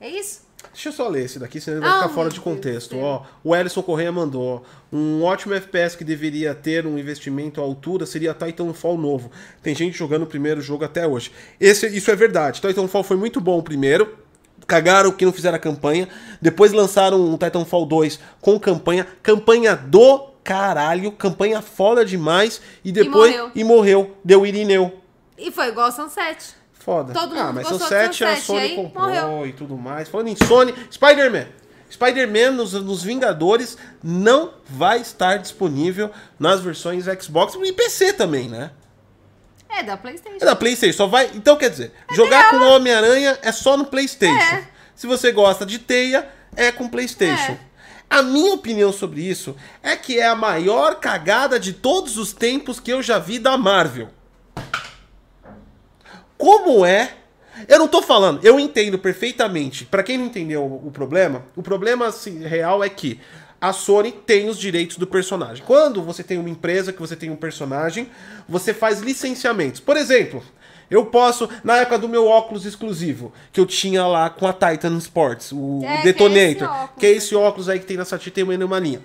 É 0.00 0.08
isso? 0.08 0.46
Deixa 0.72 0.88
eu 0.88 0.92
só 0.92 1.08
ler 1.08 1.24
esse 1.24 1.38
daqui, 1.38 1.60
senão 1.60 1.78
ele 1.78 1.86
vai 1.86 1.94
Ah, 1.94 2.02
ficar 2.02 2.14
fora 2.14 2.30
de 2.30 2.40
contexto. 2.40 2.98
Ó, 2.98 3.22
o 3.44 3.54
Ellison 3.54 3.82
Correia 3.82 4.10
mandou. 4.10 4.64
Um 4.92 5.22
ótimo 5.22 5.54
FPS 5.54 5.96
que 5.96 6.04
deveria 6.04 6.54
ter 6.54 6.86
um 6.86 6.98
investimento 6.98 7.60
à 7.60 7.64
altura 7.64 8.06
seria 8.06 8.32
Titanfall 8.34 8.96
novo. 8.96 9.30
Tem 9.62 9.74
gente 9.74 9.96
jogando 9.96 10.22
o 10.22 10.26
primeiro 10.26 10.60
jogo 10.60 10.84
até 10.84 11.06
hoje. 11.06 11.30
Esse, 11.60 11.86
isso 11.88 12.10
é 12.10 12.16
verdade. 12.16 12.60
Titanfall 12.60 13.02
foi 13.02 13.16
muito 13.16 13.40
bom 13.40 13.60
primeiro. 13.62 14.16
Cagaram 14.66 15.12
que 15.12 15.24
não 15.24 15.32
fizeram 15.32 15.56
a 15.56 15.58
campanha. 15.58 16.08
Depois 16.40 16.72
lançaram 16.72 17.20
um 17.20 17.36
Titanfall 17.36 17.84
2 17.84 18.18
com 18.40 18.58
campanha. 18.58 19.06
Campanha 19.22 19.74
do 19.76 20.20
caralho. 20.44 21.12
Campanha 21.12 21.60
foda 21.60 22.04
demais. 22.04 22.60
E 22.84 22.92
depois. 22.92 23.30
morreu. 23.32 23.50
E 23.54 23.64
morreu. 23.64 24.16
Deu 24.24 24.46
Irineu. 24.46 25.00
E 25.36 25.50
foi 25.50 25.68
igual 25.68 25.86
ao 25.86 25.92
Sunset. 25.92 26.54
Foda. 26.84 27.12
Todo 27.12 27.38
ah, 27.38 27.52
mas 27.52 27.68
do 27.68 27.78
Sunset, 27.78 28.24
a 28.24 28.36
Sony 28.36 28.60
aí 28.60 28.74
comprou 28.74 29.06
morreu. 29.06 29.46
e 29.46 29.52
tudo 29.52 29.76
mais. 29.76 30.08
Falando 30.08 30.28
em 30.28 30.36
Sony, 30.36 30.74
Spider-Man. 30.90 31.46
Spider-Man 31.88 32.52
nos, 32.52 32.72
nos 32.72 33.04
Vingadores 33.04 33.78
não 34.02 34.54
vai 34.68 35.00
estar 35.00 35.36
disponível 35.36 36.10
nas 36.40 36.60
versões 36.60 37.04
Xbox 37.22 37.54
e 37.54 37.72
PC 37.72 38.14
também, 38.14 38.48
né? 38.48 38.72
É 39.68 39.82
da 39.84 39.96
PlayStation. 39.96 40.38
É 40.40 40.44
da 40.44 40.56
PlayStation, 40.56 40.96
só 40.96 41.06
vai. 41.06 41.30
Então 41.34 41.56
quer 41.56 41.70
dizer, 41.70 41.92
jogar 42.12 42.50
com 42.50 42.56
o 42.56 42.70
Homem-Aranha 42.72 43.38
é 43.42 43.52
só 43.52 43.76
no 43.76 43.84
PlayStation. 43.84 44.56
É. 44.56 44.66
Se 44.96 45.06
você 45.06 45.30
gosta 45.30 45.64
de 45.64 45.78
teia, 45.78 46.28
é 46.56 46.72
com 46.72 46.88
PlayStation. 46.88 47.52
É. 47.52 47.58
A 48.10 48.22
minha 48.22 48.54
opinião 48.54 48.92
sobre 48.92 49.22
isso 49.22 49.56
é 49.82 49.96
que 49.96 50.18
é 50.18 50.26
a 50.26 50.34
maior 50.34 50.96
cagada 50.96 51.60
de 51.60 51.72
todos 51.72 52.18
os 52.18 52.32
tempos 52.32 52.80
que 52.80 52.92
eu 52.92 53.02
já 53.02 53.18
vi 53.18 53.38
da 53.38 53.56
Marvel. 53.56 54.10
Como 56.42 56.84
é? 56.84 57.12
Eu 57.68 57.78
não 57.78 57.86
tô 57.86 58.02
falando, 58.02 58.40
eu 58.44 58.58
entendo 58.58 58.98
perfeitamente. 58.98 59.84
Pra 59.84 60.02
quem 60.02 60.18
não 60.18 60.24
entendeu 60.26 60.64
o 60.64 60.90
problema, 60.90 61.44
o 61.54 61.62
problema 61.62 62.06
assim, 62.08 62.42
real 62.42 62.82
é 62.82 62.88
que 62.88 63.20
a 63.60 63.72
Sony 63.72 64.10
tem 64.10 64.48
os 64.48 64.58
direitos 64.58 64.96
do 64.96 65.06
personagem. 65.06 65.62
Quando 65.64 66.02
você 66.02 66.24
tem 66.24 66.38
uma 66.38 66.50
empresa 66.50 66.92
que 66.92 66.98
você 66.98 67.14
tem 67.14 67.30
um 67.30 67.36
personagem, 67.36 68.08
você 68.48 68.74
faz 68.74 68.98
licenciamentos. 68.98 69.78
Por 69.80 69.96
exemplo, 69.96 70.42
eu 70.90 71.06
posso, 71.06 71.48
na 71.62 71.76
época 71.76 71.96
do 71.96 72.08
meu 72.08 72.26
óculos 72.26 72.66
exclusivo, 72.66 73.32
que 73.52 73.60
eu 73.60 73.66
tinha 73.66 74.04
lá 74.04 74.28
com 74.28 74.44
a 74.48 74.52
Titan 74.52 74.96
Sports, 74.98 75.52
o 75.52 75.78
É, 75.84 75.86
que 75.86 76.00
é 76.00 76.02
Detonator, 76.02 76.42
esse 76.50 76.64
óculos. 76.64 76.90
que 76.98 77.06
é 77.06 77.10
esse 77.12 77.34
óculos 77.36 77.68
aí 77.68 77.78
que 77.78 77.86
tem 77.86 77.96
na 77.96 78.04
Sati, 78.04 78.32
tem 78.32 78.42
uma 78.42 78.80
linha. 78.80 79.00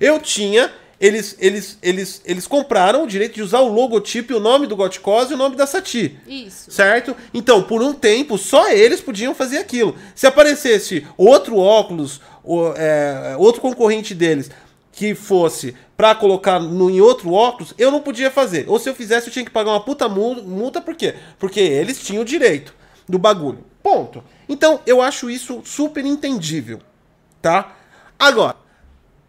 Eu 0.00 0.18
tinha, 0.18 0.72
eles, 1.02 1.36
eles, 1.40 1.76
eles, 1.82 2.22
eles 2.24 2.46
compraram 2.46 3.02
o 3.02 3.06
direito 3.08 3.34
de 3.34 3.42
usar 3.42 3.58
o 3.60 3.68
logotipo 3.72 4.32
e 4.32 4.36
o 4.36 4.40
nome 4.40 4.68
do 4.68 4.76
Goticos 4.76 5.30
e 5.30 5.34
o 5.34 5.36
nome 5.36 5.56
da 5.56 5.66
Sati. 5.66 6.16
Isso. 6.28 6.70
Certo? 6.70 7.16
Então, 7.34 7.62
por 7.64 7.82
um 7.82 7.92
tempo, 7.92 8.38
só 8.38 8.70
eles 8.70 9.00
podiam 9.00 9.34
fazer 9.34 9.58
aquilo. 9.58 9.96
Se 10.14 10.28
aparecesse 10.28 11.04
outro 11.18 11.58
óculos, 11.58 12.20
o- 12.44 12.72
é, 12.76 13.34
outro 13.36 13.60
concorrente 13.60 14.14
deles, 14.14 14.48
que 14.92 15.14
fosse 15.14 15.74
pra 15.96 16.14
colocar 16.14 16.60
no, 16.60 16.88
em 16.88 17.00
outro 17.00 17.32
óculos, 17.32 17.74
eu 17.76 17.90
não 17.90 18.00
podia 18.00 18.30
fazer. 18.30 18.66
Ou 18.68 18.78
se 18.78 18.88
eu 18.88 18.94
fizesse, 18.94 19.26
eu 19.26 19.32
tinha 19.32 19.44
que 19.44 19.50
pagar 19.50 19.70
uma 19.72 19.80
puta 19.84 20.08
mu- 20.08 20.42
multa, 20.42 20.80
por 20.80 20.94
quê? 20.94 21.16
Porque 21.38 21.58
eles 21.60 22.00
tinham 22.00 22.22
o 22.22 22.24
direito 22.26 22.72
do 23.08 23.18
bagulho. 23.18 23.64
Ponto. 23.82 24.22
Então, 24.48 24.78
eu 24.86 25.02
acho 25.02 25.28
isso 25.28 25.62
super 25.64 26.04
entendível. 26.06 26.78
Tá? 27.40 27.74
Agora, 28.18 28.54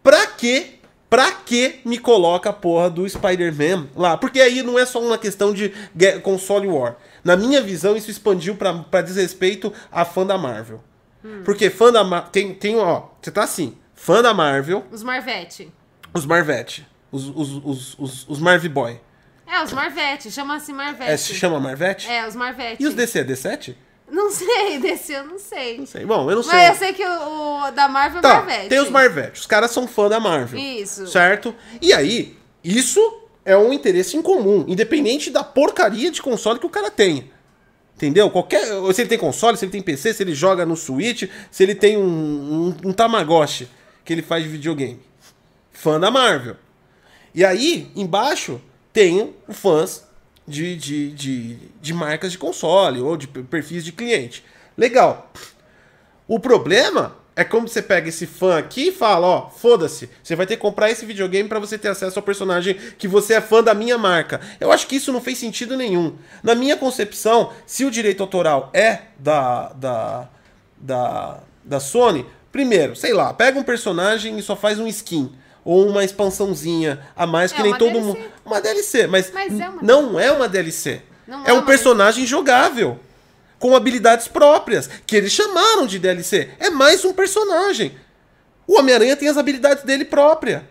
pra 0.02 0.26
que 0.28 0.78
Pra 1.14 1.30
que 1.30 1.80
me 1.84 1.96
coloca 1.96 2.50
a 2.50 2.52
porra 2.52 2.90
do 2.90 3.08
Spider-Man 3.08 3.86
lá? 3.94 4.16
Porque 4.16 4.40
aí 4.40 4.64
não 4.64 4.76
é 4.76 4.84
só 4.84 5.00
uma 5.00 5.16
questão 5.16 5.54
de 5.54 5.72
console 6.24 6.66
war. 6.66 6.96
Na 7.22 7.36
minha 7.36 7.62
visão, 7.62 7.96
isso 7.96 8.10
expandiu 8.10 8.56
pra, 8.56 8.74
pra 8.74 9.00
desrespeito 9.00 9.72
a 9.92 10.04
fã 10.04 10.26
da 10.26 10.36
Marvel. 10.36 10.82
Porque 11.44 11.70
fã 11.70 11.92
da 11.92 12.02
Marvel. 12.02 12.30
Tem, 12.32 12.52
tem, 12.52 12.76
ó, 12.76 13.04
você 13.22 13.30
tá 13.30 13.44
assim: 13.44 13.78
fã 13.94 14.22
da 14.22 14.34
Marvel, 14.34 14.84
Os 14.90 15.04
Marvete. 15.04 15.72
os 16.12 16.26
Marvete, 16.26 16.84
os, 17.12 17.28
os, 17.28 17.52
os, 17.64 17.98
os, 17.98 18.28
os 18.28 18.38
Marvel 18.40 18.70
Boy. 18.72 19.00
É, 19.46 19.62
os 19.62 19.72
Marvete. 19.72 20.32
Chama-se 20.32 20.72
Marvete. 20.72 21.10
É, 21.12 21.16
se 21.16 21.32
chama 21.32 21.60
Marvete? 21.60 22.10
É, 22.10 22.26
os 22.26 22.34
Marvete. 22.34 22.82
E 22.82 22.86
os 22.88 22.94
DC? 22.94 23.20
É 23.20 23.24
D7? 23.24 23.76
Não 24.10 24.30
sei, 24.30 24.78
desse 24.80 25.12
eu 25.12 25.24
não 25.26 25.38
sei. 25.38 25.78
Não 25.78 25.86
sei. 25.86 26.04
Bom, 26.04 26.30
eu 26.30 26.36
não 26.36 26.42
sei. 26.42 26.52
Mas 26.52 26.68
eu 26.70 26.74
sei 26.76 26.92
que 26.92 27.04
o, 27.04 27.64
o 27.66 27.70
da 27.70 27.88
Marvel 27.88 28.18
é 28.18 28.22
Tá, 28.22 28.34
Marvete. 28.36 28.68
tem 28.68 28.80
os 28.80 28.90
Marvete. 28.90 29.40
Os 29.40 29.46
caras 29.46 29.70
são 29.70 29.86
fã 29.86 30.08
da 30.08 30.20
Marvel. 30.20 30.58
Isso. 30.58 31.06
Certo? 31.06 31.54
E 31.80 31.92
aí, 31.92 32.36
isso 32.62 33.00
é 33.44 33.56
um 33.56 33.72
interesse 33.72 34.16
em 34.16 34.22
comum, 34.22 34.64
independente 34.68 35.30
da 35.30 35.42
porcaria 35.44 36.10
de 36.10 36.22
console 36.22 36.58
que 36.58 36.66
o 36.66 36.70
cara 36.70 36.90
tenha. 36.90 37.24
Entendeu? 37.96 38.28
Qualquer, 38.30 38.64
se 38.92 39.02
ele 39.02 39.08
tem 39.08 39.18
console, 39.18 39.56
se 39.56 39.64
ele 39.64 39.72
tem 39.72 39.80
PC, 39.82 40.12
se 40.14 40.22
ele 40.22 40.34
joga 40.34 40.66
no 40.66 40.76
Switch, 40.76 41.24
se 41.50 41.62
ele 41.62 41.74
tem 41.74 41.96
um, 41.96 42.02
um, 42.84 42.88
um 42.88 42.92
Tamagotchi 42.92 43.68
que 44.04 44.12
ele 44.12 44.22
faz 44.22 44.42
de 44.42 44.48
videogame. 44.48 45.00
Fã 45.72 45.98
da 46.00 46.10
Marvel. 46.10 46.56
E 47.34 47.44
aí, 47.44 47.90
embaixo, 47.94 48.60
tem 48.92 49.34
fãs 49.48 50.03
de, 50.46 50.76
de, 50.76 51.10
de, 51.12 51.58
de 51.80 51.94
marcas 51.94 52.32
de 52.32 52.38
console 52.38 53.00
ou 53.00 53.16
de 53.16 53.26
perfis 53.26 53.84
de 53.84 53.92
cliente. 53.92 54.44
Legal. 54.76 55.30
O 56.26 56.38
problema 56.38 57.16
é 57.36 57.42
como 57.42 57.66
você 57.66 57.82
pega 57.82 58.08
esse 58.08 58.26
fã 58.26 58.58
aqui 58.58 58.88
e 58.88 58.92
fala, 58.92 59.26
ó, 59.26 59.50
foda-se, 59.50 60.08
você 60.22 60.36
vai 60.36 60.46
ter 60.46 60.56
que 60.56 60.62
comprar 60.62 60.90
esse 60.90 61.04
videogame 61.04 61.48
pra 61.48 61.58
você 61.58 61.76
ter 61.76 61.88
acesso 61.88 62.18
ao 62.18 62.22
personagem 62.22 62.74
que 62.96 63.08
você 63.08 63.34
é 63.34 63.40
fã 63.40 63.62
da 63.62 63.74
minha 63.74 63.98
marca. 63.98 64.40
Eu 64.60 64.70
acho 64.70 64.86
que 64.86 64.96
isso 64.96 65.12
não 65.12 65.20
fez 65.20 65.38
sentido 65.38 65.76
nenhum. 65.76 66.16
Na 66.42 66.54
minha 66.54 66.76
concepção, 66.76 67.52
se 67.66 67.84
o 67.84 67.90
direito 67.90 68.22
autoral 68.22 68.70
é 68.72 69.00
da 69.18 69.72
da 69.72 70.28
da, 70.76 71.40
da 71.64 71.80
Sony, 71.80 72.26
primeiro, 72.52 72.94
sei 72.94 73.12
lá, 73.12 73.32
pega 73.32 73.58
um 73.58 73.62
personagem 73.62 74.38
e 74.38 74.42
só 74.42 74.54
faz 74.54 74.78
um 74.78 74.86
skin 74.86 75.32
ou 75.64 75.86
uma 75.88 76.04
expansãozinha 76.04 77.00
a 77.16 77.26
mais 77.26 77.52
que 77.52 77.60
É 77.60 77.62
nem 77.62 77.72
uma 77.72 77.78
todo 77.78 77.92
DLC. 77.92 78.06
mundo, 78.06 78.18
uma 78.44 78.60
DLC, 78.60 79.06
mas, 79.06 79.30
Mas 79.32 79.60
é 79.60 79.68
uma 79.68 79.82
não 79.82 80.20
é 80.20 80.30
uma 80.32 80.48
DLC. 80.48 81.02
Não 81.26 81.44
é 81.44 81.50
é 81.50 81.52
um 81.52 81.62
personagem 81.62 82.26
jogável 82.26 82.98
com 83.58 83.74
habilidades 83.74 84.28
próprias, 84.28 84.90
que 85.06 85.16
eles 85.16 85.32
chamaram 85.32 85.86
de 85.86 85.98
DLC. 85.98 86.50
É 86.58 86.68
mais 86.68 87.04
um 87.04 87.12
personagem. 87.14 87.94
O 88.66 88.78
Homem-Aranha 88.78 89.16
tem 89.16 89.28
as 89.28 89.38
habilidades 89.38 89.84
dele 89.84 90.04
própria. 90.04 90.68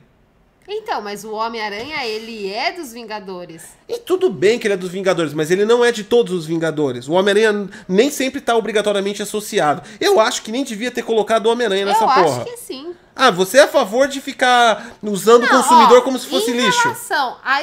Então, 0.68 1.02
mas 1.02 1.26
o 1.26 1.32
Homem-Aranha, 1.34 2.06
ele 2.06 2.50
é 2.52 2.72
dos 2.72 2.94
Vingadores. 2.94 3.64
E 3.90 4.00
tudo 4.00 4.30
bem 4.30 4.58
que 4.58 4.66
ele 4.66 4.76
é 4.76 4.78
dos 4.78 4.90
Vingadores, 4.90 5.34
mas 5.34 5.52
ele 5.52 5.66
não 5.66 5.84
é 5.84 5.92
de 5.92 6.04
todos 6.06 6.34
os 6.34 6.46
Vingadores. 6.46 7.08
O 7.08 7.14
Homem-Aranha 7.14 7.68
nem 7.88 8.10
sempre 8.10 8.40
tá 8.40 8.56
obrigatoriamente 8.56 9.22
associado. 9.22 9.82
Eu 10.00 10.20
acho 10.22 10.42
que 10.42 10.52
nem 10.52 10.64
devia 10.64 10.90
ter 10.90 11.02
colocado 11.04 11.48
o 11.48 11.52
Homem-Aranha 11.52 11.86
nessa 11.86 12.04
eu 12.04 12.08
porra. 12.08 12.42
acho 12.44 12.46
que 12.46 12.58
sim. 12.58 12.94
Ah, 13.16 13.30
você 13.32 13.60
é 13.60 13.64
a 13.64 13.68
favor 13.68 14.08
de 14.08 14.20
ficar 14.22 14.92
usando 15.02 15.44
o 15.44 15.48
Não, 15.48 15.62
consumidor 15.62 16.00
ó, 16.00 16.02
como 16.02 16.18
se 16.18 16.28
fosse 16.28 16.52
em 16.52 16.58
lixo? 16.58 16.82
Relação 16.84 17.38
a... 17.44 17.62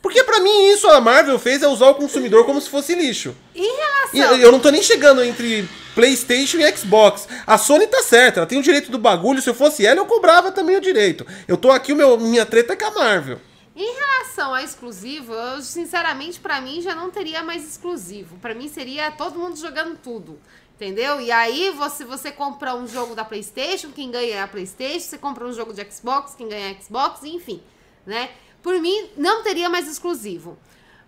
Porque 0.00 0.22
pra 0.22 0.38
mim 0.38 0.70
isso 0.72 0.86
a 0.88 1.00
Marvel 1.00 1.36
fez 1.38 1.62
é 1.62 1.66
usar 1.66 1.88
o 1.88 1.94
consumidor 1.94 2.46
como 2.46 2.60
se 2.60 2.70
fosse 2.70 2.94
lixo. 2.94 3.34
Em 3.54 3.64
E 3.64 4.18
relação... 4.18 4.38
eu 4.38 4.52
não 4.52 4.60
tô 4.60 4.70
nem 4.70 4.80
chegando 4.82 5.24
entre 5.24 5.68
PlayStation 5.96 6.58
e 6.58 6.76
Xbox. 6.76 7.26
A 7.44 7.58
Sony 7.58 7.88
tá 7.88 8.02
certa, 8.04 8.38
ela 8.40 8.46
tem 8.46 8.58
o 8.58 8.62
direito 8.62 8.88
do 8.90 8.98
bagulho. 8.98 9.42
Se 9.42 9.50
eu 9.50 9.54
fosse 9.54 9.84
ela, 9.84 9.98
eu 9.98 10.06
cobrava 10.06 10.52
também 10.52 10.76
o 10.76 10.80
direito. 10.80 11.26
Eu 11.48 11.56
tô 11.56 11.72
aqui, 11.72 11.92
o 11.92 11.96
meu, 11.96 12.16
minha 12.18 12.46
treta 12.46 12.74
é 12.74 12.76
com 12.76 12.84
a 12.86 12.90
Marvel. 12.92 13.40
Em 13.74 13.94
relação 13.94 14.54
a 14.54 14.62
exclusivo, 14.62 15.34
eu 15.34 15.60
sinceramente 15.60 16.38
pra 16.38 16.60
mim 16.60 16.80
já 16.80 16.94
não 16.94 17.10
teria 17.10 17.42
mais 17.42 17.66
exclusivo. 17.68 18.38
Pra 18.38 18.54
mim 18.54 18.68
seria 18.68 19.10
todo 19.10 19.38
mundo 19.38 19.56
jogando 19.58 19.98
tudo. 19.98 20.38
Entendeu? 20.76 21.18
E 21.22 21.32
aí 21.32 21.70
você 21.70 22.04
você 22.04 22.30
compra 22.30 22.74
um 22.74 22.86
jogo 22.86 23.14
da 23.14 23.24
PlayStation, 23.24 23.90
quem 23.90 24.10
ganha 24.10 24.34
é 24.34 24.42
a 24.42 24.46
PlayStation, 24.46 25.06
você 25.06 25.16
compra 25.16 25.46
um 25.46 25.52
jogo 25.52 25.72
de 25.72 25.82
Xbox, 25.90 26.34
quem 26.34 26.48
ganha 26.48 26.68
é 26.68 26.70
a 26.72 26.80
Xbox, 26.80 27.24
enfim, 27.24 27.62
né? 28.04 28.30
Por 28.62 28.78
mim 28.78 29.08
não 29.16 29.42
teria 29.42 29.70
mais 29.70 29.88
exclusivo. 29.88 30.58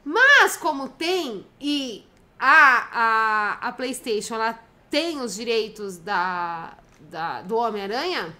Mas 0.02 0.56
como 0.56 0.88
tem 0.88 1.44
e 1.60 2.02
a, 2.38 3.58
a, 3.60 3.68
a 3.68 3.72
PlayStation 3.72 4.36
ela 4.36 4.58
tem 4.88 5.20
os 5.20 5.34
direitos 5.34 5.98
da, 5.98 6.78
da 7.00 7.42
do 7.42 7.56
Homem-Aranha, 7.56 8.34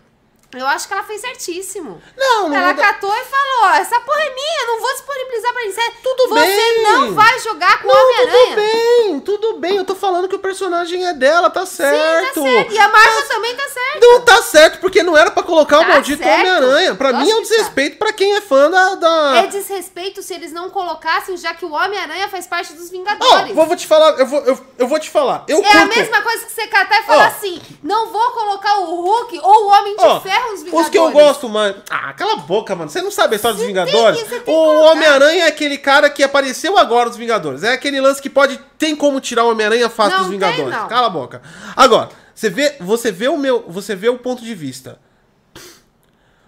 eu 0.57 0.67
acho 0.67 0.87
que 0.89 0.95
ela 0.95 1.03
fez 1.03 1.21
certíssimo. 1.21 2.01
Não, 2.17 2.49
não 2.49 2.57
Ela 2.57 2.69
muda- 2.69 2.83
catou 2.83 3.13
e 3.15 3.25
falou: 3.25 3.75
essa 3.75 4.01
porra 4.01 4.21
é 4.23 4.35
minha, 4.35 4.67
não 4.67 4.81
vou 4.81 4.93
disponibilizar 4.93 5.53
pra 5.53 5.63
você. 5.63 5.91
Tudo 6.03 6.29
você 6.29 6.41
bem. 6.47 6.83
não 6.85 7.15
vai 7.15 7.39
jogar 7.41 7.83
com 7.83 7.89
o 7.89 7.93
Não, 7.93 7.97
tudo 7.97 8.09
Homem-Aranha. 8.23 8.57
bem, 8.57 9.21
tudo 9.21 9.59
bem. 9.59 9.77
Eu 9.77 9.85
tô 9.85 9.95
falando 9.95 10.29
que 10.29 10.35
o 10.35 10.39
personagem 10.39 11.07
é 11.07 11.13
dela, 11.13 11.51
tá 11.51 11.67
certo. 11.67 12.41
Sim, 12.41 12.45
tá 12.45 12.51
certo. 12.51 12.73
E 12.73 12.79
a 12.79 12.89
Marvel 12.89 13.29
também 13.29 13.55
tá 13.57 13.69
certo. 13.69 14.01
Não 14.01 14.21
tá 14.23 14.43
certo, 14.43 14.81
porque 14.81 15.03
não 15.03 15.17
era 15.17 15.31
pra 15.31 15.43
colocar 15.43 15.79
o 15.79 15.83
Tá 15.83 15.89
maldito 15.89 16.23
certo. 16.23 16.39
Homem-Aranha. 16.41 16.95
Pra 16.95 17.13
mim 17.13 17.31
é 17.31 17.35
um 17.35 17.43
tá. 17.43 17.43
desrespeito 17.49 17.99
pra 17.99 18.13
quem 18.13 18.35
é 18.37 18.41
fã 18.41 18.71
da. 18.71 18.95
da... 18.95 19.37
É 19.39 19.47
desrespeito 19.49 20.23
se 20.23 20.33
eles 20.35 20.53
não 20.53 20.71
colocassem, 20.71 21.37
já 21.37 21.53
que 21.55 21.65
o 21.65 21.73
Homem-Aranha 21.73 22.29
faz 22.29 22.47
parte 22.47 22.73
dos 22.73 22.91
Vingadores. 22.91 23.55
vou, 23.55 23.67
vou 23.67 23.77
te 23.77 23.87
falar, 23.87 24.19
eu 24.19 24.27
vou, 24.27 24.41
eu, 24.45 24.67
eu 24.79 24.89
vou 24.89 24.99
te 24.99 25.11
falar. 25.11 25.45
Eu 25.47 25.63
É 25.63 25.69
a 25.69 25.81
curto- 25.83 25.99
mesma 25.99 26.23
coisa 26.23 26.47
que 26.47 26.53
você 26.53 26.67
catar 26.69 27.01
e 27.01 27.05
falar 27.05 27.25
Ó. 27.25 27.27
assim: 27.29 27.61
não 27.83 28.11
vou 28.11 28.31
colocar 28.31 28.79
o 28.79 28.85
Hulk 29.03 29.39
ou 29.43 29.65
o 29.65 29.69
Homem 29.69 29.97
de 29.97 30.05
Ó, 30.05 30.21
Ferro 30.21 30.38
nos 30.47 30.63
Vingadores. 30.63 30.87
Os 30.87 30.91
que 30.91 30.99
eu 30.99 31.11
gosto 31.11 31.49
mais. 31.49 31.77
Ah, 31.91 32.13
cala 32.13 32.35
a 32.35 32.37
boca, 32.37 32.75
mano. 32.75 32.91
Você 32.91 33.01
não 33.03 33.11
sabe 33.11 33.35
a 33.35 33.37
história 33.37 33.57
dos 33.57 33.67
Vingadores? 33.67 34.21
você 34.21 34.41
tem 34.41 34.55
o. 34.55 34.81
Homem-Aranha 34.91 35.45
é 35.45 35.49
aquele 35.49 35.79
cara 35.79 36.09
que 36.09 36.23
apareceu 36.23 36.77
agora 36.79 37.09
dos 37.09 37.19
Vingadores. 37.19 37.63
É 37.63 37.73
aquele 37.73 38.01
lance 38.01 38.21
que 38.23 38.31
pode. 38.31 38.59
Tem 38.79 38.95
como 38.95 39.21
tirar 39.21 39.45
o 39.45 39.51
Homem-Aranha 39.51 39.89
fácil 39.89 40.19
Não 40.19 40.19
dos 40.19 40.31
tem, 40.31 40.39
Vingadores. 40.39 40.79
não. 40.79 40.89
Cala 40.89 41.07
a 41.07 41.11
boca. 41.11 41.43
Agora, 41.77 42.09
você 42.35 42.49
vê, 42.51 42.77
você 42.81 43.11
vê 43.13 43.29
o 43.29 43.37
meu. 43.37 43.65
Você 43.69 43.95
vê 43.95 44.09
o 44.09 44.19
ponto 44.19 44.43
de 44.43 44.55
vista. 44.55 44.99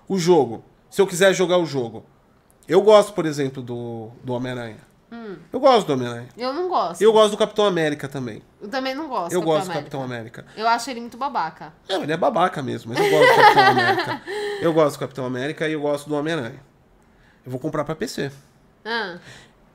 O 0.09 0.19
jogo. 0.19 0.65
Se 0.91 1.01
eu 1.01 1.07
quiser 1.07 1.33
jogar 1.35 1.59
o 1.59 1.67
jogo. 1.67 2.05
Eu 2.69 2.81
gosto, 2.83 3.13
por 3.13 3.27
exemplo, 3.27 3.63
do, 3.63 4.11
do 4.23 4.33
Homem-Aranha. 4.33 4.90
Hum. 5.13 5.37
Eu 5.53 5.59
gosto 5.59 5.87
do 5.89 5.93
Homem-Aranha. 5.95 6.29
Eu 6.37 6.53
não 6.53 6.69
gosto. 6.69 7.03
Eu 7.03 7.13
gosto 7.13 7.33
do 7.33 7.37
Capitão 7.37 7.67
América 7.67 8.09
também. 8.09 8.43
Eu 8.63 8.69
também 8.69 8.95
não 8.95 9.09
gosto. 9.09 9.33
Eu 9.33 9.43
gosto 9.43 9.67
do. 9.67 9.73
Capitão 9.73 10.03
América. 10.03 10.47
Eu 10.57 10.69
acho 10.69 10.89
ele 10.91 11.01
muito 11.01 11.17
babaca. 11.17 11.73
Não, 11.89 12.03
ele 12.03 12.13
é 12.13 12.17
babaca 12.17 12.63
mesmo, 12.63 12.93
mas 12.95 13.05
eu 13.05 13.11
gosto 13.11 13.29
do 13.29 13.37
Capitão 13.37 13.67
América. 13.71 14.23
Eu 14.61 14.73
gosto 14.73 14.97
do 14.97 15.01
Capitão 15.01 15.27
América 15.27 15.69
e 15.69 15.73
eu 15.73 15.81
gosto 15.81 16.09
do 16.09 16.15
Homem-Aranha. 16.15 16.61
Eu 17.45 17.51
vou 17.51 17.59
comprar 17.61 17.85
pra 17.85 17.95
PC. 17.97 18.31
Ah. 18.85 19.17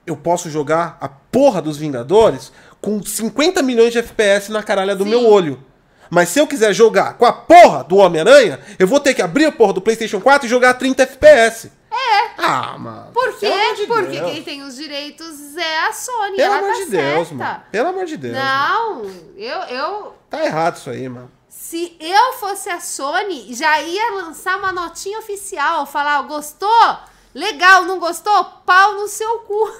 Eu 0.06 0.16
posso 0.16 0.50
jogar 0.50 0.98
a 1.02 1.10
porra 1.10 1.62
dos 1.62 1.78
Vingadores 1.78 2.52
com 2.80 3.02
50 3.04 3.62
milhões 3.64 3.92
de 3.92 4.00
FPS 4.00 4.52
na 4.52 4.62
caralha 4.64 4.96
do 4.96 5.04
Sim. 5.04 5.10
meu 5.10 5.28
olho. 5.28 5.64
Mas 6.10 6.30
se 6.30 6.40
eu 6.40 6.48
quiser 6.48 6.74
jogar 6.74 7.14
com 7.14 7.26
a 7.26 7.34
porra 7.34 7.84
do 7.84 7.98
Homem-Aranha, 7.98 8.60
eu 8.78 8.88
vou 8.88 9.00
ter 9.00 9.14
que 9.14 9.22
abrir 9.22 9.46
a 9.46 9.52
porra 9.52 9.74
do 9.74 9.82
PlayStation 9.82 10.20
4 10.22 10.46
e 10.46 10.50
jogar 10.50 10.72
a 10.72 10.74
30 10.74 11.04
FPS. 11.04 11.72
É. 11.92 12.30
Ah, 12.38 12.78
mano. 12.78 13.12
Por 13.14 13.38
quê? 13.38 13.50
De 13.76 13.88
Porque 13.88 14.20
Deus. 14.20 14.32
quem 14.32 14.44
tem 14.44 14.64
os 14.64 14.76
direitos 14.76 15.56
é 15.56 15.80
a 15.88 15.94
Sony. 15.94 16.36
Pelo 16.36 16.54
amor 16.54 16.72
tá 16.74 16.78
de 16.80 16.86
Deus, 16.88 17.28
certa. 17.30 17.36
mano. 17.44 17.64
Pelo 17.72 17.90
amor 17.90 18.06
de 18.06 18.18
Deus. 18.18 18.36
mano. 18.36 18.46
Não, 18.46 19.12
eu, 19.38 19.60
eu. 19.76 20.16
Tá 20.30 20.44
errado 20.46 20.76
isso 20.76 20.90
aí, 20.90 21.08
mano. 21.08 21.32
Se 21.48 21.96
eu 22.00 22.34
fosse 22.34 22.70
a 22.70 22.80
Sony, 22.80 23.48
já 23.56 23.82
ia 23.82 24.12
lançar 24.12 24.58
uma 24.58 24.72
notinha 24.74 25.20
oficial. 25.20 25.86
Falar, 25.86 26.22
gostou? 26.24 26.98
Legal, 27.34 27.84
não 27.86 27.98
gostou? 28.00 28.44
Pau 28.66 28.94
no 28.96 29.08
seu 29.08 29.40
cu. 29.40 29.54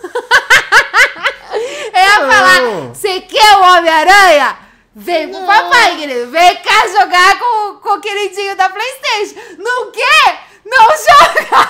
eu 1.54 2.02
ia 2.02 2.18
falar, 2.20 2.62
você 2.94 3.22
quer 3.22 3.58
o 3.58 3.62
Homem-Aranha? 3.78 4.58
Vem 4.98 5.30
pro 5.30 5.46
papai, 5.46 5.98
querido. 5.98 6.32
Vem 6.32 6.56
cá 6.56 6.88
jogar 6.88 7.38
com, 7.38 7.80
com 7.82 7.90
o 7.96 8.00
queridinho 8.00 8.56
da 8.56 8.70
Playstation. 8.70 9.36
Não 9.58 9.92
quer? 9.92 10.46
Não 10.64 10.88
joga! 10.88 11.70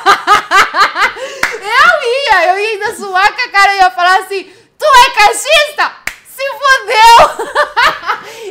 eu 1.59 2.03
ia, 2.03 2.47
eu 2.49 2.59
ia 2.59 2.69
ainda 2.69 2.95
suar 2.95 3.35
com 3.35 3.41
a 3.41 3.49
cara 3.49 3.73
e 3.73 3.77
ia 3.77 3.89
falar 3.89 4.19
assim, 4.19 4.43
tu 4.77 4.85
é 4.85 5.09
cachista? 5.09 5.91
Se 6.29 6.43
fodeu! 6.51 7.45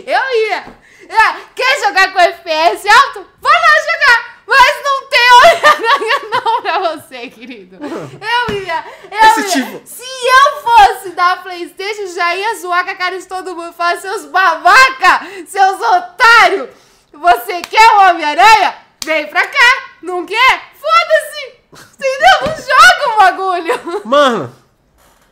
eu 0.13 0.35
ia. 0.49 0.67
É, 1.09 1.37
quer 1.55 1.81
jogar 1.85 2.13
com 2.13 2.19
FPS 2.19 2.89
alto? 2.89 3.27
Vai 3.41 3.53
lá 3.53 3.93
jogar! 3.93 4.34
Mas 4.47 4.85
não 4.85 5.07
tem 5.09 5.31
Homem-Aranha 5.33 6.21
não 6.31 6.63
pra 6.63 6.79
você, 6.81 7.29
querido. 7.29 7.79
Eu 7.83 8.55
ia. 8.55 8.85
Eu 9.11 9.19
Esse 9.29 9.41
ia. 9.59 9.65
tipo- 9.65 9.87
Se 9.87 10.03
eu 10.03 10.63
fosse 10.63 11.11
da 11.11 11.37
Playstation, 11.39 12.07
já 12.15 12.35
ia 12.37 12.55
zoar 12.57 12.85
com 12.85 12.91
a 12.91 12.95
cara 12.95 13.19
de 13.19 13.27
todo 13.27 13.55
mundo. 13.57 13.73
Falar, 13.73 13.97
seus 13.99 14.27
babaca, 14.27 15.27
seus 15.47 15.81
otários. 15.81 16.69
Você 17.13 17.63
quer 17.63 17.91
o 17.93 18.11
Homem-Aranha? 18.11 18.77
Vem 19.05 19.27
pra 19.29 19.47
cá. 19.47 19.83
Não 20.03 20.27
quer? 20.27 20.73
Foda-se. 20.81 21.87
Entendeu? 21.95 22.41
Não 22.43 22.57
joga 22.57 23.09
o 23.09 23.19
bagulho. 23.19 24.03
Mano, 24.05 24.57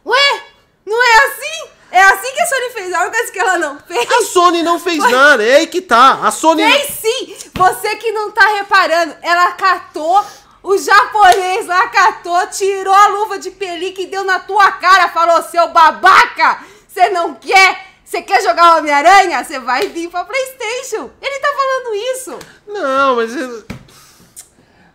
Ué, 0.06 0.42
não 0.86 1.02
é 1.02 1.16
assim? 1.26 1.68
É 1.92 2.02
assim 2.04 2.32
que 2.32 2.40
a 2.40 2.46
Sony 2.46 2.70
fez. 2.72 2.94
A 2.94 3.00
única 3.02 3.16
coisa 3.18 3.32
que 3.32 3.38
ela 3.38 3.58
não 3.58 3.78
fez. 3.78 4.10
a 4.10 4.22
Sony 4.22 4.62
não 4.62 4.80
fez 4.80 4.98
nada. 4.98 5.44
É 5.44 5.56
aí 5.56 5.66
que 5.66 5.82
tá. 5.82 6.20
A 6.22 6.30
Sony. 6.30 6.64
Fez 6.64 6.88
sim! 6.88 7.36
Você 7.54 7.96
que 7.96 8.10
não 8.12 8.30
tá 8.30 8.46
reparando, 8.56 9.14
ela 9.20 9.52
catou, 9.52 10.24
o 10.62 10.78
japonês 10.78 11.66
lá 11.66 11.86
catou, 11.88 12.46
tirou 12.46 12.94
a 12.94 13.08
luva 13.08 13.38
de 13.38 13.50
pelica 13.50 14.00
e 14.00 14.06
deu 14.06 14.24
na 14.24 14.40
tua 14.40 14.72
cara, 14.72 15.10
falou, 15.10 15.42
seu 15.42 15.68
babaca! 15.68 16.64
Você 16.88 17.10
não 17.10 17.34
quer? 17.34 17.92
Você 18.02 18.22
quer 18.22 18.42
jogar 18.42 18.78
Homem-Aranha? 18.78 19.44
Você 19.44 19.58
vai 19.58 19.88
vir 19.88 20.08
pra 20.10 20.24
Playstation. 20.24 21.10
Ele 21.20 21.38
tá 21.40 21.48
falando 21.48 21.94
isso. 21.94 22.38
Não, 22.66 23.16
mas. 23.16 23.32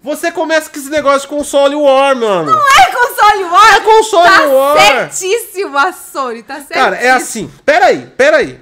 Você 0.07 0.31
começa 0.31 0.69
com 0.69 0.79
esse 0.79 0.89
negócio 0.89 1.21
de 1.21 1.27
console 1.27 1.75
war, 1.75 2.15
mano. 2.15 2.49
Não 2.53 2.67
é 2.67 2.85
console 2.91 3.43
war! 3.43 3.75
É 3.75 3.79
console 3.81 4.29
tá 4.29 4.45
war. 4.45 4.77
certíssimo 5.11 5.77
a 5.77 5.91
Sony, 5.91 6.43
tá 6.43 6.55
certo? 6.55 6.71
Cara, 6.71 6.95
é 6.95 7.09
assim. 7.09 7.51
Peraí, 7.65 8.05
peraí. 8.15 8.61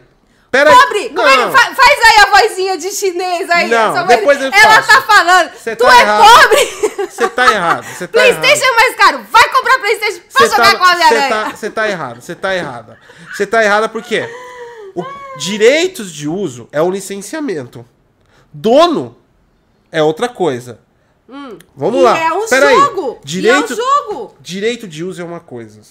Peraí. 0.49 0.73
Pobre, 0.75 1.09
como 1.09 1.27
é 1.27 1.31
que 1.35 1.51
fa- 1.51 1.75
faz 1.75 1.99
aí 2.03 2.17
a 2.23 2.25
vozinha 2.31 2.77
de 2.79 2.89
chinês 2.89 3.47
aí? 3.51 3.69
Não, 3.69 4.07
depois 4.07 4.41
eu 4.41 4.49
Ela 4.51 4.81
faço. 4.81 4.87
tá 4.87 5.01
falando, 5.01 5.51
Cê 5.55 5.75
tu 5.75 5.83
tá 5.85 5.95
é 5.95 6.01
errado. 6.01 6.23
pobre! 6.23 7.05
Você 7.11 7.27
tá 7.29 7.51
errado. 7.53 7.83
Você 7.85 8.07
tá 8.07 8.25
errado. 8.25 8.41
Playstation 8.41 8.65
é 8.65 8.75
mais 8.75 8.95
caro. 8.95 9.25
Vai 9.29 9.49
comprar 9.49 9.79
Playstation 9.79 10.21
pra 10.33 10.47
Você 10.47 10.49
jogar 10.55 10.71
tá, 10.71 10.77
com 10.79 10.83
a 10.83 10.91
Homem-Aranha. 10.93 11.49
Você 11.55 11.69
tá, 11.69 11.81
tá 11.83 11.89
errado, 11.89 12.21
você 12.21 12.35
tá 12.35 12.55
errada. 12.55 12.99
Você 13.35 13.45
tá 13.45 13.63
errada 13.63 13.87
porque 13.89 14.27
o 14.95 15.05
direitos 15.37 16.11
de 16.11 16.27
uso 16.27 16.67
é 16.71 16.81
o 16.81 16.89
licenciamento. 16.89 17.85
Dono 18.51 19.15
é 19.91 20.01
outra 20.01 20.27
coisa. 20.27 20.79
Vamos 21.75 21.99
E 21.99 22.03
lá. 22.03 22.17
é 22.17 22.31
um 22.31 22.47
Pera 22.47 22.67
aí. 22.67 22.75
jogo. 22.75 23.19
Direito, 23.23 23.73
E 23.73 23.73
é 23.73 23.73
um 23.73 23.77
jogo. 23.77 24.35
direito 24.39 24.87
de 24.87 25.03
uso 25.03 25.21
é 25.21 25.25
uma 25.25 25.39
coisa. 25.39 25.81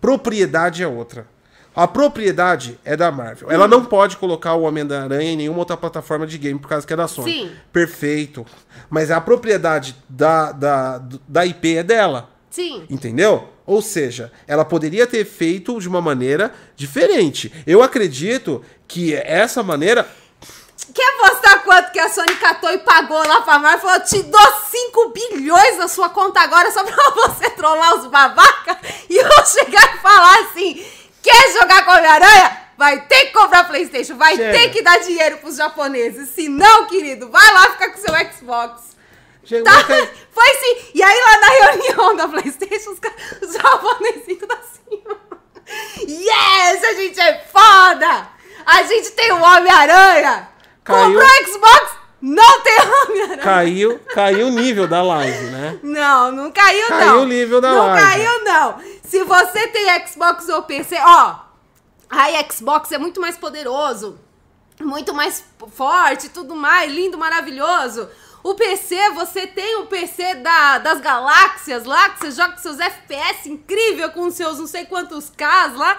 Propriedade 0.00 0.82
é 0.82 0.86
outra. 0.88 1.26
A 1.74 1.88
propriedade 1.88 2.78
é 2.84 2.96
da 2.96 3.10
Marvel. 3.10 3.48
Hum. 3.48 3.50
Ela 3.50 3.66
não 3.66 3.84
pode 3.84 4.16
colocar 4.16 4.54
o 4.54 4.62
Homem-Aranha 4.62 5.32
em 5.32 5.36
nenhuma 5.36 5.58
outra 5.58 5.76
plataforma 5.76 6.26
de 6.26 6.38
game 6.38 6.58
por 6.58 6.68
causa 6.68 6.86
que 6.86 6.92
é 6.92 6.96
da 6.96 7.08
Sony. 7.08 7.32
Sim. 7.32 7.50
Perfeito. 7.72 8.46
Mas 8.88 9.10
a 9.10 9.20
propriedade 9.20 9.96
da, 10.08 10.52
da, 10.52 11.02
da 11.26 11.44
IP 11.46 11.76
é 11.78 11.82
dela. 11.82 12.30
Sim. 12.50 12.84
Entendeu? 12.88 13.48
Ou 13.66 13.82
seja, 13.82 14.30
ela 14.46 14.64
poderia 14.64 15.06
ter 15.06 15.24
feito 15.24 15.80
de 15.80 15.88
uma 15.88 16.00
maneira 16.00 16.52
diferente. 16.76 17.50
Eu 17.66 17.82
acredito 17.82 18.62
que 18.86 19.14
essa 19.14 19.62
maneira. 19.62 20.06
Quer 20.94 21.14
apostar 21.16 21.62
quanto 21.64 21.90
que 21.90 21.98
a 21.98 22.08
Sony 22.08 22.36
catou 22.36 22.70
e 22.70 22.78
pagou 22.78 23.18
lá 23.26 23.40
pra 23.42 23.58
Marvel? 23.58 23.80
Falou, 23.80 24.00
te 24.06 24.22
dou 24.22 24.52
5 24.70 25.08
bilhões 25.08 25.76
na 25.76 25.88
sua 25.88 26.08
conta 26.08 26.40
agora 26.40 26.70
só 26.70 26.84
pra 26.84 26.94
você 27.26 27.50
trollar 27.50 27.96
os 27.96 28.06
babaca 28.06 28.78
e 29.10 29.16
eu 29.16 29.46
chegar 29.46 29.96
e 29.96 29.98
falar 29.98 30.38
assim, 30.40 30.86
quer 31.20 31.52
jogar 31.52 31.84
com 31.84 31.90
a 31.90 31.94
Homem-Aranha? 31.98 32.60
Vai 32.78 33.00
ter 33.06 33.26
que 33.26 33.32
comprar 33.32 33.64
Playstation, 33.68 34.16
vai 34.16 34.36
Chega. 34.36 34.52
ter 34.58 34.68
que 34.70 34.82
dar 34.82 34.98
dinheiro 34.98 35.38
pros 35.38 35.56
japoneses. 35.56 36.28
Se 36.30 36.48
não, 36.48 36.86
querido, 36.86 37.28
vai 37.30 37.52
lá 37.52 37.70
ficar 37.70 37.90
com 37.90 37.98
seu 38.00 38.14
Xbox. 38.32 38.94
Chegou 39.44 39.64
Tá? 39.72 39.78
a 39.80 39.82
cair- 39.84 40.10
Foi 40.32 40.48
sim. 40.54 40.76
E 40.94 41.02
aí 41.02 41.20
lá 41.22 41.38
na 41.38 41.48
reunião 41.48 42.16
da 42.16 42.28
Playstation, 42.28 42.90
os, 42.90 43.00
os 43.48 43.52
japonesinhos 43.54 44.46
da 44.48 44.56
cima. 44.56 45.20
Yes, 46.06 46.84
a 46.84 46.92
gente 46.94 47.18
é 47.20 47.44
foda! 47.50 48.28
A 48.66 48.82
gente 48.84 49.10
tem 49.12 49.32
o 49.32 49.40
Homem-Aranha! 49.42 50.48
Caiu. 50.84 51.18
Comprou 51.18 51.26
o 51.26 51.46
Xbox, 51.46 51.96
não 52.20 52.62
tem 52.62 52.78
Homem-Aranha! 52.80 53.38
Caiu, 53.38 54.00
caiu 54.14 54.46
o 54.48 54.50
nível 54.50 54.86
da 54.86 55.02
live, 55.02 55.46
né? 55.46 55.78
Não, 55.82 56.30
não 56.30 56.52
caiu, 56.52 56.90
não. 56.90 56.98
Caiu 56.98 57.20
o 57.20 57.24
nível 57.24 57.60
da 57.60 57.70
não 57.70 57.86
live. 57.86 58.02
caiu, 58.02 58.44
não. 58.44 58.78
Se 59.02 59.24
você 59.24 59.68
tem 59.68 60.06
Xbox 60.06 60.48
ou 60.48 60.62
PC, 60.62 60.96
ó, 61.00 61.36
a 62.10 62.52
Xbox 62.52 62.92
é 62.92 62.98
muito 62.98 63.20
mais 63.20 63.36
poderoso, 63.36 64.18
muito 64.80 65.14
mais 65.14 65.44
forte, 65.72 66.28
tudo 66.28 66.54
mais, 66.54 66.92
lindo, 66.92 67.16
maravilhoso. 67.16 68.08
O 68.42 68.54
PC, 68.54 69.10
você 69.10 69.46
tem 69.46 69.76
o 69.76 69.86
PC 69.86 70.34
da, 70.34 70.76
das 70.78 71.00
galáxias 71.00 71.84
lá, 71.84 72.10
que 72.10 72.20
você 72.20 72.30
joga 72.30 72.52
com 72.52 72.58
seus 72.58 72.78
FPS 72.78 73.48
incrível, 73.48 74.10
com 74.10 74.30
seus 74.30 74.58
não 74.58 74.66
sei 74.66 74.84
quantos 74.84 75.30
Ks 75.30 75.76
lá. 75.76 75.98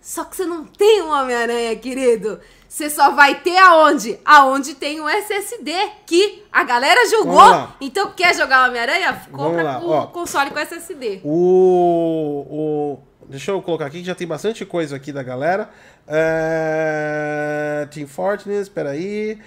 Só 0.00 0.24
que 0.24 0.36
você 0.36 0.44
não 0.44 0.64
tem 0.64 1.02
um 1.02 1.10
Homem-Aranha, 1.10 1.74
querido. 1.76 2.40
Você 2.68 2.90
só 2.90 3.12
vai 3.12 3.40
ter 3.40 3.56
aonde? 3.56 4.18
Aonde 4.26 4.74
tem 4.74 5.00
o 5.00 5.08
SSD, 5.08 5.72
que 6.04 6.44
a 6.52 6.62
galera 6.62 7.08
julgou. 7.08 7.68
Então, 7.80 8.12
quer 8.12 8.34
jogar 8.36 8.68
Homem-Aranha? 8.68 9.22
Compra 9.32 9.78
o 9.78 9.90
ó. 9.90 10.06
console 10.08 10.50
com 10.50 10.58
SSD. 10.58 11.22
O, 11.24 12.46
o. 12.50 12.98
Deixa 13.26 13.50
eu 13.50 13.62
colocar 13.62 13.86
aqui 13.86 14.00
que 14.00 14.06
já 14.06 14.14
tem 14.14 14.26
bastante 14.26 14.66
coisa 14.66 14.96
aqui 14.96 15.12
da 15.12 15.22
galera. 15.22 15.70
É, 16.06 17.88
Team 17.90 18.06
Fortness, 18.06 18.68
peraí. 18.68 19.38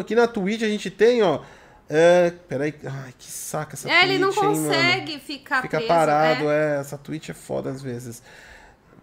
Aqui 0.00 0.14
na 0.14 0.26
Twitch 0.26 0.62
a 0.62 0.68
gente 0.68 0.90
tem, 0.90 1.22
ó. 1.22 1.40
É, 1.88 2.32
peraí. 2.48 2.74
Ai, 2.84 3.14
que 3.16 3.30
saca 3.30 3.74
essa 3.74 3.88
É, 3.88 4.02
ele 4.02 4.18
não 4.18 4.30
Twitch, 4.30 4.42
hein, 4.42 4.50
mano? 4.50 4.66
consegue 4.66 5.18
ficar 5.20 5.62
Fica 5.62 5.78
preso. 5.78 5.88
parado, 5.88 6.50
é. 6.50 6.76
é. 6.76 6.80
Essa 6.80 6.98
Twitch 6.98 7.28
é 7.28 7.34
foda 7.34 7.70
às 7.70 7.80
vezes. 7.80 8.22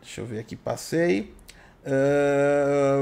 Deixa 0.01 0.21
eu 0.21 0.25
ver 0.25 0.39
aqui, 0.39 0.55
passei. 0.55 1.33
Ah, 1.85 2.95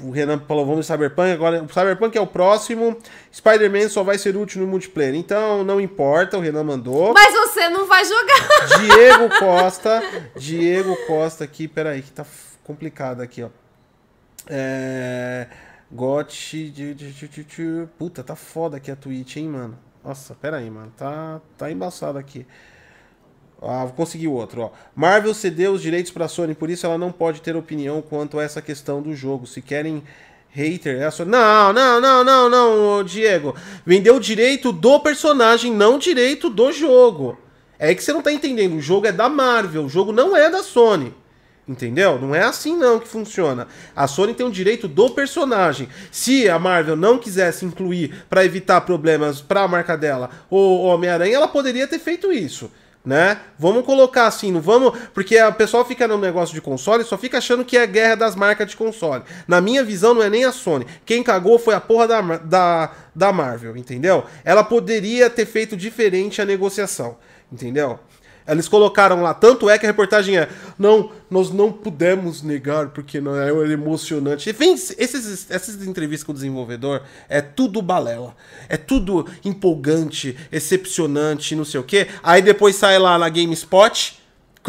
O 0.00 0.10
Renan 0.12 0.38
falou, 0.46 0.64
vamos 0.64 0.86
Cyberpunk. 0.86 1.32
Agora, 1.32 1.62
o 1.62 1.68
Cyberpunk 1.68 2.16
é 2.16 2.20
o 2.20 2.26
próximo. 2.26 2.96
Spider-Man 3.34 3.88
só 3.88 4.04
vai 4.04 4.16
ser 4.16 4.36
útil 4.36 4.60
no 4.62 4.66
multiplayer. 4.68 5.14
Então, 5.16 5.64
não 5.64 5.80
importa, 5.80 6.38
o 6.38 6.40
Renan 6.40 6.62
mandou. 6.62 7.12
Mas 7.12 7.34
você 7.34 7.68
não 7.68 7.86
vai 7.88 8.04
jogar. 8.04 8.78
Diego 8.78 9.28
Costa. 9.40 10.00
Diego 10.36 10.96
Costa 11.06 11.42
aqui, 11.44 11.66
peraí, 11.66 12.02
que 12.02 12.12
tá 12.12 12.24
complicado 12.62 13.20
aqui, 13.22 13.42
ó. 13.42 13.48
É. 14.48 15.48
De- 16.94 17.88
Puta, 17.98 18.22
tá 18.22 18.36
foda 18.36 18.76
aqui 18.76 18.90
a 18.92 18.96
Twitch, 18.96 19.36
hein, 19.36 19.48
mano. 19.48 19.76
Nossa, 20.04 20.34
peraí, 20.34 20.70
mano. 20.70 20.92
Tá, 20.96 21.40
tá 21.56 21.72
embaçado 21.72 22.18
aqui. 22.18 22.46
Ah, 23.60 23.84
vou 23.84 23.92
conseguir 23.92 24.28
outro, 24.28 24.62
ó. 24.62 24.70
Marvel 24.94 25.34
cedeu 25.34 25.72
os 25.72 25.82
direitos 25.82 26.12
pra 26.12 26.28
Sony, 26.28 26.54
por 26.54 26.70
isso 26.70 26.86
ela 26.86 26.96
não 26.96 27.10
pode 27.10 27.40
ter 27.40 27.56
opinião 27.56 28.00
quanto 28.00 28.38
a 28.38 28.44
essa 28.44 28.62
questão 28.62 29.02
do 29.02 29.14
jogo. 29.14 29.46
Se 29.46 29.60
querem 29.60 30.02
hater, 30.50 31.00
é 31.00 31.06
a 31.06 31.10
Sony. 31.10 31.30
Não, 31.30 31.72
não, 31.72 32.00
não, 32.00 32.24
não, 32.24 32.48
não, 32.48 33.04
Diego. 33.04 33.56
Vendeu 33.84 34.16
o 34.16 34.20
direito 34.20 34.70
do 34.70 35.00
personagem, 35.00 35.72
não 35.72 35.98
direito 35.98 36.48
do 36.48 36.70
jogo. 36.72 37.36
É 37.78 37.94
que 37.94 38.02
você 38.02 38.12
não 38.12 38.22
tá 38.22 38.32
entendendo. 38.32 38.76
O 38.76 38.80
jogo 38.80 39.06
é 39.06 39.12
da 39.12 39.28
Marvel, 39.28 39.84
o 39.84 39.88
jogo 39.88 40.12
não 40.12 40.36
é 40.36 40.48
da 40.48 40.62
Sony. 40.62 41.12
Entendeu? 41.66 42.18
Não 42.18 42.34
é 42.34 42.42
assim 42.42 42.76
não 42.76 42.98
que 42.98 43.06
funciona. 43.06 43.68
A 43.94 44.06
Sony 44.06 44.32
tem 44.32 44.46
o 44.46 44.50
direito 44.50 44.88
do 44.88 45.10
personagem. 45.10 45.86
Se 46.10 46.48
a 46.48 46.58
Marvel 46.58 46.96
não 46.96 47.18
quisesse 47.18 47.66
incluir 47.66 48.24
pra 48.30 48.44
evitar 48.44 48.80
problemas 48.80 49.42
pra 49.42 49.68
marca 49.68 49.94
dela 49.94 50.30
o 50.48 50.84
Homem-Aranha, 50.84 51.36
ela 51.36 51.46
poderia 51.48 51.86
ter 51.86 51.98
feito 51.98 52.32
isso. 52.32 52.70
Né? 53.08 53.38
Vamos 53.58 53.86
colocar 53.86 54.26
assim, 54.26 54.52
não 54.52 54.60
vamos. 54.60 54.92
Porque 55.14 55.40
o 55.42 55.54
pessoal 55.54 55.82
fica 55.82 56.06
no 56.06 56.18
negócio 56.18 56.54
de 56.54 56.60
console 56.60 57.02
só 57.04 57.16
fica 57.16 57.38
achando 57.38 57.64
que 57.64 57.78
é 57.78 57.86
guerra 57.86 58.16
das 58.16 58.36
marcas 58.36 58.68
de 58.68 58.76
console. 58.76 59.24
Na 59.46 59.62
minha 59.62 59.82
visão, 59.82 60.12
não 60.12 60.22
é 60.22 60.28
nem 60.28 60.44
a 60.44 60.52
Sony. 60.52 60.86
Quem 61.06 61.22
cagou 61.22 61.58
foi 61.58 61.72
a 61.72 61.80
porra 61.80 62.06
da, 62.06 62.20
da, 62.20 62.92
da 63.14 63.32
Marvel, 63.32 63.78
entendeu? 63.78 64.24
Ela 64.44 64.62
poderia 64.62 65.30
ter 65.30 65.46
feito 65.46 65.74
diferente 65.74 66.42
a 66.42 66.44
negociação, 66.44 67.16
entendeu? 67.50 67.98
Eles 68.48 68.66
colocaram 68.66 69.22
lá, 69.22 69.34
tanto 69.34 69.68
é 69.68 69.78
que 69.78 69.84
a 69.84 69.88
reportagem 69.88 70.38
é, 70.38 70.48
não, 70.78 71.10
nós 71.30 71.50
não 71.50 71.70
pudemos 71.70 72.42
negar 72.42 72.88
porque 72.88 73.20
não 73.20 73.36
é 73.36 73.50
emocionante. 73.70 74.48
E 74.48 74.52
vem 74.52 74.72
esses, 74.72 75.50
essas 75.50 75.86
entrevistas 75.86 76.24
com 76.24 76.32
o 76.32 76.34
desenvolvedor, 76.34 77.02
é 77.28 77.42
tudo 77.42 77.82
balela. 77.82 78.34
É 78.68 78.76
tudo 78.76 79.26
empolgante, 79.44 80.36
excepcionante, 80.50 81.54
não 81.54 81.64
sei 81.64 81.80
o 81.80 81.84
quê. 81.84 82.08
Aí 82.22 82.40
depois 82.40 82.76
sai 82.76 82.98
lá 82.98 83.18
na 83.18 83.28
GameSpot, 83.28 84.18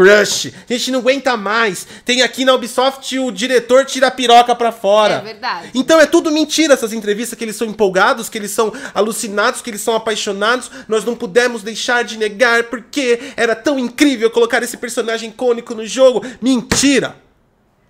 Crush. 0.04 0.54
A 0.70 0.74
gente 0.74 0.92
não 0.92 1.00
aguenta 1.00 1.36
mais. 1.36 1.86
Tem 2.06 2.22
aqui 2.22 2.46
na 2.46 2.54
Ubisoft 2.54 3.20
o 3.20 3.32
diretor 3.32 3.84
tira 3.86 4.08
a 4.08 4.12
piroca 4.12 4.56
pra 4.56 4.72
fora. 4.72 5.16
É 5.16 5.22
verdade. 5.22 5.72
Então 5.76 6.00
é 6.00 6.06
tudo 6.06 6.32
mentira 6.32 6.74
essas 6.74 6.94
entrevistas, 6.94 7.38
que 7.38 7.44
eles 7.44 7.58
são 7.58 7.68
empolgados, 7.68 8.30
que 8.30 8.38
eles 8.38 8.52
são 8.52 8.72
alucinados, 8.94 9.62
que 9.62 9.70
eles 9.70 9.82
são 9.82 9.94
apaixonados. 9.96 10.72
Nós 10.88 11.04
não 11.04 11.16
pudemos 11.16 11.64
deixar 11.64 12.04
de 12.06 12.18
negar 12.18 12.64
porque 12.66 13.20
era 13.36 13.54
tão 13.56 13.78
incrível 13.78 14.30
colocar 14.32 14.64
esse 14.64 14.78
personagem 14.78 15.30
icônico 15.32 15.76
no 15.76 15.86
jogo. 15.86 16.26
Mentira! 16.42 17.18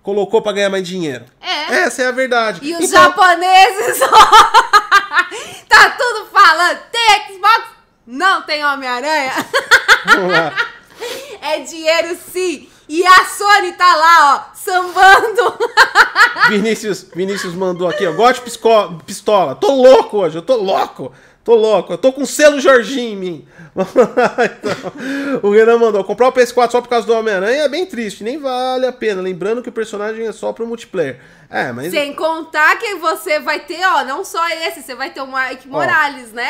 Colocou 0.02 0.42
pra 0.42 0.54
ganhar 0.54 0.70
mais 0.70 0.88
dinheiro. 0.88 1.26
É. 1.40 1.82
Essa 1.82 2.02
é 2.04 2.08
a 2.08 2.12
verdade. 2.12 2.60
E 2.64 2.74
os 2.74 2.86
Então- 2.86 3.04
japoneses. 3.04 4.00
tá 5.70 5.90
tudo 5.92 6.26
falando. 6.32 6.80
Tem 6.92 7.36
Xbox? 7.36 7.64
Não 8.08 8.42
tem 8.42 8.66
Homem-Aranha? 8.66 9.34
Vamos 10.08 10.32
lá. 10.32 10.54
É 11.42 11.60
dinheiro 11.60 12.18
sim. 12.32 12.68
E 12.88 13.06
a 13.06 13.26
Sony 13.26 13.74
tá 13.74 13.96
lá, 13.96 14.36
ó, 14.52 14.56
sambando. 14.56 15.58
Vinícius, 16.50 17.06
Vinícius 17.16 17.54
mandou 17.54 17.88
aqui, 17.88 18.06
ó. 18.06 18.12
Gote 18.14 18.42
pisco- 18.42 19.00
pistola. 19.06 19.56
Tô 19.56 19.72
louco 19.74 20.18
hoje, 20.18 20.38
eu 20.38 20.42
tô 20.42 20.56
louco. 20.56 21.12
Tô 21.44 21.56
louco, 21.56 21.94
eu 21.94 21.98
tô 21.98 22.12
com 22.12 22.26
selo 22.26 22.60
Jorginho 22.60 23.14
em 23.14 23.16
mim. 23.16 23.48
Vamos 23.76 23.94
lá, 23.96 24.36
então. 24.46 25.40
O 25.44 25.52
Renan 25.52 25.78
mandou: 25.78 26.04
comprar 26.04 26.28
o 26.28 26.32
PS4 26.34 26.72
só 26.72 26.82
por 26.82 26.88
causa 26.90 27.06
do 27.06 27.14
Homem-Aranha 27.14 27.64
é 27.64 27.70
bem 27.70 27.86
triste, 27.86 28.24
nem 28.24 28.38
vale 28.40 28.86
a 28.86 28.92
pena. 28.92 29.22
Lembrando 29.22 29.62
que 29.62 29.70
o 29.70 29.72
personagem 29.72 30.26
é 30.28 30.32
só 30.32 30.52
pro 30.52 30.66
multiplayer. 30.68 31.20
É, 31.50 31.72
mas. 31.72 31.92
Sem 31.92 32.14
contar 32.14 32.78
que 32.78 32.96
você 32.96 33.40
vai 33.40 33.60
ter, 33.62 33.84
ó, 33.86 34.04
não 34.04 34.24
só 34.26 34.48
esse, 34.50 34.82
você 34.84 34.94
vai 34.96 35.10
ter 35.12 35.22
o 35.22 35.28
Mike 35.28 35.68
Morales, 35.68 36.32
né? 36.32 36.50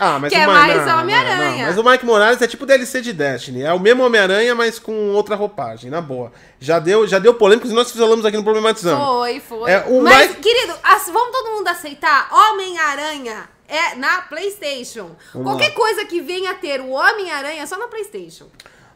Ah, 0.00 0.18
mas 0.20 0.30
que 0.32 0.38
o 0.38 0.42
é 0.42 0.46
Ma- 0.46 0.52
mais 0.52 0.92
Homem-Aranha. 0.94 1.66
Mas 1.66 1.78
o 1.78 1.84
Mike 1.84 2.04
Morales 2.06 2.42
é 2.42 2.46
tipo 2.46 2.66
DLC 2.66 3.00
de 3.00 3.12
Destiny. 3.12 3.62
É 3.62 3.72
o 3.72 3.78
mesmo 3.80 4.04
Homem-Aranha, 4.04 4.54
mas 4.54 4.78
com 4.78 5.10
outra 5.12 5.36
roupagem, 5.36 5.90
na 5.90 6.00
boa. 6.00 6.32
Já 6.58 6.78
deu, 6.78 7.06
já 7.06 7.18
deu 7.18 7.34
polêmica, 7.34 7.68
nós 7.68 7.90
falamos 7.92 8.24
aqui 8.24 8.36
no 8.36 8.42
Problematizando. 8.44 9.04
Foi, 9.04 9.40
foi. 9.40 9.70
É, 9.70 9.84
Mas, 10.02 10.28
Mike- 10.30 10.40
querido, 10.40 10.74
vamos 11.12 11.30
todo 11.32 11.50
mundo 11.56 11.68
aceitar? 11.68 12.28
Homem-Aranha 12.32 13.48
é 13.68 13.94
na 13.96 14.22
PlayStation. 14.22 15.14
Vamos 15.32 15.48
Qualquer 15.50 15.68
lá. 15.70 15.74
coisa 15.74 16.04
que 16.04 16.20
venha 16.20 16.50
a 16.52 16.54
ter 16.54 16.80
o 16.80 16.90
Homem-Aranha 16.90 17.62
é 17.62 17.66
só 17.66 17.78
na 17.78 17.88
PlayStation. 17.88 18.46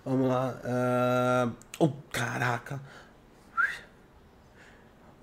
Vamos 0.04 0.28
lá. 0.28 0.60
ah, 0.64 1.48
Oh, 1.78 1.88
caraca. 2.12 2.80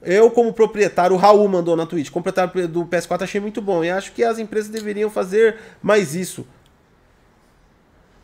Eu, 0.02 0.30
como 0.32 0.54
proprietário, 0.54 1.16
o 1.16 1.20
Raul 1.20 1.48
mandou 1.48 1.76
na 1.76 1.86
Twitch. 1.86 2.12
Proprietário 2.12 2.68
do 2.68 2.86
PS4 2.86 3.24
achei 3.24 3.42
muito 3.42 3.62
bom. 3.62 3.84
E 3.84 3.90
acho 3.90 4.12
que 4.14 4.24
as 4.24 4.38
empresas 4.40 4.70
deveriam 4.70 5.10
fazer 5.10 5.60
mais 5.82 6.16
isso. 6.16 6.48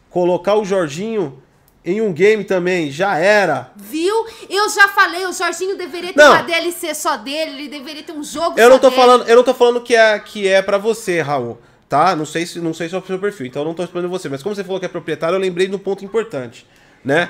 Colocar 0.10 0.56
o 0.56 0.64
Jorginho 0.64 1.42
em 1.86 2.02
um 2.02 2.14
game 2.14 2.44
também. 2.44 2.90
Já 2.92 3.18
era. 3.18 3.72
Viu? 3.76 4.26
Eu 4.50 4.70
já 4.70 4.88
falei, 4.90 5.26
o 5.26 5.34
Jorginho 5.34 5.78
deveria 5.78 6.14
ter 6.14 6.20
Não. 6.22 6.32
uma 6.32 6.42
DLC 6.44 6.94
só 6.94 7.18
dele, 7.18 7.52
ele 7.52 7.68
deveria 7.68 8.04
ter 8.04 8.14
um 8.14 8.24
jogo 8.24 8.58
Eu 8.60 8.66
só 8.66 8.70
não 8.70 8.80
tô 8.80 8.90
dele. 8.90 9.02
falando, 9.02 9.28
eu 9.28 9.36
não 9.36 9.44
tô 9.44 9.54
falando 9.54 9.82
que 9.82 9.96
é 9.96 10.20
que 10.20 10.48
é 10.48 10.62
para 10.62 10.78
você, 10.78 11.22
Raul, 11.22 11.60
tá? 11.90 12.16
Não 12.16 12.26
sei 12.26 12.46
se 12.46 12.60
não 12.60 12.74
sei 12.74 12.88
se 12.90 12.96
é 12.96 12.98
o 12.98 13.06
seu 13.06 13.20
perfil, 13.20 13.46
então 13.48 13.62
eu 13.64 13.68
não 13.68 13.74
tô 13.74 13.82
respondendo 13.82 14.10
você, 14.10 14.30
mas 14.30 14.42
como 14.42 14.56
você 14.56 14.64
falou 14.64 14.80
que 14.80 14.86
é 14.86 14.90
proprietário, 14.90 15.36
eu 15.36 15.40
lembrei 15.40 15.68
de 15.68 15.76
um 15.76 15.80
ponto 15.80 16.04
importante, 16.06 16.66
né? 17.04 17.30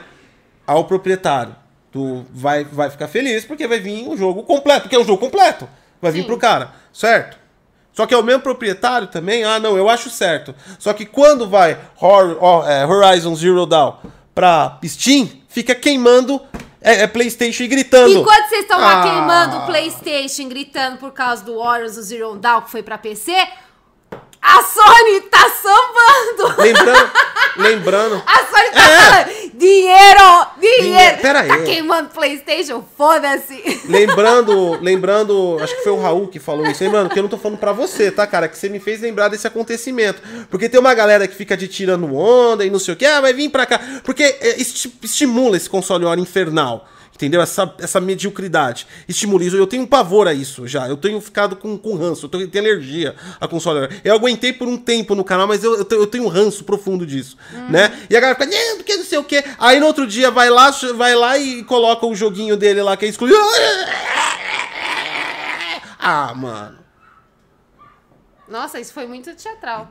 Ao 0.65 0.85
proprietário, 0.85 1.55
tu 1.91 2.25
vai 2.31 2.63
vai 2.63 2.89
ficar 2.89 3.07
feliz 3.07 3.45
porque 3.45 3.67
vai 3.67 3.79
vir 3.79 4.07
um 4.07 4.15
jogo 4.15 4.43
completo, 4.43 4.81
porque 4.83 4.95
é 4.95 4.99
um 4.99 5.05
jogo 5.05 5.19
completo. 5.19 5.67
Vai 6.01 6.11
vir 6.11 6.21
Sim. 6.21 6.27
pro 6.27 6.37
cara, 6.37 6.73
certo? 6.91 7.37
Só 7.93 8.07
que 8.07 8.13
é 8.13 8.17
o 8.17 8.23
mesmo 8.23 8.41
proprietário 8.41 9.07
também, 9.07 9.43
ah, 9.43 9.59
não, 9.59 9.77
eu 9.77 9.87
acho 9.87 10.09
certo. 10.09 10.53
Só 10.79 10.93
que 10.93 11.05
quando 11.05 11.47
vai 11.47 11.77
é, 12.67 12.85
Horizon 12.85 13.35
Zero 13.35 13.65
Dawn 13.67 13.97
pra 14.33 14.79
Steam, 14.85 15.29
fica 15.47 15.73
queimando 15.75 16.41
é, 16.81 17.03
é 17.03 17.07
PlayStation 17.07 17.63
e 17.63 17.67
gritando. 17.67 18.11
Enquanto 18.13 18.49
vocês 18.49 18.61
estão 18.63 18.79
lá 18.79 18.99
Ah. 18.99 19.03
queimando 19.03 19.57
o 19.57 19.65
PlayStation, 19.65 20.49
gritando 20.49 20.97
por 20.97 21.11
causa 21.11 21.43
do 21.43 21.57
Warriors 21.59 21.95
do 21.95 22.01
Zero 22.03 22.35
Dawn 22.35 22.61
que 22.61 22.71
foi 22.71 22.83
pra 22.83 22.97
PC, 22.97 23.31
a 24.43 24.61
Sony 24.61 25.21
tá 25.21 25.49
sambando! 25.49 26.61
Lembrando, 26.61 27.11
lembrando. 27.57 28.23
A 28.25 28.37
Sony 28.45 28.69
tá 28.73 28.81
É. 28.81 28.97
falando 28.97 29.51
dinheiro, 29.53 30.47
dinheiro! 30.59 30.81
Dinheiro, 30.83 31.17
pera 31.21 31.39
aí. 31.41 31.47
Tá 31.47 31.57
queimando 31.63 32.09
PlayStation, 32.09 32.83
foda-se! 32.97 33.81
Lembrando, 33.85 34.77
lembrando, 34.83 35.57
acho 35.61 35.75
que 35.77 35.83
foi 35.83 35.91
o 35.93 36.01
Raul 36.01 36.27
que 36.27 36.39
falou 36.39 36.65
isso. 36.67 36.83
Lembrando 36.83 37.09
que 37.09 37.17
eu 37.19 37.23
não 37.23 37.29
tô 37.29 37.37
falando 37.37 37.57
pra 37.57 37.71
você, 37.71 38.11
tá, 38.11 38.27
cara? 38.27 38.47
Que 38.47 38.57
você 38.57 38.67
me 38.69 38.79
fez 38.79 38.99
lembrar 39.01 39.29
desse 39.29 39.47
acontecimento. 39.47 40.21
Porque 40.49 40.67
tem 40.67 40.79
uma 40.79 40.93
galera 40.93 41.27
que 41.27 41.35
fica 41.35 41.55
de 41.55 41.67
tirando 41.67 42.13
onda 42.15 42.65
e 42.65 42.69
não 42.69 42.79
sei 42.79 42.93
o 42.93 42.97
que, 42.97 43.05
ah, 43.05 43.21
vai 43.21 43.33
vir 43.33 43.49
pra 43.49 43.65
cá. 43.65 43.79
Porque 44.03 44.23
é, 44.23 44.59
esti- 44.61 44.93
estimula 45.01 45.55
esse 45.57 45.69
console 45.69 46.05
hora 46.05 46.19
infernal. 46.19 46.87
Entendeu? 47.15 47.41
Essa, 47.41 47.73
essa 47.79 48.01
mediocridade. 48.01 48.87
Estimula 49.07 49.43
isso. 49.43 49.55
Eu 49.55 49.67
tenho 49.67 49.83
um 49.83 49.87
pavor 49.87 50.27
a 50.27 50.33
isso 50.33 50.67
já. 50.67 50.87
Eu 50.87 50.97
tenho 50.97 51.21
ficado 51.21 51.55
com, 51.55 51.77
com 51.77 51.95
ranço. 51.95 52.25
Eu 52.25 52.29
tenho, 52.29 52.47
tenho 52.47 52.65
alergia 52.65 53.15
a 53.39 53.47
console. 53.47 53.87
Eu 54.03 54.15
aguentei 54.15 54.51
por 54.51 54.67
um 54.67 54.77
tempo 54.77 55.13
no 55.13 55.23
canal, 55.23 55.47
mas 55.47 55.63
eu, 55.63 55.77
eu, 55.77 55.85
tenho, 55.85 56.01
eu 56.01 56.07
tenho 56.07 56.23
um 56.25 56.27
ranço 56.27 56.63
profundo 56.63 57.05
disso. 57.05 57.37
Né? 57.69 58.05
E 58.09 58.17
a 58.17 58.19
galera 58.19 58.37
fica, 58.37 58.49
não, 58.49 58.77
porque 58.77 58.95
não 58.95 59.05
sei 59.05 59.17
o 59.19 59.23
que. 59.23 59.43
Aí 59.59 59.79
no 59.79 59.85
outro 59.85 60.07
dia 60.07 60.31
vai 60.31 60.49
lá, 60.49 60.71
vai 60.95 61.13
lá 61.15 61.37
e 61.37 61.63
coloca 61.63 62.05
o 62.05 62.15
joguinho 62.15 62.57
dele 62.57 62.81
lá 62.81 62.97
que 62.97 63.05
é 63.05 63.09
exclusivo. 63.09 63.39
Ah, 66.05 66.33
mano. 66.35 66.79
Nossa, 68.45 68.77
isso 68.77 68.91
foi 68.91 69.07
muito 69.07 69.33
teatral. 69.35 69.89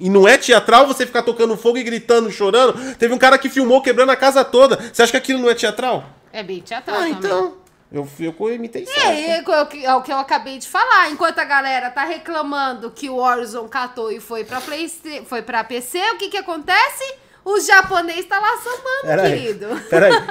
E 0.00 0.10
não 0.10 0.26
é 0.26 0.36
teatral 0.36 0.88
você 0.88 1.06
ficar 1.06 1.22
tocando 1.22 1.56
fogo 1.56 1.78
e 1.78 1.84
gritando, 1.84 2.32
chorando. 2.32 2.96
Teve 2.96 3.14
um 3.14 3.18
cara 3.18 3.38
que 3.38 3.48
filmou 3.48 3.80
quebrando 3.80 4.10
a 4.10 4.16
casa 4.16 4.44
toda. 4.44 4.76
Você 4.92 5.02
acha 5.02 5.12
que 5.12 5.16
aquilo 5.16 5.38
não 5.38 5.48
é 5.48 5.54
teatral? 5.54 6.04
É 6.32 6.42
bem 6.42 6.60
teatral 6.60 6.96
Ah, 6.96 7.00
também. 7.00 7.18
então. 7.18 7.56
Eu, 7.92 8.08
eu 8.18 8.54
imitei 8.54 8.86
certo. 8.86 9.06
É, 9.06 9.36
é 9.38 9.62
o 9.62 9.66
que- 9.66 9.84
é 9.84 9.94
o 9.94 10.00
que 10.02 10.10
eu 10.10 10.16
acabei 10.16 10.56
de 10.58 10.66
falar. 10.66 11.10
Enquanto 11.10 11.38
a 11.40 11.44
galera 11.44 11.90
tá 11.90 12.04
reclamando 12.04 12.90
que 12.90 13.10
o 13.10 13.16
Warzone 13.16 13.68
catou 13.68 14.10
e 14.10 14.18
foi 14.18 14.44
pra, 14.44 14.60
Playsta- 14.62 15.22
foi 15.26 15.42
pra 15.42 15.62
PC, 15.62 15.98
o 16.12 16.16
que 16.16 16.28
que 16.30 16.38
acontece? 16.38 17.16
O 17.44 17.60
japonês 17.60 18.24
tá 18.24 18.38
lá 18.40 18.56
sambando, 18.58 19.02
Pera 19.02 19.28
querido. 19.28 19.66
Aí. 19.66 19.80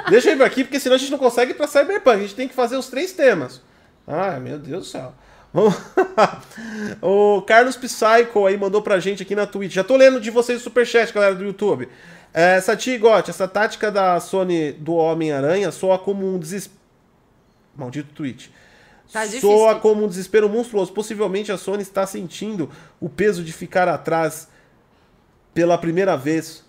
Deixa 0.10 0.30
eu 0.30 0.34
ir 0.34 0.36
pra 0.38 0.46
aqui, 0.46 0.64
porque 0.64 0.80
senão 0.80 0.96
a 0.96 0.98
gente 0.98 1.12
não 1.12 1.18
consegue 1.18 1.52
ir 1.52 1.54
pra 1.54 1.68
Cyberpunk. 1.68 2.16
A 2.16 2.20
gente 2.22 2.34
tem 2.34 2.48
que 2.48 2.54
fazer 2.54 2.76
os 2.76 2.88
três 2.88 3.12
temas. 3.12 3.60
Ai, 4.08 4.40
meu 4.40 4.58
Deus 4.58 4.80
do 4.86 4.90
céu. 4.90 5.14
Vamos... 5.52 5.74
o 7.00 7.42
Carlos 7.42 7.76
Psycho 7.76 8.46
aí 8.46 8.56
mandou 8.56 8.82
pra 8.82 8.98
gente 8.98 9.22
aqui 9.22 9.34
na 9.36 9.46
Twitch. 9.46 9.72
Já 9.74 9.84
tô 9.84 9.96
lendo 9.96 10.20
de 10.20 10.30
vocês 10.30 10.60
o 10.60 10.64
superchat, 10.64 11.12
galera 11.12 11.34
do 11.34 11.44
YouTube. 11.44 11.88
É, 12.34 12.60
Sati 12.60 12.96
Gotti, 12.96 13.30
essa 13.30 13.46
tática 13.46 13.90
da 13.90 14.18
Sony 14.18 14.72
do 14.72 14.94
Homem-Aranha 14.94 15.70
soa 15.70 15.98
como 15.98 16.26
um 16.26 16.38
desespero. 16.38 16.80
Maldito 17.76 18.12
tweet. 18.14 18.50
Tá 19.12 19.26
soa 19.26 19.78
como 19.78 20.04
um 20.04 20.08
desespero 20.08 20.48
monstruoso. 20.48 20.92
Possivelmente 20.92 21.52
a 21.52 21.58
Sony 21.58 21.82
está 21.82 22.06
sentindo 22.06 22.70
o 22.98 23.08
peso 23.08 23.44
de 23.44 23.52
ficar 23.52 23.86
atrás 23.88 24.48
pela 25.52 25.76
primeira 25.76 26.16
vez. 26.16 26.64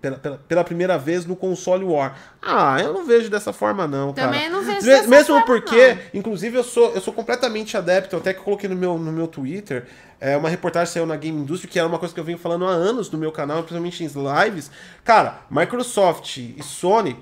Pela, 0.00 0.16
pela, 0.16 0.38
pela 0.38 0.64
primeira 0.64 0.96
vez 0.96 1.26
no 1.26 1.36
console 1.36 1.84
War. 1.84 2.16
Ah, 2.40 2.80
eu 2.80 2.92
não 2.92 3.04
vejo 3.04 3.28
dessa 3.28 3.52
forma, 3.52 3.86
não, 3.86 4.14
cara. 4.14 4.28
Também 4.28 4.48
não 4.48 4.62
vejo 4.62 4.86
dessa 4.86 5.06
Mesmo 5.06 5.26
forma, 5.34 5.44
porque, 5.44 5.88
não. 5.94 6.00
inclusive, 6.14 6.56
eu 6.56 6.64
sou, 6.64 6.92
eu 6.94 7.02
sou 7.02 7.12
completamente 7.12 7.76
adepto, 7.76 8.16
até 8.16 8.32
que 8.32 8.40
eu 8.40 8.44
coloquei 8.44 8.68
no 8.68 8.74
meu, 8.74 8.96
no 8.96 9.12
meu 9.12 9.28
Twitter, 9.28 9.86
é, 10.18 10.36
uma 10.36 10.48
reportagem 10.48 10.92
saiu 10.92 11.06
na 11.06 11.16
Game 11.16 11.38
Industry, 11.38 11.68
que 11.68 11.78
era 11.78 11.86
uma 11.86 11.98
coisa 11.98 12.14
que 12.14 12.20
eu 12.20 12.24
venho 12.24 12.38
falando 12.38 12.64
há 12.66 12.70
anos 12.70 13.10
no 13.10 13.18
meu 13.18 13.30
canal, 13.32 13.58
principalmente 13.58 14.04
em 14.04 14.06
lives. 14.06 14.70
Cara, 15.04 15.40
Microsoft 15.50 16.36
e 16.36 16.62
Sony 16.62 17.16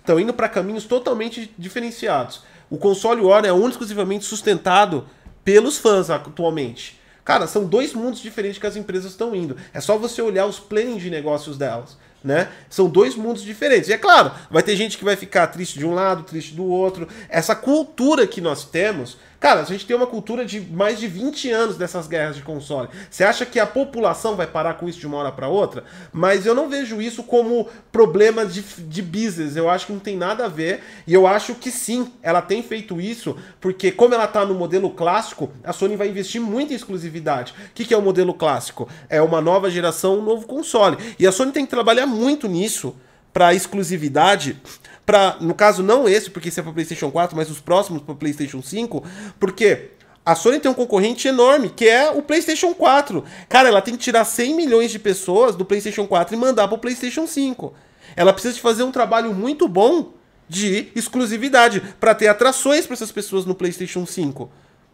estão 0.00 0.18
indo 0.18 0.32
para 0.32 0.48
caminhos 0.48 0.84
totalmente 0.84 1.52
diferenciados. 1.58 2.42
O 2.70 2.76
console 2.76 3.20
War 3.20 3.44
é 3.44 3.52
único 3.52 3.70
exclusivamente 3.70 4.24
sustentado 4.24 5.06
pelos 5.44 5.78
fãs 5.78 6.10
atualmente. 6.10 6.97
Cara, 7.28 7.46
são 7.46 7.66
dois 7.66 7.92
mundos 7.92 8.22
diferentes 8.22 8.58
que 8.58 8.66
as 8.66 8.74
empresas 8.74 9.10
estão 9.10 9.36
indo. 9.36 9.54
É 9.74 9.82
só 9.82 9.98
você 9.98 10.22
olhar 10.22 10.46
os 10.46 10.58
planos 10.58 11.02
de 11.02 11.10
negócios 11.10 11.58
delas, 11.58 11.98
né? 12.24 12.48
São 12.70 12.88
dois 12.88 13.14
mundos 13.14 13.42
diferentes. 13.42 13.90
E 13.90 13.92
é 13.92 13.98
claro, 13.98 14.32
vai 14.50 14.62
ter 14.62 14.74
gente 14.76 14.96
que 14.96 15.04
vai 15.04 15.14
ficar 15.14 15.46
triste 15.48 15.78
de 15.78 15.84
um 15.84 15.92
lado, 15.92 16.22
triste 16.22 16.54
do 16.54 16.64
outro. 16.64 17.06
Essa 17.28 17.54
cultura 17.54 18.26
que 18.26 18.40
nós 18.40 18.64
temos, 18.64 19.18
Cara, 19.40 19.60
a 19.60 19.64
gente 19.64 19.86
tem 19.86 19.94
uma 19.94 20.06
cultura 20.06 20.44
de 20.44 20.60
mais 20.60 20.98
de 20.98 21.06
20 21.06 21.48
anos 21.52 21.76
dessas 21.76 22.08
guerras 22.08 22.34
de 22.34 22.42
console. 22.42 22.88
Você 23.08 23.22
acha 23.22 23.46
que 23.46 23.60
a 23.60 23.66
população 23.66 24.34
vai 24.34 24.48
parar 24.48 24.74
com 24.74 24.88
isso 24.88 24.98
de 24.98 25.06
uma 25.06 25.16
hora 25.16 25.30
para 25.30 25.46
outra? 25.46 25.84
Mas 26.12 26.44
eu 26.44 26.56
não 26.56 26.68
vejo 26.68 27.00
isso 27.00 27.22
como 27.22 27.68
problema 27.92 28.44
de, 28.44 28.62
de 28.62 29.00
business. 29.00 29.54
Eu 29.54 29.70
acho 29.70 29.86
que 29.86 29.92
não 29.92 30.00
tem 30.00 30.16
nada 30.16 30.46
a 30.46 30.48
ver. 30.48 30.82
E 31.06 31.14
eu 31.14 31.24
acho 31.24 31.54
que 31.54 31.70
sim, 31.70 32.12
ela 32.20 32.42
tem 32.42 32.64
feito 32.64 33.00
isso, 33.00 33.36
porque 33.60 33.92
como 33.92 34.12
ela 34.12 34.26
tá 34.26 34.44
no 34.44 34.54
modelo 34.54 34.90
clássico, 34.90 35.52
a 35.62 35.72
Sony 35.72 35.94
vai 35.94 36.08
investir 36.08 36.40
muito 36.40 36.72
em 36.72 36.76
exclusividade. 36.76 37.54
O 37.70 37.74
que, 37.74 37.84
que 37.84 37.94
é 37.94 37.96
o 37.96 38.02
modelo 38.02 38.34
clássico? 38.34 38.88
É 39.08 39.22
uma 39.22 39.40
nova 39.40 39.70
geração, 39.70 40.18
um 40.18 40.22
novo 40.22 40.48
console. 40.48 40.96
E 41.16 41.24
a 41.24 41.30
Sony 41.30 41.52
tem 41.52 41.64
que 41.64 41.70
trabalhar 41.70 42.06
muito 42.06 42.48
nisso 42.48 42.96
para 43.32 43.54
exclusividade 43.54 44.60
para 45.08 45.38
no 45.40 45.54
caso 45.54 45.82
não 45.82 46.06
esse, 46.06 46.28
porque 46.28 46.50
esse 46.50 46.60
é 46.60 46.62
para 46.62 46.70
PlayStation 46.70 47.10
4, 47.10 47.34
mas 47.34 47.50
os 47.50 47.60
próximos 47.60 48.02
para 48.02 48.14
PlayStation 48.14 48.60
5, 48.60 49.02
porque 49.40 49.92
a 50.22 50.34
Sony 50.34 50.60
tem 50.60 50.70
um 50.70 50.74
concorrente 50.74 51.26
enorme, 51.26 51.70
que 51.70 51.88
é 51.88 52.10
o 52.10 52.20
PlayStation 52.20 52.74
4. 52.74 53.24
Cara, 53.48 53.68
ela 53.68 53.80
tem 53.80 53.96
que 53.96 54.00
tirar 54.00 54.26
100 54.26 54.54
milhões 54.54 54.90
de 54.90 54.98
pessoas 54.98 55.56
do 55.56 55.64
PlayStation 55.64 56.06
4 56.06 56.34
e 56.34 56.38
mandar 56.38 56.68
para 56.68 56.74
o 56.74 56.78
PlayStation 56.78 57.26
5. 57.26 57.72
Ela 58.14 58.34
precisa 58.34 58.52
de 58.52 58.60
fazer 58.60 58.82
um 58.82 58.92
trabalho 58.92 59.32
muito 59.32 59.66
bom 59.66 60.12
de 60.46 60.88
exclusividade 60.94 61.80
para 61.98 62.14
ter 62.14 62.28
atrações 62.28 62.84
para 62.84 62.92
essas 62.92 63.10
pessoas 63.10 63.46
no 63.46 63.54
PlayStation 63.54 64.04
5. 64.04 64.50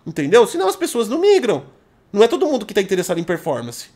Entendeu? 0.07 0.47
Senão 0.47 0.69
as 0.69 0.77
pessoas 0.77 1.09
não 1.09 1.21
migram. 1.21 1.65
Não 2.13 2.23
é 2.23 2.29
todo 2.29 2.47
mundo 2.47 2.65
que 2.65 2.71
está 2.71 2.81
interessado 2.81 3.19
em 3.19 3.25
performance 3.25 3.89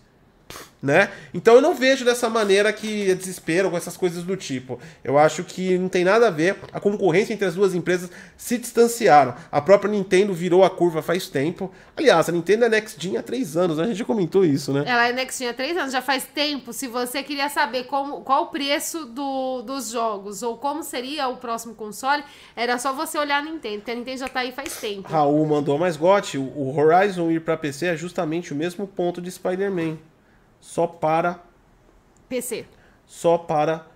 né? 0.83 1.11
Então 1.35 1.55
eu 1.55 1.61
não 1.61 1.75
vejo 1.75 2.05
dessa 2.05 2.29
maneira 2.29 2.73
que 2.73 3.11
é 3.11 3.15
desespero 3.15 3.71
com 3.71 3.77
essas 3.77 3.97
coisas 3.97 4.23
do 4.23 4.37
tipo. 4.37 4.79
Eu 5.03 5.19
acho 5.19 5.43
que 5.45 5.77
não 5.77 5.89
tem 5.89 6.05
nada 6.05 6.29
a 6.29 6.31
ver. 6.31 6.57
A 6.73 6.81
concorrência 6.81 7.33
entre 7.33 7.47
as 7.47 7.55
duas 7.55 7.75
empresas 7.75 8.11
se 8.37 8.59
distanciaram. 8.59 9.35
A 9.51 9.61
própria 9.61 9.91
Nintendo 9.91 10.33
virou 10.33 10.65
a 10.65 10.71
curva 10.71 11.03
faz 11.03 11.29
tempo. 11.29 11.73
Aliás, 11.97 12.29
a 12.29 12.33
Nintendo 12.33 12.65
é 12.65 12.69
Next 12.69 13.01
Gen 13.01 13.17
há 13.17 13.23
três 13.23 13.57
anos, 13.57 13.77
né? 13.77 13.85
A 13.85 13.87
gente 13.87 13.99
já 13.99 14.05
comentou 14.05 14.45
isso, 14.45 14.73
né? 14.73 14.85
Ela 14.87 15.09
é 15.09 15.13
Next 15.13 15.39
Gen 15.39 15.49
há 15.49 15.55
três 15.55 15.77
anos, 15.77 15.93
já 15.93 16.01
faz 16.01 16.25
tempo. 16.25 16.73
Se 16.73 16.87
você 16.87 17.23
queria 17.23 17.49
saber 17.49 17.85
como, 17.85 18.21
qual 18.21 18.45
o 18.45 18.47
preço 18.47 19.05
do, 19.07 19.63
dos 19.63 19.91
jogos 19.91 20.43
ou 20.43 20.57
como 20.57 20.83
seria 20.85 21.29
o 21.29 21.37
próximo 21.37 21.75
console, 21.75 22.23
era 22.55 22.79
só 22.79 22.93
você 22.93 23.19
olhar 23.19 23.39
a 23.39 23.43
Nintendo, 23.43 23.79
porque 23.79 23.91
a 23.91 23.95
Nintendo 23.95 24.19
já 24.19 24.29
tá 24.29 24.41
aí 24.41 24.53
faz 24.53 24.77
tempo. 24.77 25.09
Raul 25.09 25.45
mandou 25.47 25.77
mais 25.77 25.97
gote. 25.97 26.39
O 26.39 26.77
Horizon 26.77 27.31
ir 27.31 27.41
para 27.41 27.57
PC 27.57 27.87
é 27.87 27.97
justamente 27.97 28.53
o 28.53 28.57
mesmo 28.57 28.87
ponto 28.87 29.21
de 29.21 29.31
Spider-Man 29.31 29.99
só 30.61 30.87
para 30.87 31.41
PC. 32.29 32.67
Só 33.07 33.39
para 33.39 33.87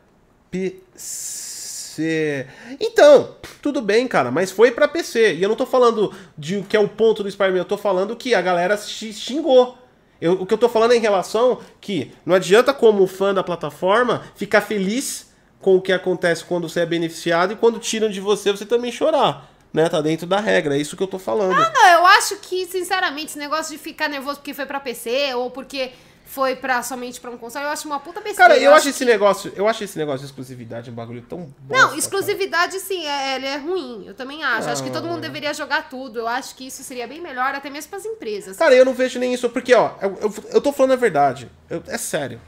PC. 0.51 2.47
Então, 2.81 3.37
tudo 3.61 3.83
bem, 3.83 4.09
cara, 4.09 4.31
mas 4.31 4.51
foi 4.51 4.71
para 4.71 4.89
PC. 4.89 5.35
E 5.35 5.43
eu 5.43 5.49
não 5.49 5.57
tô 5.57 5.67
falando 5.67 6.15
de 6.37 6.57
o 6.57 6.65
que 6.65 6.77
é 6.77 6.81
o 6.81 6.89
ponto 6.89 7.23
do 7.23 7.31
Spider-Man, 7.31 7.59
eu 7.59 7.65
tô 7.65 7.77
falando 7.77 8.17
que 8.17 8.35
a 8.35 8.41
galera 8.41 8.77
xingou. 8.77 9.79
Eu, 10.21 10.35
o 10.35 10.47
que 10.47 10.55
eu 10.55 10.59
tô 10.59 10.69
falando 10.69 10.93
é 10.93 10.97
em 10.97 11.01
relação 11.01 11.61
que 11.81 12.13
não 12.25 12.37
adianta 12.37 12.73
como 12.73 13.07
fã 13.07 13.35
da 13.35 13.43
plataforma 13.43 14.23
ficar 14.37 14.61
feliz 14.61 15.33
com 15.61 15.77
o 15.77 15.81
que 15.81 15.93
acontece 15.93 16.45
quando 16.45 16.69
você 16.69 16.81
é 16.81 16.87
beneficiado 16.87 17.53
e 17.53 17.57
quando 17.57 17.79
tiram 17.79 18.09
de 18.09 18.21
você 18.21 18.53
você 18.53 18.65
também 18.65 18.93
chorar. 18.93 19.51
Né, 19.73 19.89
tá 19.89 20.03
dentro 20.03 20.27
da 20.27 20.39
regra, 20.39 20.77
é 20.77 20.79
isso 20.79 20.99
que 20.99 21.03
eu 21.03 21.07
tô 21.07 21.19
falando. 21.19 21.55
Ah, 21.55 21.73
não, 21.75 21.89
eu 22.01 22.07
acho 22.07 22.37
que, 22.37 22.67
sinceramente, 22.67 23.31
esse 23.31 23.39
negócio 23.39 23.73
de 23.73 23.83
ficar 23.83 24.07
nervoso 24.07 24.37
porque 24.37 24.53
foi 24.53 24.67
para 24.67 24.79
PC 24.79 25.35
ou 25.35 25.51
porque 25.51 25.93
foi 26.33 26.57
pra, 26.57 26.83
somente 26.83 27.21
pra 27.21 27.31
um 27.31 27.37
console, 27.37 27.67
eu 27.67 27.71
acho 27.71 27.87
uma 27.87 28.01
puta 28.01 28.19
besteira. 28.19 28.55
Cara, 28.55 28.57
eu, 28.57 28.71
eu 28.71 28.75
acho, 28.75 28.89
esse 28.89 29.01
que... 29.01 29.05
negócio, 29.05 29.53
eu 29.55 29.69
acho 29.69 29.85
esse 29.85 29.99
negócio 29.99 30.21
de 30.21 30.25
exclusividade 30.25 30.91
um 30.91 30.95
bagulho 30.95 31.21
tão 31.21 31.53
bosta, 31.61 31.89
Não, 31.89 31.95
exclusividade 31.95 32.73
cara. 32.73 32.85
sim, 32.85 33.07
é, 33.07 33.37
ele 33.37 33.47
é 33.47 33.57
ruim. 33.59 34.05
Eu 34.07 34.15
também 34.15 34.43
acho. 34.43 34.67
Ah. 34.67 34.73
Acho 34.73 34.83
que 34.83 34.91
todo 34.91 35.07
mundo 35.07 35.21
deveria 35.21 35.53
jogar 35.53 35.91
tudo. 35.91 36.21
Eu 36.21 36.27
acho 36.27 36.55
que 36.55 36.67
isso 36.67 36.83
seria 36.83 37.07
bem 37.07 37.21
melhor, 37.21 37.55
até 37.55 37.69
mesmo 37.69 37.91
pras 37.91 38.07
empresas. 38.07 38.57
Cara, 38.57 38.75
eu 38.75 38.83
não 38.83 38.95
vejo 38.95 39.19
nem 39.19 39.35
isso, 39.35 39.51
porque, 39.51 39.75
ó, 39.75 39.93
eu, 40.01 40.19
eu, 40.23 40.35
eu 40.55 40.61
tô 40.63 40.73
falando 40.73 40.93
a 40.93 40.97
verdade. 40.97 41.51
Eu, 41.69 41.83
é 41.87 41.99
sério. 41.99 42.41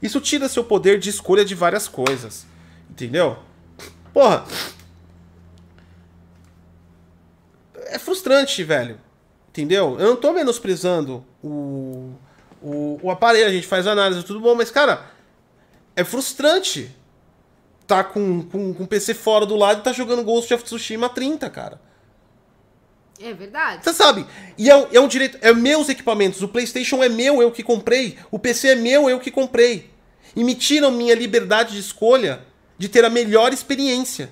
Isso 0.00 0.20
tira 0.20 0.48
seu 0.48 0.62
poder 0.62 1.00
de 1.00 1.10
escolha 1.10 1.44
de 1.44 1.56
várias 1.56 1.88
coisas. 1.88 2.46
Entendeu? 2.88 3.36
Porra. 4.12 4.44
É 7.86 7.98
frustrante, 7.98 8.62
velho. 8.62 9.00
Entendeu? 9.48 9.96
Eu 9.98 10.10
não 10.10 10.16
tô 10.16 10.32
menosprezando 10.32 11.26
o 11.42 12.14
o, 12.62 12.98
o 13.02 13.10
aparelho, 13.10 13.46
a 13.46 13.52
gente 13.52 13.66
faz 13.66 13.86
análise, 13.86 14.22
tudo 14.22 14.40
bom, 14.40 14.54
mas, 14.54 14.70
cara, 14.70 15.10
é 15.96 16.04
frustrante 16.04 16.94
tá 17.86 18.04
com, 18.04 18.42
com, 18.42 18.74
com 18.74 18.84
o 18.84 18.86
PC 18.86 19.14
fora 19.14 19.46
do 19.46 19.56
lado 19.56 19.80
e 19.80 19.82
tá 19.82 19.92
jogando 19.92 20.22
Ghost 20.22 20.52
of 20.52 20.62
Tsushima 20.62 21.08
30, 21.08 21.48
cara. 21.48 21.80
É 23.20 23.32
verdade. 23.32 23.82
Você 23.82 23.92
sabe, 23.92 24.26
e 24.56 24.70
é, 24.70 24.88
é 24.92 25.00
um 25.00 25.08
direito, 25.08 25.38
é 25.40 25.52
meus 25.52 25.88
equipamentos, 25.88 26.42
o 26.42 26.48
PlayStation 26.48 27.02
é 27.02 27.08
meu, 27.08 27.42
eu 27.42 27.50
que 27.50 27.62
comprei, 27.62 28.16
o 28.30 28.38
PC 28.38 28.68
é 28.68 28.74
meu, 28.76 29.08
eu 29.08 29.18
que 29.18 29.30
comprei. 29.30 29.90
E 30.36 30.44
me 30.44 30.54
tiram 30.54 30.90
minha 30.90 31.14
liberdade 31.14 31.72
de 31.72 31.80
escolha 31.80 32.44
de 32.76 32.88
ter 32.88 33.04
a 33.04 33.10
melhor 33.10 33.52
experiência. 33.52 34.30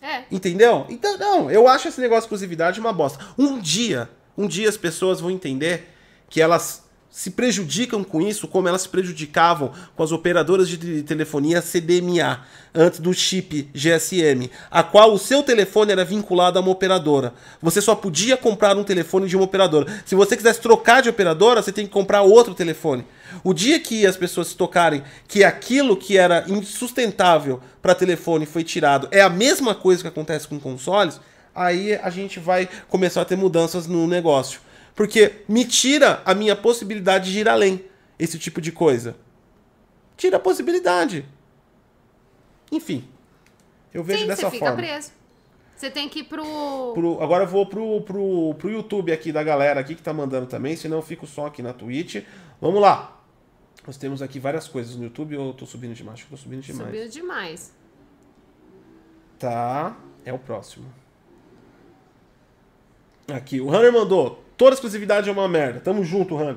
É. 0.00 0.24
Entendeu? 0.30 0.86
Então, 0.88 1.18
não, 1.18 1.50
eu 1.50 1.66
acho 1.66 1.88
esse 1.88 2.00
negócio 2.00 2.22
de 2.22 2.26
exclusividade 2.26 2.78
uma 2.78 2.92
bosta. 2.92 3.24
Um 3.36 3.58
dia, 3.58 4.08
um 4.38 4.46
dia 4.46 4.68
as 4.68 4.76
pessoas 4.76 5.20
vão 5.20 5.30
entender 5.30 5.88
que 6.28 6.40
elas 6.40 6.85
se 7.16 7.30
prejudicam 7.30 8.04
com 8.04 8.20
isso, 8.20 8.46
como 8.46 8.68
elas 8.68 8.82
se 8.82 8.90
prejudicavam 8.90 9.72
com 9.96 10.02
as 10.02 10.12
operadoras 10.12 10.68
de 10.68 11.02
telefonia 11.02 11.62
CDMA, 11.62 12.44
antes 12.74 13.00
do 13.00 13.14
chip 13.14 13.70
GSM, 13.72 14.50
a 14.70 14.82
qual 14.82 15.14
o 15.14 15.18
seu 15.18 15.42
telefone 15.42 15.92
era 15.92 16.04
vinculado 16.04 16.58
a 16.58 16.60
uma 16.60 16.70
operadora. 16.70 17.32
Você 17.62 17.80
só 17.80 17.94
podia 17.94 18.36
comprar 18.36 18.76
um 18.76 18.84
telefone 18.84 19.26
de 19.28 19.34
uma 19.34 19.46
operadora. 19.46 19.86
Se 20.04 20.14
você 20.14 20.36
quisesse 20.36 20.60
trocar 20.60 21.00
de 21.00 21.08
operadora, 21.08 21.62
você 21.62 21.72
tem 21.72 21.86
que 21.86 21.92
comprar 21.92 22.20
outro 22.20 22.52
telefone. 22.52 23.06
O 23.42 23.54
dia 23.54 23.80
que 23.80 24.04
as 24.06 24.18
pessoas 24.18 24.48
se 24.48 24.54
tocarem 24.54 25.02
que 25.26 25.42
aquilo 25.42 25.96
que 25.96 26.18
era 26.18 26.44
insustentável 26.46 27.62
para 27.80 27.94
telefone 27.94 28.44
foi 28.44 28.62
tirado 28.62 29.08
é 29.10 29.22
a 29.22 29.30
mesma 29.30 29.74
coisa 29.74 30.02
que 30.02 30.08
acontece 30.08 30.46
com 30.46 30.60
consoles, 30.60 31.18
aí 31.54 31.94
a 31.94 32.10
gente 32.10 32.38
vai 32.38 32.68
começar 32.90 33.22
a 33.22 33.24
ter 33.24 33.36
mudanças 33.36 33.86
no 33.86 34.06
negócio. 34.06 34.65
Porque 34.96 35.44
me 35.46 35.64
tira 35.66 36.22
a 36.24 36.34
minha 36.34 36.56
possibilidade 36.56 37.30
de 37.30 37.38
ir 37.38 37.48
além. 37.48 37.84
Esse 38.18 38.38
tipo 38.38 38.62
de 38.62 38.72
coisa. 38.72 39.14
Tira 40.16 40.38
a 40.38 40.40
possibilidade. 40.40 41.26
Enfim. 42.72 43.06
Eu 43.92 44.02
vejo 44.02 44.22
Sim, 44.22 44.26
dessa 44.26 44.42
você 44.42 44.50
fica 44.50 44.66
forma. 44.66 44.82
preso. 44.82 45.12
Você 45.76 45.90
tem 45.90 46.08
que 46.08 46.20
ir 46.20 46.24
pro... 46.24 46.92
pro. 46.94 47.22
Agora 47.22 47.44
eu 47.44 47.48
vou 47.48 47.66
pro, 47.66 48.00
pro, 48.00 48.54
pro 48.54 48.70
YouTube 48.70 49.12
aqui 49.12 49.30
da 49.30 49.42
galera 49.42 49.78
aqui 49.78 49.94
que 49.94 50.02
tá 50.02 50.14
mandando 50.14 50.46
também, 50.46 50.74
senão 50.74 50.96
eu 50.96 51.02
fico 51.02 51.26
só 51.26 51.46
aqui 51.46 51.60
na 51.60 51.74
Twitch. 51.74 52.24
Vamos 52.58 52.80
lá. 52.80 53.20
Nós 53.86 53.98
temos 53.98 54.22
aqui 54.22 54.40
várias 54.40 54.66
coisas 54.66 54.96
no 54.96 55.04
YouTube 55.04 55.36
ou 55.36 55.48
eu 55.48 55.52
tô 55.52 55.66
subindo 55.66 55.94
demais? 55.94 56.20
Eu 56.20 56.26
tô 56.30 56.36
subindo 56.38 56.62
demais. 56.62 56.90
Subindo 56.90 57.10
demais. 57.10 57.72
Tá. 59.38 59.94
É 60.24 60.32
o 60.32 60.38
próximo. 60.38 60.86
Aqui, 63.28 63.60
o 63.60 63.68
Hunter 63.68 63.92
mandou. 63.92 64.45
Toda 64.56 64.74
exclusividade 64.74 65.28
é 65.28 65.32
uma 65.32 65.48
merda. 65.48 65.80
Tamo 65.80 66.04
junto, 66.04 66.36
Hunter. 66.36 66.56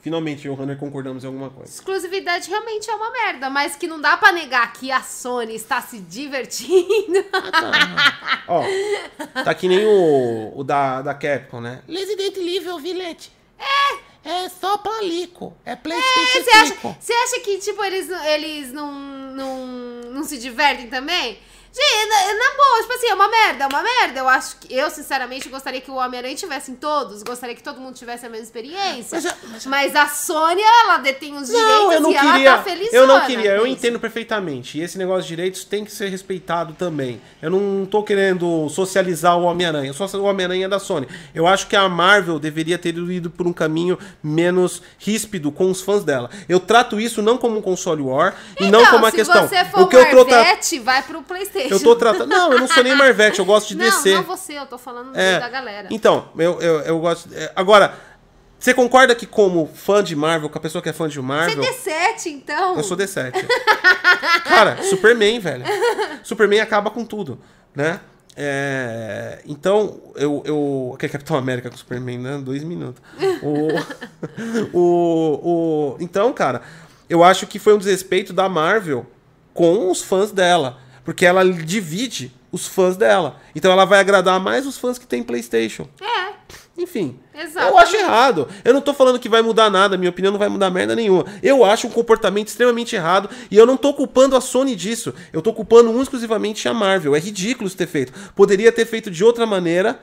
Finalmente 0.00 0.46
eu 0.48 0.54
e 0.54 0.56
o 0.56 0.60
Hunter 0.60 0.76
concordamos 0.76 1.22
em 1.22 1.28
alguma 1.28 1.48
coisa. 1.48 1.70
Exclusividade 1.70 2.50
realmente 2.50 2.90
é 2.90 2.94
uma 2.94 3.12
merda, 3.12 3.48
mas 3.48 3.76
que 3.76 3.86
não 3.86 4.00
dá 4.00 4.16
para 4.16 4.32
negar 4.32 4.72
que 4.72 4.90
a 4.90 5.00
Sony 5.00 5.54
está 5.54 5.80
se 5.80 5.98
divertindo. 5.98 7.24
Ah, 8.44 8.44
Ó, 8.48 8.64
tá 9.44 9.54
que 9.54 9.68
nem 9.68 9.84
o, 9.86 10.52
o 10.56 10.64
da, 10.64 11.00
da 11.00 11.14
Capcom, 11.14 11.60
né? 11.60 11.80
Resident 11.88 12.36
Evil 12.36 12.78
Village. 12.80 13.30
É. 13.56 14.12
É 14.24 14.48
só 14.48 14.78
pra 14.78 15.00
Lico. 15.00 15.56
É 15.64 15.74
Playstation 15.76 16.38
é, 16.38 16.42
você 16.42 16.50
acha, 16.50 17.24
acha 17.24 17.40
que, 17.40 17.58
tipo, 17.58 17.82
eles, 17.84 18.08
eles 18.08 18.72
não, 18.72 18.92
não, 18.92 19.66
não 20.10 20.24
se 20.24 20.38
divertem 20.38 20.88
também? 20.88 21.38
Gente, 21.74 22.08
na, 22.08 22.34
na, 22.34 22.56
boa, 22.56 22.82
tipo 22.82 22.92
assim, 22.92 23.06
é 23.06 23.14
uma 23.14 23.28
merda, 23.28 23.64
é 23.64 23.66
uma 23.66 23.82
merda. 23.82 24.20
Eu 24.20 24.28
acho 24.28 24.56
que. 24.56 24.74
Eu, 24.74 24.90
sinceramente, 24.90 25.48
gostaria 25.48 25.80
que 25.80 25.90
o 25.90 25.94
Homem-Aranha 25.94 26.36
tivesse 26.36 26.70
em 26.70 26.74
todos. 26.74 27.22
Gostaria 27.22 27.54
que 27.54 27.62
todo 27.62 27.80
mundo 27.80 27.94
tivesse 27.94 28.26
a 28.26 28.28
mesma 28.28 28.44
experiência. 28.44 29.20
Mas, 29.22 29.36
mas, 29.50 29.66
mas 29.66 29.96
a 29.96 30.06
Sônia, 30.06 30.66
ela 30.84 30.98
detém 30.98 31.34
os 31.34 31.48
direitos 31.48 31.72
não, 31.72 31.92
eu 31.92 32.00
não 32.00 32.10
e 32.10 32.14
queria, 32.14 32.50
ela 32.50 32.62
tá. 32.62 32.70
Eu 32.92 33.06
não 33.06 33.20
queria, 33.26 33.50
eu 33.52 33.66
entendo 33.66 33.98
perfeitamente. 33.98 34.78
E 34.78 34.82
esse 34.82 34.98
negócio 34.98 35.22
de 35.22 35.28
direitos 35.28 35.64
tem 35.64 35.82
que 35.82 35.90
ser 35.90 36.08
respeitado 36.08 36.74
também. 36.74 37.22
Eu 37.40 37.50
não 37.50 37.86
tô 37.86 38.02
querendo 38.02 38.68
socializar 38.68 39.38
o 39.38 39.44
Homem-Aranha. 39.44 39.94
Só 39.94 40.04
o 40.18 40.24
Homem-Aranha 40.24 40.66
é 40.66 40.68
da 40.68 40.78
Sony. 40.78 41.08
Eu 41.34 41.46
acho 41.46 41.66
que 41.68 41.76
a 41.76 41.88
Marvel 41.88 42.38
deveria 42.38 42.76
ter 42.76 42.94
ido 42.94 43.30
por 43.30 43.46
um 43.46 43.52
caminho 43.52 43.98
menos 44.22 44.82
ríspido 44.98 45.50
com 45.50 45.70
os 45.70 45.80
fãs 45.80 46.04
dela. 46.04 46.28
Eu 46.46 46.60
trato 46.60 47.00
isso 47.00 47.22
não 47.22 47.38
como 47.38 47.56
um 47.56 47.62
console 47.62 48.02
war 48.02 48.36
então, 48.52 48.66
e 48.66 48.70
não 48.70 48.84
como 48.84 48.98
uma 48.98 49.12
questão. 49.12 49.48
Se 49.48 49.56
você 49.56 49.64
for 49.64 49.80
o 49.82 49.86
que 49.86 49.96
Marvete, 49.96 50.76
eu 50.76 50.80
tô 50.80 50.84
vai 50.84 51.02
pro 51.02 51.22
PlayStation. 51.22 51.61
Eu 51.70 51.80
tô 51.80 51.96
tratando. 51.96 52.28
Não, 52.28 52.52
eu 52.52 52.60
não 52.60 52.68
sou 52.68 52.82
nem 52.82 52.94
Marvete, 52.94 53.38
eu 53.38 53.44
gosto 53.44 53.68
de 53.68 53.76
não, 53.76 53.84
descer. 53.84 54.16
Não, 54.16 54.22
você, 54.22 54.58
eu 54.58 54.66
tô 54.66 54.78
falando 54.78 55.16
é, 55.16 55.38
da 55.38 55.48
galera. 55.48 55.88
Então, 55.90 56.28
eu, 56.38 56.60
eu, 56.60 56.80
eu 56.80 57.00
gosto. 57.00 57.28
É, 57.34 57.52
agora, 57.54 57.94
você 58.58 58.72
concorda 58.72 59.12
que, 59.14 59.26
como 59.26 59.68
fã 59.74 60.04
de 60.04 60.14
Marvel, 60.14 60.48
com 60.48 60.56
a 60.56 60.60
pessoa 60.60 60.80
que 60.80 60.88
é 60.88 60.92
fã 60.92 61.08
de 61.08 61.20
Marvel. 61.20 61.62
Você 61.64 61.90
é 61.90 62.14
D7, 62.14 62.26
então? 62.26 62.76
Eu 62.76 62.84
sou 62.84 62.96
D7. 62.96 63.32
Cara, 64.44 64.80
Superman, 64.84 65.40
velho. 65.40 65.64
Superman 66.22 66.60
acaba 66.60 66.90
com 66.90 67.04
tudo, 67.04 67.40
né? 67.74 68.00
É, 68.36 69.40
então, 69.46 70.00
eu, 70.14 70.42
eu. 70.46 70.96
Que 70.96 71.06
é 71.06 71.08
Capitão 71.08 71.36
América 71.36 71.68
com 71.68 71.74
o 71.74 71.78
Superman, 71.78 72.18
né? 72.18 72.38
Dois 72.38 72.62
minutos. 72.62 73.02
o, 73.42 73.68
o, 74.78 75.40
o, 75.42 75.96
então, 75.98 76.32
cara, 76.32 76.62
eu 77.10 77.24
acho 77.24 77.46
que 77.46 77.58
foi 77.58 77.74
um 77.74 77.78
desrespeito 77.78 78.32
da 78.32 78.48
Marvel 78.48 79.06
com 79.52 79.90
os 79.90 80.00
fãs 80.00 80.30
dela. 80.30 80.78
Porque 81.04 81.26
ela 81.26 81.44
divide 81.44 82.32
os 82.50 82.66
fãs 82.66 82.96
dela. 82.96 83.40
Então 83.54 83.72
ela 83.72 83.84
vai 83.84 83.98
agradar 83.98 84.38
mais 84.38 84.66
os 84.66 84.78
fãs 84.78 84.98
que 84.98 85.06
tem 85.06 85.22
PlayStation. 85.22 85.88
É, 86.00 86.32
Enfim. 86.76 87.18
Eu 87.34 87.78
acho 87.78 87.96
errado. 87.96 88.48
Eu 88.64 88.72
não 88.72 88.80
tô 88.80 88.94
falando 88.94 89.18
que 89.18 89.28
vai 89.28 89.42
mudar 89.42 89.70
nada, 89.70 89.96
minha 89.96 90.10
opinião 90.10 90.32
não 90.32 90.38
vai 90.38 90.48
mudar 90.48 90.70
merda 90.70 90.94
nenhuma. 90.94 91.24
Eu 91.42 91.64
acho 91.64 91.86
um 91.86 91.90
comportamento 91.90 92.48
extremamente 92.48 92.94
errado 92.94 93.28
e 93.50 93.56
eu 93.56 93.66
não 93.66 93.76
tô 93.76 93.92
culpando 93.94 94.36
a 94.36 94.40
Sony 94.40 94.76
disso. 94.76 95.14
Eu 95.32 95.42
tô 95.42 95.52
culpando 95.52 95.90
um 95.90 96.02
exclusivamente 96.02 96.68
a 96.68 96.74
Marvel. 96.74 97.16
É 97.16 97.18
ridículo 97.18 97.66
isso 97.66 97.76
ter 97.76 97.86
feito. 97.86 98.12
Poderia 98.34 98.70
ter 98.70 98.86
feito 98.86 99.10
de 99.10 99.24
outra 99.24 99.46
maneira. 99.46 100.00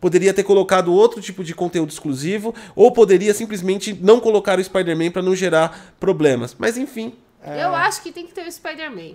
Poderia 0.00 0.34
ter 0.34 0.42
colocado 0.42 0.92
outro 0.92 1.20
tipo 1.20 1.44
de 1.44 1.54
conteúdo 1.54 1.90
exclusivo, 1.90 2.52
ou 2.74 2.90
poderia 2.90 3.32
simplesmente 3.32 3.96
não 4.02 4.18
colocar 4.18 4.58
o 4.58 4.64
Spider-Man 4.64 5.12
pra 5.12 5.22
não 5.22 5.32
gerar 5.36 5.94
problemas. 6.00 6.56
Mas 6.58 6.76
enfim, 6.76 7.14
eu 7.44 7.72
acho 7.72 8.02
que 8.02 8.10
tem 8.10 8.26
que 8.26 8.32
ter 8.32 8.44
o 8.44 8.50
Spider-Man. 8.50 9.14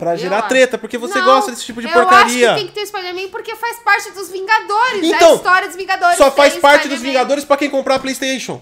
Pra 0.00 0.16
gerar 0.16 0.38
acho. 0.40 0.48
treta, 0.48 0.76
porque 0.78 0.98
você 0.98 1.18
Não, 1.18 1.24
gosta 1.26 1.50
desse 1.52 1.64
tipo 1.64 1.80
de 1.80 1.86
Eu 1.86 1.92
porcaria. 1.92 2.52
acho 2.52 2.58
que 2.58 2.64
tem 2.64 2.66
que 2.68 2.80
ter 2.80 2.86
Spider-Man 2.86 3.28
porque 3.30 3.54
faz 3.54 3.76
parte 3.78 4.10
dos 4.10 4.28
Vingadores. 4.30 5.04
Então, 5.04 5.32
a 5.32 5.36
história 5.36 5.68
dos 5.68 5.76
Vingadores. 5.76 6.16
Só 6.16 6.30
faz 6.32 6.56
parte 6.56 6.88
dos. 6.88 7.00
Vingadores 7.00 7.44
pra 7.44 7.56
quem 7.56 7.70
comprar 7.70 7.94
a 7.94 7.98
PlayStation. 8.00 8.60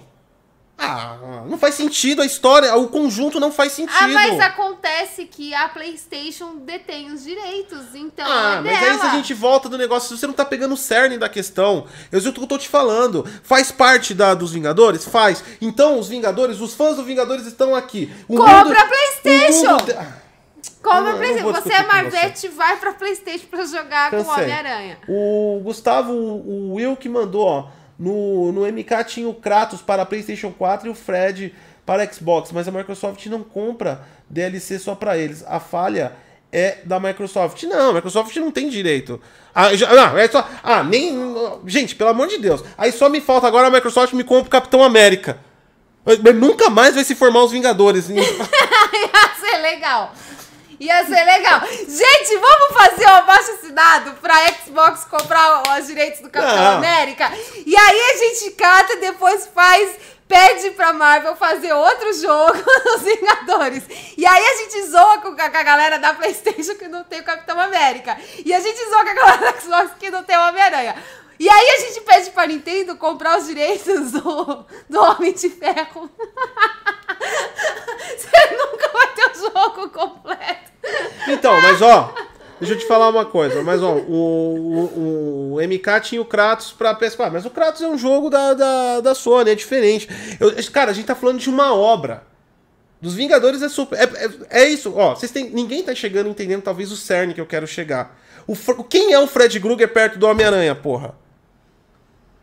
Ah, 0.81 1.17
não 1.49 1.59
faz 1.59 1.75
sentido 1.75 2.23
a 2.23 2.25
história, 2.25 2.73
o 2.77 2.87
conjunto 2.87 3.41
não 3.41 3.51
faz 3.51 3.73
sentido. 3.73 3.97
Ah, 4.01 4.07
mas 4.07 4.39
acontece 4.39 5.25
que 5.25 5.53
a 5.53 5.69
PlayStation 5.69 6.55
detém 6.59 7.11
os 7.13 7.25
direitos, 7.25 7.97
então 7.97 8.25
Ah, 8.31 8.59
é 8.59 8.61
mas 8.61 8.79
dela. 8.79 8.93
aí 8.93 9.01
se 9.01 9.07
a 9.07 9.11
gente 9.11 9.35
volta 9.35 9.69
do 9.69 9.77
negócio, 9.77 10.17
você 10.17 10.25
não 10.25 10.35
tá 10.35 10.45
pegando 10.45 10.75
o 10.75 10.77
cerne 10.77 11.19
da 11.19 11.29
questão. 11.29 11.85
Eu 12.13 12.21
sei 12.21 12.31
o 12.31 12.33
que 12.33 12.41
eu 12.41 12.47
tô 12.47 12.57
te 12.57 12.69
falando. 12.69 13.27
Faz 13.43 13.73
parte 13.73 14.15
da, 14.15 14.35
dos 14.35 14.53
Vingadores? 14.53 15.05
Faz. 15.05 15.43
Então, 15.61 15.99
os 15.99 16.07
Vingadores, 16.07 16.61
os 16.61 16.75
fãs 16.75 16.95
dos 16.95 17.05
Vingadores 17.05 17.45
estão 17.45 17.75
aqui. 17.75 18.13
O 18.29 18.37
Compra 18.37 18.65
mundo- 18.65 18.77
a 18.79 18.85
PlayStation! 18.87 19.77
Compra 20.83 21.01
Não, 21.13 21.19
PlayStation. 21.19 21.53
Você 21.53 21.73
é 21.73 21.83
Marvete, 21.87 22.49
vai 22.49 22.77
pra 22.77 22.93
PlayStation 22.93 23.47
pra 23.51 23.65
jogar 23.67 24.11
com 24.11 24.17
o. 24.17 24.29
Homem-Aranha. 24.29 24.99
O 25.09 25.61
Gustavo, 25.63 26.13
o 26.13 26.75
Will 26.75 26.97
que 26.97 27.09
mandou, 27.09 27.47
ó. 27.47 27.67
No, 27.99 28.53
no 28.53 28.65
MK 28.65 29.05
tinha 29.07 29.29
o 29.29 29.35
Kratos 29.35 29.83
para 29.83 30.07
PlayStation 30.07 30.53
4 30.53 30.87
e 30.87 30.91
o 30.91 30.95
Fred 30.95 31.53
para 31.85 32.07
Xbox, 32.13 32.53
mas 32.53 32.69
a 32.69 32.71
Microsoft 32.71 33.25
não 33.27 33.43
compra 33.43 34.03
DLC 34.31 34.79
só 34.79 34.95
para 34.95 35.19
eles. 35.19 35.43
A 35.49 35.59
falha 35.59 36.13
é 36.53 36.79
da 36.85 37.01
Microsoft. 37.01 37.63
Não, 37.65 37.91
a 37.91 37.93
Microsoft 37.95 38.37
não 38.37 38.53
tem 38.53 38.69
direito. 38.69 39.21
Ah, 39.55 39.75
já- 39.75 39.93
não, 39.93 40.17
é 40.17 40.29
só. 40.29 40.49
Ah, 40.63 40.85
nem. 40.85 41.13
Gente, 41.67 41.95
pelo 41.97 42.11
amor 42.11 42.29
de 42.29 42.39
Deus. 42.39 42.63
Aí 42.77 42.93
só 42.93 43.09
me 43.09 43.21
falta 43.21 43.47
agora 43.49 43.67
a 43.67 43.71
Microsoft 43.71 44.13
me 44.13 44.23
compra 44.23 44.47
o 44.47 44.51
Capitão 44.51 44.83
América. 44.85 45.39
Mas 46.05 46.19
Nunca 46.37 46.71
mais 46.71 46.95
vai 46.95 47.03
se 47.05 47.15
formar 47.17 47.43
os 47.43 47.51
Vingadores. 47.53 48.09
Ia 48.15 48.23
ser 48.23 49.59
legal. 49.61 50.13
Ia 50.81 51.05
ser 51.05 51.25
legal. 51.25 51.61
Gente, 51.67 52.37
vamos 52.37 52.77
fazer 52.77 53.05
o 53.05 53.15
abaixo 53.17 53.51
assinado 53.53 54.13
pra 54.23 54.35
Xbox 54.53 55.05
comprar 55.05 55.63
os 55.79 55.87
direitos 55.87 56.21
do 56.21 56.31
Capitão. 56.31 56.77
América? 56.77 57.31
E 57.67 57.77
aí 57.77 58.01
a 58.01 58.17
gente 58.17 58.51
cata 58.53 58.93
e 58.95 59.01
depois 59.01 59.47
faz. 59.55 59.97
Pede 60.29 60.73
pra 60.73 60.93
Marvel 60.93 61.35
fazer 61.37 61.73
outro 61.73 62.13
jogo 62.13 62.53
dos 62.85 63.01
Vingadores. 63.01 63.83
E 64.15 64.27
aí 64.27 64.47
a 64.47 64.57
gente 64.57 64.83
zoa 64.83 65.19
com 65.23 65.29
a, 65.29 65.49
com 65.51 65.57
a 65.57 65.63
galera 65.63 65.99
da 65.99 66.13
Playstation 66.13 66.75
que 66.75 66.87
não 66.87 67.03
tem 67.03 67.21
o 67.21 67.25
Capitão 67.25 67.59
América. 67.59 68.15
E 68.45 68.53
a 68.53 68.61
gente 68.61 68.79
zoa 68.91 69.05
com 69.05 69.11
a 69.11 69.15
galera 69.15 69.53
da 69.53 69.59
Xbox 69.59 69.93
que 69.99 70.11
não 70.11 70.23
tem 70.23 70.37
o 70.37 70.49
Homem-Aranha. 70.49 71.03
E 71.39 71.49
aí 71.49 71.69
a 71.71 71.79
gente 71.87 72.01
pede 72.01 72.31
pra 72.31 72.47
Nintendo 72.47 72.97
comprar 72.97 73.39
os 73.39 73.47
direitos 73.47 74.13
do, 74.13 74.65
do 74.89 75.01
Homem 75.01 75.33
de 75.33 75.49
Ferro. 75.49 76.11
Você 78.17 78.57
nunca 78.57 78.89
vai 78.93 79.15
ter 79.15 79.31
o 79.31 79.35
jogo 79.35 79.89
completo. 79.91 80.73
Então, 81.29 81.61
mas 81.61 81.81
ó, 81.83 82.13
deixa 82.59 82.75
eu 82.75 82.79
te 82.79 82.87
falar 82.87 83.09
uma 83.09 83.25
coisa. 83.25 83.63
Mas 83.63 83.83
ó, 83.83 83.93
o, 83.95 85.55
o, 85.55 85.55
o 85.55 85.61
MK 85.61 86.01
tinha 86.03 86.21
o 86.21 86.25
Kratos 86.25 86.73
pra 86.73 86.99
PS4, 86.99 87.31
mas 87.33 87.45
o 87.47 87.51
Kratos 87.51 87.83
é 87.83 87.89
um 87.89 87.99
jogo 87.99 88.31
da, 88.31 88.55
da, 88.55 89.01
da 89.01 89.15
Sony, 89.15 89.51
é 89.51 89.55
diferente. 89.55 90.09
Eu- 90.41 90.53
cara, 90.73 90.91
a 90.91 90.95
gente 90.95 91.07
tá 91.07 91.15
falando 91.15 91.39
de 91.39 91.49
uma 91.51 91.75
obra. 91.75 92.27
Dos 93.01 93.15
Vingadores 93.15 93.63
é 93.63 93.69
super. 93.69 93.97
É, 93.97 94.03
é, 94.03 94.63
é 94.63 94.69
isso, 94.69 94.93
ó. 94.97 95.15
Vocês 95.15 95.31
têm, 95.31 95.51
ninguém 95.51 95.85
tá 95.85 95.95
chegando 95.95 96.29
entendendo, 96.29 96.63
talvez, 96.63 96.91
o 96.91 96.97
cerne 96.97 97.33
que 97.33 97.41
eu 97.41 97.47
quero 97.47 97.67
chegar. 97.67 98.19
O, 98.47 98.57
quem 98.83 99.13
é 99.13 99.19
o 99.21 99.27
Fred 99.29 99.61
Krueger 99.61 99.93
perto 99.93 100.19
do 100.19 100.27
Homem-Aranha, 100.27 100.75
porra? 100.75 101.15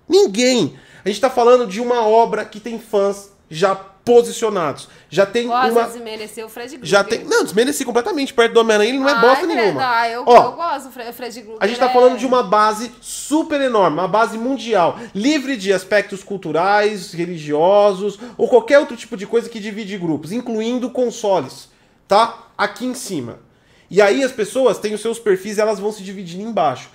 Ninguém. 0.07 0.75
A 1.03 1.09
gente 1.09 1.21
tá 1.21 1.29
falando 1.29 1.67
de 1.67 1.79
uma 1.81 2.01
obra 2.07 2.43
que 2.45 2.59
tem 2.59 2.79
fãs 2.79 3.29
já 3.49 3.75
posicionados. 3.75 4.87
Já 5.09 5.25
tem 5.25 5.51
às 5.51 5.71
uma. 5.71 5.83
vezes 5.85 6.01
mereceu 6.01 6.45
o 6.45 6.49
Fred 6.49 6.69
Krueger. 6.77 6.87
Já 6.87 7.03
tem. 7.03 7.23
Não, 7.23 7.43
desmereci 7.43 7.83
completamente. 7.83 8.33
Perto 8.33 8.53
do 8.53 8.59
Homem-Aranha 8.59 8.89
ele 8.89 8.99
não 8.99 9.09
é 9.09 9.19
bosta 9.19 9.45
nenhuma. 9.47 9.81
Ah, 9.83 10.09
eu, 10.09 10.23
Ó, 10.27 10.43
eu 10.43 10.51
gosto 10.51 10.85
do 10.87 10.91
Fre- 10.91 11.11
Fred 11.11 11.41
Krueger. 11.41 11.57
a 11.59 11.67
gente 11.67 11.79
tá 11.79 11.89
é- 11.89 11.93
falando 11.93 12.17
de 12.17 12.25
uma 12.25 12.43
base 12.43 12.91
super 13.01 13.59
enorme, 13.61 13.97
uma 13.99 14.07
base 14.07 14.37
mundial, 14.37 14.99
livre 15.13 15.57
de 15.57 15.73
aspectos 15.73 16.23
culturais, 16.23 17.13
religiosos 17.13 18.19
ou 18.37 18.47
qualquer 18.47 18.79
outro 18.79 18.95
tipo 18.95 19.17
de 19.17 19.25
coisa 19.25 19.49
que 19.49 19.59
divide 19.59 19.97
grupos, 19.97 20.31
incluindo 20.31 20.89
consoles, 20.91 21.69
tá? 22.07 22.49
Aqui 22.57 22.85
em 22.85 22.93
cima. 22.93 23.39
E 23.89 24.01
aí 24.01 24.23
as 24.23 24.31
pessoas 24.31 24.77
têm 24.79 24.93
os 24.93 25.01
seus 25.01 25.17
perfis 25.19 25.57
e 25.57 25.61
elas 25.61 25.79
vão 25.79 25.91
se 25.91 26.03
dividindo 26.03 26.43
embaixo. 26.47 26.89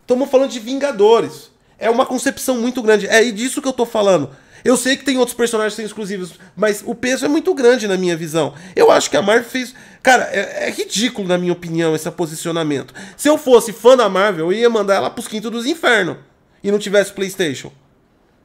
Estamos 0.00 0.28
falando 0.30 0.50
de 0.50 0.58
Vingadores. 0.58 1.50
É 1.82 1.90
uma 1.90 2.06
concepção 2.06 2.60
muito 2.60 2.80
grande. 2.80 3.08
É 3.08 3.22
disso 3.32 3.60
que 3.60 3.66
eu 3.66 3.72
tô 3.72 3.84
falando. 3.84 4.30
Eu 4.64 4.76
sei 4.76 4.96
que 4.96 5.04
tem 5.04 5.18
outros 5.18 5.36
personagens 5.36 5.72
que 5.72 5.76
são 5.76 5.84
exclusivos, 5.84 6.38
mas 6.54 6.80
o 6.86 6.94
peso 6.94 7.24
é 7.24 7.28
muito 7.28 7.52
grande 7.52 7.88
na 7.88 7.96
minha 7.96 8.16
visão. 8.16 8.54
Eu 8.76 8.92
acho 8.92 9.10
que 9.10 9.16
a 9.16 9.22
Marvel 9.22 9.50
fez. 9.50 9.74
Cara, 10.00 10.28
é, 10.32 10.68
é 10.68 10.70
ridículo, 10.70 11.26
na 11.26 11.36
minha 11.36 11.52
opinião, 11.52 11.96
esse 11.96 12.08
posicionamento. 12.12 12.94
Se 13.16 13.28
eu 13.28 13.36
fosse 13.36 13.72
fã 13.72 13.96
da 13.96 14.08
Marvel, 14.08 14.52
eu 14.52 14.52
ia 14.52 14.70
mandar 14.70 14.94
ela 14.94 15.10
pros 15.10 15.26
quintos 15.26 15.50
dos 15.50 15.66
infernos. 15.66 16.18
E 16.62 16.70
não 16.70 16.78
tivesse 16.78 17.12
PlayStation. 17.12 17.72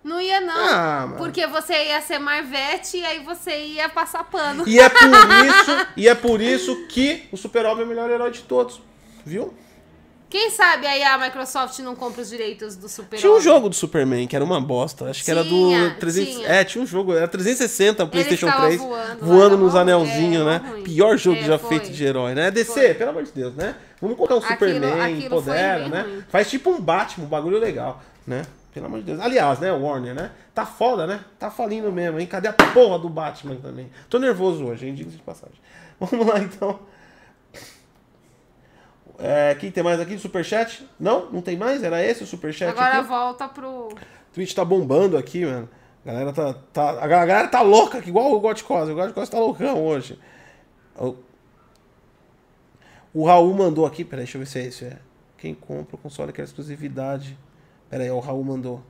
Não 0.03 0.19
ia, 0.19 0.41
não. 0.41 0.55
Ah, 0.55 1.13
porque 1.17 1.45
você 1.45 1.73
ia 1.89 2.01
ser 2.01 2.17
Marvete 2.17 2.97
e 2.97 3.05
aí 3.05 3.19
você 3.19 3.51
ia 3.65 3.87
passar 3.87 4.23
pano. 4.23 4.63
E 4.67 4.79
é 4.79 4.89
por 4.89 5.05
isso, 5.45 5.87
e 5.95 6.07
é 6.07 6.15
por 6.15 6.41
isso 6.41 6.87
que 6.87 7.25
o 7.31 7.37
Super-Homem 7.37 7.83
é 7.83 7.85
o 7.85 7.87
melhor 7.87 8.09
herói 8.09 8.31
de 8.31 8.41
todos. 8.41 8.81
Viu? 9.23 9.53
Quem 10.29 10.49
sabe 10.51 10.85
aí 10.85 11.01
a 11.03 11.17
Microsoft 11.17 11.79
não 11.79 11.95
compra 11.95 12.21
os 12.21 12.29
direitos 12.29 12.75
do 12.75 12.89
Super 12.89 13.17
Tinha 13.17 13.31
um 13.31 13.39
jogo 13.39 13.69
do 13.69 13.75
Superman 13.75 14.27
que 14.27 14.35
era 14.35 14.43
uma 14.43 14.59
bosta. 14.59 15.09
Acho 15.09 15.23
que 15.23 15.31
era 15.31 15.41
Tinha, 15.43 15.89
do 15.91 15.95
300. 15.95 16.33
tinha. 16.35 16.47
É, 16.49 16.63
tinha 16.65 16.83
um 16.83 16.87
jogo. 16.87 17.13
Era 17.13 17.27
360, 17.27 18.03
o 18.03 18.07
PlayStation 18.09 18.47
ficava 18.47 18.65
3. 18.67 18.81
voando, 18.81 19.25
Voando, 19.25 19.57
nos 19.57 19.73
anelzinhos, 19.75 20.41
é, 20.41 20.45
né? 20.45 20.61
ruim. 20.69 20.83
Pior 20.83 21.17
jogo 21.17 21.39
É, 21.39 21.43
já 21.43 21.57
foi. 21.57 21.69
feito 21.79 21.93
de 21.93 22.03
herói, 22.03 22.35
né? 22.35 22.51
DC, 22.51 22.73
Foi. 22.73 22.93
pelo 22.95 23.09
amor 23.11 23.23
de 23.23 23.31
Deus, 23.31 23.55
né? 23.55 23.75
Vamos 24.01 24.17
colocar 24.17 24.35
um 24.35 24.39
Aquilo- 24.39 24.53
Superman, 24.53 25.01
aquilo 25.01 25.41
né? 25.89 26.01
ruim. 26.01 26.23
Faz 26.29 26.49
tipo 26.49 26.69
um 26.71 26.81
Batman, 26.81 27.25
um 27.25 27.29
bagulho 27.29 27.57
legal, 27.57 28.01
né? 28.25 28.43
Pelo 28.73 28.85
amor 28.87 28.99
de 28.99 29.05
Deus. 29.05 29.19
Aliás, 29.21 29.59
né, 29.59 29.71
Warner, 29.71 30.13
né? 30.13 30.31
Tá 30.53 30.65
foda, 30.65 31.07
né? 31.07 31.21
Tá 31.39 31.49
falindo 31.49 31.91
mesmo, 31.91 32.19
hein? 32.19 32.27
Cadê 32.27 32.49
a 32.49 32.53
porra 32.53 32.99
do 32.99 33.07
Batman 33.09 33.55
também? 33.55 33.89
Tô 34.09 34.19
nervoso 34.19 34.65
hoje, 34.65 34.87
hein? 34.87 34.93
Diga 34.93 35.09
de 35.09 35.17
passagem. 35.19 35.55
Vamos 35.99 36.27
lá, 36.27 36.37
então. 36.39 36.79
É, 39.19 39.55
quem 39.55 39.71
tem 39.71 39.83
mais 39.83 39.99
aqui? 39.99 40.17
Superchat? 40.17 40.87
Não? 40.99 41.31
Não 41.31 41.41
tem 41.41 41.57
mais? 41.57 41.81
Era 41.83 42.03
esse 42.03 42.23
o 42.23 42.27
Superchat 42.27 42.69
Agora 42.69 42.99
aqui? 42.99 43.07
volta 43.07 43.47
pro. 43.47 43.89
Twitch 44.33 44.53
tá 44.53 44.63
bombando 44.63 45.17
aqui, 45.17 45.45
mano. 45.45 45.67
A 46.05 46.11
galera 46.11 46.31
tá, 46.33 46.53
tá, 46.71 46.89
a 47.03 47.07
galera 47.07 47.47
tá 47.47 47.61
louca, 47.61 47.97
aqui, 47.97 48.09
igual 48.09 48.31
o 48.31 48.39
God 48.39 48.61
Cosa. 48.61 48.91
O 48.91 48.95
God 48.95 49.11
Cosa 49.11 49.31
tá 49.31 49.39
loucão 49.39 49.83
hoje. 49.83 50.19
O, 50.95 51.15
o 53.13 53.25
Raul 53.25 53.53
mandou 53.53 53.85
aqui, 53.85 54.05
peraí, 54.05 54.23
deixa 54.23 54.37
eu 54.37 54.39
ver 54.39 54.45
se 54.45 54.59
é 54.59 54.67
isso. 54.67 54.85
É. 54.85 54.97
Quem 55.37 55.53
compra 55.53 55.95
o 55.95 55.99
console 55.99 56.31
quer 56.31 56.43
exclusividade. 56.43 57.37
Peraí, 57.89 58.09
o 58.11 58.19
Raul 58.19 58.43
mandou. 58.43 58.83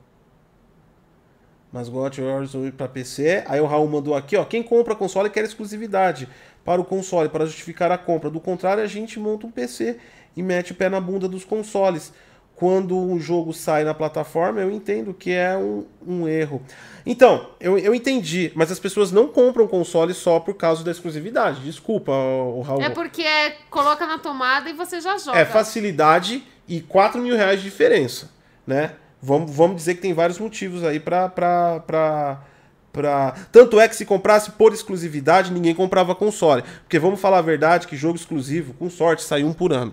Mas 1.72 1.88
God 1.88 2.18
Horizon 2.18 2.70
pra 2.70 2.88
PC. 2.88 3.44
Aí 3.46 3.60
o 3.60 3.66
Raul 3.66 3.88
mandou 3.88 4.14
aqui, 4.14 4.36
ó. 4.36 4.44
Quem 4.44 4.62
compra 4.62 4.94
console 4.94 5.28
quer 5.28 5.44
exclusividade 5.44 6.28
para 6.64 6.80
o 6.80 6.84
console, 6.84 7.28
para 7.28 7.46
justificar 7.46 7.90
a 7.90 7.98
compra. 7.98 8.30
Do 8.30 8.40
contrário, 8.40 8.82
a 8.82 8.86
gente 8.86 9.18
monta 9.18 9.46
um 9.46 9.50
PC 9.50 9.98
e 10.38 10.42
mete 10.42 10.70
o 10.70 10.74
pé 10.76 10.88
na 10.88 11.00
bunda 11.00 11.26
dos 11.26 11.44
consoles. 11.44 12.12
Quando 12.54 12.96
um 12.96 13.18
jogo 13.18 13.52
sai 13.52 13.82
na 13.82 13.92
plataforma, 13.92 14.60
eu 14.60 14.70
entendo 14.70 15.12
que 15.12 15.32
é 15.32 15.56
um, 15.56 15.84
um 16.06 16.28
erro. 16.28 16.62
Então, 17.04 17.50
eu, 17.60 17.76
eu 17.76 17.92
entendi, 17.92 18.52
mas 18.54 18.70
as 18.70 18.78
pessoas 18.78 19.10
não 19.10 19.26
compram 19.26 19.66
console 19.66 20.14
só 20.14 20.38
por 20.38 20.54
causa 20.54 20.84
da 20.84 20.92
exclusividade. 20.92 21.60
Desculpa, 21.62 22.12
o 22.12 22.60
Raul. 22.60 22.82
É 22.82 22.88
porque 22.88 23.22
é, 23.22 23.56
coloca 23.68 24.06
na 24.06 24.18
tomada 24.18 24.70
e 24.70 24.72
você 24.72 25.00
já 25.00 25.18
joga. 25.18 25.38
É 25.38 25.44
facilidade 25.44 26.44
e 26.68 26.80
4 26.80 27.20
mil 27.20 27.36
reais 27.36 27.60
de 27.60 27.64
diferença, 27.68 28.30
né? 28.64 28.92
Vamos, 29.20 29.50
vamos 29.50 29.76
dizer 29.76 29.96
que 29.96 30.02
tem 30.02 30.14
vários 30.14 30.38
motivos 30.38 30.84
aí 30.84 31.00
pra, 31.00 31.28
pra, 31.28 31.80
pra, 31.80 32.44
pra... 32.92 33.34
Tanto 33.50 33.80
é 33.80 33.88
que 33.88 33.96
se 33.96 34.04
comprasse 34.04 34.52
por 34.52 34.72
exclusividade, 34.72 35.52
ninguém 35.52 35.74
comprava 35.74 36.14
console. 36.14 36.62
Porque 36.82 36.98
vamos 36.98 37.20
falar 37.20 37.38
a 37.38 37.42
verdade 37.42 37.88
que 37.88 37.96
jogo 37.96 38.16
exclusivo, 38.16 38.74
com 38.74 38.88
sorte, 38.88 39.24
sai 39.24 39.42
um 39.42 39.52
por 39.52 39.72
ano. 39.72 39.92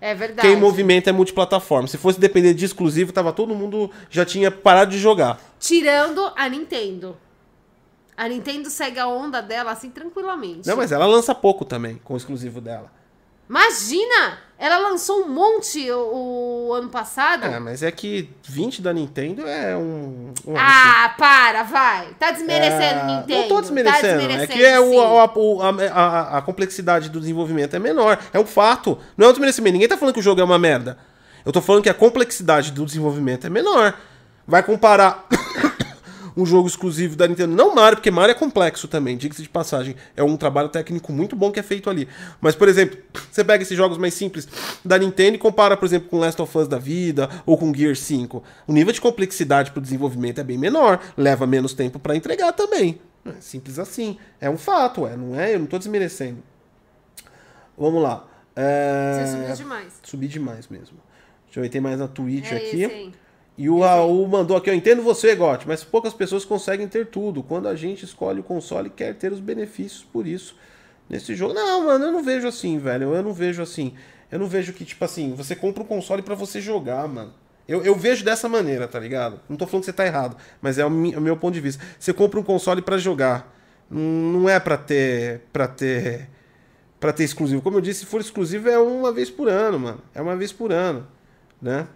É 0.00 0.14
verdade. 0.14 0.48
Quem 0.48 0.56
movimenta 0.56 1.10
é 1.10 1.12
multiplataforma. 1.12 1.88
Se 1.88 1.98
fosse 1.98 2.20
depender 2.20 2.54
de 2.54 2.64
exclusivo, 2.64 3.12
tava 3.12 3.32
todo 3.32 3.54
mundo 3.54 3.90
já 4.10 4.24
tinha 4.24 4.50
parado 4.50 4.90
de 4.90 4.98
jogar. 4.98 5.40
Tirando 5.58 6.32
a 6.36 6.48
Nintendo. 6.48 7.16
A 8.16 8.28
Nintendo 8.28 8.70
segue 8.70 8.98
a 8.98 9.06
onda 9.06 9.42
dela 9.42 9.72
assim 9.72 9.90
tranquilamente. 9.90 10.66
Não, 10.66 10.76
mas 10.76 10.90
ela 10.90 11.04
lança 11.04 11.34
pouco 11.34 11.64
também 11.64 12.00
com 12.02 12.14
o 12.14 12.16
exclusivo 12.16 12.60
dela. 12.60 12.90
Imagina! 13.48 14.38
Ela 14.58 14.78
lançou 14.78 15.20
um 15.24 15.28
monte 15.28 15.90
o, 15.90 16.68
o 16.68 16.72
ano 16.72 16.88
passado. 16.88 17.44
É, 17.44 17.58
mas 17.60 17.82
é 17.82 17.90
que 17.90 18.30
20 18.42 18.80
da 18.80 18.90
Nintendo 18.90 19.46
é 19.46 19.76
um. 19.76 20.32
um 20.46 20.54
ah, 20.56 21.14
para, 21.18 21.62
vai. 21.62 22.08
Tá 22.18 22.30
desmerecendo 22.30 23.00
É, 23.00 23.04
Nintendo. 23.04 23.40
Não 23.40 23.48
tô 23.48 23.60
desmerecendo. 23.60 24.00
Tá 24.02 24.08
é 24.08 24.16
desmerecendo, 24.16 24.52
que 24.58 24.64
é 24.64 24.80
o, 24.80 25.20
a, 25.20 25.24
a, 25.24 26.00
a- 26.00 26.38
a 26.38 26.42
complexidade 26.42 27.10
do 27.10 27.20
desenvolvimento 27.20 27.76
é 27.76 27.78
menor. 27.78 28.18
É 28.32 28.38
um 28.40 28.46
fato. 28.46 28.98
Não 29.14 29.26
é 29.26 29.28
um 29.28 29.32
desmerecimento. 29.32 29.74
Ninguém 29.74 29.88
tá 29.88 29.98
falando 29.98 30.14
que 30.14 30.20
o 30.20 30.22
jogo 30.22 30.40
é 30.40 30.44
uma 30.44 30.58
merda. 30.58 30.96
Eu 31.44 31.52
tô 31.52 31.60
falando 31.60 31.82
que 31.82 31.90
a 31.90 31.94
complexidade 31.94 32.72
do 32.72 32.86
desenvolvimento 32.86 33.46
é 33.46 33.50
menor. 33.50 33.92
Vai 34.46 34.62
comparar 34.62 35.26
um 36.36 36.44
jogo 36.44 36.68
exclusivo 36.68 37.16
da 37.16 37.26
Nintendo. 37.26 37.54
Não 37.54 37.74
Mario, 37.74 37.96
porque 37.96 38.10
Mario 38.10 38.32
é 38.32 38.34
complexo 38.34 38.86
também, 38.86 39.16
diga-se 39.16 39.42
de 39.42 39.48
passagem. 39.48 39.96
É 40.16 40.22
um 40.22 40.36
trabalho 40.36 40.68
técnico 40.68 41.12
muito 41.12 41.34
bom 41.34 41.50
que 41.50 41.58
é 41.58 41.62
feito 41.62 41.88
ali. 41.88 42.06
Mas, 42.40 42.54
por 42.54 42.68
exemplo, 42.68 42.98
você 43.30 43.42
pega 43.42 43.62
esses 43.62 43.76
jogos 43.76 43.96
mais 43.96 44.12
simples 44.14 44.46
da 44.84 44.98
Nintendo 44.98 45.36
e 45.36 45.38
compara, 45.38 45.76
por 45.76 45.86
exemplo, 45.86 46.08
com 46.08 46.18
Last 46.18 46.40
of 46.42 46.58
Us 46.58 46.68
da 46.68 46.78
vida 46.78 47.30
ou 47.46 47.56
com 47.56 47.72
Gear 47.74 47.96
5. 47.96 48.42
O 48.66 48.72
nível 48.72 48.92
de 48.92 49.00
complexidade 49.00 49.70
pro 49.70 49.80
desenvolvimento 49.80 50.40
é 50.40 50.44
bem 50.44 50.58
menor, 50.58 51.00
leva 51.16 51.46
menos 51.46 51.72
tempo 51.72 51.98
pra 51.98 52.14
entregar 52.14 52.52
também. 52.52 53.00
É 53.24 53.40
simples 53.40 53.78
assim. 53.78 54.18
É 54.40 54.50
um 54.50 54.58
fato, 54.58 55.06
é, 55.06 55.16
não 55.16 55.38
é? 55.38 55.54
Eu 55.54 55.60
não 55.60 55.66
tô 55.66 55.78
desmerecendo. 55.78 56.42
Vamos 57.76 58.02
lá. 58.02 58.26
É... 58.54 59.24
Você 59.24 59.32
subiu 59.32 59.54
demais. 59.54 59.92
Subi 60.02 60.28
demais 60.28 60.68
mesmo. 60.68 60.98
Deixa 61.46 61.60
eu 61.60 61.62
ver, 61.62 61.68
tem 61.68 61.80
mais 61.80 61.98
na 61.98 62.08
Twitch 62.08 62.52
É 62.52 62.56
aqui. 62.56 62.82
esse 62.82 62.84
aí. 62.84 63.12
E 63.58 63.70
o 63.70 63.80
Raul 63.80 64.28
mandou 64.28 64.56
aqui, 64.56 64.68
eu 64.68 64.74
entendo 64.74 65.02
você, 65.02 65.34
Gotti, 65.34 65.66
mas 65.66 65.82
poucas 65.82 66.12
pessoas 66.12 66.44
conseguem 66.44 66.86
ter 66.86 67.06
tudo. 67.06 67.42
Quando 67.42 67.68
a 67.68 67.74
gente 67.74 68.04
escolhe 68.04 68.40
o 68.40 68.42
console, 68.42 68.90
quer 68.90 69.14
ter 69.14 69.32
os 69.32 69.40
benefícios 69.40 70.04
por 70.04 70.26
isso. 70.26 70.56
Nesse 71.08 71.34
jogo. 71.36 71.54
Não, 71.54 71.84
mano, 71.86 72.06
eu 72.06 72.12
não 72.12 72.22
vejo 72.22 72.48
assim, 72.48 72.78
velho. 72.78 73.14
Eu 73.14 73.22
não 73.22 73.32
vejo 73.32 73.62
assim. 73.62 73.94
Eu 74.30 74.40
não 74.40 74.46
vejo 74.48 74.72
que, 74.72 74.84
tipo 74.84 75.04
assim, 75.04 75.34
você 75.34 75.54
compra 75.54 75.82
um 75.82 75.86
console 75.86 76.20
pra 76.20 76.34
você 76.34 76.60
jogar, 76.60 77.06
mano. 77.06 77.32
Eu, 77.68 77.82
eu 77.84 77.94
vejo 77.94 78.24
dessa 78.24 78.48
maneira, 78.48 78.86
tá 78.88 78.98
ligado? 78.98 79.40
Não 79.48 79.56
tô 79.56 79.66
falando 79.66 79.82
que 79.82 79.86
você 79.86 79.92
tá 79.92 80.04
errado, 80.04 80.36
mas 80.60 80.78
é 80.78 80.84
o, 80.84 80.90
mi- 80.90 81.14
o 81.16 81.20
meu 81.20 81.36
ponto 81.36 81.54
de 81.54 81.60
vista. 81.60 81.82
Você 81.98 82.12
compra 82.12 82.38
um 82.40 82.42
console 82.42 82.82
pra 82.82 82.98
jogar. 82.98 83.54
Não 83.88 84.48
é 84.48 84.58
pra 84.60 84.76
ter. 84.76 85.42
para 85.52 85.66
ter. 85.68 86.28
para 86.98 87.12
ter 87.12 87.22
exclusivo. 87.24 87.62
Como 87.62 87.76
eu 87.76 87.80
disse, 87.80 88.00
se 88.00 88.06
for 88.06 88.20
exclusivo 88.20 88.68
é 88.68 88.78
uma 88.78 89.12
vez 89.12 89.30
por 89.30 89.48
ano, 89.48 89.78
mano. 89.78 90.00
É 90.14 90.20
uma 90.20 90.36
vez 90.36 90.52
por 90.52 90.72
ano, 90.72 91.06
né? 91.62 91.86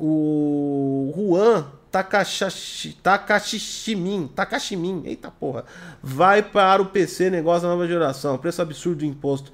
O 0.00 1.12
Juan 1.14 1.66
Takashi, 1.90 2.96
Takashimin, 3.02 4.28
Takashimin, 4.28 5.02
eita 5.04 5.30
porra, 5.30 5.64
vai 6.02 6.42
para 6.42 6.80
o 6.80 6.86
PC, 6.86 7.30
negócio 7.30 7.62
da 7.62 7.68
nova 7.68 7.86
geração, 7.86 8.38
preço 8.38 8.62
absurdo 8.62 8.98
do 8.98 9.04
imposto. 9.04 9.52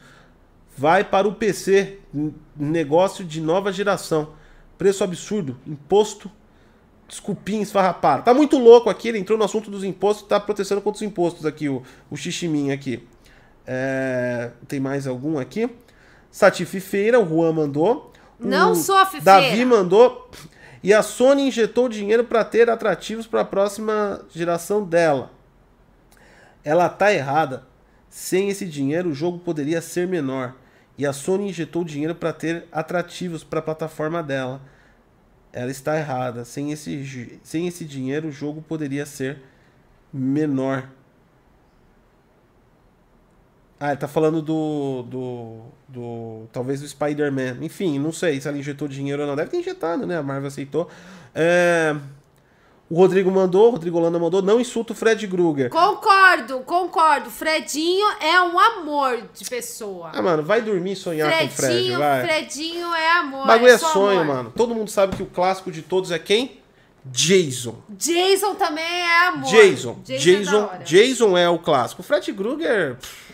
Vai 0.78 1.02
para 1.02 1.26
o 1.26 1.34
PC, 1.34 1.98
negócio 2.54 3.24
de 3.24 3.40
nova 3.40 3.72
geração, 3.72 4.34
preço 4.76 5.02
absurdo, 5.02 5.56
imposto, 5.66 6.30
desculpinha, 7.08 7.62
esfarrapado. 7.62 8.24
Tá 8.24 8.34
muito 8.34 8.58
louco 8.58 8.90
aqui, 8.90 9.08
ele 9.08 9.18
entrou 9.18 9.38
no 9.38 9.44
assunto 9.44 9.70
dos 9.70 9.82
impostos, 9.82 10.28
tá 10.28 10.38
protestando 10.38 10.82
contra 10.82 10.96
os 10.96 11.02
impostos 11.02 11.46
aqui, 11.46 11.70
o, 11.70 11.82
o 12.10 12.16
Xiximim 12.16 12.70
aqui. 12.70 13.06
É, 13.66 14.50
tem 14.68 14.78
mais 14.78 15.06
algum 15.06 15.38
aqui? 15.38 15.70
Satifi 16.30 16.80
Feira, 16.80 17.18
o 17.18 17.26
Juan 17.26 17.52
mandou. 17.52 18.12
Não 18.38 18.72
O 18.72 18.76
sou 18.76 18.96
a 18.96 19.06
Fifeira. 19.06 19.24
Davi 19.24 19.64
mandou. 19.64 20.30
E 20.82 20.92
a 20.92 21.02
Sony 21.02 21.48
injetou 21.48 21.88
dinheiro 21.88 22.24
para 22.24 22.44
ter 22.44 22.70
atrativos 22.70 23.26
para 23.26 23.40
a 23.40 23.44
próxima 23.44 24.24
geração 24.30 24.84
dela. 24.84 25.30
Ela 26.62 26.88
tá 26.88 27.12
errada. 27.12 27.66
Sem 28.08 28.48
esse 28.48 28.66
dinheiro, 28.66 29.10
o 29.10 29.14
jogo 29.14 29.38
poderia 29.38 29.80
ser 29.80 30.06
menor. 30.06 30.54
E 30.96 31.04
a 31.04 31.12
Sony 31.12 31.48
injetou 31.48 31.84
dinheiro 31.84 32.14
para 32.14 32.32
ter 32.32 32.66
atrativos 32.70 33.44
para 33.44 33.58
a 33.58 33.62
plataforma 33.62 34.22
dela. 34.22 34.60
Ela 35.52 35.70
está 35.70 35.96
errada. 35.98 36.44
Sem 36.44 36.72
esse, 36.72 37.40
sem 37.42 37.66
esse 37.66 37.84
dinheiro, 37.84 38.28
o 38.28 38.32
jogo 38.32 38.62
poderia 38.62 39.04
ser 39.04 39.42
menor. 40.12 40.88
Ah, 43.78 43.88
ele 43.88 43.96
tá 43.98 44.08
falando 44.08 44.40
do. 44.40 45.02
do. 45.08 45.60
do 45.88 46.46
talvez 46.52 46.80
do 46.80 46.88
Spider-Man. 46.88 47.58
Enfim, 47.60 47.98
não 47.98 48.12
sei 48.12 48.40
se 48.40 48.48
ela 48.48 48.56
injetou 48.56 48.88
dinheiro 48.88 49.22
ou 49.22 49.28
não. 49.28 49.36
Deve 49.36 49.50
ter 49.50 49.58
injetado, 49.58 50.06
né? 50.06 50.16
A 50.16 50.22
Marvel 50.22 50.48
aceitou. 50.48 50.88
É, 51.34 51.94
O 52.88 52.96
Rodrigo 52.96 53.30
mandou, 53.30 53.68
o 53.68 53.70
Rodrigo 53.72 53.98
Holanda 53.98 54.18
mandou, 54.18 54.40
não 54.40 54.58
insulta 54.60 54.92
o 54.94 54.96
Fred 54.96 55.26
Krueger. 55.28 55.68
Concordo, 55.68 56.60
concordo. 56.60 57.28
Fredinho 57.30 58.06
é 58.22 58.40
um 58.40 58.58
amor 58.58 59.24
de 59.34 59.44
pessoa. 59.44 60.10
Ah, 60.14 60.22
mano, 60.22 60.42
vai 60.42 60.62
dormir 60.62 60.92
e 60.92 60.96
sonhar 60.96 61.28
com 61.30 61.34
o 61.44 61.48
Fred, 61.50 61.54
Fredinho, 61.54 61.98
vai. 61.98 62.22
Fredinho 62.24 62.94
é 62.94 63.10
amor. 63.18 63.42
O 63.42 63.46
bagulho 63.46 63.72
é 63.72 63.76
só 63.78 63.92
sonho, 63.92 64.20
amor. 64.20 64.34
mano. 64.36 64.52
Todo 64.56 64.74
mundo 64.74 64.88
sabe 64.90 65.16
que 65.16 65.22
o 65.22 65.26
clássico 65.26 65.70
de 65.70 65.82
todos 65.82 66.10
é 66.10 66.18
quem? 66.18 66.60
Jason. 67.04 67.76
Jason 67.90 68.54
também 68.54 68.84
é 68.84 69.26
amor. 69.28 69.50
Jason. 69.50 69.98
Jason, 70.02 70.14
é 70.14 70.18
Jason, 70.18 70.56
hora. 70.64 70.84
Jason 70.84 71.36
é 71.38 71.48
o 71.50 71.58
clássico. 71.58 72.00
O 72.02 72.04
Fred 72.04 72.32
Krueger. 72.32 72.96
pff, 72.96 73.25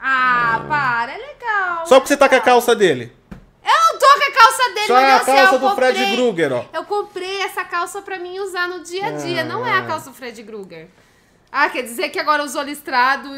Ah, 0.00 0.64
para, 0.68 1.12
é 1.12 1.18
legal. 1.18 1.86
Só 1.86 1.96
porque 2.00 2.08
você 2.08 2.16
tá 2.16 2.28
com 2.28 2.36
a 2.36 2.40
calça 2.40 2.74
dele. 2.74 3.12
Eu 3.64 3.92
não 3.92 3.98
tô 3.98 4.06
com 4.06 4.24
a 4.24 4.32
calça 4.32 4.74
dele, 4.74 4.86
Só 4.86 4.94
meu 4.94 5.02
é 5.02 5.04
a 5.04 5.14
Deus 5.16 5.20
do 5.20 5.24
céu, 5.24 5.34
calça 5.36 5.54
eu 5.54 5.58
do 5.58 5.74
Fred 5.74 5.98
comprei- 5.98 6.16
Krueger, 6.16 6.52
ó. 6.52 6.64
Eu 6.72 6.84
comprei 6.84 7.42
essa 7.42 7.64
calça 7.64 8.00
pra 8.02 8.18
mim 8.18 8.38
usar 8.38 8.68
no 8.68 8.82
dia 8.82 9.06
a 9.06 9.10
dia. 9.12 9.44
Não 9.44 9.66
é 9.66 9.72
Ah. 9.72 9.78
a 9.80 9.82
calça 9.86 10.10
do 10.10 10.16
Fred 10.16 10.42
Krueger. 10.44 10.88
Ah, 11.50 11.68
quer 11.68 11.82
dizer 11.82 12.08
que 12.10 12.18
agora 12.18 12.42
usou 12.44 12.62
listrado 12.62 13.28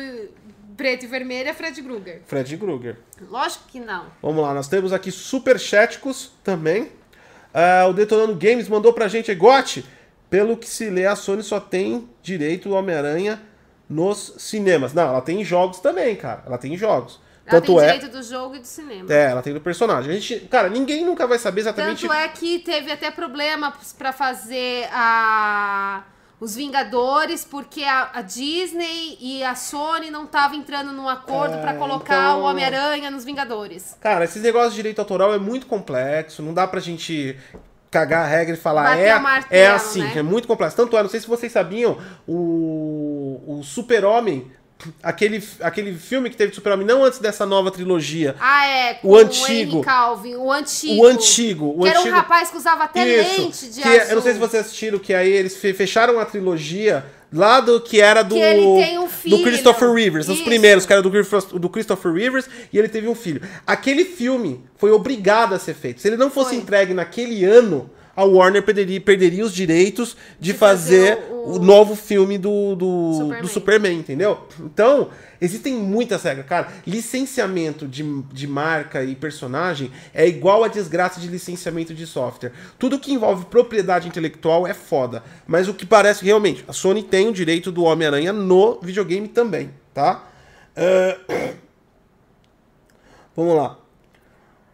preto 0.77 1.05
e 1.05 1.09
vermelho 1.09 1.49
é 1.49 1.53
Fred 1.55 1.83
Krueger. 1.83 2.23
Fred 2.27 2.57
Krueger. 2.57 2.99
Lógico 3.29 3.65
que 3.69 3.79
não. 3.81 4.07
Vamos 4.23 4.43
lá, 4.43 4.55
nós 4.55 4.69
temos 4.69 4.93
aqui 4.93 5.11
superchéticos 5.11 6.33
também. 6.45 6.91
Ah, 7.53 7.87
o 7.89 7.93
Detonando 7.93 8.35
Games 8.35 8.69
mandou 8.69 8.93
pra 8.93 9.09
gente, 9.09 9.35
Gote, 9.35 9.85
pelo 10.29 10.57
que 10.57 10.69
se 10.69 10.89
lê, 10.89 11.07
a 11.07 11.17
Sony 11.17 11.43
só 11.43 11.59
tem 11.61 12.09
direito 12.23 12.69
do 12.69 12.75
Homem-Aranha 12.77 13.43
nos 13.91 14.35
cinemas. 14.39 14.95
Não, 14.95 15.09
ela 15.09 15.21
tem 15.21 15.41
em 15.41 15.45
jogos 15.45 15.81
também, 15.81 16.15
cara. 16.17 16.45
Ela 16.47 16.57
tem 16.57 16.73
em 16.73 16.77
jogos. 16.79 17.21
Ela 17.45 17.61
Tanto 17.61 17.75
tem 17.77 17.85
é. 17.85 17.93
direito 17.93 18.13
do 18.17 18.23
jogo 18.23 18.55
e 18.55 18.61
do 18.61 18.67
cinema. 18.67 19.13
É, 19.13 19.31
ela 19.31 19.43
tem 19.43 19.53
do 19.53 19.61
personagem. 19.61 20.09
A 20.11 20.15
gente, 20.15 20.47
cara, 20.47 20.69
ninguém 20.69 21.05
nunca 21.05 21.27
vai 21.27 21.39
saber 21.39 21.63
exatamente. 21.63 22.03
Tanto 22.03 22.13
é 22.15 22.29
que 22.29 22.61
teve 22.61 22.93
até 22.93 23.11
problema 23.11 23.73
pra 23.99 24.13
fazer 24.13 24.89
a 24.93 26.05
os 26.41 26.55
Vingadores, 26.55 27.45
porque 27.45 27.83
a, 27.85 28.13
a 28.15 28.23
Disney 28.23 29.19
e 29.21 29.45
a 29.45 29.55
Sony 29.55 30.11
não 30.11 30.25
estavam 30.25 30.57
entrando 30.57 30.91
num 30.91 31.07
acordo 31.07 31.57
É, 31.57 31.61
pra 31.61 31.75
colocar 31.75 32.15
então- 32.31 32.41
o 32.41 32.45
Homem-Aranha 32.45 33.11
nos 33.11 33.27
Vingadores. 33.27 33.95
Cara, 34.01 34.25
esses 34.25 34.41
negócios 34.43 34.71
de 34.73 34.77
direito 34.77 35.01
autoral 35.01 35.35
é 35.35 35.39
muito 35.39 35.67
complexo. 35.67 36.43
Não 36.43 36.55
dá 36.55 36.67
pra 36.67 36.81
gente 36.81 37.37
cagar 37.91 38.25
a 38.25 38.29
regra 38.29 38.55
e 38.55 38.57
falar 38.59 38.85
Bater 38.85 39.07
é, 39.09 39.17
o 39.17 39.23
martelo, 39.23 39.63
é 39.63 39.67
assim, 39.69 40.03
né? 40.03 40.13
é 40.19 40.23
muito 40.23 40.47
complexo. 40.47 40.77
Tanto 40.77 40.97
é, 40.97 41.03
não 41.03 41.11
sei 41.11 41.21
se 41.21 41.27
vocês 41.27 41.51
sabiam, 41.51 41.99
o, 42.29 43.41
o 43.59 43.63
Super-Homem, 43.65 44.51
aquele, 45.03 45.43
aquele 45.61 45.95
filme 45.95 46.31
que 46.31 46.37
teve 46.37 46.51
de 46.51 46.55
Super-Homem, 46.57 46.87
não 46.87 47.05
antes 47.05 47.19
dessa 47.19 47.45
nova 47.45 47.71
trilogia, 47.71 48.37
Ah, 48.41 48.67
é. 48.67 48.95
Com 48.95 49.09
O 49.09 49.17
antigo. 49.17 49.77
Henry 49.79 49.85
Calvin, 49.85 50.35
o 50.37 50.51
antigo. 50.53 51.03
o 51.03 51.07
antigo, 51.07 51.75
o 51.77 51.83
que 51.83 51.89
era 51.89 51.99
um 51.99 52.03
antigo. 52.03 52.17
rapaz 52.17 52.51
que 52.51 52.57
usava 52.57 52.85
até 52.85 53.07
Isso, 53.07 53.41
lente 53.43 53.67
de 53.71 53.83
que 53.83 53.89
azul. 53.89 54.09
eu 54.11 54.15
não 54.17 54.23
sei 54.23 54.33
se 54.35 54.39
vocês 54.39 54.67
assistiram, 54.67 54.99
que 54.99 55.13
aí 55.13 55.31
eles 55.31 55.57
fe- 55.57 55.75
fecharam 55.75 56.19
a 56.21 56.25
trilogia 56.25 57.05
lá 57.33 57.61
do 57.61 57.81
que 57.81 58.01
era 58.01 58.23
do 58.23 58.35
Que 58.35 58.41
ele 58.41 58.85
tem 58.85 58.99
um 58.99 59.05
do 59.05 59.09
filho. 59.09 59.43
Christopher 59.43 59.93
Rivers, 59.93 60.29
os 60.29 60.41
primeiros, 60.41 60.85
que 60.87 60.93
era 60.93 61.01
do, 61.03 61.11
Christopher- 61.11 61.59
do 61.59 61.69
Christopher 61.69 62.13
Rivers, 62.13 62.47
e 62.73 62.79
ele 62.79 62.89
teve 62.89 63.07
um 63.09 63.15
filho. 63.15 63.41
Aquele 63.67 64.05
filme 64.05 64.61
foi 64.77 64.91
obrigado 64.91 65.55
a 65.55 65.59
ser 65.59 65.75
feito. 65.75 66.01
Se 66.01 66.09
ele 66.09 66.17
não 66.17 66.31
fosse 66.31 66.51
Foi. 66.51 66.59
entregue 66.59 66.93
naquele 66.95 67.45
ano, 67.45 67.91
a 68.17 68.25
Warner 68.25 68.63
perderia, 68.63 69.01
perderia 69.01 69.45
os 69.45 69.55
direitos 69.55 70.17
de, 70.39 70.53
De 70.53 70.59
fazer, 70.59 71.17
fazer 71.17 71.33
o, 71.33 71.53
o- 71.57 71.59
novo 71.59 71.95
filme 71.97 72.37
do, 72.39 72.75
do, 72.75 73.13
Superman. 73.15 73.43
do 73.43 73.49
Superman, 73.49 73.99
entendeu? 73.99 74.47
Então, 74.61 75.09
existem 75.41 75.75
muitas 75.75 76.23
regras. 76.23 76.45
Cara, 76.47 76.69
licenciamento 76.87 77.87
de, 77.89 78.03
de 78.33 78.47
marca 78.47 79.03
e 79.05 79.15
personagem 79.15 79.91
é 80.13 80.27
igual 80.27 80.65
a 80.65 80.69
desgraça 80.69 81.19
de 81.21 81.29
licenciamento 81.29 81.95
de 81.95 82.07
software. 82.07 82.53
Tudo 82.79 82.99
que 82.99 83.13
envolve 83.13 83.47
propriedade 83.47 84.07
intelectual 84.09 84.67
é 84.67 84.75
foda. 84.75 85.23
Mas 85.47 85.69
o 85.69 85.75
que 85.75 85.87
parece 85.87 86.25
realmente, 86.25 86.65
a 86.69 86.73
Sony 86.73 87.03
tem 87.03 87.29
o 87.29 87.33
direito 87.33 87.71
do 87.73 87.85
Homem-Aranha 87.85 88.33
no 88.33 88.79
videogame 88.83 89.29
também, 89.29 89.71
tá? 89.95 90.27
Ah, 90.77 91.17
Vamos 93.37 93.57
lá. 93.57 93.79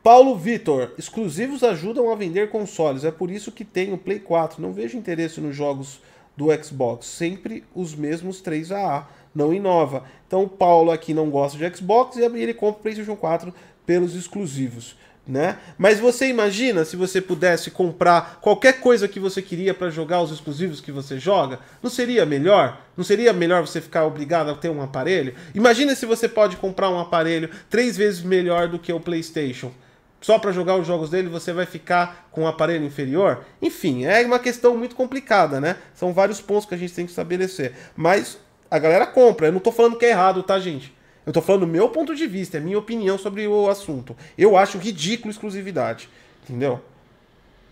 Paulo 0.06 0.36
Vitor, 0.36 0.92
exclusivos 0.96 1.64
ajudam 1.64 2.12
a 2.12 2.14
vender 2.14 2.48
consoles, 2.48 3.02
é 3.02 3.10
por 3.10 3.28
isso 3.28 3.50
que 3.50 3.64
tem 3.64 3.92
o 3.92 3.98
Play 3.98 4.20
4. 4.20 4.62
Não 4.62 4.72
vejo 4.72 4.96
interesse 4.96 5.40
nos 5.40 5.56
jogos 5.56 6.00
do 6.36 6.46
Xbox, 6.62 7.06
sempre 7.06 7.64
os 7.74 7.92
mesmos 7.92 8.40
3AA, 8.40 9.06
não 9.34 9.52
inova. 9.52 10.04
Então 10.24 10.44
o 10.44 10.48
Paulo 10.48 10.92
aqui 10.92 11.12
não 11.12 11.28
gosta 11.28 11.58
de 11.58 11.76
Xbox 11.76 12.14
e 12.14 12.22
ele 12.22 12.54
compra 12.54 12.78
o 12.78 12.82
PlayStation 12.82 13.16
4 13.16 13.52
pelos 13.84 14.14
exclusivos. 14.14 14.96
Né? 15.26 15.58
Mas 15.76 15.98
você 15.98 16.28
imagina 16.28 16.84
se 16.84 16.94
você 16.94 17.20
pudesse 17.20 17.72
comprar 17.72 18.38
qualquer 18.40 18.78
coisa 18.78 19.08
que 19.08 19.18
você 19.18 19.42
queria 19.42 19.74
para 19.74 19.90
jogar 19.90 20.22
os 20.22 20.30
exclusivos 20.30 20.80
que 20.80 20.92
você 20.92 21.18
joga? 21.18 21.58
Não 21.82 21.90
seria 21.90 22.24
melhor? 22.24 22.80
Não 22.96 23.02
seria 23.02 23.32
melhor 23.32 23.66
você 23.66 23.80
ficar 23.80 24.06
obrigado 24.06 24.52
a 24.52 24.54
ter 24.54 24.68
um 24.68 24.80
aparelho? 24.80 25.34
Imagina 25.52 25.96
se 25.96 26.06
você 26.06 26.28
pode 26.28 26.58
comprar 26.58 26.90
um 26.90 27.00
aparelho 27.00 27.50
três 27.68 27.96
vezes 27.96 28.22
melhor 28.22 28.68
do 28.68 28.78
que 28.78 28.92
o 28.92 29.00
PlayStation. 29.00 29.72
Só 30.20 30.38
para 30.38 30.50
jogar 30.50 30.76
os 30.76 30.86
jogos 30.86 31.10
dele 31.10 31.28
você 31.28 31.52
vai 31.52 31.66
ficar 31.66 32.28
com 32.30 32.42
um 32.42 32.46
aparelho 32.46 32.84
inferior? 32.84 33.44
Enfim, 33.60 34.04
é 34.04 34.24
uma 34.24 34.38
questão 34.38 34.76
muito 34.76 34.96
complicada, 34.96 35.60
né? 35.60 35.76
São 35.94 36.12
vários 36.12 36.40
pontos 36.40 36.66
que 36.66 36.74
a 36.74 36.78
gente 36.78 36.94
tem 36.94 37.04
que 37.04 37.12
estabelecer. 37.12 37.74
Mas 37.94 38.38
a 38.70 38.78
galera 38.78 39.06
compra. 39.06 39.48
Eu 39.48 39.52
não 39.52 39.60
tô 39.60 39.70
falando 39.70 39.98
que 39.98 40.06
é 40.06 40.10
errado, 40.10 40.42
tá, 40.42 40.58
gente? 40.58 40.94
Eu 41.24 41.32
tô 41.32 41.42
falando 41.42 41.62
do 41.62 41.66
meu 41.66 41.88
ponto 41.88 42.14
de 42.14 42.26
vista, 42.26 42.56
é 42.56 42.60
minha 42.60 42.78
opinião 42.78 43.18
sobre 43.18 43.46
o 43.48 43.68
assunto. 43.68 44.16
Eu 44.38 44.56
acho 44.56 44.78
ridículo 44.78 45.30
exclusividade, 45.30 46.08
entendeu? 46.44 46.80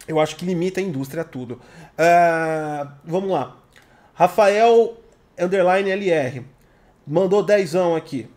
Eu 0.08 0.20
acho 0.20 0.36
que 0.36 0.44
limita 0.44 0.80
a 0.80 0.82
indústria 0.82 1.22
a 1.22 1.24
tudo. 1.24 1.60
Uh, 1.94 2.88
vamos 3.04 3.30
lá. 3.30 3.56
Rafael 4.12 4.96
Underline 5.38 5.90
LR 5.90 6.44
mandou 7.06 7.42
dezão 7.42 7.94
aqui. 7.94 8.28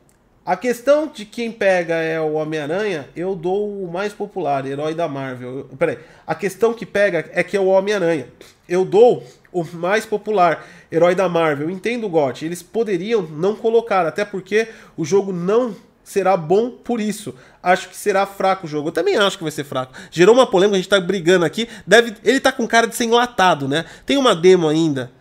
A 0.47 0.55
questão 0.55 1.07
de 1.07 1.25
quem 1.25 1.51
pega 1.51 1.95
é 1.95 2.21
o 2.21 2.35
Homem-Aranha, 2.35 3.09
eu 3.13 3.35
dou 3.35 3.83
o 3.83 3.91
mais 3.91 4.13
popular, 4.13 4.65
herói 4.65 4.95
da 4.95 5.05
Marvel. 5.05 5.69
Peraí. 5.77 5.99
A 6.25 6.33
questão 6.33 6.73
que 6.73 6.85
pega 6.85 7.29
é 7.33 7.43
que 7.43 7.57
é 7.57 7.59
o 7.59 7.65
Homem-Aranha. 7.65 8.29
Eu 8.65 8.85
dou 8.85 9.25
o 9.51 9.65
mais 9.73 10.05
popular, 10.05 10.65
herói 10.89 11.15
da 11.15 11.27
Marvel. 11.27 11.69
Entendo 11.69 12.05
o 12.05 12.09
GOT. 12.09 12.45
Eles 12.45 12.63
poderiam 12.63 13.23
não 13.23 13.57
colocar, 13.57 14.05
até 14.05 14.23
porque 14.23 14.69
o 14.95 15.03
jogo 15.03 15.33
não 15.33 15.75
será 16.01 16.37
bom 16.37 16.71
por 16.71 17.01
isso. 17.01 17.35
Acho 17.61 17.89
que 17.89 17.97
será 17.97 18.25
fraco 18.25 18.67
o 18.67 18.69
jogo. 18.69 18.87
Eu 18.87 18.93
também 18.93 19.17
acho 19.17 19.37
que 19.37 19.43
vai 19.43 19.51
ser 19.51 19.65
fraco. 19.65 19.91
Gerou 20.09 20.33
uma 20.33 20.47
polêmica, 20.47 20.77
a 20.77 20.79
gente 20.79 20.87
tá 20.87 20.97
brigando 20.97 21.43
aqui. 21.43 21.67
Deve, 21.85 22.15
ele 22.23 22.39
tá 22.39 22.53
com 22.53 22.65
cara 22.65 22.87
de 22.87 22.95
ser 22.95 23.03
enlatado, 23.03 23.67
né? 23.67 23.83
Tem 24.05 24.15
uma 24.15 24.33
demo 24.33 24.69
ainda. 24.69 25.11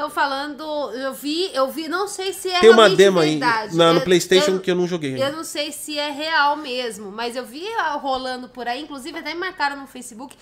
Estão 0.00 0.08
falando, 0.08 0.64
eu 0.94 1.12
vi, 1.12 1.50
eu 1.52 1.70
vi, 1.70 1.86
não 1.86 2.08
sei 2.08 2.32
se 2.32 2.48
é 2.48 2.60
Tem 2.60 2.70
uma 2.70 2.88
demo 2.88 3.20
verdade. 3.20 3.72
aí 3.72 3.76
na, 3.76 3.92
no 3.92 4.00
PlayStation 4.00 4.52
eu, 4.52 4.60
que 4.60 4.70
eu 4.70 4.74
não 4.74 4.86
joguei. 4.86 5.22
Eu 5.22 5.30
não 5.30 5.44
sei 5.44 5.70
se 5.72 5.98
é 5.98 6.10
real 6.10 6.56
mesmo, 6.56 7.12
mas 7.12 7.36
eu 7.36 7.44
vi 7.44 7.66
rolando 8.00 8.48
por 8.48 8.66
aí, 8.66 8.80
inclusive 8.80 9.18
até 9.18 9.34
me 9.34 9.40
marcaram 9.40 9.76
no 9.76 9.86
Facebook 9.86 10.34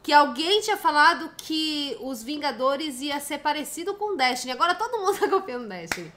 que 0.00 0.12
alguém 0.12 0.60
tinha 0.60 0.76
falado 0.76 1.28
que 1.36 1.96
os 2.00 2.22
Vingadores 2.22 3.00
ia 3.00 3.18
ser 3.18 3.38
parecido 3.38 3.94
com 3.94 4.16
Destiny. 4.16 4.52
Agora 4.52 4.76
todo 4.76 4.96
mundo 5.00 5.18
tá 5.18 5.28
copiando 5.28 5.68
Destiny. 5.68 6.12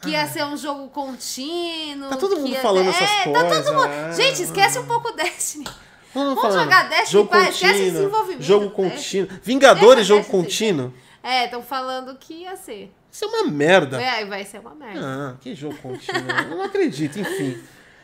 Que 0.00 0.10
ia 0.10 0.26
ser 0.26 0.46
um 0.46 0.56
jogo 0.56 0.88
contínuo. 0.88 2.08
Tá 2.08 2.16
todo 2.16 2.38
mundo 2.38 2.48
ia... 2.48 2.62
falando 2.62 2.88
essas 2.88 3.10
é, 3.10 3.24
coisas. 3.24 3.42
Tá 3.42 3.62
todo 3.62 3.74
mundo... 3.74 3.92
É. 3.92 4.12
Gente, 4.14 4.42
esquece 4.42 4.78
um 4.78 4.86
pouco 4.86 5.12
Destiny. 5.12 5.68
Vamos, 6.14 6.34
Vamos 6.34 6.54
jogar 6.54 6.88
Destiny, 6.88 7.10
jogo 7.12 7.28
contínuo, 7.28 7.50
esquece 7.50 7.90
desenvolvimento. 7.90 8.42
Jogo 8.42 8.70
contínuo. 8.70 9.28
Vingadores, 9.42 10.06
jogo 10.06 10.24
contínuo. 10.24 10.94
É, 11.24 11.46
estão 11.46 11.62
falando 11.62 12.14
que 12.16 12.42
ia 12.42 12.54
ser. 12.54 12.92
Isso 13.10 13.24
é 13.24 13.28
uma 13.28 13.44
merda. 13.50 14.00
É, 14.00 14.24
vai 14.26 14.44
ser 14.44 14.58
uma 14.58 14.74
merda. 14.74 15.00
Ah, 15.02 15.34
que 15.40 15.54
jogo 15.54 15.76
contínuo. 15.78 16.20
eu 16.50 16.56
não 16.56 16.62
acredito, 16.62 17.18
enfim. 17.18 17.58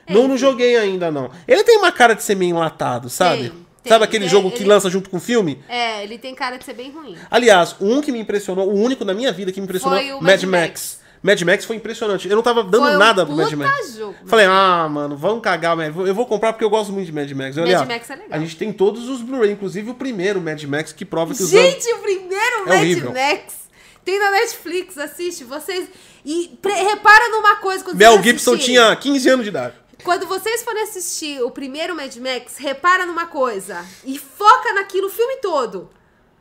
É, 0.07 0.15
não, 0.15 0.27
não 0.27 0.39
joguei 0.39 0.77
ainda, 0.77 1.11
não. 1.11 1.31
Ele 1.47 1.63
tem 1.63 1.77
uma 1.77 1.93
cara 1.93 2.15
de 2.15 2.23
ser 2.23 2.35
meio 2.35 2.51
enlatado, 2.51 3.11
sabe? 3.11 3.51
Tem. 3.51 3.71
Tem, 3.83 3.91
Sabe 3.91 4.05
aquele 4.05 4.27
é, 4.27 4.29
jogo 4.29 4.51
que 4.51 4.59
ele... 4.59 4.69
lança 4.69 4.91
junto 4.91 5.09
com 5.09 5.17
o 5.17 5.21
filme? 5.21 5.63
É, 5.67 6.03
ele 6.03 6.19
tem 6.19 6.35
cara 6.35 6.59
de 6.59 6.65
ser 6.65 6.75
bem 6.75 6.91
ruim. 6.91 7.17
Aliás, 7.31 7.77
um 7.81 8.03
que 8.03 8.13
me 8.13 8.19
impressionou, 8.19 8.69
o 8.69 8.75
único 8.75 9.07
na 9.07 9.15
minha 9.15 9.33
vida 9.33 9.51
que 9.51 9.61
me 9.61 9.65
impressionou, 9.65 9.99
Foi 9.99 10.13
o 10.13 10.21
Mad 10.21 10.43
Mad 10.43 10.43
Max. 10.43 10.51
Max. 10.51 11.00
Mad 11.23 11.41
Max 11.43 11.65
foi 11.65 11.77
impressionante. 11.77 12.29
Eu 12.29 12.37
não 12.37 12.43
tava 12.43 12.63
dando 12.63 12.85
Foi 12.85 12.95
um 12.95 12.99
nada 12.99 13.27
pro 13.27 13.37
Mad 13.37 13.53
Max. 13.53 13.95
Jogo, 13.97 14.15
Falei, 14.27 14.47
ah, 14.47 14.89
mano, 14.91 15.17
vamos 15.17 15.43
cagar, 15.43 15.77
Mad 15.77 15.95
Eu 15.95 16.15
vou 16.15 16.27
comprar 16.27 16.53
porque 16.53 16.65
eu 16.65 16.71
gosto 16.71 16.93
muito 16.93 17.07
de 17.07 17.13
Mad 17.13 17.31
Max. 17.33 17.57
Mad 17.57 17.67
Aliás, 17.67 17.87
Max 17.87 18.11
é 18.11 18.15
legal. 18.15 18.39
A 18.39 18.39
gente 18.39 18.57
tem 18.57 18.73
todos 18.73 19.09
os 19.09 19.21
Blu-ray, 19.21 19.53
inclusive 19.53 19.91
o 19.91 19.95
primeiro 19.95 20.41
Mad 20.41 20.63
Max, 20.65 20.93
que 20.93 21.05
prova 21.05 21.35
que 21.35 21.43
os 21.43 21.51
Gente, 21.51 21.93
o 21.93 21.99
primeiro 21.99 22.57
É 22.57 22.69
Mad 22.69 22.79
horrível. 22.79 23.13
Max 23.13 23.61
tem 24.05 24.19
na 24.19 24.31
Netflix, 24.31 24.97
assiste. 24.97 25.45
Vocês. 25.45 25.89
E 26.25 26.59
repara 26.65 27.29
numa 27.31 27.57
coisa 27.57 27.85
quando 27.85 27.97
Mel 27.97 28.23
Gibson 28.23 28.57
tinha 28.57 28.95
15 28.97 29.29
anos 29.29 29.45
de 29.45 29.51
idade. 29.51 29.75
Quando 30.03 30.27
vocês 30.27 30.63
forem 30.63 30.83
assistir 30.83 31.43
o 31.43 31.51
primeiro 31.51 31.95
Mad 31.95 32.15
Max, 32.17 32.57
repara 32.57 33.05
numa 33.05 33.27
coisa 33.27 33.85
e 34.05 34.19
foca 34.19 34.73
naquilo 34.73 35.09
o 35.09 35.11
filme 35.11 35.37
todo. 35.37 35.91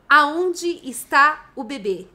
Aonde 0.08 0.80
está 0.82 1.50
o 1.54 1.62
bebê? 1.62 2.06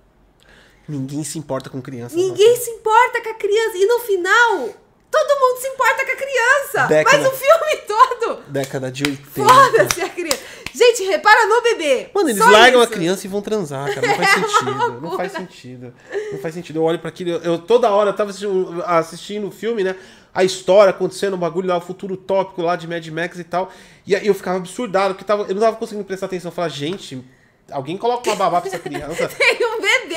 Ninguém 0.88 1.24
se 1.24 1.38
importa 1.40 1.70
com 1.70 1.82
criança. 1.82 2.16
não. 2.16 2.24
Ninguém 2.24 2.56
se 2.58 2.70
importa 2.72 3.22
com 3.22 3.30
a 3.30 3.34
criança. 3.34 3.78
E 3.78 3.86
no 3.86 4.00
final, 4.00 4.70
todo 5.12 5.40
mundo 5.40 5.60
se 5.62 5.68
importa 5.68 6.06
com 6.06 6.12
a 6.12 6.16
criança. 6.16 6.88
Década. 6.88 7.18
Mas 7.18 7.28
o 7.28 7.36
filme 7.36 7.78
todo, 7.88 8.42
Década 8.48 8.92
de 8.92 9.04
80. 9.04 9.24
foda-se 9.32 10.02
a 10.02 10.10
criança. 10.10 10.40
Gente, 10.74 11.04
repara 11.04 11.48
no 11.48 11.62
bebê. 11.62 12.10
Mano, 12.14 12.30
eles 12.30 12.44
Só 12.44 12.50
largam 12.50 12.82
isso. 12.84 12.92
a 12.92 12.94
criança 12.94 13.26
e 13.26 13.30
vão 13.30 13.42
transar, 13.42 13.94
cara. 13.96 14.06
Não 14.06 14.18
faz 14.18 14.34
É 14.36 14.38
uma 14.38 14.48
sentido. 14.50 15.02
Não 15.02 15.18
faz 15.18 15.32
sentido. 15.32 15.94
Não 16.34 16.40
faz 16.40 16.54
sentido. 16.54 16.76
Eu 16.80 16.84
olho 16.84 17.00
pra 17.00 17.10
aquilo. 17.10 17.30
Eu, 17.32 17.58
toda 17.60 17.90
hora 17.90 18.10
eu 18.10 18.14
tava 18.16 18.30
assistindo, 18.32 18.84
assistindo 18.86 19.48
o 19.48 19.52
filme, 19.52 19.84
né? 19.86 19.96
A 20.34 20.44
história 20.44 20.90
acontecendo, 20.90 21.36
o 21.36 21.38
bagulho 21.38 21.70
lá, 21.70 21.78
o 21.78 21.82
futuro 21.82 22.18
tópico 22.18 22.62
lá 22.62 22.76
de 22.76 22.88
Mad 22.90 23.08
Max 23.08 23.40
e 23.40 23.44
tal. 23.46 23.72
E 24.06 24.14
aí 24.14 24.28
eu 24.28 24.34
ficava 24.34 24.58
absurdado, 24.58 25.14
porque 25.14 25.24
tava, 25.24 25.44
eu 25.44 25.56
não 25.56 25.62
tava 25.62 25.78
conseguindo 25.78 26.06
prestar 26.06 26.26
atenção. 26.26 26.50
Eu 26.52 26.54
falava, 26.56 26.74
gente, 26.74 27.24
alguém 27.72 27.98
coloca 27.98 28.30
uma 28.30 28.36
babá 28.36 28.60
pra 28.60 28.68
essa 28.70 28.78
criança. 28.80 29.30
Tem 29.30 29.65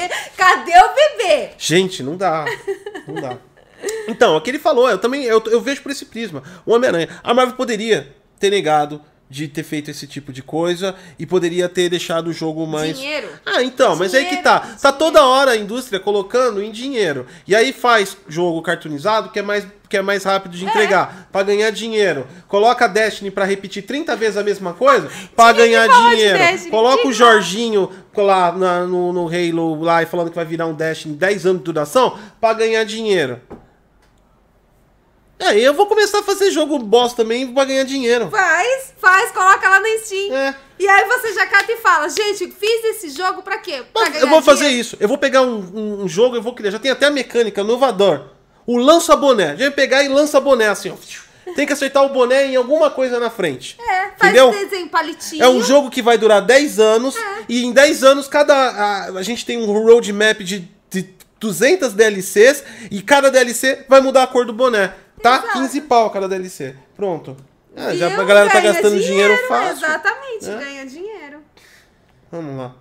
bebê. 0.00 0.14
Cadê 0.36 0.72
o 0.72 0.94
bebê? 0.94 1.50
Gente, 1.58 2.02
não 2.02 2.16
dá. 2.16 2.44
Não 3.06 3.14
dá. 3.14 3.36
Então, 4.08 4.36
o 4.36 4.40
que 4.40 4.50
ele 4.50 4.58
falou, 4.58 4.88
eu 4.88 4.98
também 4.98 5.24
eu, 5.24 5.42
eu 5.46 5.60
vejo 5.60 5.82
por 5.82 5.92
esse 5.92 6.04
prisma. 6.04 6.42
O 6.66 6.72
Homem-Aranha. 6.72 7.08
A 7.22 7.32
Marvel 7.32 7.56
poderia 7.56 8.14
ter 8.38 8.50
negado 8.50 9.00
de 9.30 9.46
ter 9.46 9.62
feito 9.62 9.90
esse 9.90 10.06
tipo 10.06 10.32
de 10.32 10.42
coisa 10.42 10.94
e 11.18 11.26
poderia 11.26 11.68
ter 11.68 11.88
deixado 11.88 12.28
o 12.28 12.32
jogo 12.32 12.66
mais. 12.66 12.98
Dinheiro. 12.98 13.28
Ah, 13.44 13.62
então, 13.62 13.94
mas 13.94 14.14
aí 14.14 14.24
que 14.24 14.28
Dinheiro, 14.30 14.44
tá. 14.44 14.60
Tá 14.60 14.66
dinheiro. 14.66 14.98
toda 14.98 15.26
hora 15.26 15.50
a 15.52 15.56
indústria 15.56 16.00
colocando 16.00 16.62
em 16.62 16.70
dinheiro. 16.70 17.26
E 17.46 17.54
aí 17.54 17.72
faz 17.72 18.16
jogo 18.26 18.62
cartoonizado 18.62 19.30
que 19.30 19.38
é 19.38 19.42
mais, 19.42 19.66
que 19.88 19.96
é 19.96 20.02
mais 20.02 20.24
rápido 20.24 20.56
de 20.56 20.64
entregar, 20.64 21.28
pra 21.32 21.42
ganhar 21.42 21.70
dinheiro. 21.70 22.26
Coloca 22.46 22.86
Destiny 22.86 23.30
pra 23.30 23.44
repetir 23.44 23.82
30 23.84 24.14
vezes 24.16 24.36
a 24.36 24.42
mesma 24.42 24.74
coisa, 24.74 25.08
que 25.08 25.52
ganhar 25.52 25.88
dinheiro. 25.88 26.38
Destiny, 26.38 26.70
Coloca 26.70 27.08
o. 27.08 27.12
Jorginho 27.12 27.90
lá 28.16 28.50
na- 28.52 28.84
no, 28.84 29.12
no 29.12 29.28
Halo 29.28 29.80
lá 29.82 30.02
e 30.02 30.06
falando 30.06 30.28
que 30.30 30.36
vai 30.36 30.44
virar 30.44 30.66
um 30.66 30.74
Destiny 30.74 31.14
10 31.16 31.46
anos 31.46 31.58
de 31.58 31.64
duração 31.64 32.18
pra 32.40 32.52
ganhar 32.52 32.84
dinheiro. 32.84 33.40
Aí 35.40 35.62
eu 35.62 35.72
vou 35.72 35.86
começar 35.86 36.18
a 36.18 36.22
fazer 36.24 36.50
jogo 36.50 36.78
boss 36.80 37.12
também 37.12 37.46
pra 37.54 37.64
ganhar 37.64 37.84
dinheiro. 37.84 38.28
Faz, 38.28 38.92
faz, 38.98 39.30
coloca 39.30 39.68
lá 39.68 39.78
na 39.78 39.88
Steam. 40.04 40.34
É. 40.34 40.54
E 40.80 40.88
aí 40.88 41.04
você 41.06 41.32
já 41.32 41.46
cata 41.46 41.70
e 41.72 41.76
fala, 41.76 42.08
gente, 42.08 42.48
fiz 42.50 42.84
esse 42.86 43.10
jogo 43.10 43.40
pra 43.42 43.58
quê? 43.58 43.84
Pra 43.92 44.08
eu 44.18 44.26
vou 44.28 44.42
fazer 44.42 44.64
dinheiro. 44.64 44.80
isso. 44.80 44.96
Eu 44.98 45.06
vou 45.06 45.16
pegar 45.16 45.42
um, 45.42 45.58
um- 45.74 46.02
um 46.04 46.08
jogo, 46.08 46.34
eu 46.34 46.42
vou 46.42 46.54
criar. 46.54 46.72
Já 46.72 46.78
tem 46.80 46.90
até 46.90 47.06
a 47.06 47.10
mecânica 47.10 47.60
inovador. 47.60 48.30
O 48.68 48.76
lança-boné. 48.76 49.56
Já 49.56 49.64
vai 49.64 49.70
pegar 49.70 50.02
e 50.04 50.08
lança 50.08 50.38
boné 50.38 50.68
assim, 50.68 50.90
ó. 50.90 51.52
Tem 51.54 51.66
que 51.66 51.72
acertar 51.72 52.04
o 52.04 52.10
boné 52.10 52.48
em 52.48 52.56
alguma 52.56 52.90
coisa 52.90 53.18
na 53.18 53.30
frente. 53.30 53.78
É, 53.80 54.10
faz 54.18 54.34
Entendeu? 54.34 54.50
desenho 54.50 54.90
palitinho. 54.90 55.42
É 55.42 55.48
um 55.48 55.62
jogo 55.62 55.88
que 55.88 56.02
vai 56.02 56.18
durar 56.18 56.42
10 56.42 56.78
anos. 56.78 57.16
É. 57.16 57.44
E 57.48 57.64
em 57.64 57.72
10 57.72 58.04
anos, 58.04 58.28
cada. 58.28 58.54
A, 58.54 59.04
a 59.06 59.22
gente 59.22 59.46
tem 59.46 59.56
um 59.56 59.64
roadmap 59.64 60.40
de, 60.40 60.68
de 60.90 61.08
200 61.40 61.94
DLCs. 61.94 62.62
E 62.90 63.00
cada 63.00 63.30
DLC 63.30 63.86
vai 63.88 64.02
mudar 64.02 64.24
a 64.24 64.26
cor 64.26 64.44
do 64.44 64.52
boné. 64.52 64.94
Tá? 65.22 65.38
Exato. 65.38 65.52
15 65.60 65.80
pau 65.80 66.10
cada 66.10 66.28
DLC. 66.28 66.76
Pronto. 66.94 67.34
Ah, 67.74 67.94
já 67.96 68.08
a 68.08 68.24
galera 68.24 68.50
tá 68.50 68.60
gastando 68.60 69.00
dinheiro, 69.00 69.34
fácil. 69.48 69.86
Exatamente, 69.86 70.50
É. 70.50 70.58
ganha 70.58 70.84
dinheiro. 70.84 71.38
Vamos 72.30 72.58
lá. 72.58 72.74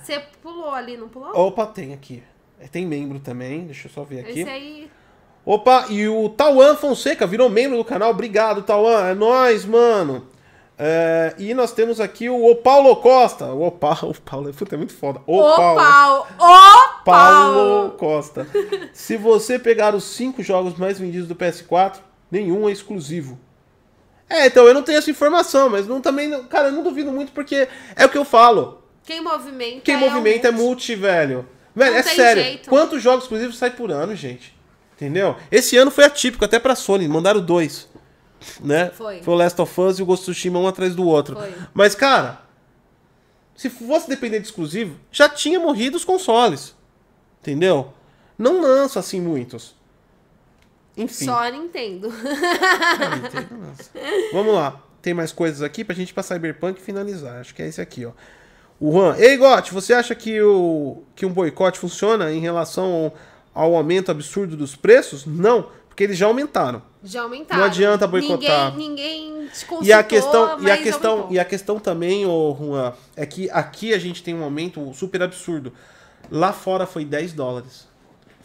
Você 0.00 0.22
pulou 0.40 0.70
ali, 0.70 0.96
não 0.96 1.08
pulou? 1.08 1.30
Opa, 1.34 1.66
tem 1.66 1.92
aqui. 1.92 2.22
É, 2.60 2.66
Tem 2.66 2.86
membro 2.86 3.20
também. 3.20 3.66
Deixa 3.66 3.88
eu 3.88 3.92
só 3.92 4.02
ver 4.02 4.20
aqui. 4.20 4.40
Esse 4.40 4.50
aí. 4.50 4.90
Opa, 5.44 5.86
e 5.88 6.06
o 6.06 6.28
Tauan 6.28 6.76
Fonseca 6.76 7.26
virou 7.26 7.48
membro 7.48 7.78
do 7.78 7.84
canal. 7.84 8.10
Obrigado, 8.10 8.62
Tauan. 8.62 9.08
É 9.08 9.14
nóis, 9.14 9.64
mano. 9.64 10.26
É, 10.80 11.34
e 11.38 11.52
nós 11.54 11.72
temos 11.72 12.00
aqui 12.00 12.30
o, 12.30 12.54
Paulo 12.56 12.94
Costa. 12.96 13.46
O, 13.46 13.66
Opa, 13.66 13.98
o 14.06 14.14
Paulo, 14.20 14.52
puta, 14.52 14.76
é 14.76 14.78
muito 14.78 14.94
foda. 14.94 15.20
O, 15.26 15.38
O 15.38 15.56
Paulo. 15.56 15.80
Paulo. 15.80 16.26
O 16.36 17.04
Paulo 17.04 17.04
Paulo. 17.04 17.90
Costa. 17.92 18.46
Se 18.92 19.16
você 19.16 19.58
pegar 19.58 19.94
os 19.94 20.04
cinco 20.04 20.42
jogos 20.42 20.74
mais 20.74 20.98
vendidos 20.98 21.26
do 21.26 21.34
PS4, 21.34 21.96
nenhum 22.30 22.68
é 22.68 22.72
exclusivo. 22.72 23.38
É, 24.28 24.46
então 24.46 24.66
eu 24.66 24.74
não 24.74 24.82
tenho 24.82 24.98
essa 24.98 25.10
informação, 25.10 25.70
mas 25.70 25.86
não 25.86 26.00
também, 26.00 26.30
cara, 26.44 26.68
eu 26.68 26.72
não 26.72 26.82
duvido 26.82 27.10
muito 27.10 27.32
porque 27.32 27.66
é 27.96 28.04
o 28.04 28.08
que 28.08 28.18
eu 28.18 28.24
falo. 28.24 28.82
Quem 29.02 29.22
movimenta 29.22 29.80
Quem 29.80 29.94
é 29.94 29.98
movimenta 29.98 30.48
o 30.48 30.50
é 30.50 30.52
multi, 30.52 30.94
velho. 30.94 31.48
Velho, 31.78 31.92
Não 31.92 31.98
é 31.98 32.02
sério. 32.02 32.42
jeito. 32.42 32.68
Quantos 32.68 33.02
jogos 33.02 33.24
exclusivos 33.24 33.56
saem 33.56 33.72
por 33.72 33.90
ano, 33.92 34.14
gente? 34.16 34.56
Entendeu? 34.96 35.36
Esse 35.50 35.76
ano 35.76 35.90
foi 35.92 36.04
atípico, 36.04 36.44
até 36.44 36.58
pra 36.58 36.74
Sony, 36.74 37.06
mandaram 37.06 37.40
dois. 37.40 37.88
Né? 38.60 38.90
Foi. 38.90 39.20
o 39.24 39.34
Last 39.34 39.60
of 39.60 39.80
Us 39.80 39.98
e 39.98 40.02
o 40.02 40.06
Ghost 40.06 40.22
of 40.22 40.32
Tsushima 40.32 40.58
um 40.58 40.66
atrás 40.66 40.94
do 40.94 41.04
outro. 41.06 41.36
Foi. 41.36 41.52
Mas, 41.72 41.94
cara, 41.94 42.40
se 43.54 43.68
fosse 43.70 44.08
depender 44.08 44.38
de 44.40 44.46
exclusivo, 44.46 44.96
já 45.10 45.28
tinha 45.28 45.58
morrido 45.58 45.96
os 45.96 46.04
consoles. 46.04 46.74
Entendeu? 47.40 47.92
Não 48.36 48.60
lança 48.60 48.98
assim 49.00 49.20
muitos. 49.20 49.74
Enfim. 50.96 51.24
Só 51.26 51.44
a 51.44 51.50
Nintendo. 51.50 52.08
Nossa. 52.10 53.90
Vamos 54.32 54.54
lá. 54.54 54.80
Tem 55.00 55.14
mais 55.14 55.32
coisas 55.32 55.62
aqui 55.62 55.84
pra 55.84 55.94
gente 55.94 56.10
ir 56.10 56.14
pra 56.14 56.22
Cyberpunk 56.22 56.80
e 56.80 56.84
finalizar. 56.84 57.40
Acho 57.40 57.54
que 57.54 57.62
é 57.62 57.68
esse 57.68 57.80
aqui, 57.80 58.04
ó. 58.04 58.12
O 58.80 58.92
Juan. 58.92 59.16
Ei, 59.18 59.36
Gotti, 59.36 59.74
você 59.74 59.92
acha 59.92 60.14
que, 60.14 60.40
o, 60.40 61.02
que 61.16 61.26
um 61.26 61.32
boicote 61.32 61.78
funciona 61.78 62.32
em 62.32 62.38
relação 62.38 63.12
ao, 63.54 63.64
ao 63.64 63.76
aumento 63.76 64.10
absurdo 64.10 64.56
dos 64.56 64.76
preços? 64.76 65.26
Não, 65.26 65.66
porque 65.88 66.04
eles 66.04 66.16
já 66.16 66.26
aumentaram. 66.26 66.80
Já 67.02 67.22
aumentaram. 67.22 67.60
Não 67.60 67.66
adianta 67.66 68.06
boicotar. 68.06 68.76
Ninguém, 68.76 69.32
ninguém 69.32 69.48
te 69.48 69.66
consultou, 69.66 69.84
E 69.84 69.92
a 69.92 70.02
questão, 70.04 70.60
e 70.60 70.70
a 70.70 70.76
questão, 70.76 71.10
aumentou. 71.10 71.32
e 71.32 71.40
a 71.40 71.44
questão 71.44 71.78
também, 71.80 72.24
ô 72.24 72.56
Juan, 72.56 72.92
é 73.16 73.26
que 73.26 73.50
aqui 73.50 73.92
a 73.92 73.98
gente 73.98 74.22
tem 74.22 74.32
um 74.34 74.44
aumento 74.44 74.92
super 74.94 75.22
absurdo. 75.22 75.72
Lá 76.30 76.52
fora 76.52 76.86
foi 76.86 77.04
10 77.04 77.32
dólares. 77.32 77.87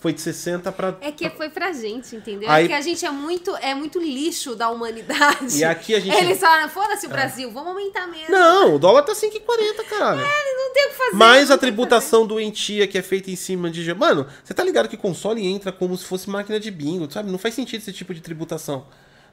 Foi 0.04 0.12
de 0.12 0.20
60 0.20 0.70
para 0.70 0.98
É 1.00 1.14
que 1.14 1.30
foi 1.30 1.50
pra 1.50 1.72
gente, 1.72 2.14
entendeu? 2.14 2.52
Aí- 2.52 2.66
É 2.66 2.68
que 2.68 2.74
a 2.74 2.82
gente 2.82 3.06
é 3.06 3.10
muito, 3.10 3.56
é 3.56 3.74
muito 3.74 4.02
lixo 4.02 4.54
da 4.54 4.70
humanidade. 4.70 5.58
E 5.58 5.64
aqui 5.64 5.96
a 5.96 6.00
gente- 6.02 6.14
Eles 6.18 6.42
falaram, 6.42 6.68
foda-se 6.68 7.06
o 7.06 7.10
Brasil, 7.10 7.50
vamos 7.52 7.70
aumentar 7.70 8.06
mesmo. 8.08 8.30
Não, 8.30 8.76
o 8.76 8.80
dólar 8.80 9.04
tá 9.04 9.16
5,40, 9.16 9.82
caralho. 9.86 10.20
Não 10.20 10.74
tem 10.74 10.88
o 10.88 10.90
que 10.90 10.96
fazer. 10.98 11.16
Mais 11.16 11.48
não 11.48 11.56
a 11.56 11.58
tributação 11.58 12.28
doentia 12.28 12.86
que 12.86 12.98
é 12.98 13.02
feita 13.02 13.32
em 13.32 13.36
cima 13.38 13.72
de. 13.72 13.94
Mano, 13.94 14.28
você 14.44 14.54
tá 14.54 14.62
ligado 14.62 14.90
que 14.90 14.98
console 14.98 15.48
entra 15.48 15.72
como 15.72 15.98
se 15.98 16.04
fosse 16.04 16.30
máquina 16.30 16.60
de 16.60 16.70
bingo, 16.70 17.10
sabe? 17.10 17.32
Não 17.32 17.38
faz 17.40 17.54
sentido 17.54 17.80
esse 17.80 17.94
tipo 17.94 18.14
de 18.14 18.20
tributação. 18.20 18.86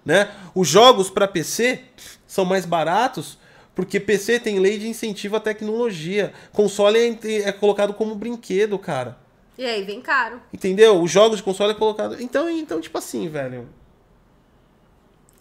Né? 0.07 0.31
Os 0.55 0.69
jogos 0.69 1.11
para 1.11 1.27
PC 1.27 1.81
são 2.29 2.45
mais 2.45 2.65
baratos 2.65 3.37
porque 3.75 3.99
PC 3.99 4.39
tem 4.39 4.61
lei 4.61 4.79
de 4.79 4.87
incentivo 4.87 5.35
à 5.35 5.41
tecnologia. 5.41 6.33
Console 6.53 7.19
é, 7.25 7.49
é 7.49 7.51
colocado 7.53 7.93
como 7.93 8.15
brinquedo, 8.15 8.79
cara. 8.79 9.19
E 9.61 9.65
aí, 9.67 9.85
vem 9.85 10.01
caro. 10.01 10.41
Entendeu? 10.55 11.03
Os 11.03 11.11
jogos 11.11 11.37
de 11.37 11.43
console 11.43 11.73
é 11.73 11.75
colocado. 11.75 12.17
Então, 12.19 12.49
então 12.49 12.81
tipo 12.81 12.97
assim, 12.97 13.29
velho. 13.29 13.69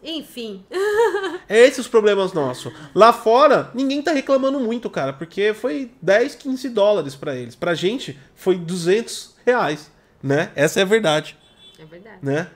Enfim. 0.03 0.65
É 1.47 1.57
esses 1.59 1.79
os 1.79 1.87
problemas 1.87 2.33
nossos. 2.33 2.73
Lá 2.93 3.13
fora, 3.13 3.71
ninguém 3.73 4.01
tá 4.01 4.11
reclamando 4.11 4.59
muito, 4.59 4.89
cara, 4.89 5.13
porque 5.13 5.53
foi 5.53 5.93
10, 6.01 6.35
15 6.35 6.67
dólares 6.67 7.15
pra 7.15 7.33
eles. 7.33 7.55
Pra 7.55 7.73
gente, 7.73 8.19
foi 8.35 8.57
200 8.57 9.35
reais, 9.45 9.89
né? 10.21 10.51
Essa 10.53 10.81
é 10.81 10.83
a 10.83 10.85
verdade, 10.85 11.37
É 11.79 11.85
verdade. 11.85 12.17
né? 12.21 12.51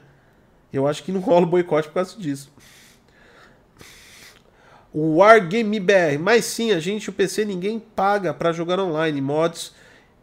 Eu 0.71 0.85
acho 0.85 1.01
que 1.01 1.13
não 1.13 1.21
rola 1.21 1.45
boicote 1.45 1.87
por 1.87 1.93
causa 1.93 2.17
disso. 2.19 2.51
O 4.91 5.15
Wargame 5.19 5.79
BR, 5.79 6.19
mas 6.19 6.43
sim, 6.43 6.73
a 6.73 6.79
gente, 6.81 7.09
o 7.09 7.13
PC, 7.13 7.45
ninguém 7.45 7.79
paga 7.79 8.33
pra 8.33 8.51
jogar 8.51 8.81
online, 8.81 9.21
mods 9.21 9.71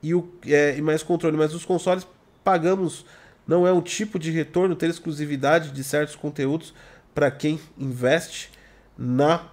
e, 0.03 0.15
o, 0.15 0.33
é, 0.47 0.77
e 0.77 0.83
mais 0.83 1.03
controle, 1.03 1.37
mas 1.37 1.55
os 1.55 1.65
consoles 1.65 2.07
pagamos. 2.43 3.05
Não 3.47 3.67
é 3.67 3.73
um 3.73 3.81
tipo 3.81 4.19
de 4.19 4.31
retorno 4.31 4.77
ter 4.77 4.89
exclusividade 4.89 5.71
de 5.73 5.83
certos 5.83 6.15
conteúdos 6.15 6.73
para 7.15 7.31
quem 7.31 7.61
investe 7.77 8.51
na 8.97 9.47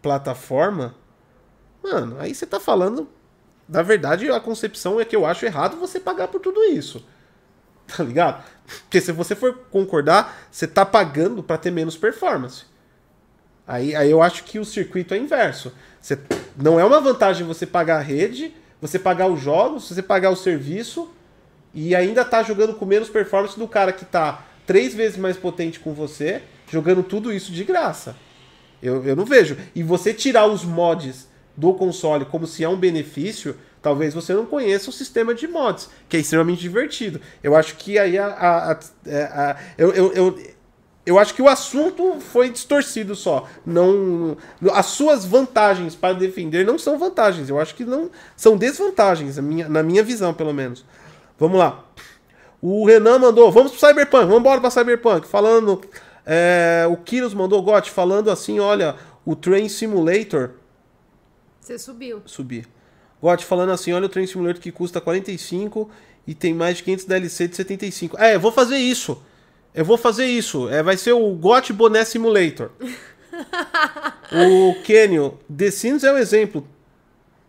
plataforma. 0.00 0.94
Mano, 1.82 2.16
aí 2.18 2.34
você 2.34 2.46
tá 2.46 2.58
falando. 2.58 3.08
Na 3.68 3.82
verdade, 3.82 4.30
a 4.30 4.40
concepção 4.40 5.00
é 5.00 5.04
que 5.04 5.14
eu 5.14 5.26
acho 5.26 5.44
errado 5.44 5.76
você 5.76 6.00
pagar 6.00 6.28
por 6.28 6.40
tudo 6.40 6.62
isso. 6.64 7.04
Tá 7.94 8.04
ligado? 8.04 8.42
Porque 8.64 9.00
se 9.00 9.12
você 9.12 9.34
for 9.34 9.54
concordar, 9.70 10.46
você 10.50 10.66
tá 10.66 10.86
pagando 10.86 11.42
para 11.42 11.58
ter 11.58 11.70
menos 11.70 11.96
performance. 11.96 12.64
Aí, 13.66 13.94
aí 13.94 14.10
eu 14.10 14.22
acho 14.22 14.44
que 14.44 14.58
o 14.58 14.64
circuito 14.64 15.12
é 15.12 15.18
inverso. 15.18 15.72
Você, 16.00 16.18
não 16.56 16.78
é 16.80 16.84
uma 16.84 17.00
vantagem 17.00 17.46
você 17.46 17.66
pagar 17.66 17.98
a 17.98 18.02
rede, 18.02 18.54
você 18.82 18.98
pagar 18.98 19.28
os 19.28 19.40
jogos, 19.40 19.88
você 19.88 20.02
pagar 20.02 20.28
o 20.30 20.36
serviço 20.36 21.08
e 21.72 21.94
ainda 21.94 22.22
tá 22.24 22.42
jogando 22.42 22.74
com 22.74 22.84
menos 22.84 23.08
performance 23.08 23.58
do 23.58 23.66
cara 23.66 23.92
que 23.92 24.04
tá 24.04 24.44
três 24.66 24.92
vezes 24.92 25.16
mais 25.16 25.36
potente 25.38 25.80
com 25.80 25.94
você, 25.94 26.42
jogando 26.70 27.02
tudo 27.02 27.32
isso 27.32 27.50
de 27.52 27.64
graça. 27.64 28.14
Eu, 28.82 29.02
eu 29.06 29.14
não 29.16 29.24
vejo. 29.24 29.56
E 29.74 29.82
você 29.82 30.12
tirar 30.12 30.46
os 30.46 30.64
mods 30.64 31.28
do 31.56 31.72
console 31.74 32.24
como 32.24 32.46
se 32.46 32.64
é 32.64 32.68
um 32.68 32.76
benefício, 32.76 33.56
talvez 33.80 34.12
você 34.14 34.34
não 34.34 34.44
conheça 34.44 34.90
o 34.90 34.92
sistema 34.92 35.34
de 35.34 35.46
mods, 35.46 35.88
que 36.08 36.16
é 36.16 36.20
extremamente 36.20 36.60
divertido. 36.60 37.20
Eu 37.42 37.54
acho 37.54 37.76
que 37.76 37.98
aí 37.98 38.18
a. 38.18 38.26
a- 38.26 38.72
a- 38.72 38.80
é, 39.06 39.22
a- 39.24 39.56
eu, 39.78 39.92
eu, 39.92 40.12
eu, 40.12 40.38
eu 41.04 41.18
acho 41.18 41.34
que 41.34 41.42
o 41.42 41.48
assunto 41.48 42.20
foi 42.20 42.48
distorcido 42.48 43.16
só. 43.16 43.48
Não, 43.66 44.36
as 44.72 44.86
suas 44.86 45.24
vantagens 45.24 45.96
para 45.96 46.14
defender 46.14 46.64
não 46.64 46.78
são 46.78 46.98
vantagens. 46.98 47.48
Eu 47.48 47.58
acho 47.58 47.74
que 47.74 47.84
não 47.84 48.10
são 48.36 48.56
desvantagens, 48.56 49.36
na 49.36 49.42
minha, 49.42 49.68
na 49.68 49.82
minha 49.82 50.02
visão, 50.02 50.32
pelo 50.32 50.54
menos. 50.54 50.84
Vamos 51.38 51.58
lá. 51.58 51.84
O 52.60 52.86
Renan 52.86 53.18
mandou, 53.18 53.50
vamos 53.50 53.72
pro 53.72 53.80
Cyberpunk, 53.80 54.26
vamos 54.26 54.38
embora 54.38 54.60
pra 54.60 54.70
Cyberpunk. 54.70 55.26
Falando, 55.26 55.80
é, 56.24 56.86
o 56.88 56.96
Kiros 56.96 57.34
mandou, 57.34 57.60
Got, 57.62 57.90
falando 57.90 58.30
assim, 58.30 58.60
olha, 58.60 58.94
o 59.26 59.34
Train 59.34 59.68
Simulator 59.68 60.50
Você 61.60 61.76
subiu. 61.80 62.22
subir. 62.26 62.68
Got 63.20 63.44
falando 63.44 63.70
assim, 63.72 63.92
olha 63.92 64.06
o 64.06 64.08
Train 64.08 64.28
Simulator 64.28 64.62
que 64.62 64.70
custa 64.70 65.00
45 65.00 65.90
e 66.24 66.34
tem 66.34 66.54
mais 66.54 66.76
de 66.76 66.84
500 66.84 67.04
DLC 67.06 67.48
de 67.48 67.56
75. 67.56 68.16
É, 68.20 68.36
eu 68.36 68.40
vou 68.40 68.52
fazer 68.52 68.76
isso. 68.76 69.20
Eu 69.74 69.84
vou 69.84 69.96
fazer 69.96 70.26
isso. 70.26 70.68
É, 70.68 70.82
vai 70.82 70.96
ser 70.96 71.12
o 71.12 71.30
Got 71.34 71.72
Boné 71.72 72.04
Simulator. 72.04 72.70
o 74.32 74.82
Kenyon, 74.82 75.32
The 75.54 75.70
Sims 75.70 76.04
é 76.04 76.12
um 76.12 76.18
exemplo. 76.18 76.66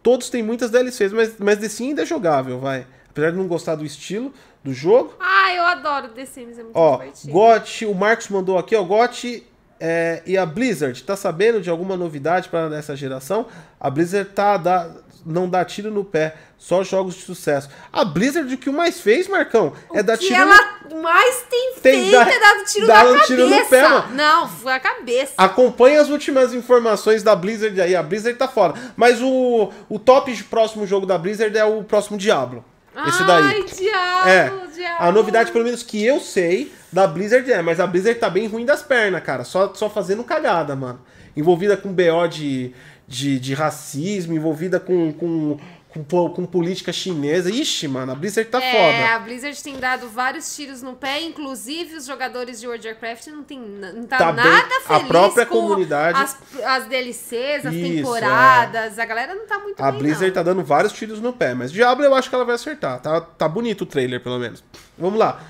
Todos 0.01 0.29
têm 0.29 0.43
muitas 0.43 0.69
DLCs, 0.69 1.13
mas, 1.13 1.35
mas 1.37 1.59
The 1.59 1.69
Sims 1.69 1.89
ainda 1.89 2.01
é 2.03 2.05
jogável, 2.05 2.59
vai. 2.59 2.85
Apesar 3.09 3.31
de 3.31 3.37
não 3.37 3.47
gostar 3.47 3.75
do 3.75 3.85
estilo 3.85 4.33
do 4.63 4.73
jogo. 4.73 5.13
Ah, 5.19 5.53
eu 5.53 5.63
adoro 5.63 6.09
The 6.09 6.25
Sims, 6.25 6.57
é 6.57 6.63
muito 6.63 6.75
Ó, 6.75 6.97
divertido. 6.97 7.33
GOT, 7.33 7.85
o 7.85 7.93
Marcos 7.93 8.29
mandou 8.29 8.57
aqui, 8.57 8.75
ó, 8.75 8.83
GOT 8.83 9.45
é, 9.79 10.23
e 10.25 10.37
a 10.37 10.45
Blizzard, 10.45 11.03
tá 11.03 11.15
sabendo 11.15 11.59
de 11.59 11.69
alguma 11.69 11.97
novidade 11.97 12.47
para 12.47 12.73
essa 12.75 12.95
geração? 12.95 13.47
A 13.79 13.89
Blizzard 13.89 14.29
tá 14.29 14.55
dá, 14.57 14.89
não 15.25 15.49
dá 15.49 15.63
tiro 15.65 15.89
no 15.91 16.03
pé, 16.03 16.35
só 16.57 16.83
jogos 16.83 17.15
de 17.15 17.21
sucesso. 17.21 17.69
A 17.91 18.03
Blizzard 18.05 18.53
o 18.53 18.57
que 18.57 18.69
o 18.69 18.73
mais 18.73 18.99
fez, 19.01 19.27
Marcão, 19.27 19.73
é 19.93 20.01
dar 20.03 20.17
tiro 20.17 20.35
ela 20.35 20.57
mais 21.01 21.43
tem, 21.49 21.73
Tem 21.81 21.93
feito 22.01 22.11
dar- 22.11 22.27
é 22.29 22.39
dado 22.39 22.63
tiro 22.65 22.87
dar 22.87 23.03
na 23.05 23.09
um 23.09 23.13
cabeça. 23.13 23.27
tiro 23.27 23.49
no 23.49 23.65
pé, 23.65 23.87
mano. 23.89 24.15
Não, 24.15 24.47
foi 24.49 24.73
a 24.73 24.79
cabeça. 24.79 25.33
Acompanhe 25.37 25.97
as 25.97 26.09
últimas 26.09 26.53
informações 26.53 27.23
da 27.23 27.35
Blizzard 27.35 27.79
aí. 27.81 27.95
A 27.95 28.03
Blizzard 28.03 28.37
tá 28.37 28.47
fora. 28.47 28.73
Mas 28.95 29.21
o, 29.21 29.71
o 29.89 29.97
top 29.99 30.31
de 30.33 30.43
próximo 30.43 30.85
jogo 30.87 31.05
da 31.05 31.17
Blizzard 31.17 31.57
é 31.57 31.65
o 31.65 31.83
próximo 31.83 32.17
Diablo. 32.17 32.63
Esse 33.07 33.23
daí. 33.25 33.43
Ai, 33.43 33.63
diabo, 33.63 34.29
É. 34.29 34.53
diabo. 34.75 35.03
A 35.03 35.11
novidade, 35.11 35.51
pelo 35.51 35.63
menos 35.65 35.81
que 35.81 36.05
eu 36.05 36.19
sei, 36.19 36.71
da 36.91 37.07
Blizzard 37.07 37.51
é, 37.51 37.59
mas 37.61 37.79
a 37.79 37.87
Blizzard 37.87 38.19
tá 38.19 38.29
bem 38.29 38.45
ruim 38.47 38.65
das 38.65 38.83
pernas, 38.83 39.23
cara. 39.23 39.43
Só, 39.43 39.73
só 39.73 39.89
fazendo 39.89 40.23
cagada, 40.23 40.75
mano. 40.75 41.01
Envolvida 41.35 41.75
com 41.75 41.91
BO 41.91 42.27
de, 42.29 42.71
de, 43.14 43.40
de 43.40 43.53
racismo, 43.53 44.34
envolvida 44.34 44.80
com, 44.80 45.14
com, 45.14 45.57
com, 45.90 46.30
com 46.30 46.45
política 46.45 46.91
chinesa. 46.91 47.52
Ixi, 47.52 47.88
mano, 47.88 48.11
a 48.11 48.15
Blizzard 48.15 48.49
tá 48.49 48.60
É, 48.61 48.72
foda. 48.72 49.15
a 49.15 49.19
Blizzard 49.19 49.61
tem 49.64 49.77
dado 49.80 50.10
vários 50.10 50.56
tiros 50.56 50.81
no 50.81 50.94
pé, 50.94 51.22
inclusive 51.22 51.95
os 51.95 52.06
jogadores 52.07 52.60
de 52.60 52.65
World 52.68 52.88
of 52.88 52.94
Warcraft 52.95 53.27
não, 53.27 53.44
tem, 53.44 53.60
não 53.60 54.03
tá, 54.07 54.18
Tá 54.18 54.31
bem- 54.31 54.44
nada 54.44 54.76
a 54.77 54.81
feliz 54.95 55.07
própria 55.07 55.45
com 55.45 55.56
comunidade- 55.61 56.19
as, 56.19 56.38
as 56.65 56.85
DLCs, 56.88 57.65
as 57.68 57.73
Isso, 57.76 57.85
é. 57.85 57.95
temporadas, 57.95 58.98
a 58.98 59.06
galera 59.06 59.35
não 59.35 59.45
tá 59.45 59.60
muito 59.60 59.80
A 59.81 59.91
bem, 59.91 59.99
Blizzard 59.99 60.27
não. 60.27 60.34
tá 60.34 60.41
dando 60.44 60.64
vários 60.64 60.94
tiros 60.94 61.19
no 61.22 61.31
pé, 61.31 61.53
mas 61.53 61.72
Diablo 61.72 62.03
eu 62.03 62.15
acho 62.15 62.27
que 62.30 62.34
ela 62.35 62.45
vai 62.45 62.56
acertar. 62.56 62.99
Tá, 62.99 63.22
tá 63.22 63.48
bonito 63.48 63.81
o 63.81 63.85
trailer, 63.85 64.19
pelo 64.22 64.40
menos. 64.40 64.64
Vamos 64.98 65.19
lá. 65.19 65.41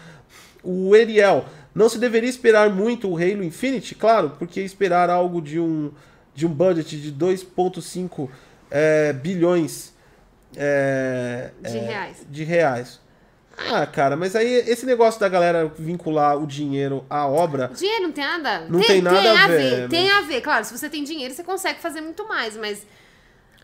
O 0.61 0.95
Eriel. 0.95 1.45
Não 1.75 1.89
se 1.89 1.97
deveria 1.97 2.29
esperar 2.29 2.69
muito 2.69 3.09
o 3.09 3.15
Halo 3.17 3.43
Infinite? 3.43 3.95
Claro, 3.95 4.33
porque 4.37 4.61
esperar 4.61 5.09
algo 5.09 5.41
de 5.41 5.59
um, 5.59 5.91
de 6.33 6.45
um 6.45 6.49
budget 6.49 6.99
de 6.99 7.11
2,5 7.11 8.29
é, 8.71 9.13
bilhões 9.13 9.93
é, 10.55 11.51
De 11.61 11.77
é, 11.77 11.81
reais. 11.81 12.17
de 12.29 12.43
reais. 12.43 12.99
Ah, 13.71 13.85
cara, 13.85 14.15
mas 14.15 14.35
aí 14.35 14.47
esse 14.67 14.83
negócio 14.85 15.19
da 15.19 15.29
galera 15.29 15.71
vincular 15.77 16.37
o 16.41 16.47
dinheiro 16.47 17.05
à 17.09 17.27
obra. 17.27 17.69
Dinheiro 17.73 18.03
não 18.05 18.11
tem 18.11 18.23
nada? 18.23 18.65
Não 18.67 18.81
tem 18.81 19.01
nada 19.01 19.43
a 19.43 19.47
ver, 19.47 19.81
né? 19.81 19.87
Tem 19.87 20.09
a 20.09 20.21
ver, 20.21 20.41
claro. 20.41 20.65
Se 20.65 20.75
você 20.75 20.89
tem 20.89 21.03
dinheiro, 21.03 21.33
você 21.33 21.43
consegue 21.43 21.79
fazer 21.79 22.01
muito 22.01 22.27
mais, 22.27 22.57
mas 22.57 22.85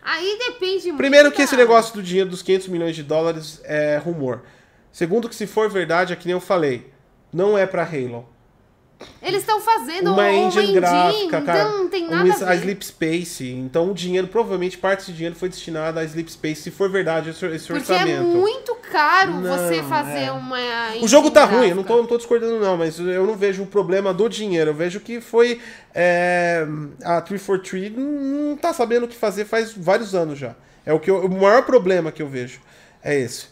aí 0.04 0.38
depende 0.48 0.88
muito. 0.90 0.98
Primeiro 0.98 1.32
que 1.32 1.40
da- 1.40 1.44
esse 1.44 1.56
negócio 1.56 1.96
do 1.96 2.04
dinheiro 2.04 2.30
dos 2.30 2.44
500 2.44 2.68
milhões 2.68 2.96
de 2.96 3.02
dólares 3.02 3.62
é 3.64 3.98
rumor. 3.98 4.44
Segundo 4.92 5.28
que 5.28 5.36
se 5.36 5.48
for 5.48 5.68
verdade, 5.72 6.14
é 6.14 6.16
que 6.16 6.28
nem 6.28 6.34
eu 6.34 6.40
falei, 6.40 6.92
não 7.34 7.58
é 7.58 7.66
pra 7.66 7.84
Halo. 7.84 8.28
Eles 9.22 9.42
estão 9.42 9.62
fazendo 9.62 10.12
Uma 10.12 10.30
engine 10.32 10.64
engine, 10.64 10.74
gráfica, 10.80 11.42
cara. 11.42 11.60
Então 11.62 11.78
não 11.78 11.90
tem 11.90 12.06
um 12.06 12.10
nada 12.10 12.28
is- 12.30 12.42
a 12.42 12.48
a 12.48 12.50
ver. 12.50 12.58
Sleep 12.60 12.86
Space. 12.86 13.50
Então 13.50 13.92
o 13.92 13.94
dinheiro, 13.94 14.28
provavelmente 14.28 14.78
parte 14.78 15.00
desse 15.00 15.14
dinheiro 15.14 15.36
foi 15.36 15.48
destinado 15.48 16.00
a 16.00 16.04
Sleep 16.04 16.30
Space, 16.32 16.62
se 16.64 16.72
for 16.72 16.90
verdade 16.90 17.30
esse, 17.30 17.46
esse 17.46 17.68
Porque 17.68 17.92
é 17.92 17.96
orçamento. 17.96 18.24
muito 18.24 18.76
caro 18.92 19.32
Não, 19.36 19.42
você 19.44 19.82
fazer 19.84 20.26
é. 20.26 20.32
uma. 20.32 20.58
O 21.02 21.08
jogo 21.08 21.32
tá 21.32 21.44
engine 21.46 21.58
ruim, 21.58 21.70
eu 21.70 21.76
não 21.78 21.84
tô, 21.84 21.88
gráfica. 21.94 22.02
não 22.02 22.08
tô 22.08 22.18
discordando 22.18 22.60
não, 22.60 22.76
mas 22.78 23.00
eu 23.00 23.26
não 23.26 23.36
vejo 23.36 23.64
o 23.64 23.68
problema 23.68 24.14
do 24.14 24.28
dinheiro. 24.28 24.72
Eu 24.72 24.76
vejo 24.76 25.00
que 25.00 25.22
foi... 25.22 25.62
é, 25.96 26.66
a 27.04 27.22
343 27.22 27.96
não, 27.96 28.50
não 28.50 28.58
tá 28.58 28.74
sabendo 28.74 29.06
o 29.06 29.08
que 29.08 29.16
fazer 29.16 29.46
faz 29.46 29.72
vários 29.72 30.14
anos 30.14 30.38
já. 30.38 30.56
É 30.86 30.92
o, 30.92 31.00
que 31.00 31.10
eu- 31.10 31.26
o 31.26 31.30
maior 31.42 31.64
problema 31.64 32.12
que 32.12 32.22
eu 32.22 32.28
vejo. 32.28 32.60
É 33.04 33.18
esse. 33.18 33.48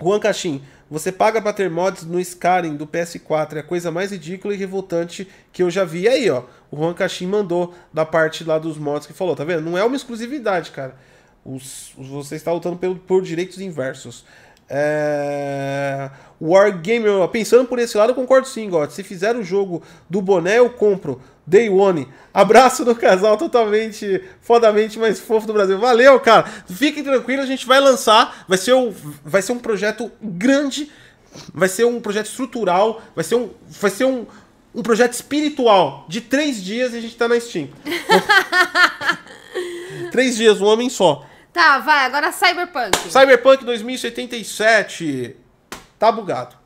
Juan 0.00 0.18
Cachim, 0.20 0.62
você 0.92 1.10
paga 1.10 1.40
pra 1.40 1.52
ter 1.52 1.70
mods 1.70 2.04
no 2.04 2.20
Skyrim 2.20 2.76
do 2.76 2.86
PS4. 2.86 3.56
É 3.56 3.58
a 3.60 3.62
coisa 3.62 3.90
mais 3.90 4.10
ridícula 4.12 4.54
e 4.54 4.56
revoltante 4.56 5.26
que 5.52 5.62
eu 5.62 5.70
já 5.70 5.84
vi. 5.84 6.02
E 6.02 6.08
aí, 6.08 6.30
ó, 6.30 6.42
o 6.70 6.76
Juan 6.76 6.92
Cachim 6.94 7.26
mandou 7.26 7.74
da 7.92 8.04
parte 8.04 8.44
lá 8.44 8.58
dos 8.58 8.76
mods 8.76 9.06
que 9.06 9.12
falou, 9.12 9.34
tá 9.34 9.44
vendo? 9.44 9.62
Não 9.62 9.76
é 9.78 9.84
uma 9.84 9.96
exclusividade, 9.96 10.70
cara. 10.70 10.94
Os, 11.44 11.92
os- 11.96 12.08
você 12.08 12.36
está 12.36 12.52
lutando 12.52 12.76
pelo, 12.76 12.96
por 12.96 13.22
direitos 13.22 13.58
inversos. 13.60 14.24
É... 14.68 16.10
Wargamer, 16.42 17.20
ó, 17.20 17.28
pensando 17.28 17.68
por 17.68 17.78
esse 17.78 17.96
lado, 17.96 18.10
eu 18.10 18.16
concordo 18.16 18.48
sim, 18.48 18.68
God. 18.68 18.90
Se 18.90 19.04
fizer 19.04 19.36
o 19.36 19.44
jogo 19.44 19.80
do 20.10 20.20
boné, 20.20 20.58
eu 20.58 20.70
compro. 20.70 21.20
Day 21.46 21.68
One. 21.68 22.08
Abraço 22.32 22.84
do 22.84 22.94
casal 22.94 23.36
totalmente 23.36 24.22
fodamente 24.40 24.98
mais 24.98 25.20
fofo 25.20 25.46
do 25.46 25.52
Brasil. 25.52 25.78
Valeu, 25.78 26.18
cara. 26.18 26.44
Fiquem 26.66 27.04
tranquilos, 27.04 27.44
a 27.44 27.48
gente 27.48 27.66
vai 27.66 27.80
lançar. 27.80 28.44
Vai 28.48 28.58
ser, 28.58 28.74
um, 28.74 28.92
vai 29.24 29.42
ser 29.42 29.52
um 29.52 29.58
projeto 29.58 30.10
grande. 30.20 30.90
Vai 31.54 31.68
ser 31.68 31.84
um 31.84 32.00
projeto 32.00 32.26
estrutural. 32.26 33.02
Vai 33.14 33.24
ser 33.24 33.36
um, 33.36 33.50
vai 33.68 33.90
ser 33.90 34.04
um, 34.04 34.26
um 34.74 34.82
projeto 34.82 35.12
espiritual. 35.12 36.06
De 36.08 36.20
três 36.20 36.62
dias 36.62 36.92
e 36.92 36.96
a 36.96 37.00
gente 37.00 37.16
tá 37.16 37.28
na 37.28 37.38
Steam. 37.38 37.68
três 40.10 40.36
dias, 40.36 40.60
um 40.60 40.66
homem 40.66 40.88
só. 40.88 41.24
Tá, 41.52 41.78
vai, 41.80 42.06
agora 42.06 42.32
Cyberpunk. 42.32 42.96
Cyberpunk 43.10 43.64
2077. 43.64 45.36
Tá 45.98 46.10
bugado. 46.10 46.56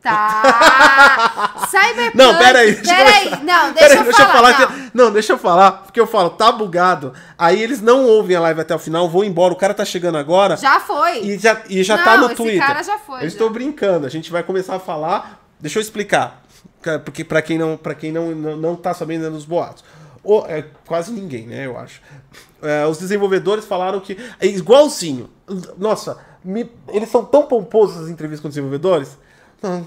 Tá. 0.00 1.54
Cyberpunk. 1.68 2.16
Não, 2.16 2.38
pera 2.38 2.60
aí. 2.60 2.74
Pera 2.76 3.10
aí. 3.10 3.30
Não, 3.42 3.72
deixa, 3.72 3.88
Pera 3.88 3.92
aí, 3.94 3.98
eu, 3.98 4.04
deixa 4.04 4.26
falar. 4.28 4.54
que- 4.54 4.72
não. 4.94 5.06
não, 5.06 5.12
deixa 5.12 5.32
eu 5.32 5.38
falar, 5.38 5.72
porque 5.72 5.98
eu 5.98 6.06
falo, 6.06 6.30
tá 6.30 6.52
bugado. 6.52 7.12
Aí 7.36 7.60
eles 7.60 7.80
não 7.82 8.04
ouvem 8.06 8.36
a 8.36 8.40
live 8.40 8.60
até 8.60 8.74
o 8.74 8.78
final, 8.78 9.08
vão 9.08 9.24
embora. 9.24 9.52
O 9.52 9.56
cara 9.56 9.74
tá 9.74 9.84
chegando 9.84 10.16
agora 10.18 10.56
Já 10.56 10.78
foi. 10.78 11.18
e 11.24 11.36
já, 11.38 11.60
e 11.68 11.82
já 11.82 11.96
Não, 11.96 12.04
tá 12.04 12.16
no 12.16 12.26
esse 12.26 12.36
Twitter. 12.36 12.64
cara 12.66 12.82
já 12.82 12.98
foi, 12.98 13.16
Eu 13.16 13.20
já. 13.22 13.26
estou 13.26 13.50
brincando, 13.50 14.06
a 14.06 14.10
gente 14.10 14.30
vai 14.30 14.42
começar 14.44 14.76
a 14.76 14.80
falar. 14.80 15.40
Deixa 15.60 15.78
eu 15.78 15.82
explicar. 15.82 16.42
ca- 16.80 17.00
Porque 17.00 17.24
pra 17.24 17.42
quem 17.42 17.58
não, 17.58 17.76
pra 17.76 17.94
quem 17.94 18.12
não, 18.12 18.26
não, 18.30 18.56
não 18.56 18.76
tá 18.76 18.94
sabendo 18.94 19.26
é 19.26 19.30
dos 19.30 19.44
boatos. 19.44 19.82
O- 20.22 20.44
é, 20.46 20.62
quase 20.86 21.12
ninguém, 21.12 21.46
né, 21.46 21.66
eu 21.66 21.78
acho. 21.78 22.00
É, 22.62 22.86
os 22.86 22.98
desenvolvedores 22.98 23.64
falaram 23.64 24.00
que. 24.00 24.16
É 24.40 24.46
igualzinho. 24.46 25.30
Nossa, 25.78 26.18
me- 26.44 26.70
eles 26.88 27.08
são 27.08 27.24
tão 27.24 27.44
pomposos 27.46 28.04
as 28.04 28.08
entrevistas 28.08 28.40
com 28.40 28.48
os 28.48 28.54
desenvolvedores. 28.54 29.16
Não, 29.62 29.86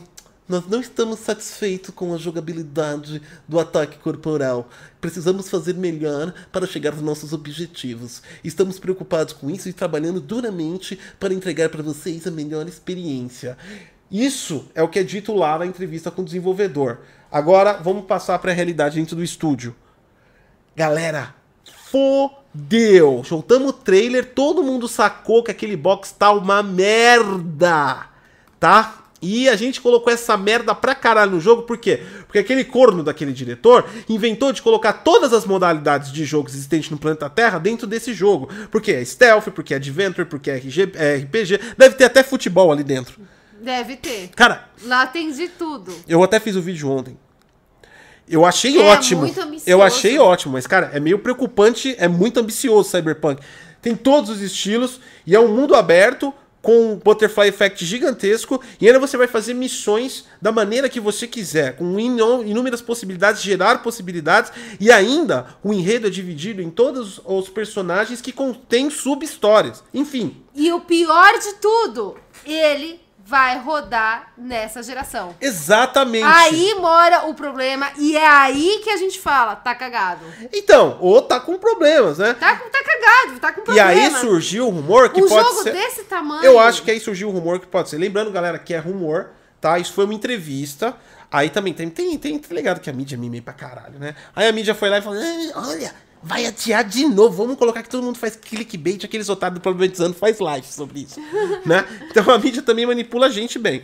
nós 0.50 0.68
não 0.68 0.82
estamos 0.82 1.20
satisfeitos 1.20 1.94
com 1.96 2.14
a 2.14 2.18
jogabilidade 2.18 3.22
do 3.48 3.60
ataque 3.60 3.98
corporal. 4.00 4.68
Precisamos 5.00 5.50
fazer 5.50 5.76
melhor 5.76 6.34
para 6.52 6.68
chegar 6.68 6.92
aos 6.92 7.02
nossos 7.02 7.32
objetivos. 7.32 8.22
Estamos 8.44 8.78
preocupados 8.80 9.34
com 9.34 9.50
isso 9.50 9.70
e 9.70 9.74
trabalhando 9.74 10.20
duramente 10.20 11.00
para 11.20 11.34
entregar 11.34 11.70
para 11.70 11.82
vocês 11.84 12.28
a 12.28 12.32
melhor 12.32 12.68
experiência. 12.68 13.58
Isso 14.10 14.66
é 14.76 14.84
o 14.84 14.90
que 14.90 15.00
é 15.00 15.04
dito 15.04 15.34
lá 15.34 15.58
na 15.58 15.66
entrevista 15.66 16.12
com 16.12 16.22
o 16.22 16.26
desenvolvedor. 16.26 17.00
Agora 17.32 17.74
vamos 17.82 18.04
passar 18.06 18.38
para 18.40 18.52
a 18.52 18.54
realidade 18.54 18.96
dentro 19.00 19.16
do 19.16 19.24
estúdio. 19.24 19.74
Galera, 20.76 21.36
fodeu! 21.90 23.24
Soltamos 23.26 23.70
o 23.70 23.74
trailer, 23.74 24.34
todo 24.34 24.64
mundo 24.64 24.88
sacou 24.88 25.44
que 25.44 25.52
aquele 25.52 25.76
box 25.76 26.12
tá 26.18 26.32
uma 26.32 26.64
merda, 26.64 28.06
tá? 28.60 28.98
E 29.22 29.48
a 29.48 29.56
gente 29.56 29.80
colocou 29.80 30.12
essa 30.12 30.36
merda 30.36 30.74
pra 30.74 30.96
caralho 30.96 31.34
no 31.34 31.40
jogo, 31.40 31.62
por 31.62 31.78
quê? 31.78 32.02
Porque 32.26 32.40
aquele 32.40 32.64
corno 32.64 33.04
daquele 33.04 33.32
diretor 33.32 33.88
inventou 34.10 34.52
de 34.52 34.64
colocar 34.64 34.94
todas 34.94 35.32
as 35.32 35.46
modalidades 35.46 36.12
de 36.12 36.26
jogos 36.26 36.54
existentes 36.56 36.90
no 36.90 36.98
planeta 36.98 37.30
Terra 37.30 37.60
dentro 37.60 37.86
desse 37.86 38.16
jogo. 38.16 38.50
Porque 38.72 38.92
é 38.92 39.06
stealth, 39.06 39.50
porque 39.54 39.76
é 39.76 39.78
adventure, 39.78 40.28
porque 40.28 40.50
é, 40.50 40.56
RG, 40.56 40.94
é 40.96 41.18
RPG, 41.18 41.60
deve 41.78 41.96
ter 41.96 42.06
até 42.06 42.24
futebol 42.24 42.72
ali 42.72 42.84
dentro. 42.84 43.22
Deve 43.62 43.96
ter. 43.96 44.30
Cara, 44.30 44.70
Lá 44.86 45.06
tem 45.06 45.32
de 45.32 45.50
tudo. 45.50 45.94
eu 46.08 46.24
até 46.24 46.40
fiz 46.40 46.56
o 46.56 46.62
vídeo 46.62 46.90
ontem. 46.90 47.16
Eu 48.32 48.46
achei 48.46 48.78
É 48.78 48.84
ótimo. 48.84 49.22
muito 49.22 49.40
ambicioso. 49.40 49.70
Eu 49.70 49.82
achei 49.84 50.18
ótimo, 50.18 50.54
mas, 50.54 50.66
cara, 50.66 50.90
é 50.94 51.00
meio 51.00 51.20
preocupante, 51.20 51.96
é 52.00 52.08
muito 52.08 52.40
ambicioso 52.40 52.88
o 52.88 52.92
Cyberpunk. 52.92 53.42
Tem 53.82 53.96
todos 53.96 54.30
os 54.30 54.42
estilos 54.42 55.00
e 55.28 55.36
é 55.36 55.40
um 55.40 55.48
mundo 55.50 55.76
aberto 55.76 56.34
com 56.62 56.92
um 56.92 56.96
butterfly 56.96 57.48
effect 57.48 57.84
gigantesco 57.84 58.62
e 58.80 58.86
ainda 58.86 59.00
você 59.00 59.18
vai 59.18 59.26
fazer 59.28 59.56
missões 59.56 60.26
da 60.40 60.52
maneira 60.52 60.88
que 60.88 61.00
você 61.00 61.26
quiser, 61.26 61.76
com 61.76 62.00
inúmeras 62.00 62.82
possibilidades, 62.84 63.42
gerar 63.42 63.82
possibilidades 63.82 64.52
e 64.80 64.92
ainda 64.92 65.48
o 65.64 65.74
enredo 65.74 66.06
é 66.06 66.10
dividido 66.12 66.62
em 66.62 66.70
todos 66.70 67.20
os 67.26 67.50
personagens 67.50 68.22
que 68.22 68.32
contêm 68.32 68.92
sub-histórias. 68.92 69.84
Enfim, 69.92 70.38
E 70.56 70.72
o 70.72 70.82
pior 70.82 71.34
de 71.40 71.54
tudo, 71.56 72.16
ele 72.46 73.00
vai 73.32 73.58
rodar 73.60 74.34
nessa 74.38 74.84
geração. 74.84 75.34
exatamente. 75.40 76.26
Aí 76.26 76.76
mora 76.76 77.28
o 77.28 77.34
problema 77.34 77.90
e 77.98 78.18
é 78.18 78.28
aí 78.28 78.82
que 78.84 78.90
a 78.90 78.98
gente 78.98 79.20
fala, 79.22 79.56
tá 79.56 79.74
cagado. 79.74 80.26
Então, 80.54 80.98
ou 81.00 81.22
tá 81.22 81.40
com 81.40 81.58
problemas, 81.58 82.18
né? 82.18 82.34
Tá, 82.34 82.56
tá 82.58 82.84
cagado, 82.84 83.40
tá 83.40 83.52
com 83.54 83.62
E 83.62 83.64
problema. 83.64 83.90
aí 83.90 84.12
surgiu 84.12 84.68
o 84.68 84.70
rumor 84.70 85.10
que 85.10 85.24
um 85.24 85.30
pode 85.30 85.48
jogo 85.48 85.64
ser. 85.64 85.72
desse 85.72 86.04
tamanho. 86.04 86.44
Eu 86.44 86.60
acho 86.60 86.84
que 86.84 86.92
aí 86.92 87.00
surgiu 87.00 87.30
o 87.30 87.32
rumor 87.32 87.60
que 87.60 87.68
pode 87.68 87.90
ser. 87.90 87.98
Lembrando, 87.98 88.32
galera, 88.32 88.60
que 88.60 88.74
é 88.74 88.80
rumor, 88.80 89.30
tá? 89.62 89.80
Isso 89.80 89.94
foi 89.94 90.04
uma 90.04 90.14
entrevista. 90.14 90.96
Aí 91.32 91.50
também 91.50 91.74
tem, 91.74 91.90
tem, 91.90 92.18
tem, 92.18 92.38
tá 92.38 92.54
ligado 92.54 92.82
que 92.82 92.90
a 92.90 92.94
mídia 92.94 93.18
mimei 93.18 93.40
pra 93.40 93.54
caralho, 93.54 93.98
né? 93.98 94.14
Aí 94.36 94.46
a 94.50 94.52
mídia 94.52 94.76
foi 94.76 94.90
lá 94.90 94.98
e 94.98 95.02
falou: 95.02 95.18
"Ai, 95.20 95.52
olha, 95.56 95.96
vai 96.24 96.46
adiar 96.46 96.84
de 96.84 97.06
novo. 97.06 97.36
Vamos 97.44 97.58
colocar 97.58 97.82
que 97.84 97.90
todo 97.90 98.04
mundo 98.04 98.18
faz 98.18 98.36
clickbait, 98.36 99.04
aqueles 99.06 99.30
otários 99.30 99.60
do 99.60 99.62
Problematizando 99.64 100.14
faz 100.14 100.40
live 100.40 100.68
sobre 100.68 101.02
isso, 101.02 101.20
né? 101.66 101.86
Então 102.10 102.30
a 102.34 102.38
mídia 102.38 102.62
também 102.62 102.86
manipula 102.86 103.28
a 103.28 103.30
gente 103.30 103.58
bem. 103.58 103.84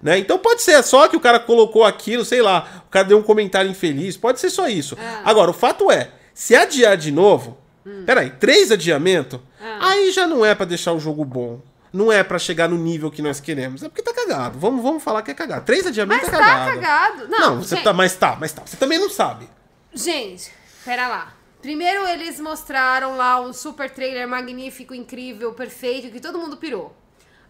Né? 0.00 0.18
Então 0.18 0.38
pode 0.38 0.62
ser 0.62 0.80
só 0.84 1.08
que 1.08 1.16
o 1.16 1.20
cara 1.20 1.40
colocou 1.40 1.84
aquilo, 1.84 2.24
sei 2.24 2.40
lá, 2.40 2.84
o 2.86 2.90
cara 2.90 3.06
deu 3.06 3.18
um 3.18 3.22
comentário 3.22 3.68
infeliz, 3.70 4.16
pode 4.16 4.38
ser 4.38 4.48
só 4.50 4.68
isso. 4.68 4.96
Agora, 5.24 5.50
o 5.50 5.54
fato 5.54 5.90
é, 5.90 6.10
se 6.32 6.54
adiar 6.54 6.96
de 6.96 7.10
novo, 7.10 7.58
peraí, 8.06 8.30
três 8.30 8.70
adiamentos, 8.70 9.40
aí 9.80 10.12
já 10.12 10.24
não 10.26 10.44
é 10.46 10.54
pra 10.54 10.64
deixar 10.66 10.92
o 10.92 11.00
jogo 11.00 11.24
bom. 11.24 11.60
Não 11.92 12.12
é 12.12 12.22
pra 12.22 12.38
chegar 12.38 12.68
no 12.68 12.76
nível 12.76 13.10
que 13.10 13.22
nós 13.22 13.40
queremos. 13.40 13.82
É 13.82 13.88
porque 13.88 14.02
tá 14.02 14.12
cagado. 14.12 14.58
Vamos, 14.58 14.82
vamos 14.82 15.02
falar 15.02 15.22
que 15.22 15.30
é 15.30 15.34
cagado. 15.34 15.64
Três 15.64 15.86
adiamentos 15.86 16.28
Mas 16.28 16.34
é 16.34 16.36
tá 16.38 16.44
cagado. 16.44 16.80
cagado. 16.80 17.28
Não, 17.28 17.38
Não, 17.38 17.62
você 17.62 17.76
gente, 17.76 17.84
tá, 17.84 17.92
mas 17.94 18.14
tá, 18.14 18.36
mas 18.38 18.52
tá. 18.52 18.62
Você 18.66 18.76
também 18.76 18.98
não 18.98 19.08
sabe. 19.08 19.48
gente, 19.94 20.52
pera 20.84 21.08
lá. 21.08 21.32
Primeiro 21.60 22.06
eles 22.06 22.38
mostraram 22.40 23.16
lá 23.16 23.40
um 23.40 23.52
super 23.52 23.90
trailer 23.90 24.28
magnífico, 24.28 24.94
incrível, 24.94 25.52
perfeito, 25.52 26.10
que 26.12 26.20
todo 26.20 26.38
mundo 26.38 26.56
pirou. 26.56 26.94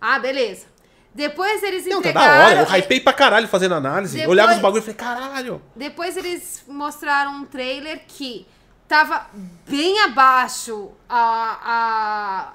Ah, 0.00 0.18
beleza. 0.18 0.66
Depois 1.14 1.62
eles 1.62 1.84
Não, 1.86 2.00
tá 2.02 2.10
entregaram... 2.10 2.38
da 2.56 2.62
hora. 2.62 2.70
Eu 2.70 2.78
hypei 2.78 3.00
pra 3.00 3.12
caralho 3.12 3.48
fazendo 3.48 3.74
análise. 3.74 4.14
Depois- 4.16 4.30
Olhava 4.30 4.52
os 4.54 4.58
bagulho 4.60 4.78
e 4.80 4.82
falei, 4.82 4.94
caralho. 4.96 5.62
Depois 5.74 6.16
eles 6.16 6.64
mostraram 6.68 7.32
um 7.32 7.44
trailer 7.44 8.02
que 8.06 8.46
tava 8.86 9.26
bem 9.66 10.00
abaixo 10.00 10.92
a, 11.08 11.58
a- 11.64 12.52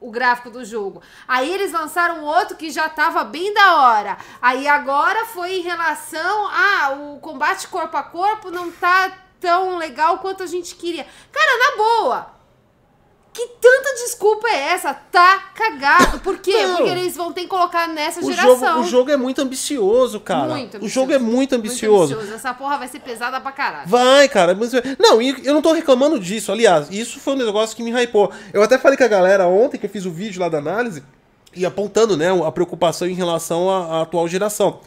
o 0.00 0.10
gráfico 0.10 0.50
do 0.50 0.64
jogo. 0.64 1.00
Aí 1.28 1.52
eles 1.52 1.70
lançaram 1.72 2.24
outro 2.24 2.56
que 2.56 2.70
já 2.70 2.88
tava 2.88 3.22
bem 3.24 3.52
da 3.54 3.76
hora. 3.82 4.16
Aí 4.40 4.66
agora 4.66 5.26
foi 5.26 5.58
em 5.58 5.62
relação 5.62 6.48
a 6.48 6.90
o 6.92 7.20
combate 7.20 7.68
corpo 7.68 7.96
a 7.96 8.02
corpo 8.02 8.50
não 8.50 8.70
tá 8.72 9.12
tão 9.42 9.76
legal 9.76 10.18
quanto 10.18 10.44
a 10.44 10.46
gente 10.46 10.76
queria. 10.76 11.04
Cara, 11.32 11.58
na 11.58 11.76
boa. 11.76 12.26
Que 13.32 13.46
tanta 13.62 13.94
desculpa 13.94 14.46
é 14.46 14.74
essa? 14.74 14.92
Tá 14.92 15.38
cagado. 15.54 16.20
Por 16.20 16.36
quê? 16.38 16.66
Não. 16.66 16.76
Porque 16.76 16.90
eles 16.90 17.16
vão 17.16 17.32
ter 17.32 17.42
que 17.42 17.46
colocar 17.46 17.88
nessa 17.88 18.20
O 18.20 18.30
geração. 18.30 18.58
jogo, 18.58 18.80
o 18.80 18.84
jogo 18.84 19.10
é 19.10 19.16
muito 19.16 19.40
ambicioso, 19.40 20.20
cara. 20.20 20.54
Muito 20.54 20.78
O 20.84 20.88
jogo 20.88 21.12
é 21.12 21.18
muito 21.18 21.32
Muito 21.32 21.54
ambicioso. 21.54 22.18
Essa 22.32 22.52
porra 22.52 22.76
vai 22.76 22.88
ser 22.88 23.00
pesada 23.00 23.40
pra 23.40 23.50
caralho. 23.50 23.88
Vai, 23.88 24.28
cara. 24.28 24.54
Mas... 24.54 24.72
Não, 24.98 25.20
eu 25.22 25.54
não 25.54 25.62
tô 25.62 25.72
reclamando 25.72 26.20
disso. 26.20 26.52
Aliás, 26.52 26.90
isso 26.90 27.18
foi 27.20 27.32
um 27.32 27.36
negócio 27.36 27.74
que 27.74 27.82
me 27.82 27.90
hypou. 27.90 28.30
Eu 28.52 28.62
até 28.62 28.76
falei 28.76 28.98
com 28.98 29.04
a 29.04 29.08
galera 29.08 29.46
ontem 29.46 29.78
que 29.78 29.86
eu 29.86 29.90
fiz 29.90 30.04
o 30.04 30.10
vídeo 30.10 30.38
lá 30.38 30.50
da 30.50 30.58
análise 30.58 31.02
e 31.54 31.64
apontando, 31.64 32.18
né, 32.18 32.28
a 32.46 32.52
preocupação 32.52 33.08
em 33.08 33.14
relação 33.14 33.70
à, 33.70 33.98
à 33.98 34.02
atual 34.02 34.28
geração. 34.28 34.80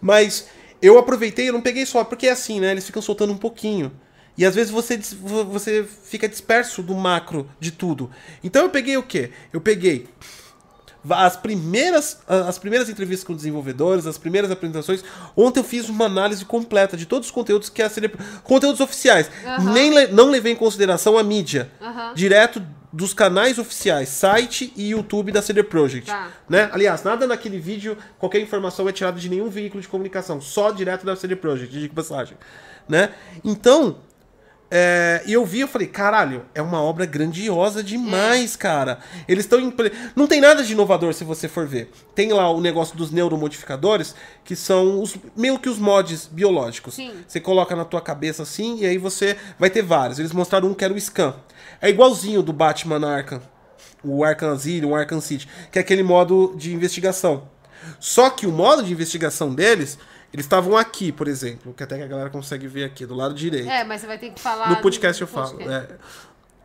Mas 0.00 0.48
eu 0.84 0.98
aproveitei, 0.98 1.48
eu 1.48 1.52
não 1.52 1.62
peguei 1.62 1.86
só, 1.86 2.04
porque 2.04 2.26
é 2.26 2.32
assim, 2.32 2.60
né? 2.60 2.72
Eles 2.72 2.84
ficam 2.84 3.00
soltando 3.00 3.32
um 3.32 3.38
pouquinho. 3.38 3.90
E 4.36 4.44
às 4.44 4.54
vezes 4.54 4.70
você, 4.70 4.98
você 4.98 5.84
fica 5.84 6.28
disperso 6.28 6.82
do 6.82 6.94
macro 6.94 7.48
de 7.58 7.70
tudo. 7.70 8.10
Então 8.42 8.62
eu 8.62 8.70
peguei 8.70 8.96
o 8.96 9.02
quê? 9.02 9.30
Eu 9.52 9.60
peguei 9.60 10.08
as 11.10 11.36
primeiras, 11.36 12.18
as 12.26 12.58
primeiras 12.58 12.88
entrevistas 12.88 13.26
com 13.26 13.34
desenvolvedores, 13.34 14.06
as 14.06 14.18
primeiras 14.18 14.50
apresentações. 14.50 15.04
Ontem 15.36 15.60
eu 15.60 15.64
fiz 15.64 15.88
uma 15.88 16.06
análise 16.06 16.44
completa 16.44 16.96
de 16.96 17.06
todos 17.06 17.28
os 17.28 17.32
conteúdos 17.32 17.68
que 17.68 17.82
a 17.82 17.88
CD, 17.88 18.10
conteúdos 18.42 18.80
oficiais. 18.80 19.30
Nem 19.72 20.08
não 20.08 20.30
levei 20.30 20.52
em 20.52 20.56
consideração 20.56 21.16
a 21.16 21.22
mídia. 21.22 21.70
Direto 22.14 22.62
dos 22.94 23.12
canais 23.12 23.58
oficiais, 23.58 24.08
site 24.08 24.72
e 24.76 24.90
YouTube 24.90 25.32
da 25.32 25.42
CD 25.42 25.64
Projekt. 25.64 26.06
Tá. 26.06 26.28
Né? 26.48 26.70
Aliás, 26.72 27.02
nada 27.02 27.26
naquele 27.26 27.58
vídeo, 27.58 27.98
qualquer 28.18 28.40
informação 28.40 28.88
é 28.88 28.92
tirada 28.92 29.18
de 29.18 29.28
nenhum 29.28 29.50
veículo 29.50 29.82
de 29.82 29.88
comunicação, 29.88 30.40
só 30.40 30.70
direto 30.70 31.04
da 31.04 31.16
CD 31.16 31.34
Projekt, 31.34 31.76
de 31.76 31.88
passagem. 31.88 32.36
Né? 32.88 33.10
Então, 33.42 33.96
é, 34.70 35.22
e 35.26 35.32
eu 35.32 35.44
vi, 35.44 35.60
eu 35.60 35.68
falei, 35.68 35.88
caralho, 35.88 36.46
é 36.54 36.62
uma 36.62 36.80
obra 36.80 37.04
grandiosa 37.04 37.82
demais, 37.82 38.54
cara. 38.54 39.00
Eles 39.26 39.44
estão. 39.44 39.58
Impre... 39.58 39.92
Não 40.14 40.28
tem 40.28 40.40
nada 40.40 40.62
de 40.62 40.72
inovador 40.72 41.12
se 41.14 41.24
você 41.24 41.48
for 41.48 41.66
ver. 41.66 41.90
Tem 42.14 42.32
lá 42.32 42.48
o 42.50 42.60
negócio 42.60 42.96
dos 42.96 43.10
neuromodificadores, 43.10 44.14
que 44.44 44.54
são 44.54 45.02
os, 45.02 45.16
meio 45.36 45.58
que 45.58 45.68
os 45.68 45.78
mods 45.78 46.26
biológicos. 46.26 46.94
Sim. 46.94 47.12
Você 47.26 47.40
coloca 47.40 47.74
na 47.74 47.84
tua 47.84 48.00
cabeça 48.00 48.44
assim, 48.44 48.78
e 48.80 48.86
aí 48.86 48.98
você 48.98 49.36
vai 49.58 49.68
ter 49.68 49.82
vários. 49.82 50.18
Eles 50.20 50.32
mostraram 50.32 50.68
um 50.68 50.74
que 50.74 50.84
era 50.84 50.94
o 50.94 51.00
Scan. 51.00 51.34
É 51.84 51.90
igualzinho 51.90 52.42
do 52.42 52.50
Batman 52.50 53.06
Arkham. 53.06 53.42
O 54.02 54.24
Arkham 54.24 54.52
Asylum, 54.52 54.92
o 54.92 54.94
Arkham 54.96 55.20
City, 55.20 55.46
que 55.70 55.78
é 55.78 55.82
aquele 55.82 56.02
modo 56.02 56.54
de 56.56 56.72
investigação. 56.72 57.46
Só 58.00 58.30
que 58.30 58.46
o 58.46 58.50
modo 58.50 58.82
de 58.82 58.90
investigação 58.90 59.54
deles, 59.54 59.98
eles 60.32 60.46
estavam 60.46 60.78
aqui, 60.78 61.12
por 61.12 61.28
exemplo, 61.28 61.74
que 61.74 61.82
até 61.82 61.98
que 61.98 62.02
a 62.02 62.06
galera 62.06 62.30
consegue 62.30 62.66
ver 62.66 62.84
aqui, 62.84 63.04
do 63.04 63.14
lado 63.14 63.34
direito. 63.34 63.68
É, 63.68 63.84
mas 63.84 64.00
você 64.00 64.06
vai 64.06 64.16
ter 64.16 64.30
que 64.30 64.40
falar. 64.40 64.70
No 64.70 64.76
podcast 64.76 65.20
eu 65.20 65.28
falo. 65.28 65.58
podcast. 65.58 65.92
é. 65.92 65.96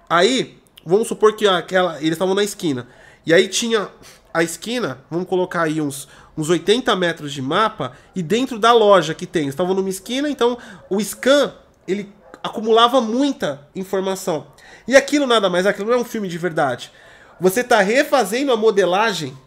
Aí, 0.10 0.58
vamos 0.86 1.10
supor 1.10 1.36
que 1.36 1.46
aquela, 1.46 1.98
eles 1.98 2.14
estavam 2.14 2.34
na 2.34 2.44
esquina. 2.44 2.88
E 3.26 3.34
aí 3.34 3.50
tinha 3.50 3.90
a 4.34 4.42
esquina, 4.42 5.00
vamos 5.12 5.28
colocar 5.28 5.64
aí 5.64 5.82
uns, 5.82 6.08
uns 6.38 6.50
80 6.50 6.96
metros 6.96 7.34
de 7.34 7.42
mapa, 7.42 7.92
e 8.16 8.24
dentro 8.24 8.58
da 8.58 8.72
loja 8.72 9.14
que 9.14 9.26
tem. 9.26 9.42
Eles 9.42 9.54
estavam 9.54 9.74
numa 9.74 9.90
esquina, 9.90 10.30
então 10.30 10.58
o 10.90 10.98
scan, 11.02 11.54
ele 11.86 12.10
acumulava 12.42 13.02
muita 13.02 13.68
informação. 13.76 14.48
E 14.90 14.96
aquilo 14.96 15.28
nada 15.28 15.52
mais, 15.52 15.68
aquilo 15.68 15.92
não 15.92 16.00
é 16.00 16.02
um 16.02 16.04
filme 16.04 16.28
de 16.28 16.36
verdade. 16.40 16.92
Você 17.40 17.64
tá 17.64 17.80
refazendo 17.80 18.52
a 18.52 18.58
modelagem 18.58 19.38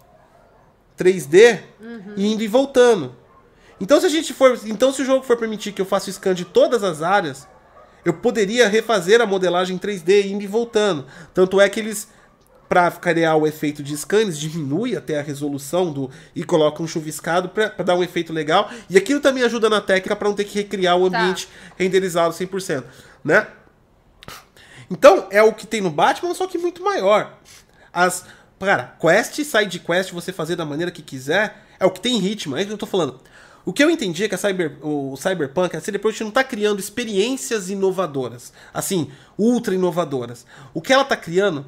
3D 0.96 1.58
e 2.16 2.32
indo 2.32 2.44
e 2.44 2.46
voltando. 2.46 3.16
Então 3.80 3.98
se 3.98 4.06
a 4.06 4.08
gente 4.08 4.32
for, 4.32 4.56
então 4.64 4.92
se 4.92 5.02
o 5.02 5.04
jogo 5.04 5.24
for 5.24 5.36
permitir 5.36 5.72
que 5.72 5.82
eu 5.82 5.84
faça 5.84 6.08
o 6.08 6.12
scan 6.12 6.32
de 6.32 6.44
todas 6.44 6.84
as 6.84 7.02
áreas, 7.02 7.48
eu 8.04 8.14
poderia 8.14 8.68
refazer 8.68 9.20
a 9.20 9.26
modelagem 9.26 9.76
3D 9.78 10.26
indo 10.26 10.44
e 10.44 10.46
voltando. 10.46 11.06
Tanto 11.34 11.60
é 11.60 11.68
que 11.68 11.80
eles 11.80 12.06
para 12.68 12.88
criar 12.92 13.34
o 13.34 13.44
efeito 13.44 13.82
de 13.82 13.96
scan, 13.96 14.20
eles 14.20 14.38
diminuem 14.38 14.94
até 14.94 15.18
a 15.18 15.22
resolução 15.22 15.92
do 15.92 16.08
e 16.36 16.44
colocam 16.44 16.84
um 16.84 16.88
chuviscado 16.88 17.48
para 17.48 17.66
dar 17.84 17.96
um 17.96 18.02
efeito 18.04 18.32
legal. 18.32 18.70
E 18.88 18.96
aquilo 18.96 19.18
também 19.18 19.42
ajuda 19.42 19.68
na 19.68 19.80
técnica 19.80 20.14
para 20.14 20.28
não 20.28 20.36
ter 20.36 20.44
que 20.44 20.54
recriar 20.56 20.96
o 20.96 21.10
Tá. 21.10 21.18
ambiente 21.18 21.48
renderizado 21.76 22.32
100%, 22.32 22.84
né? 23.24 23.48
Então, 24.92 25.26
é 25.30 25.42
o 25.42 25.54
que 25.54 25.66
tem 25.66 25.80
no 25.80 25.88
Batman, 25.90 26.34
só 26.34 26.46
que 26.46 26.58
muito 26.58 26.82
maior. 26.84 27.38
As, 27.90 28.26
cara, 28.60 28.94
quest 29.00 29.42
side 29.42 29.78
quest 29.78 30.12
você 30.12 30.32
fazer 30.32 30.54
da 30.54 30.66
maneira 30.66 30.92
que 30.92 31.00
quiser, 31.00 31.64
é 31.80 31.86
o 31.86 31.90
que 31.90 31.98
tem 32.00 32.18
ritmo, 32.18 32.56
é 32.56 32.60
isso 32.60 32.68
que 32.68 32.74
eu 32.74 32.78
tô 32.78 32.86
falando. 32.86 33.18
O 33.64 33.72
que 33.72 33.82
eu 33.82 33.88
entendi 33.88 34.24
é 34.24 34.28
que 34.28 34.34
a 34.34 34.38
cyber, 34.38 34.76
o 34.82 35.16
Cyberpunk, 35.16 35.74
a 35.74 35.80
CD 35.80 35.98
Projekt 35.98 36.24
não 36.24 36.30
tá 36.30 36.44
criando 36.44 36.78
experiências 36.78 37.70
inovadoras, 37.70 38.52
assim, 38.74 39.10
ultra 39.38 39.74
inovadoras. 39.74 40.44
O 40.74 40.82
que 40.82 40.92
ela 40.92 41.04
tá 41.04 41.16
criando 41.16 41.64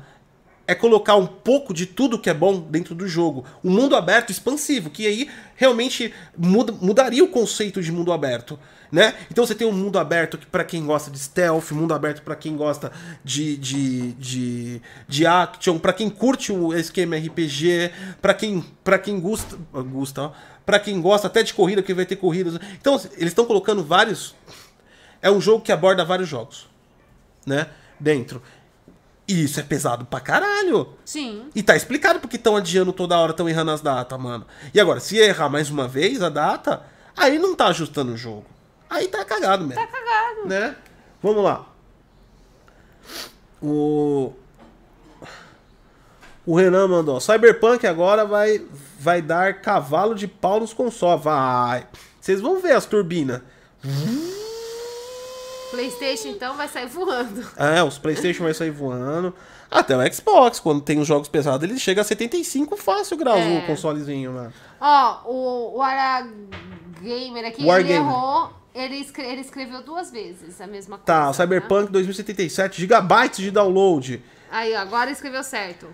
é 0.67 0.75
colocar 0.75 1.15
um 1.17 1.27
pouco 1.27 1.73
de 1.73 1.87
tudo 1.87 2.19
que 2.19 2.29
é 2.29 2.35
bom 2.35 2.59
dentro 2.61 2.95
do 2.95 3.07
jogo. 3.07 3.45
Um 3.63 3.71
mundo 3.71 3.97
aberto 3.97 4.31
expansivo, 4.31 4.91
que 4.91 5.07
aí 5.07 5.31
realmente 5.57 6.13
muda- 6.37 6.73
mudaria 6.73 7.23
o 7.23 7.29
conceito 7.29 7.81
de 7.81 7.93
mundo 7.93 8.13
aberto. 8.13 8.59
Né? 8.95 9.13
Então 9.29 9.45
você 9.45 9.57
tem 9.57 9.67
um 9.67 9.73
mundo 9.73 9.99
aberto 9.99 10.39
que 10.39 10.47
para 10.47 10.63
quem 10.63 10.87
gosta 10.87 11.11
de 11.11 11.19
stealth, 11.19 11.73
mundo 11.73 11.93
aberto 11.93 12.23
para 12.23 12.37
quem 12.37 12.57
gosta 12.57 12.93
de, 13.25 13.57
de, 13.57 14.13
de, 14.13 14.83
de 15.09 15.27
action, 15.27 15.81
para 15.81 15.93
quem 15.93 16.09
curte 16.09 16.53
o 16.53 16.73
esquema 16.73 17.17
RPG, 17.17 17.91
para 18.23 18.33
quem 18.33 18.65
para 18.85 18.97
quem 18.97 19.19
gosta, 19.19 19.59
gosta, 19.73 20.33
para 20.65 20.79
quem 20.79 21.01
gosta 21.01 21.27
até 21.27 21.43
de 21.43 21.53
corrida, 21.53 21.83
que 21.83 21.93
vai 21.93 22.07
ter 22.07 22.15
corridas. 22.15 22.55
Então 22.81 22.95
eles 23.17 23.31
estão 23.31 23.45
colocando 23.45 23.83
vários 23.83 24.33
é 25.21 25.29
um 25.29 25.41
jogo 25.41 25.65
que 25.65 25.73
aborda 25.73 26.05
vários 26.05 26.29
jogos, 26.29 26.69
né? 27.45 27.67
Dentro. 27.99 28.41
E 29.27 29.43
isso 29.43 29.59
é 29.59 29.65
pesado 29.65 30.05
pra 30.05 30.21
caralho. 30.21 30.91
Sim. 31.05 31.47
E 31.53 31.65
tá 31.65 31.75
explicado 31.75 32.21
porque 32.21 32.37
estão 32.37 32.55
adiando 32.55 32.93
toda 32.93 33.19
hora, 33.19 33.33
estão 33.33 33.49
errando 33.49 33.73
as 33.73 33.81
datas, 33.81 34.21
mano. 34.21 34.47
E 34.73 34.79
agora, 34.79 35.01
se 35.01 35.19
errar 35.19 35.49
mais 35.49 35.69
uma 35.69 35.89
vez 35.89 36.23
a 36.23 36.29
data, 36.29 36.85
aí 37.17 37.41
não 37.41 37.57
tá 37.57 37.67
ajustando 37.67 38.13
o 38.13 38.17
jogo. 38.17 38.54
Aí 38.89 39.09
tá 39.09 39.25
cagado 39.25 39.65
mesmo. 39.67 39.81
Tá 39.83 39.87
cagado. 39.89 40.47
Né? 40.49 40.77
Vamos 41.23 41.43
lá. 41.43 41.67
O. 43.63 44.33
O 46.47 46.57
Renan 46.57 46.87
mandou. 46.89 47.19
Cyberpunk 47.21 47.87
agora 47.87 48.25
vai, 48.27 48.63
vai 48.99 49.23
dar 49.23 49.61
cavalo 49.63 50.15
de 50.15 50.29
pau 50.29 50.61
nos 50.61 50.75
consoles. 50.75 51.25
Vai. 51.25 51.87
Vocês 52.21 52.41
vão 52.41 52.61
ver 52.61 52.73
as 52.73 52.85
turbinas. 52.85 53.41
PlayStation 55.71 56.29
então 56.29 56.55
vai 56.57 56.69
sair 56.69 56.87
voando. 56.87 57.45
É, 57.57 57.83
os 57.83 57.99
PlayStation 57.99 58.45
vai 58.45 58.55
sair 58.55 58.71
voando. 58.71 59.35
Até 59.71 59.97
o 59.97 60.13
Xbox, 60.15 60.61
quando 60.61 60.81
tem 60.83 61.01
os 61.01 61.09
jogos 61.09 61.29
pesados, 61.29 61.69
ele 61.69 61.79
chega 61.81 62.03
a 62.03 62.05
75 62.05 62.77
fácil 62.77 63.17
graus 63.17 63.41
É. 63.41 63.59
o 63.59 63.67
consolezinho, 63.67 64.33
mano. 64.33 64.53
Ó, 64.81 65.21
o, 65.25 65.81
o 65.81 65.85
Gamer 67.01 67.47
aqui, 67.47 67.65
War 67.65 67.81
ele 67.81 67.89
Gamer. 67.89 68.09
errou. 68.09 68.53
Ele, 68.75 68.97
escre- 68.97 69.25
ele 69.25 69.41
escreveu 69.41 69.83
duas 69.83 70.11
vezes 70.11 70.61
a 70.61 70.67
mesma 70.67 70.99
coisa. 70.99 71.07
Tá, 71.07 71.31
o 71.31 71.35
Cyberpunk 71.35 71.93
2077, 71.93 72.81
gigabytes 72.81 73.39
de 73.39 73.51
download. 73.51 74.23
Aí, 74.51 74.75
ó, 74.75 74.79
agora 74.79 75.11
escreveu 75.11 75.43
certo. 75.45 75.87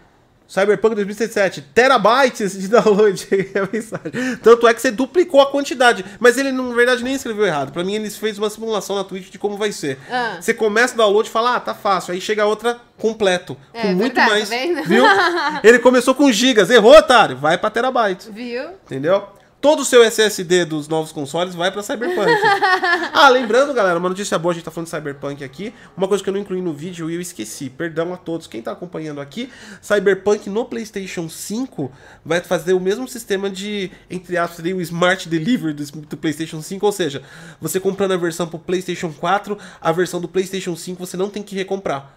Cyberpunk 0.48 0.96
2077, 0.96 1.60
terabytes 1.72 2.58
de 2.58 2.66
download. 2.68 3.28
É 3.54 3.58
a 3.60 3.68
mensagem. 3.72 4.36
Tanto 4.42 4.66
é 4.66 4.74
que 4.74 4.80
você 4.80 4.90
duplicou 4.90 5.40
a 5.40 5.50
quantidade. 5.50 6.04
Mas 6.18 6.36
ele, 6.38 6.50
na 6.50 6.62
verdade, 6.74 7.04
nem 7.04 7.14
escreveu 7.14 7.46
errado. 7.46 7.70
Pra 7.70 7.84
mim, 7.84 7.94
ele 7.94 8.10
fez 8.10 8.36
uma 8.36 8.50
simulação 8.50 8.96
na 8.96 9.04
Twitch 9.04 9.30
de 9.30 9.38
como 9.38 9.56
vai 9.56 9.70
ser. 9.70 9.96
Ah. 10.10 10.38
Você 10.40 10.52
começa 10.52 10.94
o 10.94 10.96
download 10.96 11.28
e 11.28 11.32
fala, 11.32 11.54
ah, 11.56 11.60
tá 11.60 11.72
fácil. 11.72 12.12
Aí 12.14 12.20
chega 12.20 12.44
outra 12.46 12.80
completo. 12.98 13.56
É, 13.72 13.82
com 13.82 13.88
muito 13.94 14.14
verdade, 14.16 14.30
mais. 14.30 14.48
tá? 14.48 14.82
Viu? 14.88 15.04
Ele 15.62 15.78
começou 15.78 16.14
com 16.16 16.32
gigas. 16.32 16.68
Errou, 16.68 16.96
otário. 16.96 17.36
Vai 17.36 17.56
pra 17.56 17.70
terabytes. 17.70 18.26
Viu? 18.26 18.70
Entendeu? 18.86 19.28
Todo 19.60 19.80
o 19.80 19.84
seu 19.84 20.02
SSD 20.02 20.64
dos 20.64 20.88
novos 20.88 21.12
consoles 21.12 21.54
vai 21.54 21.70
pra 21.70 21.82
Cyberpunk. 21.82 22.30
ah, 23.12 23.28
lembrando, 23.28 23.74
galera, 23.74 23.98
uma 23.98 24.08
notícia 24.08 24.38
boa, 24.38 24.52
a 24.52 24.54
gente 24.54 24.64
tá 24.64 24.70
falando 24.70 24.86
de 24.86 24.96
Cyberpunk 24.96 25.44
aqui. 25.44 25.74
Uma 25.94 26.08
coisa 26.08 26.24
que 26.24 26.30
eu 26.30 26.32
não 26.32 26.40
incluí 26.40 26.62
no 26.62 26.72
vídeo 26.72 27.10
e 27.10 27.14
eu 27.14 27.20
esqueci. 27.20 27.68
Perdão 27.68 28.14
a 28.14 28.16
todos. 28.16 28.46
Quem 28.46 28.62
tá 28.62 28.72
acompanhando 28.72 29.20
aqui, 29.20 29.50
Cyberpunk 29.82 30.48
no 30.48 30.64
PlayStation 30.64 31.28
5 31.28 31.92
vai 32.24 32.40
fazer 32.40 32.72
o 32.72 32.80
mesmo 32.80 33.06
sistema 33.06 33.50
de, 33.50 33.90
entre 34.08 34.38
aspas, 34.38 34.64
o 34.64 34.80
Smart 34.80 35.28
Delivery 35.28 35.74
do, 35.74 35.84
do 35.84 36.16
PlayStation 36.16 36.62
5. 36.62 36.86
Ou 36.86 36.92
seja, 36.92 37.22
você 37.60 37.78
comprando 37.78 38.12
a 38.12 38.16
versão 38.16 38.48
pro 38.48 38.58
PlayStation 38.58 39.12
4, 39.12 39.58
a 39.78 39.92
versão 39.92 40.22
do 40.22 40.28
PlayStation 40.28 40.74
5 40.74 41.04
você 41.06 41.18
não 41.18 41.28
tem 41.28 41.42
que 41.42 41.54
recomprar 41.54 42.16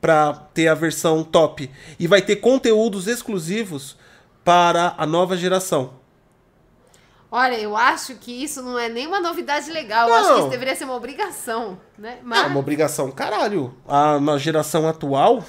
pra 0.00 0.32
ter 0.32 0.68
a 0.68 0.74
versão 0.74 1.22
top. 1.22 1.70
E 2.00 2.06
vai 2.06 2.22
ter 2.22 2.36
conteúdos 2.36 3.06
exclusivos 3.06 3.94
para 4.42 4.94
a 4.96 5.04
nova 5.04 5.36
geração. 5.36 5.97
Olha, 7.30 7.56
eu 7.56 7.76
acho 7.76 8.14
que 8.14 8.32
isso 8.42 8.62
não 8.62 8.78
é 8.78 8.88
nenhuma 8.88 9.20
novidade 9.20 9.70
legal. 9.70 10.08
Eu 10.08 10.14
Não. 10.14 10.20
acho 10.20 10.32
que 10.34 10.40
isso 10.40 10.48
deveria 10.48 10.74
ser 10.74 10.84
uma 10.84 10.94
obrigação, 10.94 11.78
né? 11.98 12.18
Mas, 12.22 12.44
É 12.44 12.46
uma 12.46 12.58
obrigação, 12.58 13.10
caralho. 13.10 13.74
A, 13.86 14.18
na 14.18 14.38
geração 14.38 14.88
atual, 14.88 15.44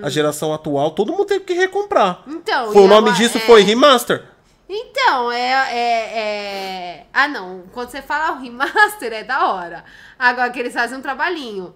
a 0.00 0.08
geração 0.08 0.54
atual, 0.54 0.92
todo 0.92 1.10
mundo 1.10 1.24
teve 1.24 1.44
que 1.44 1.54
recomprar. 1.54 2.22
Então, 2.26 2.72
Foi, 2.72 2.82
o 2.82 2.86
nome 2.86 3.08
agora- 3.08 3.14
disso 3.16 3.38
é- 3.38 3.40
foi 3.40 3.62
remaster. 3.62 4.24
Então, 4.68 5.32
é, 5.32 5.50
é, 5.72 6.18
é- 6.18 7.06
Ah, 7.12 7.26
não. 7.26 7.62
Quando 7.72 7.90
você 7.90 8.00
fala 8.02 8.36
o 8.36 8.40
remaster, 8.42 9.12
é 9.12 9.24
da 9.24 9.46
hora. 9.52 9.84
Agora 10.18 10.50
que 10.50 10.58
eles 10.60 10.72
fazem 10.74 10.98
um 10.98 11.02
trabalhinho. 11.02 11.74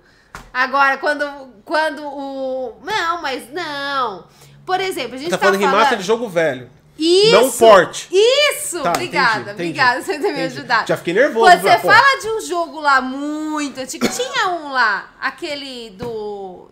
Agora, 0.54 0.98
quando, 0.98 1.24
quando 1.64 2.02
o. 2.06 2.74
Não, 2.84 3.20
mas 3.22 3.50
não. 3.52 4.24
Por 4.64 4.78
exemplo, 4.80 5.14
a 5.14 5.18
gente 5.18 5.30
Tá 5.30 5.36
tá, 5.38 5.44
falando 5.46 5.58
falando. 5.60 5.74
remaster 5.74 5.98
de 5.98 6.04
jogo 6.04 6.28
velho. 6.28 6.70
Isso! 6.98 7.32
Não 7.32 7.50
port. 7.50 8.08
Isso! 8.10 8.82
Tá, 8.82 8.90
obrigada, 8.90 9.40
entendi, 9.40 9.50
obrigada 9.50 10.00
entendi, 10.00 10.18
por 10.18 10.22
você 10.22 10.28
ter 10.28 10.36
me 10.36 10.42
ajudado. 10.44 10.88
Já 10.88 10.96
fiquei 10.96 11.14
nervoso, 11.14 11.46
Quando 11.46 11.62
você 11.62 11.78
fala 11.78 12.20
de 12.20 12.28
um 12.28 12.40
jogo 12.40 12.80
lá 12.80 13.00
muito 13.00 13.80
antigo, 13.80 14.06
tinha 14.08 14.48
um 14.48 14.70
lá, 14.70 15.14
aquele 15.20 15.90
do. 15.90 16.68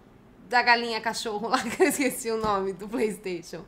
da 0.49 0.63
galinha 0.63 1.01
cachorro 1.01 1.49
lá, 1.49 1.59
que 1.65 1.83
eu 1.83 1.89
esqueci 1.89 2.31
o 2.31 2.37
nome 2.37 2.73
do 2.73 2.89
PlayStation. 2.89 3.65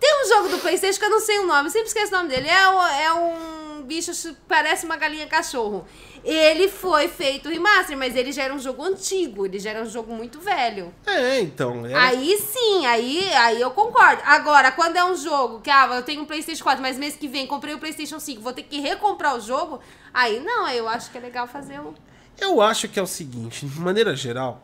Tem 0.00 0.22
um 0.22 0.28
jogo 0.28 0.48
do 0.48 0.58
PlayStation 0.58 0.98
que 0.98 1.04
eu 1.06 1.10
não 1.10 1.20
sei 1.20 1.38
o 1.38 1.46
nome, 1.46 1.70
sempre 1.70 1.88
esqueço 1.88 2.12
o 2.12 2.16
nome 2.18 2.28
dele. 2.28 2.48
É, 2.48 3.04
é 3.04 3.12
um 3.12 3.63
bicho 3.82 4.12
que 4.12 4.36
parece 4.48 4.84
uma 4.86 4.96
galinha 4.96 5.26
cachorro. 5.26 5.86
Ele 6.24 6.68
foi 6.68 7.08
feito 7.08 7.48
remaster, 7.48 7.96
mas 7.98 8.16
ele 8.16 8.32
já 8.32 8.44
era 8.44 8.54
um 8.54 8.58
jogo 8.58 8.82
antigo, 8.82 9.44
ele 9.44 9.58
já 9.58 9.70
era 9.70 9.82
um 9.82 9.86
jogo 9.88 10.14
muito 10.14 10.40
velho. 10.40 10.94
É, 11.06 11.40
então. 11.40 11.84
era- 11.84 12.02
Aí 12.04 12.36
sim, 12.38 12.86
aí, 12.86 13.30
aí 13.34 13.60
eu 13.60 13.70
concordo. 13.72 14.22
Agora, 14.24 14.72
quando 14.72 14.96
é 14.96 15.04
um 15.04 15.16
jogo 15.16 15.60
que, 15.60 15.70
ah, 15.70 15.86
eu 15.94 16.02
tenho 16.02 16.22
um 16.22 16.24
PlayStation 16.24 16.62
4, 16.64 16.80
mas 16.82 16.96
mês 16.98 17.16
que 17.16 17.28
vem 17.28 17.46
comprei 17.46 17.74
o 17.74 17.78
PlayStation 17.78 18.18
5, 18.18 18.40
vou 18.40 18.52
ter 18.52 18.62
que 18.62 18.80
recomprar 18.80 19.36
o 19.36 19.40
jogo, 19.40 19.80
aí 20.12 20.40
não, 20.40 20.68
eu 20.70 20.88
acho 20.88 21.10
que 21.10 21.18
é 21.18 21.20
legal 21.20 21.46
fazer 21.46 21.80
um. 21.80 21.92
Eu 22.38 22.60
acho 22.60 22.88
que 22.88 22.98
é 22.98 23.02
o 23.02 23.06
seguinte, 23.06 23.66
de 23.66 23.78
maneira 23.80 24.16
geral. 24.16 24.62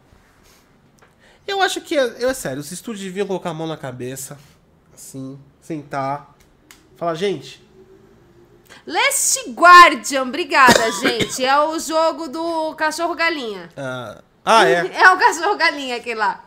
Eu 1.47 1.61
acho 1.61 1.81
que, 1.81 1.97
é, 1.97 2.25
é 2.25 2.35
sério, 2.35 2.61
os 2.61 2.71
estúdios 2.71 3.05
deviam 3.05 3.27
colocar 3.27 3.51
a 3.51 3.55
mão 3.55 3.67
na 3.67 3.77
cabeça, 3.77 4.39
assim, 4.95 5.39
sentar, 5.61 6.35
falar, 6.97 7.15
gente, 7.15 7.63
Last 8.87 9.51
Guardian, 9.51 10.23
obrigada, 10.23 10.91
gente. 11.01 11.45
É 11.45 11.59
o 11.61 11.79
jogo 11.79 12.29
do 12.29 12.75
cachorro 12.75 13.15
galinha. 13.15 13.69
Ah, 13.77 14.23
ah, 14.45 14.69
é. 14.69 14.87
É 14.95 15.11
o 15.11 15.19
cachorro 15.19 15.57
galinha 15.57 15.97
aquele 15.97 16.17
lá. 16.17 16.45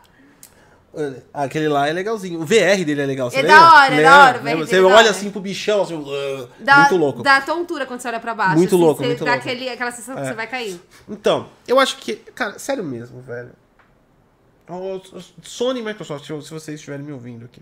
Aquele 1.32 1.68
lá 1.68 1.88
é 1.88 1.92
legalzinho. 1.92 2.40
O 2.40 2.44
VR 2.44 2.84
dele 2.84 3.02
é 3.02 3.06
legal. 3.06 3.28
Você 3.30 3.38
É 3.38 3.42
lembra? 3.42 3.56
da 3.58 3.74
hora, 3.74 3.86
é 3.86 3.90
Lembra? 3.96 4.02
da 4.10 4.24
hora, 4.24 4.40
Lembra? 4.42 4.66
Você 4.66 4.76
é 4.76 4.82
olha 4.82 5.10
assim 5.10 5.30
pro 5.30 5.40
bichão, 5.40 5.82
assim, 5.82 5.94
uh, 5.94 6.48
Dá, 6.60 6.76
muito 6.80 6.96
louco. 6.96 7.22
Dá 7.22 7.40
tontura 7.40 7.84
quando 7.84 8.00
você 8.00 8.08
olha 8.08 8.20
pra 8.20 8.32
baixo. 8.34 8.56
Muito 8.56 8.74
assim, 8.76 8.84
louco, 8.84 9.00
você 9.02 9.06
muito 9.08 9.24
dá 9.24 9.32
louco. 9.32 9.48
Aquele, 9.48 9.68
aquela 9.68 9.90
sensação 9.90 10.14
que 10.14 10.20
É. 10.20 10.24
você 10.26 10.34
vai 10.34 10.46
cair. 10.46 10.80
Então, 11.08 11.48
eu 11.66 11.80
acho 11.80 11.96
que. 11.96 12.14
Cara, 12.14 12.58
sério 12.60 12.84
mesmo, 12.84 13.20
velho. 13.20 13.50
Sony 15.42 15.80
e 15.80 15.82
Microsoft, 15.82 16.24
se 16.24 16.32
vocês 16.32 16.76
estiverem 16.78 17.04
me 17.04 17.12
ouvindo 17.12 17.44
aqui. 17.44 17.60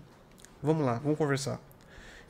Vamos 0.61 0.85
lá, 0.85 0.99
vamos 1.03 1.17
conversar. 1.17 1.59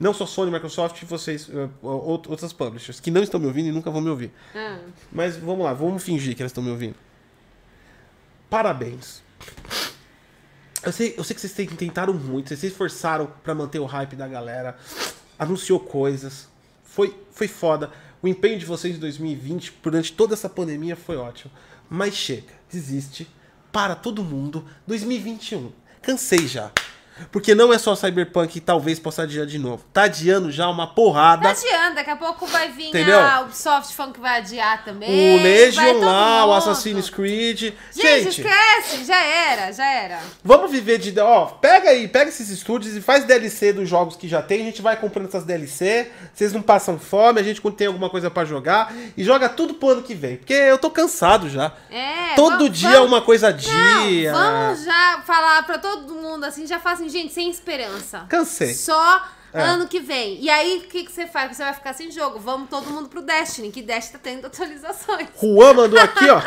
Não 0.03 0.13
só 0.13 0.25
Sony, 0.25 0.51
Microsoft, 0.51 1.01
vocês, 1.05 1.49
out- 1.81 2.29
outras 2.29 2.51
publishers, 2.51 2.99
que 2.99 3.09
não 3.09 3.23
estão 3.23 3.39
me 3.39 3.45
ouvindo 3.47 3.69
e 3.69 3.71
nunca 3.71 3.89
vão 3.89 4.01
me 4.01 4.09
ouvir. 4.09 4.33
Ah. 4.53 4.79
Mas 5.09 5.37
vamos 5.37 5.63
lá, 5.63 5.73
vamos 5.73 6.03
fingir 6.03 6.35
que 6.35 6.41
elas 6.41 6.51
estão 6.51 6.61
me 6.61 6.69
ouvindo. 6.69 6.95
Parabéns. 8.49 9.21
Eu 10.83 10.91
sei, 10.91 11.15
eu 11.17 11.23
sei 11.23 11.33
que 11.33 11.41
vocês 11.41 11.69
tentaram 11.77 12.13
muito, 12.13 12.49
vocês 12.49 12.59
se 12.59 12.67
esforçaram 12.67 13.31
pra 13.43 13.55
manter 13.55 13.79
o 13.79 13.85
hype 13.85 14.17
da 14.17 14.27
galera, 14.27 14.77
anunciou 15.39 15.79
coisas, 15.79 16.49
foi, 16.83 17.15
foi 17.31 17.47
foda. 17.47 17.89
O 18.21 18.27
empenho 18.27 18.59
de 18.59 18.65
vocês 18.65 18.97
em 18.97 18.99
2020, 18.99 19.73
durante 19.81 20.11
toda 20.11 20.33
essa 20.33 20.49
pandemia, 20.49 20.97
foi 20.97 21.15
ótimo. 21.15 21.51
Mas 21.89 22.13
chega, 22.13 22.51
desiste, 22.69 23.25
para 23.71 23.95
todo 23.95 24.21
mundo. 24.21 24.65
2021, 24.85 25.71
cansei 26.01 26.45
já. 26.45 26.71
Porque 27.31 27.53
não 27.55 27.71
é 27.73 27.77
só 27.77 27.95
Cyberpunk 27.95 28.53
que 28.53 28.59
talvez 28.59 28.99
possa 28.99 29.23
adiar 29.23 29.45
de 29.45 29.57
novo. 29.59 29.83
Tá 29.93 30.03
adiando 30.03 30.51
já 30.51 30.67
uma 30.69 30.87
porrada. 30.87 31.43
Não 31.43 31.49
adianta, 31.51 31.95
daqui 31.95 32.09
a 32.09 32.15
pouco 32.15 32.45
vai 32.47 32.69
vir 32.71 32.87
Entendeu? 32.89 33.19
a 33.19 33.41
Ubisoft 33.41 33.95
falando 33.95 34.13
que 34.13 34.19
vai 34.19 34.37
adiar 34.39 34.83
também. 34.83 35.39
O 35.39 35.43
Legion 35.43 35.99
lá, 35.99 36.45
o. 36.45 36.53
Assassin's 36.53 37.09
Creed. 37.09 37.59
Gente, 37.61 37.75
Gente, 37.93 38.41
esquece, 38.41 39.05
já 39.05 39.21
era, 39.23 39.71
já 39.71 39.85
era. 39.85 40.19
vamos 40.43 40.71
viver 40.71 40.97
de. 40.97 41.17
Ó, 41.19 41.45
pega 41.45 41.89
aí, 41.89 42.07
pega 42.07 42.29
esses 42.29 42.49
estúdios 42.49 42.95
e 42.95 43.01
faz 43.01 43.23
DLC 43.25 43.73
dos 43.73 43.87
jogos 43.87 44.15
que 44.15 44.27
já 44.27 44.41
tem. 44.41 44.61
A 44.61 44.65
gente 44.65 44.81
vai 44.81 44.95
comprando 44.97 45.27
essas 45.27 45.43
DLC. 45.43 46.11
Vocês 46.33 46.51
não 46.53 46.61
passam 46.61 46.97
fome, 46.97 47.39
a 47.39 47.43
gente 47.43 47.61
tem 47.73 47.87
alguma 47.87 48.09
coisa 48.09 48.31
pra 48.31 48.43
jogar. 48.45 48.93
E 49.15 49.23
joga 49.23 49.49
tudo 49.49 49.75
pro 49.75 49.89
ano 49.89 50.01
que 50.03 50.15
vem. 50.15 50.37
Porque 50.37 50.53
eu 50.53 50.77
tô 50.77 50.89
cansado 50.89 51.49
já. 51.49 51.71
É, 51.91 52.33
Todo 52.35 52.57
vamos- 52.57 52.77
dia 52.79 52.89
vamos- 52.91 53.07
uma 53.07 53.21
coisa 53.21 53.49
a 53.49 53.51
Não, 53.51 53.57
dia. 53.57 54.31
vamos 54.31 54.83
já 54.83 55.21
falar 55.25 55.63
pra 55.63 55.77
todo 55.77 56.13
mundo 56.15 56.43
assim, 56.43 56.65
já 56.65 56.79
fala 56.79 57.02
assim, 57.03 57.09
gente, 57.09 57.33
sem 57.33 57.49
esperança. 57.49 58.25
Cansei. 58.29 58.73
Só 58.73 59.27
É. 59.53 59.61
ano 59.61 59.87
que 59.87 59.99
vem. 59.99 60.39
E 60.41 60.49
aí, 60.49 60.77
o 60.85 60.87
que, 60.89 61.03
que 61.03 61.11
você 61.11 61.27
faz? 61.27 61.55
Você 61.55 61.63
vai 61.63 61.73
ficar 61.73 61.93
sem 61.93 62.11
jogo. 62.11 62.39
Vamos 62.39 62.69
todo 62.69 62.89
mundo 62.89 63.07
pro 63.09 63.21
Destiny, 63.21 63.71
que 63.71 63.81
Destiny 63.81 64.13
tá 64.13 64.19
tendo 64.23 64.45
atualizações. 64.47 65.27
Juan 65.41 65.73
mandou 65.73 65.99
aqui, 65.99 66.29
ó. 66.29 66.41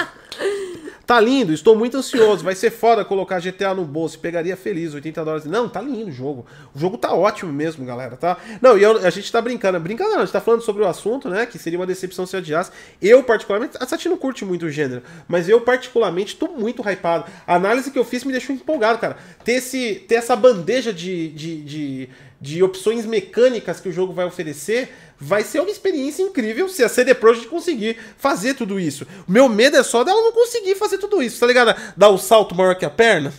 Tá 1.07 1.21
lindo, 1.21 1.53
estou 1.53 1.77
muito 1.77 1.97
ansioso. 1.97 2.43
Vai 2.43 2.57
ser 2.57 2.71
foda 2.71 3.05
colocar 3.05 3.39
GTA 3.41 3.73
no 3.73 3.85
bolso. 3.85 4.19
Pegaria 4.19 4.57
feliz, 4.57 4.93
80 4.93 5.25
dólares. 5.25 5.45
Não, 5.47 5.69
tá 5.69 5.81
lindo 5.81 6.11
o 6.11 6.13
jogo. 6.13 6.45
O 6.75 6.79
jogo 6.79 6.99
tá 6.99 7.15
ótimo 7.15 7.53
mesmo, 7.53 7.87
galera, 7.87 8.17
tá? 8.17 8.37
Não, 8.61 8.77
e 8.77 8.83
eu- 8.83 8.99
a 9.07 9.11
gente 9.11 9.31
tá 9.31 9.41
brincando. 9.41 9.79
Brincando 9.79 10.11
não, 10.11 10.17
a 10.19 10.25
gente 10.25 10.33
tá 10.33 10.41
falando 10.41 10.63
sobre 10.63 10.83
o 10.83 10.87
assunto, 10.89 11.29
né? 11.31 11.47
Que 11.47 11.61
seria 11.61 11.79
uma 11.79 11.87
decepção 11.87 12.27
se 12.27 12.37
adiasse. 12.37 12.73
Eu, 13.01 13.23
particularmente, 13.23 13.77
a 13.79 13.87
Sati 13.87 14.09
não 14.09 14.17
curte 14.17 14.45
muito 14.45 14.67
o 14.67 14.71
gênero, 14.71 15.03
mas 15.29 15.49
eu, 15.49 15.61
particularmente, 15.61 16.35
tô 16.37 16.49
muito 16.49 16.83
hypado. 16.83 17.31
A 17.47 17.55
análise 17.55 17.93
que 17.93 17.99
eu 17.99 18.05
fiz 18.05 18.25
me 18.25 18.33
deixou 18.33 18.55
empolgado, 18.55 18.99
cara. 18.99 19.17
Ter, 19.45 19.53
esse, 19.53 19.95
ter 20.09 20.17
essa 20.17 20.35
bandeja 20.35 20.93
de, 20.93 21.29
de, 21.29 21.63
de, 21.63 22.09
de 22.41 22.63
opções 22.63 23.07
mecânicas 23.07 23.81
que 23.81 23.89
o 23.89 23.93
jogo 23.93 24.13
vai 24.13 24.27
oferecer 24.27 24.93
vai 25.19 25.43
ser 25.43 25.61
uma 25.61 25.71
experiência 25.71 26.23
incrível 26.23 26.69
se 26.69 26.85
a 26.85 26.89
CD 26.89 27.15
Projekt 27.15 27.49
conseguir 27.49 27.97
fazer 28.19 28.55
tudo 28.55 28.79
isso. 28.79 29.07
O 29.27 29.33
meu 29.33 29.49
medo 29.49 29.77
é 29.77 29.83
só 29.83 30.05
dela 30.05 30.21
não 30.21 30.33
conseguir 30.33 30.75
fazer 30.75 30.99
tudo 30.99 31.23
isso, 31.23 31.41
tá 31.41 31.47
ligado? 31.47 31.75
Dar 31.97 32.11
o 32.11 32.19
salto 32.19 32.55
maior 32.55 32.75
que 32.75 32.85
a 32.85 32.91
perna. 32.91 33.33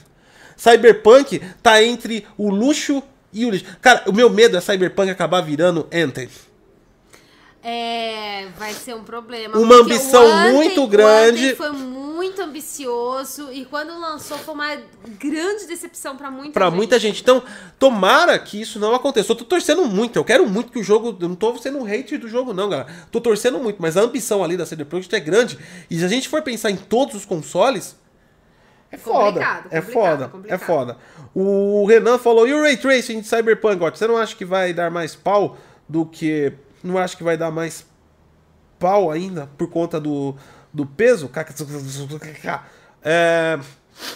Cyberpunk 0.55 1.39
tá 1.61 1.83
entre 1.83 2.25
o 2.37 2.49
luxo 2.49 3.03
e 3.31 3.45
o 3.45 3.51
lixo. 3.51 3.65
Cara, 3.79 4.03
o 4.07 4.13
meu 4.13 4.29
medo 4.29 4.57
é 4.57 4.61
Cyberpunk 4.61 5.09
acabar 5.09 5.41
virando 5.41 5.87
Anthem. 5.93 6.27
É, 7.63 8.47
vai 8.57 8.71
ser 8.71 8.95
um 8.95 9.03
problema. 9.03 9.57
Uma 9.57 9.75
ambição 9.77 10.51
muito 10.53 10.87
grande. 10.87 11.55
Foi 11.55 11.71
muito 11.71 12.41
ambicioso 12.41 13.51
e 13.51 13.65
quando 13.65 13.99
lançou 13.99 14.37
foi 14.37 14.53
uma 14.53 14.77
grande 15.19 15.65
decepção 15.67 16.15
pra 16.15 16.31
muita 16.31 16.53
Pra 16.53 16.67
gente. 16.67 16.75
muita 16.75 16.99
gente. 16.99 17.21
Então, 17.21 17.43
tomara 17.77 18.37
que 18.39 18.61
isso 18.61 18.79
não 18.79 18.93
aconteça. 18.95 19.31
Eu 19.31 19.35
tô 19.35 19.43
torcendo 19.43 19.85
muito. 19.85 20.15
Eu 20.17 20.23
quero 20.23 20.47
muito 20.47 20.71
que 20.71 20.79
o 20.79 20.83
jogo. 20.83 21.17
Eu 21.19 21.27
não 21.29 21.35
tô 21.35 21.57
sendo 21.57 21.79
um 21.79 21.83
hater 21.83 22.19
do 22.19 22.27
jogo, 22.29 22.53
não, 22.53 22.69
galera. 22.69 22.87
Tô 23.11 23.19
torcendo 23.19 23.59
muito. 23.59 23.81
Mas 23.81 23.97
a 23.97 24.01
ambição 24.01 24.43
ali 24.43 24.55
da 24.55 24.65
CD 24.65 24.85
Projekt 24.85 25.15
é 25.15 25.19
grande. 25.19 25.57
E 25.89 25.97
se 25.99 26.05
a 26.05 26.07
gente 26.07 26.29
for 26.29 26.41
pensar 26.41 26.71
em 26.71 26.77
todos 26.77 27.15
os 27.15 27.25
consoles. 27.25 27.97
É 28.89 28.97
foda. 28.97 29.25
Complicado, 29.25 29.67
é 29.69 29.81
complicado, 29.81 29.91
foda. 29.91 30.23
É 30.23 30.27
complicado. 30.29 30.59
foda. 30.65 30.97
O 31.35 31.85
Renan 31.85 32.17
falou: 32.17 32.47
e 32.47 32.53
o 32.53 32.61
Ray 32.61 32.77
Tracing 32.77 33.19
de 33.19 33.27
Cyberpunk? 33.27 33.77
Você 33.97 34.07
não 34.07 34.15
acha 34.15 34.33
que 34.35 34.45
vai 34.45 34.71
dar 34.73 34.89
mais 34.89 35.15
pau 35.15 35.57
do 35.89 36.05
que. 36.05 36.53
Não 36.83 36.97
acha 36.97 37.15
que 37.15 37.23
vai 37.23 37.37
dar 37.37 37.51
mais 37.51 37.85
pau 38.79 39.11
ainda 39.11 39.49
por 39.57 39.69
conta 39.69 39.99
do, 39.99 40.35
do 40.73 40.85
peso? 40.85 41.27
É, 43.03 43.59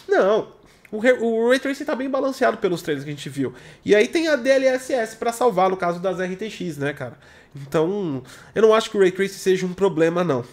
não. 0.08 0.50
O, 0.92 0.98
o 0.98 1.50
Ray 1.50 1.60
Tracing 1.60 1.86
tá 1.86 1.96
bem 1.96 2.10
balanceado 2.10 2.58
pelos 2.58 2.82
trailers 2.82 3.06
que 3.06 3.10
a 3.10 3.14
gente 3.14 3.30
viu. 3.30 3.54
E 3.86 3.96
aí 3.96 4.08
tem 4.08 4.28
a 4.28 4.36
DLSS 4.36 5.16
pra 5.16 5.32
salvar 5.32 5.70
no 5.70 5.78
caso 5.78 6.00
das 6.00 6.20
RTX, 6.20 6.78
né, 6.78 6.94
cara? 6.94 7.18
Então, 7.56 8.22
eu 8.54 8.62
não 8.62 8.74
acho 8.74 8.90
que 8.90 8.98
o 8.98 9.00
Ray 9.00 9.12
Tracing 9.12 9.38
seja 9.38 9.66
um 9.66 9.74
problema, 9.74 10.24
não. 10.24 10.44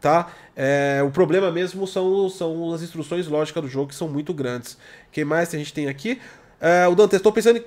Tá? 0.00 0.30
É, 0.56 1.02
o 1.02 1.10
problema 1.10 1.50
mesmo 1.50 1.86
são, 1.86 2.28
são 2.28 2.72
as 2.72 2.82
instruções 2.82 3.26
lógicas 3.26 3.62
do 3.62 3.68
jogo, 3.68 3.88
que 3.88 3.94
são 3.94 4.08
muito 4.08 4.32
grandes. 4.32 4.76
Quem 5.10 5.24
mais 5.24 5.54
a 5.54 5.58
gente 5.58 5.72
tem 5.72 5.88
aqui? 5.88 6.20
É, 6.60 6.86
o 6.88 6.94
Dante, 6.94 7.16
estou 7.16 7.32
pensando 7.32 7.58
em 7.58 7.64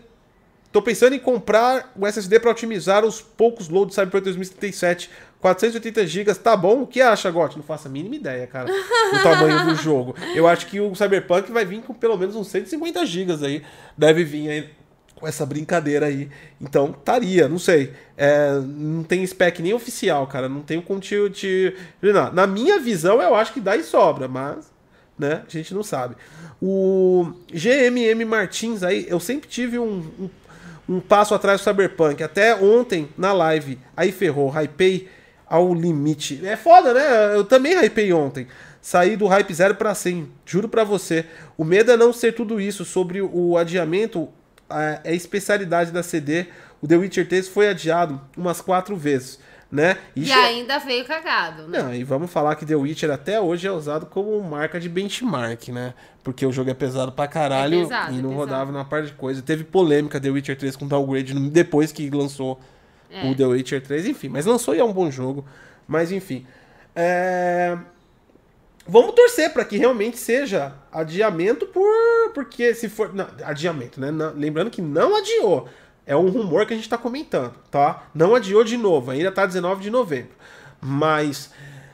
Tô 0.71 0.81
pensando 0.81 1.13
em 1.13 1.19
comprar 1.19 1.91
o 1.95 2.05
SSD 2.05 2.39
para 2.39 2.51
otimizar 2.51 3.05
os 3.05 3.21
poucos 3.21 3.69
loads 3.69 3.95
do 3.95 3.99
Cyberpunk 3.99 4.23
2077. 4.25 5.09
480 5.39 6.07
GB, 6.07 6.33
tá 6.35 6.57
bom? 6.57 6.81
O 6.81 6.87
que 6.87 6.99
acha, 6.99 7.29
Got? 7.29 7.55
Não 7.55 7.63
faço 7.63 7.87
a 7.87 7.91
mínima 7.91 8.15
ideia, 8.15 8.47
cara, 8.47 8.65
do 8.65 9.23
tamanho 9.23 9.65
do 9.65 9.75
jogo. 9.75 10.15
Eu 10.35 10.47
acho 10.47 10.65
que 10.65 10.79
o 10.81 10.95
Cyberpunk 10.95 11.51
vai 11.51 11.63
vir 11.63 11.81
com 11.81 11.93
pelo 11.93 12.17
menos 12.17 12.35
uns 12.35 12.47
150 12.47 13.05
GB 13.05 13.45
aí. 13.45 13.63
Deve 13.95 14.23
vir 14.23 14.49
aí 14.49 14.69
com 15.15 15.27
essa 15.27 15.45
brincadeira 15.45 16.07
aí. 16.07 16.29
Então, 16.59 16.89
estaria, 16.97 17.47
não 17.47 17.59
sei. 17.59 17.93
É, 18.17 18.59
não 18.59 19.03
tem 19.03 19.25
spec 19.25 19.61
nem 19.61 19.73
oficial, 19.73 20.25
cara. 20.25 20.49
Não 20.49 20.61
tem 20.61 20.81
como 20.81 20.99
te, 20.99 21.29
te... 21.29 21.75
Na 22.33 22.47
minha 22.47 22.79
visão, 22.79 23.21
eu 23.21 23.35
acho 23.35 23.53
que 23.53 23.61
dá 23.61 23.75
e 23.75 23.83
sobra, 23.83 24.27
mas 24.27 24.71
né? 25.17 25.43
A 25.47 25.49
gente 25.49 25.73
não 25.73 25.83
sabe. 25.83 26.15
O 26.61 27.33
GMM 27.51 28.23
Martins 28.25 28.83
aí, 28.83 29.07
eu 29.09 29.19
sempre 29.19 29.49
tive 29.49 29.79
um, 29.79 29.99
um, 30.19 30.29
um 30.87 30.99
passo 30.99 31.33
atrás 31.33 31.61
do 31.61 31.63
Cyberpunk. 31.63 32.23
Até 32.23 32.55
ontem, 32.55 33.09
na 33.17 33.33
live, 33.33 33.79
aí 33.95 34.11
ferrou, 34.11 34.49
hypei 34.49 35.09
ao 35.45 35.73
limite. 35.73 36.45
É 36.45 36.55
foda, 36.55 36.93
né? 36.93 37.35
Eu 37.35 37.43
também 37.43 37.73
hypei 37.77 38.11
ontem. 38.13 38.47
Saí 38.81 39.17
do 39.17 39.27
hype 39.27 39.53
zero 39.53 39.75
pra 39.75 39.93
100, 39.93 40.31
juro 40.45 40.69
pra 40.69 40.83
você. 40.83 41.25
O 41.57 41.65
medo 41.65 41.91
é 41.91 41.97
não 41.97 42.13
ser 42.13 42.33
tudo 42.33 42.61
isso. 42.61 42.85
Sobre 42.85 43.21
o 43.21 43.57
adiamento, 43.57 44.29
é 44.69 45.01
a 45.09 45.13
especialidade 45.13 45.91
da 45.91 46.03
CD. 46.03 46.45
O 46.81 46.87
The 46.87 46.95
Witcher 46.95 47.27
3 47.27 47.47
foi 47.47 47.67
adiado 47.69 48.21
umas 48.37 48.61
quatro 48.61 48.95
vezes, 48.95 49.39
né? 49.71 49.97
E 50.15 50.31
ainda 50.31 50.79
veio 50.79 51.03
cagado, 51.05 51.63
né? 51.67 51.81
não, 51.81 51.93
e 51.93 52.03
vamos 52.03 52.31
falar 52.31 52.55
que 52.55 52.65
The 52.65 52.75
Witcher 52.75 53.11
até 53.11 53.39
hoje 53.41 53.67
é 53.67 53.71
usado 53.71 54.05
como 54.05 54.41
marca 54.41 54.79
de 54.79 54.87
benchmark, 54.87 55.69
né? 55.69 55.93
Porque 56.23 56.45
o 56.45 56.51
jogo 56.51 56.69
é 56.69 56.73
pesado 56.73 57.11
pra 57.11 57.27
caralho 57.27 57.79
É 57.79 57.83
pesado, 57.83 58.13
e 58.13 58.19
é 58.19 58.21
não 58.21 58.29
pesado. 58.29 58.35
rodava 58.49 58.71
na 58.71 58.85
parte 58.85 59.07
de 59.07 59.13
coisa. 59.13 59.41
Teve 59.41 59.63
polêmica 59.63 60.19
The 60.19 60.29
Witcher 60.29 60.57
3 60.57 60.75
com 60.75 60.87
downgrade 60.87 61.33
depois 61.49 61.91
que 61.91 62.09
lançou 62.09 62.59
É. 63.11 63.29
o 63.29 63.35
The 63.35 63.45
Witcher 63.45 63.81
3, 63.81 64.07
enfim. 64.07 64.29
Mas 64.29 64.45
lançou 64.45 64.73
e 64.75 64.79
é 64.79 64.83
um 64.83 64.91
bom 64.93 65.09
jogo. 65.11 65.45
Mas 65.87 66.11
enfim. 66.11 66.45
É... 66.95 67.77
Vamos 68.89 69.13
torcer 69.15 69.51
pra 69.51 69.65
que 69.65 69.77
realmente 69.77 70.17
seja 70.17 70.73
adiamento 70.91 71.65
por. 71.67 72.31
Porque 72.33 72.73
se 72.73 72.87
for. 72.87 73.13
Não, 73.13 73.27
adiamento, 73.43 73.99
né? 73.99 74.11
Não- 74.11 74.33
lembrando 74.33 74.69
que 74.71 74.81
não 74.81 75.15
adiou. 75.17 75.67
É 76.07 76.15
um 76.15 76.29
rumor 76.29 76.65
que 76.65 76.73
a 76.73 76.75
gente 76.77 76.87
tá 76.89 76.97
comentando, 76.97 77.53
tá? 77.69 78.05
Não 78.15 78.33
adiou 78.33 78.63
de 78.63 78.77
novo, 78.77 79.11
ainda 79.11 79.31
tá 79.31 79.45
19 79.45 79.81
de 79.83 79.89
novembro. 79.91 80.31
Mas 80.81 81.51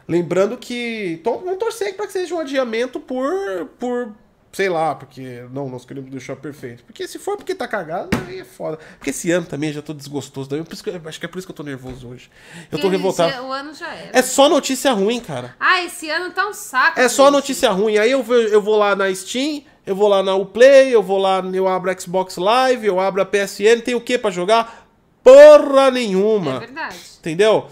lembrando 0.07 0.57
que. 0.57 1.19
to- 1.23 1.39
Vamos 1.39 1.57
torcer 1.57 1.95
pra 1.95 2.05
que 2.05 2.13
seja 2.13 2.35
um 2.35 2.39
adiamento 2.39 2.99
por. 2.99 3.65
por 3.79 4.13
sei 4.51 4.69
lá, 4.69 4.93
porque. 4.93 5.45
Não, 5.51 5.67
nós 5.67 5.83
queremos 5.83 6.11
deixar 6.11 6.35
perfeito. 6.35 6.83
Porque 6.83 7.07
se 7.07 7.17
for 7.17 7.37
porque 7.37 7.55
tá 7.55 7.67
cagado, 7.67 8.09
aí 8.27 8.39
é 8.41 8.43
foda. 8.45 8.77
Porque 8.99 9.09
esse 9.09 9.31
ano 9.31 9.45
também 9.47 9.69
eu 9.69 9.75
já 9.75 9.81
tô 9.81 9.93
desgostoso. 9.93 10.47
daí, 10.49 10.63
por 10.63 10.73
isso 10.73 10.83
que 10.83 10.89
eu- 10.91 11.01
acho 11.05 11.19
que 11.19 11.25
é 11.25 11.29
por 11.29 11.39
isso 11.39 11.47
que 11.47 11.51
eu 11.51 11.55
tô 11.55 11.63
nervoso 11.63 12.07
hoje. 12.07 12.29
Eu 12.71 12.77
tô 12.79 12.89
revoltado. 12.89 13.31
esse- 13.31 13.39
O 13.41 13.51
ano 13.51 13.73
já 13.73 13.91
era. 13.93 14.09
É 14.13 14.21
só 14.21 14.47
notícia 14.47 14.91
ruim, 14.91 15.19
cara. 15.19 15.55
Ah, 15.59 15.81
esse 15.83 16.07
ano 16.09 16.31
tá 16.33 16.45
um 16.47 16.53
saco. 16.53 16.99
É 16.99 17.07
só 17.07 17.23
gente. 17.25 17.33
notícia 17.33 17.71
ruim. 17.71 17.97
Aí 17.97 18.11
eu 18.11 18.23
eu 18.33 18.61
vou 18.61 18.77
lá 18.77 18.95
na 18.95 19.13
Steam, 19.15 19.63
eu 19.85 19.95
vou 19.95 20.07
lá 20.07 20.21
na 20.23 20.35
Uplay, 20.35 20.93
eu 20.93 21.03
vou 21.03 21.17
lá, 21.17 21.41
eu 21.53 21.67
abro 21.67 21.91
a 21.91 21.97
Xbox 21.97 22.37
Live, 22.37 22.85
eu 22.87 22.99
abro 22.99 23.21
a 23.21 23.25
PSN, 23.25 23.81
tem 23.83 23.95
o 23.95 24.01
que 24.01 24.17
pra 24.17 24.31
jogar? 24.31 24.87
porra 25.23 25.87
É 25.87 25.91
nenhuma. 25.91 26.59
verdade. 26.59 26.97
Entendeu? 27.19 27.67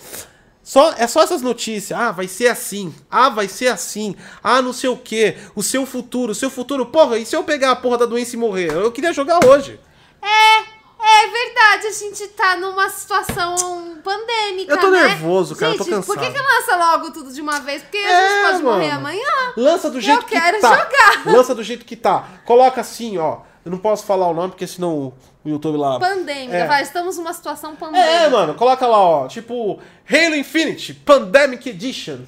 Só, 0.63 0.93
é 0.97 1.05
só 1.05 1.21
essas 1.23 1.41
notícias. 1.41 1.99
Ah, 1.99 2.11
vai 2.11 2.27
ser 2.27 2.47
assim. 2.47 2.93
Ah, 3.09 3.27
vai 3.29 3.49
ser 3.49 3.67
assim. 3.67 4.15
Ah, 4.41 4.61
não 4.61 4.71
sei 4.71 4.89
o 4.89 4.95
quê. 4.95 5.35
O 5.53 5.61
seu 5.61 5.85
futuro, 5.85 6.31
o 6.31 6.35
seu 6.35 6.49
futuro. 6.49 6.85
Porra, 6.85 7.17
e 7.17 7.25
se 7.25 7.35
eu 7.35 7.43
pegar 7.43 7.71
a 7.71 7.75
porra 7.75 7.97
da 7.97 8.05
doença 8.05 8.35
e 8.35 8.39
morrer? 8.39 8.71
Eu 8.71 8.91
queria 8.91 9.11
jogar 9.11 9.43
hoje. 9.45 9.77
É, 10.21 10.63
é 11.11 11.27
verdade, 11.27 11.87
a 11.87 11.91
gente 11.91 12.27
tá 12.29 12.55
numa 12.57 12.89
situação 12.89 13.97
pandêmica, 14.03 14.73
Eu 14.73 14.77
tô 14.79 14.89
né? 14.89 15.03
nervoso, 15.07 15.55
cara, 15.55 15.73
eu 15.73 15.77
tô 15.77 15.83
Gente, 15.83 16.05
por 16.05 16.17
que 16.17 16.25
cansado. 16.25 16.33
que 16.33 16.39
lança 16.55 16.75
logo 16.75 17.11
tudo 17.11 17.31
de 17.31 17.41
uma 17.41 17.59
vez? 17.59 17.81
Porque 17.83 17.97
a 17.97 18.01
É, 18.11 18.29
gente 18.29 18.51
pode 18.51 18.63
morrer 18.63 18.87
mano. 18.87 18.97
amanhã. 18.99 19.53
Lança 19.57 19.89
do 19.89 19.99
jeito 20.01 20.25
que 20.25 20.39
quero 20.39 20.59
tá. 20.59 20.69
jogar. 20.69 21.23
Lança 21.35 21.53
do 21.55 21.63
jeito 21.63 21.85
que 21.85 21.95
tá. 21.95 22.27
Coloca 22.45 22.81
assim, 22.81 23.17
ó. 23.17 23.39
Eu 23.63 23.69
não 23.71 23.77
posso 23.77 24.05
falar 24.05 24.27
o 24.27 24.33
nome 24.33 24.49
porque 24.49 24.65
senão 24.65 25.13
o 25.45 25.49
YouTube 25.49 25.77
lá. 25.77 25.99
Pandêmica, 25.99 26.57
É. 26.57 26.65
vai, 26.67 26.81
estamos 26.81 27.17
numa 27.17 27.31
situação 27.33 27.75
pandêmica. 27.75 28.09
É, 28.09 28.27
mano, 28.29 28.55
coloca 28.55 28.87
lá, 28.87 28.97
ó. 28.99 29.27
Tipo, 29.27 29.79
Halo 30.09 30.35
Infinity 30.35 30.93
Pandemic 30.95 31.69
Edition. 31.69 32.19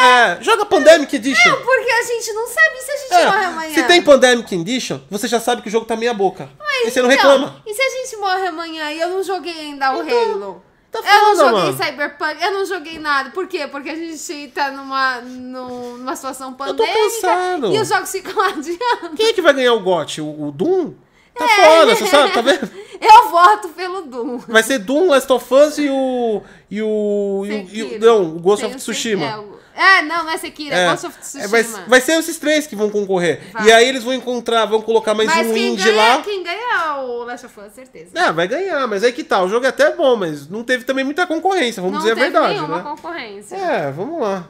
É, 0.00 0.38
joga 0.42 0.64
Pandemic 0.64 1.14
Edition. 1.14 1.54
Porque 1.56 1.90
a 1.90 2.02
gente 2.02 2.32
não 2.32 2.46
sabe 2.46 2.76
se 2.80 2.90
a 2.90 2.96
gente 2.96 3.12
É, 3.14 3.26
morre 3.26 3.44
amanhã. 3.44 3.74
se 3.74 3.82
tem 3.84 4.02
Pandemic 4.02 4.54
Edition, 4.54 5.00
você 5.10 5.28
já 5.28 5.38
sabe 5.40 5.62
que 5.62 5.68
o 5.68 5.70
jogo 5.70 5.84
tá 5.86 5.96
meia 5.96 6.14
boca. 6.14 6.48
e 6.84 6.90
você 6.90 7.00
não 7.02 7.10
Então, 7.12 7.30
reclama. 7.30 7.62
E 7.66 7.74
se 7.74 7.80
a 7.82 7.90
gente 7.90 8.16
morre 8.16 8.46
amanhã 8.46 8.90
e 8.90 9.00
eu 9.00 9.08
não 9.10 9.22
joguei 9.22 9.52
ainda 9.58 9.92
o 9.94 10.00
Halo? 10.00 10.62
tá 10.90 10.98
eu 10.98 11.22
não 11.22 11.36
joguei 11.36 11.52
mano. 11.72 11.84
Cyberpunk, 11.84 12.42
eu 12.42 12.50
não 12.52 12.66
joguei 12.66 12.98
nada. 12.98 13.30
Por 13.30 13.46
quê? 13.46 13.66
Porque 13.66 13.90
a 13.90 13.94
gente 13.94 14.48
tá 14.48 14.70
numa, 14.70 15.20
num- 15.20 15.96
numa 15.98 16.16
situação 16.16 16.48
Eu 16.50 16.74
tô 16.74 16.84
pandêmica 16.84 17.00
cansado. 17.00 17.74
e 17.74 17.78
os 17.80 17.88
jogos 17.88 18.10
ficam 18.10 18.42
adiando. 18.44 19.16
Quem 19.16 19.26
é 19.26 19.32
que 19.32 19.40
vai 19.42 19.54
ganhar 19.54 19.72
o 19.74 19.80
GOT? 19.80 20.20
O, 20.20 20.48
o 20.48 20.52
Doom? 20.52 20.92
Tá 21.34 21.46
É. 21.46 21.48
foda, 21.64 21.96
você 21.96 22.06
sabe, 22.08 22.30
tá 22.32 22.42
vendo? 22.42 22.70
Eu 23.00 23.28
voto 23.30 23.68
pelo 23.70 24.02
Doom. 24.02 24.38
Vai 24.46 24.62
ser 24.62 24.78
Doom, 24.80 25.08
Last 25.08 25.32
of 25.32 25.54
Us 25.54 25.78
e 25.78 25.88
o. 25.88 26.42
E 26.70 26.82
o. 26.82 27.42
E 27.46 27.82
o, 27.82 27.94
e 27.94 27.98
não, 27.98 28.22
o 28.36 28.38
Ghost 28.38 28.60
Tem 28.64 28.68
of 28.74 28.76
Tsushima. 28.78 29.24
É, 29.24 29.38
o- 29.38 29.61
é, 29.74 30.02
não, 30.02 30.24
não 30.24 30.30
é 30.30 30.36
Sekiro, 30.38 30.74
é, 30.74 30.84
É, 30.84 30.90
Ghost 30.90 31.06
of 31.06 31.16
é, 31.16 31.20
Tsushima. 31.20 31.48
vai, 31.48 31.62
vai 31.62 32.00
ser 32.00 32.12
esses 32.12 32.38
três 32.38 32.66
que 32.66 32.76
vão 32.76 32.90
concorrer. 32.90 33.40
Vai. 33.52 33.66
E 33.66 33.72
aí 33.72 33.88
eles 33.88 34.04
vão 34.04 34.12
encontrar, 34.14 34.64
vão 34.66 34.80
colocar 34.82 35.14
mais 35.14 35.28
Mas 35.28 35.46
um 35.46 35.56
indie 35.56 35.84
ganha, 35.84 35.96
lá. 35.96 36.22
quem 36.22 36.42
ganha 36.42 36.74
é 36.74 36.92
o 37.00 37.24
Last 37.24 37.46
of 37.46 37.60
Us, 37.60 37.72
certeza. 37.72 38.10
É, 38.14 38.32
vai 38.32 38.46
ganhar, 38.46 38.86
mas 38.86 39.02
aí 39.04 39.12
que 39.12 39.24
tá. 39.24 39.42
O 39.42 39.48
jogo 39.48 39.64
é 39.66 39.68
até 39.68 39.94
bom, 39.94 40.16
mas 40.16 40.48
não 40.48 40.62
teve 40.62 40.84
também 40.84 41.04
muita 41.04 41.26
concorrência, 41.26 41.80
vamos 41.80 41.94
não 41.94 42.00
dizer 42.00 42.12
a 42.12 42.14
teve 42.16 42.30
verdade, 42.30 42.54
nenhuma 42.54 42.76
né? 42.78 42.82
concorrência. 42.82 43.56
É, 43.56 43.90
vamos 43.90 44.20
lá. 44.20 44.48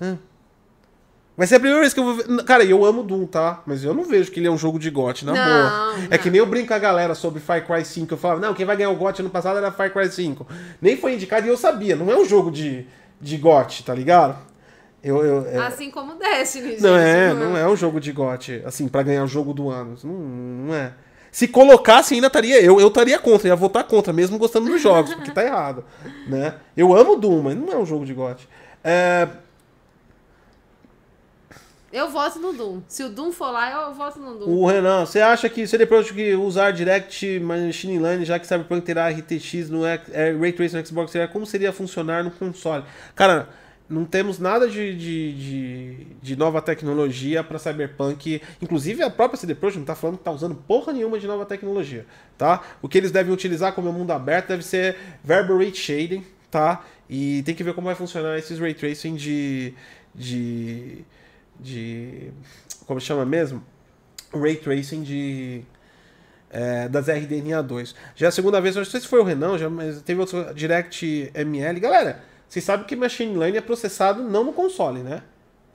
É. 0.00 0.14
Vai 1.36 1.48
ser 1.48 1.56
a 1.56 1.60
primeira 1.60 1.80
vez 1.80 1.92
que 1.92 1.98
eu 1.98 2.04
vou 2.04 2.14
ver. 2.14 2.44
Cara, 2.44 2.64
eu 2.64 2.84
amo 2.84 3.02
Doom, 3.02 3.26
tá? 3.26 3.60
Mas 3.66 3.82
eu 3.82 3.92
não 3.92 4.04
vejo 4.04 4.30
que 4.30 4.38
ele 4.38 4.46
é 4.46 4.50
um 4.50 4.56
jogo 4.56 4.78
de 4.78 4.88
GOT, 4.88 5.24
na 5.24 5.32
Não, 5.32 5.44
boa. 5.44 6.06
É 6.08 6.16
não. 6.16 6.18
que 6.22 6.30
nem 6.30 6.38
eu 6.38 6.46
brinco 6.46 6.68
com 6.68 6.74
a 6.74 6.78
galera 6.78 7.12
sobre 7.16 7.40
Far 7.40 7.66
Cry 7.66 7.84
5. 7.84 8.14
Eu 8.14 8.18
falava, 8.18 8.40
não, 8.40 8.54
quem 8.54 8.64
vai 8.64 8.76
ganhar 8.76 8.90
o 8.90 8.94
GOT 8.94 9.18
ano 9.20 9.30
passado 9.30 9.58
era 9.58 9.72
Far 9.72 9.92
Cry 9.92 10.08
5. 10.08 10.46
Nem 10.80 10.96
foi 10.96 11.14
indicado 11.14 11.44
e 11.44 11.50
eu 11.50 11.56
sabia. 11.56 11.96
Não 11.96 12.08
é 12.08 12.16
um 12.16 12.24
jogo 12.24 12.52
de, 12.52 12.86
de 13.20 13.36
GOT, 13.36 13.82
tá 13.82 13.92
ligado? 13.92 14.38
Eu, 15.04 15.22
eu, 15.22 15.46
é- 15.46 15.58
Assim 15.66 15.90
como 15.90 16.14
o 16.14 16.18
Destiny, 16.18 16.70
gente. 16.70 16.82
Não 16.82 16.96
é, 16.96 17.34
não 17.34 17.56
é 17.56 17.68
um 17.68 17.76
jogo 17.76 18.00
de 18.00 18.10
GOT, 18.10 18.62
assim, 18.64 18.88
pra 18.88 19.02
ganhar 19.02 19.22
o 19.22 19.28
jogo 19.28 19.52
do 19.52 19.68
ano. 19.70 19.96
Não, 20.02 20.12
não 20.14 20.74
é. 20.74 20.92
Se 21.30 21.46
colocasse, 21.46 22.14
ainda 22.14 22.28
estaria. 22.28 22.60
Eu, 22.62 22.80
eu 22.80 22.88
estaria 22.88 23.18
contra, 23.18 23.48
ia 23.48 23.56
votar 23.56 23.84
contra, 23.84 24.12
mesmo 24.12 24.38
gostando 24.38 24.66
dos 24.66 24.80
jogos, 24.80 25.14
porque 25.14 25.30
tá 25.30 25.44
errado. 25.44 25.84
Né? 26.26 26.54
Eu 26.74 26.96
amo 26.96 27.16
Doom, 27.16 27.42
mas 27.42 27.54
não 27.56 27.70
é 27.70 27.76
um 27.76 27.84
jogo 27.84 28.06
de 28.06 28.14
GOT. 28.14 28.48
É, 28.82 29.28
Eu 31.92 32.08
voto 32.10 32.38
no 32.38 32.52
Doom. 32.54 32.80
Se 32.88 33.04
o 33.04 33.08
Doom 33.10 33.30
for 33.30 33.50
lá, 33.50 33.88
eu 33.88 33.94
voto 33.94 34.18
no 34.18 34.38
Doom. 34.38 34.48
o 34.48 34.66
Renan, 34.66 35.04
você 35.04 35.20
acha 35.20 35.48
que 35.50 35.66
seria 35.66 35.84
depois 35.86 36.10
que 36.10 36.34
usar 36.34 36.70
Direct 36.70 37.38
Machine 37.40 37.98
Learning, 37.98 38.24
já 38.24 38.38
que 38.38 38.46
Cyberpunk 38.46 38.80
terá 38.82 39.08
RTX 39.10 39.68
no 39.70 39.84
é, 39.86 40.00
Ray 40.40 40.52
Tracing 40.52 40.78
no 40.78 40.86
Xbox 40.86 41.10
Series, 41.12 41.30
como 41.30 41.44
seria 41.46 41.72
funcionar 41.72 42.24
no 42.24 42.30
console? 42.30 42.84
Cara, 43.14 43.48
não 43.88 44.04
temos 44.04 44.38
nada 44.38 44.68
de, 44.68 44.96
de, 44.96 45.32
de, 45.32 46.06
de 46.22 46.36
nova 46.36 46.62
tecnologia 46.62 47.44
para 47.44 47.58
Cyberpunk. 47.58 48.40
Inclusive 48.60 49.02
a 49.02 49.10
própria 49.10 49.38
CD 49.38 49.54
Projekt 49.54 49.78
não 49.78 49.86
tá 49.86 49.94
falando 49.94 50.18
que 50.18 50.24
tá 50.24 50.30
usando 50.30 50.54
porra 50.54 50.92
nenhuma 50.92 51.18
de 51.18 51.26
nova 51.26 51.44
tecnologia, 51.44 52.06
tá? 52.38 52.62
O 52.80 52.88
que 52.88 52.98
eles 52.98 53.10
devem 53.10 53.32
utilizar 53.32 53.72
como 53.74 53.88
é 53.88 53.92
mundo 53.92 54.10
aberto 54.12 54.48
deve 54.48 54.62
ser 54.62 54.96
Verbal 55.22 55.60
Shading, 55.72 56.24
tá? 56.50 56.84
E 57.08 57.42
tem 57.42 57.54
que 57.54 57.62
ver 57.62 57.74
como 57.74 57.86
vai 57.86 57.94
funcionar 57.94 58.38
esses 58.38 58.58
Ray 58.58 58.74
Tracing 58.74 59.14
de... 59.16 59.74
de 60.14 61.04
de. 61.58 62.30
Como 62.86 63.00
chama 63.00 63.24
mesmo? 63.24 63.62
Ray 64.32 64.56
Tracing 64.56 65.02
de. 65.02 65.62
é, 66.50 66.88
das 66.88 67.06
RDNA2. 67.06 67.94
Já 68.14 68.26
é 68.26 68.28
a 68.28 68.32
segunda 68.32 68.60
vez, 68.60 68.76
não 68.76 68.84
sei 68.84 69.00
se 69.00 69.08
foi 69.08 69.20
o 69.20 69.24
Renan, 69.24 69.58
já, 69.58 69.70
mas 69.70 70.02
teve 70.02 70.20
outro 70.20 70.52
Direct 70.54 71.30
ML. 71.34 71.80
Galera, 71.80 72.22
vocês 72.48 72.64
sabem 72.64 72.86
que 72.86 72.94
Machine 72.96 73.36
Learning 73.36 73.58
é 73.58 73.60
processado 73.60 74.22
não 74.22 74.44
no 74.44 74.52
console, 74.52 75.00
né? 75.00 75.22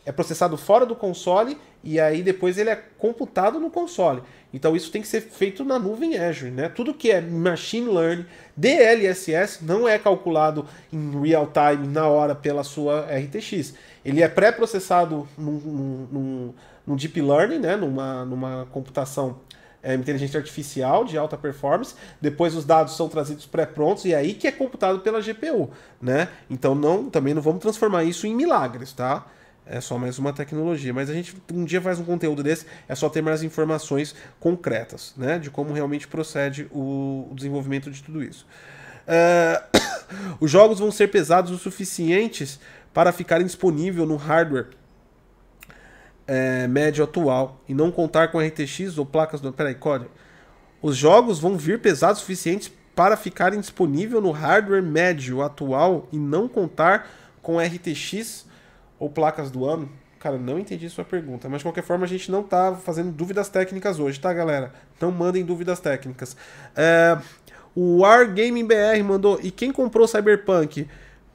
É 0.06 0.12
processado 0.12 0.58
fora 0.58 0.86
do 0.86 0.96
console 0.96 1.58
e 1.84 2.00
aí 2.00 2.24
depois 2.24 2.58
ele 2.58 2.70
é 2.70 2.76
computado 2.98 3.60
no 3.60 3.70
console. 3.70 4.24
Então 4.54 4.76
isso 4.76 4.92
tem 4.92 5.02
que 5.02 5.08
ser 5.08 5.22
feito 5.22 5.64
na 5.64 5.78
nuvem 5.78 6.18
Azure, 6.18 6.50
né? 6.50 6.70
Tudo 6.70 6.94
que 6.94 7.12
é 7.12 7.22
Machine 7.22 7.88
Learning, 7.94 8.26
DLSS, 8.58 9.64
não 9.64 9.88
é 9.88 10.00
calculado 10.00 10.66
em 10.92 11.22
real 11.22 11.48
time 11.48 11.88
na 11.88 12.08
hora 12.08 12.34
pela 12.34 12.64
sua 12.64 13.02
RTX. 13.12 13.74
Ele 14.04 14.24
é 14.24 14.28
pré-processado 14.28 15.28
num, 15.38 15.52
num, 15.52 16.08
num- 16.12 16.54
num 16.88 16.96
Deep 16.96 17.22
Learning, 17.22 17.60
né? 17.60 17.76
numa, 17.76 18.26
numa 18.26 18.68
computação 18.72 19.40
é, 19.82 19.94
inteligência 19.94 20.40
artificial 20.40 21.06
de 21.06 21.18
alta 21.18 21.38
performance. 21.38 21.96
Depois 22.22 22.56
os 22.56 22.66
dados 22.66 22.96
são 22.96 23.08
trazidos 23.08 23.46
pré-prontos 23.46 24.06
e 24.06 24.14
é 24.14 24.18
aí 24.18 24.34
que 24.34 24.48
é 24.48 24.52
computado 24.52 25.00
pela 25.00 25.22
GPU, 25.22 25.70
né? 26.02 26.30
Então 26.50 26.76
não, 26.76 27.10
também 27.10 27.34
não 27.34 27.42
vamos 27.42 27.62
transformar 27.62 28.04
isso 28.04 28.28
em 28.28 28.36
milagres, 28.36 28.94
tá? 28.94 29.26
É 29.66 29.80
só 29.80 29.98
mais 29.98 30.18
uma 30.18 30.34
tecnologia. 30.34 30.94
Mas 30.94 31.10
a 31.10 31.14
gente 31.14 31.36
um 31.54 31.64
dia 31.64 31.82
faz 31.82 32.00
um 32.00 32.04
conteúdo 32.04 32.42
desse, 32.42 32.66
é 32.88 32.96
só 32.96 33.10
ter 33.10 33.22
mais 33.22 33.44
informações 33.44 34.16
concretas, 34.40 35.14
né? 35.16 35.38
De 35.38 35.50
como 35.52 35.74
realmente 35.74 36.08
procede 36.08 36.68
o, 36.72 37.32
desenvolvimento 37.34 37.92
de 37.92 38.02
tudo 38.02 38.24
isso. 38.24 38.46
É, 39.08 39.62
Os 40.40 40.50
jogos 40.50 40.80
vão 40.80 40.92
ser 40.92 41.08
pesados 41.10 41.52
o 41.52 41.58
suficientes 41.58 42.60
para 42.94 43.12
ficarem 43.12 43.46
disponíveis 43.46 44.08
no 44.08 44.16
hardware 44.16 44.68
é, 46.30 46.68
médio 46.68 47.04
atual 47.04 47.60
e 47.68 47.74
não 47.74 47.92
contar 47.92 48.28
com 48.28 48.40
RTX 48.40 49.00
ou 49.00 49.06
placas 49.06 49.42
do. 49.42 49.52
Peraí, 49.52 49.74
código. 49.74 50.12
Os 50.80 50.96
jogos 50.96 51.40
vão 51.40 51.58
vir 51.58 51.82
pesados 51.82 52.20
o 52.20 52.22
suficientes 52.22 52.72
para 52.96 53.18
ficarem 53.18 53.60
disponíveis 53.60 54.22
no 54.22 54.30
hardware 54.30 54.84
médio 54.84 55.42
atual 55.42 56.08
e 56.12 56.18
não 56.18 56.48
contar 56.48 57.10
com 57.42 57.60
RTX 57.60 58.46
ou 59.00 59.10
placas 59.10 59.50
do 59.50 59.66
ano? 59.66 59.90
Cara, 60.20 60.38
não 60.38 60.60
entendi 60.60 60.88
sua 60.90 61.04
pergunta, 61.04 61.50
mas 61.50 61.60
de 61.60 61.66
qualquer 61.66 61.84
forma 61.84 62.06
a 62.06 62.08
gente 62.08 62.30
não 62.30 62.44
tá 62.44 62.76
fazendo 62.76 63.12
dúvidas 63.12 63.50
técnicas 63.50 64.00
hoje, 64.00 64.20
tá, 64.20 64.32
galera? 64.32 64.74
Não 65.02 65.12
mandem 65.12 65.44
dúvidas 65.44 65.80
técnicas. 65.80 66.38
É, 66.76 67.18
o 67.74 68.02
Wargaming 68.02 68.68
BR 68.68 69.04
mandou. 69.04 69.40
E 69.42 69.50
quem 69.50 69.72
comprou 69.72 70.08
Cyberpunk 70.08 70.88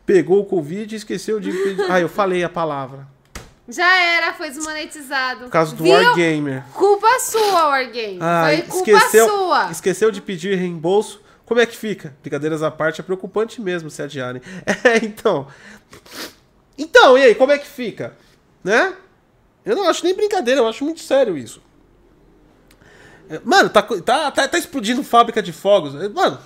pegou 0.07 0.41
o 0.41 0.45
Covid 0.45 0.95
e 0.95 0.97
esqueceu 0.97 1.41
de 1.41 1.51
pedir. 1.51 1.85
Ah, 1.91 1.99
eu 1.99 2.09
falei 2.09 2.45
a 2.45 2.49
palavra. 2.49 3.14
Já 3.69 3.97
era, 3.97 4.35
foi 4.35 4.51
desmonetizado. 4.51 5.45
Por 5.45 5.51
causa 5.51 5.75
do 5.75 5.83
Viu? 5.83 5.95
Wargamer. 5.95 6.65
Culpa 6.75 7.19
sua, 7.21 7.69
Wargame. 7.69 8.19
Ah, 8.21 8.45
foi 8.47 8.63
culpa 8.63 8.91
esqueceu, 8.91 9.29
sua. 9.29 9.71
esqueceu 9.71 10.11
de 10.11 10.21
pedir 10.21 10.55
reembolso. 10.57 11.23
Como 11.47 11.61
é 11.61 11.67
que 11.67 11.77
fica? 11.77 12.15
Brincadeiras 12.23 12.63
à 12.63 12.71
parte, 12.71 13.01
é 13.01 13.05
preocupante 13.05 13.61
mesmo 13.61 13.91
se 13.91 14.03
adiarem. 14.03 14.41
É, 14.85 14.97
então. 15.05 15.47
Então, 16.77 17.17
e 17.17 17.23
aí, 17.23 17.35
como 17.35 17.53
é 17.53 17.59
que 17.59 17.67
fica? 17.67 18.15
Né? 18.63 18.95
Eu 19.65 19.75
não 19.77 19.89
acho 19.89 20.05
nem 20.05 20.15
brincadeira, 20.15 20.61
eu 20.61 20.69
acho 20.69 20.85
muito 20.85 21.01
sério 21.01 21.37
isso. 21.39 21.63
É, 23.31 23.41
Mano, 23.45 23.71
tá, 23.71 23.81
tá, 23.83 24.31
tá, 24.31 24.49
tá 24.49 24.59
explodindo 24.59 25.03
fábrica 25.03 25.43
de 25.43 25.53
fogos. 25.53 25.95
É, 26.03 26.09
Mano, 26.09 26.39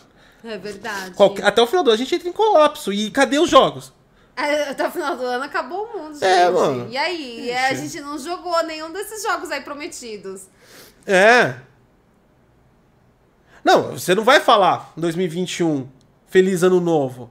É 0.44 0.56
verdade. 0.56 1.12
qualquer- 1.14 1.44
até 1.44 1.60
o 1.60 1.66
final 1.66 1.82
do 1.82 1.90
ano 1.90 1.94
a 1.94 1.98
gente 1.98 2.14
entra 2.14 2.28
em 2.28 2.32
colapso. 2.32 2.92
E 2.92 3.10
cadê 3.10 3.38
os 3.40 3.50
jogos? 3.50 3.92
É, 4.38 4.70
Até 4.70 4.86
o 4.86 4.90
final 4.90 5.16
do 5.16 5.24
ano 5.24 5.44
acabou 5.44 5.84
o 5.86 5.98
mundo, 5.98 6.14
gente. 6.14 6.24
É, 6.24 6.48
mano. 6.48 6.88
E 6.90 6.96
aí? 6.96 7.50
É, 7.50 7.68
a 7.68 7.74
gente 7.74 8.00
não 8.00 8.16
jogou 8.18 8.62
nenhum 8.64 8.90
desses 8.92 9.22
jogos 9.22 9.50
aí 9.50 9.60
prometidos. 9.60 10.42
É. 11.06 11.56
Não, 13.64 13.92
você 13.98 14.14
não 14.14 14.22
vai 14.24 14.40
falar 14.40 14.92
2021, 14.96 15.88
feliz 16.28 16.62
ano 16.62 16.80
novo. 16.80 17.30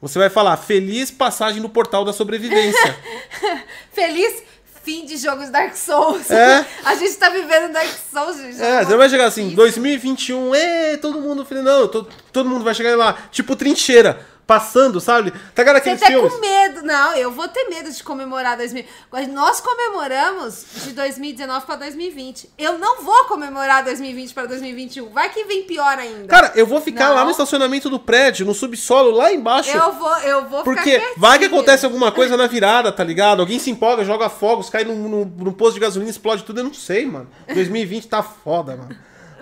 Você 0.00 0.18
vai 0.18 0.28
falar 0.30 0.56
feliz 0.56 1.10
passagem 1.10 1.60
no 1.60 1.68
portal 1.68 2.04
da 2.04 2.12
sobrevivência. 2.12 2.98
Feliz 3.92 4.42
fim 4.82 5.06
de 5.06 5.16
jogos 5.16 5.48
Dark 5.48 5.76
Souls. 5.76 6.28
É. 6.28 6.66
A 6.84 6.96
gente 6.96 7.14
tá 7.14 7.28
vivendo 7.28 7.72
Dark 7.72 7.88
Souls, 8.12 8.36
gente. 8.36 8.60
é, 8.60 8.82
você 8.84 8.90
não 8.90 8.98
vai 8.98 9.08
chegar 9.08 9.26
assim, 9.26 9.46
Isso. 9.46 9.54
2021, 9.56 10.54
ê, 10.56 10.96
todo 10.96 11.20
mundo. 11.20 11.46
Não, 11.62 11.86
to- 11.86 12.08
todo 12.32 12.48
mundo 12.48 12.64
vai 12.64 12.74
chegar 12.74 12.96
lá, 12.96 13.16
tipo 13.30 13.54
trincheira. 13.54 14.26
Passando, 14.46 15.00
sabe? 15.00 15.30
Tá 15.54 15.62
Você 15.64 15.70
aqueles 15.70 16.00
tá 16.00 16.06
filmes? 16.06 16.32
com 16.32 16.40
medo. 16.40 16.82
Não, 16.82 17.14
eu 17.14 17.30
vou 17.30 17.48
ter 17.48 17.64
medo 17.68 17.90
de 17.90 18.02
comemorar 18.02 18.56
2000. 18.56 18.84
Nós 19.32 19.60
comemoramos 19.60 20.64
de 20.84 20.92
2019 20.92 21.64
pra 21.64 21.76
2020. 21.76 22.50
Eu 22.58 22.78
não 22.78 23.02
vou 23.02 23.24
comemorar 23.24 23.84
2020 23.84 24.34
pra 24.34 24.46
2021. 24.46 25.08
Vai 25.10 25.30
que 25.30 25.44
vem 25.44 25.62
pior 25.64 25.98
ainda. 25.98 26.26
Cara, 26.26 26.52
eu 26.54 26.66
vou 26.66 26.80
ficar 26.80 27.08
Não. 27.08 27.14
lá 27.14 27.24
no 27.24 27.30
estacionamento 27.30 27.88
do 27.88 27.98
prédio, 27.98 28.44
no 28.44 28.54
subsolo, 28.54 29.10
lá 29.10 29.32
embaixo. 29.32 29.70
eu 29.76 29.92
vou, 29.92 30.18
eu 30.18 30.48
vou 30.48 30.64
Porque 30.64 30.80
ficar 30.82 30.98
quietinha. 31.00 31.14
vai 31.16 31.38
que 31.38 31.44
acontece 31.46 31.84
alguma 31.84 32.10
coisa 32.12 32.36
na 32.36 32.46
virada, 32.46 32.90
tá 32.92 33.04
ligado? 33.04 33.40
Alguém 33.40 33.58
se 33.58 33.70
empolga, 33.70 34.04
joga 34.04 34.28
fogos, 34.28 34.68
cai 34.68 34.84
no, 34.84 34.94
no, 34.94 35.24
no 35.24 35.52
posto 35.52 35.74
de 35.74 35.80
gasolina, 35.80 36.10
explode 36.10 36.42
tudo, 36.44 36.60
eu 36.60 36.64
não 36.64 36.74
sei, 36.74 37.06
mano. 37.06 37.28
2020 37.52 38.08
tá 38.08 38.22
foda, 38.22 38.76
mano. 38.76 38.96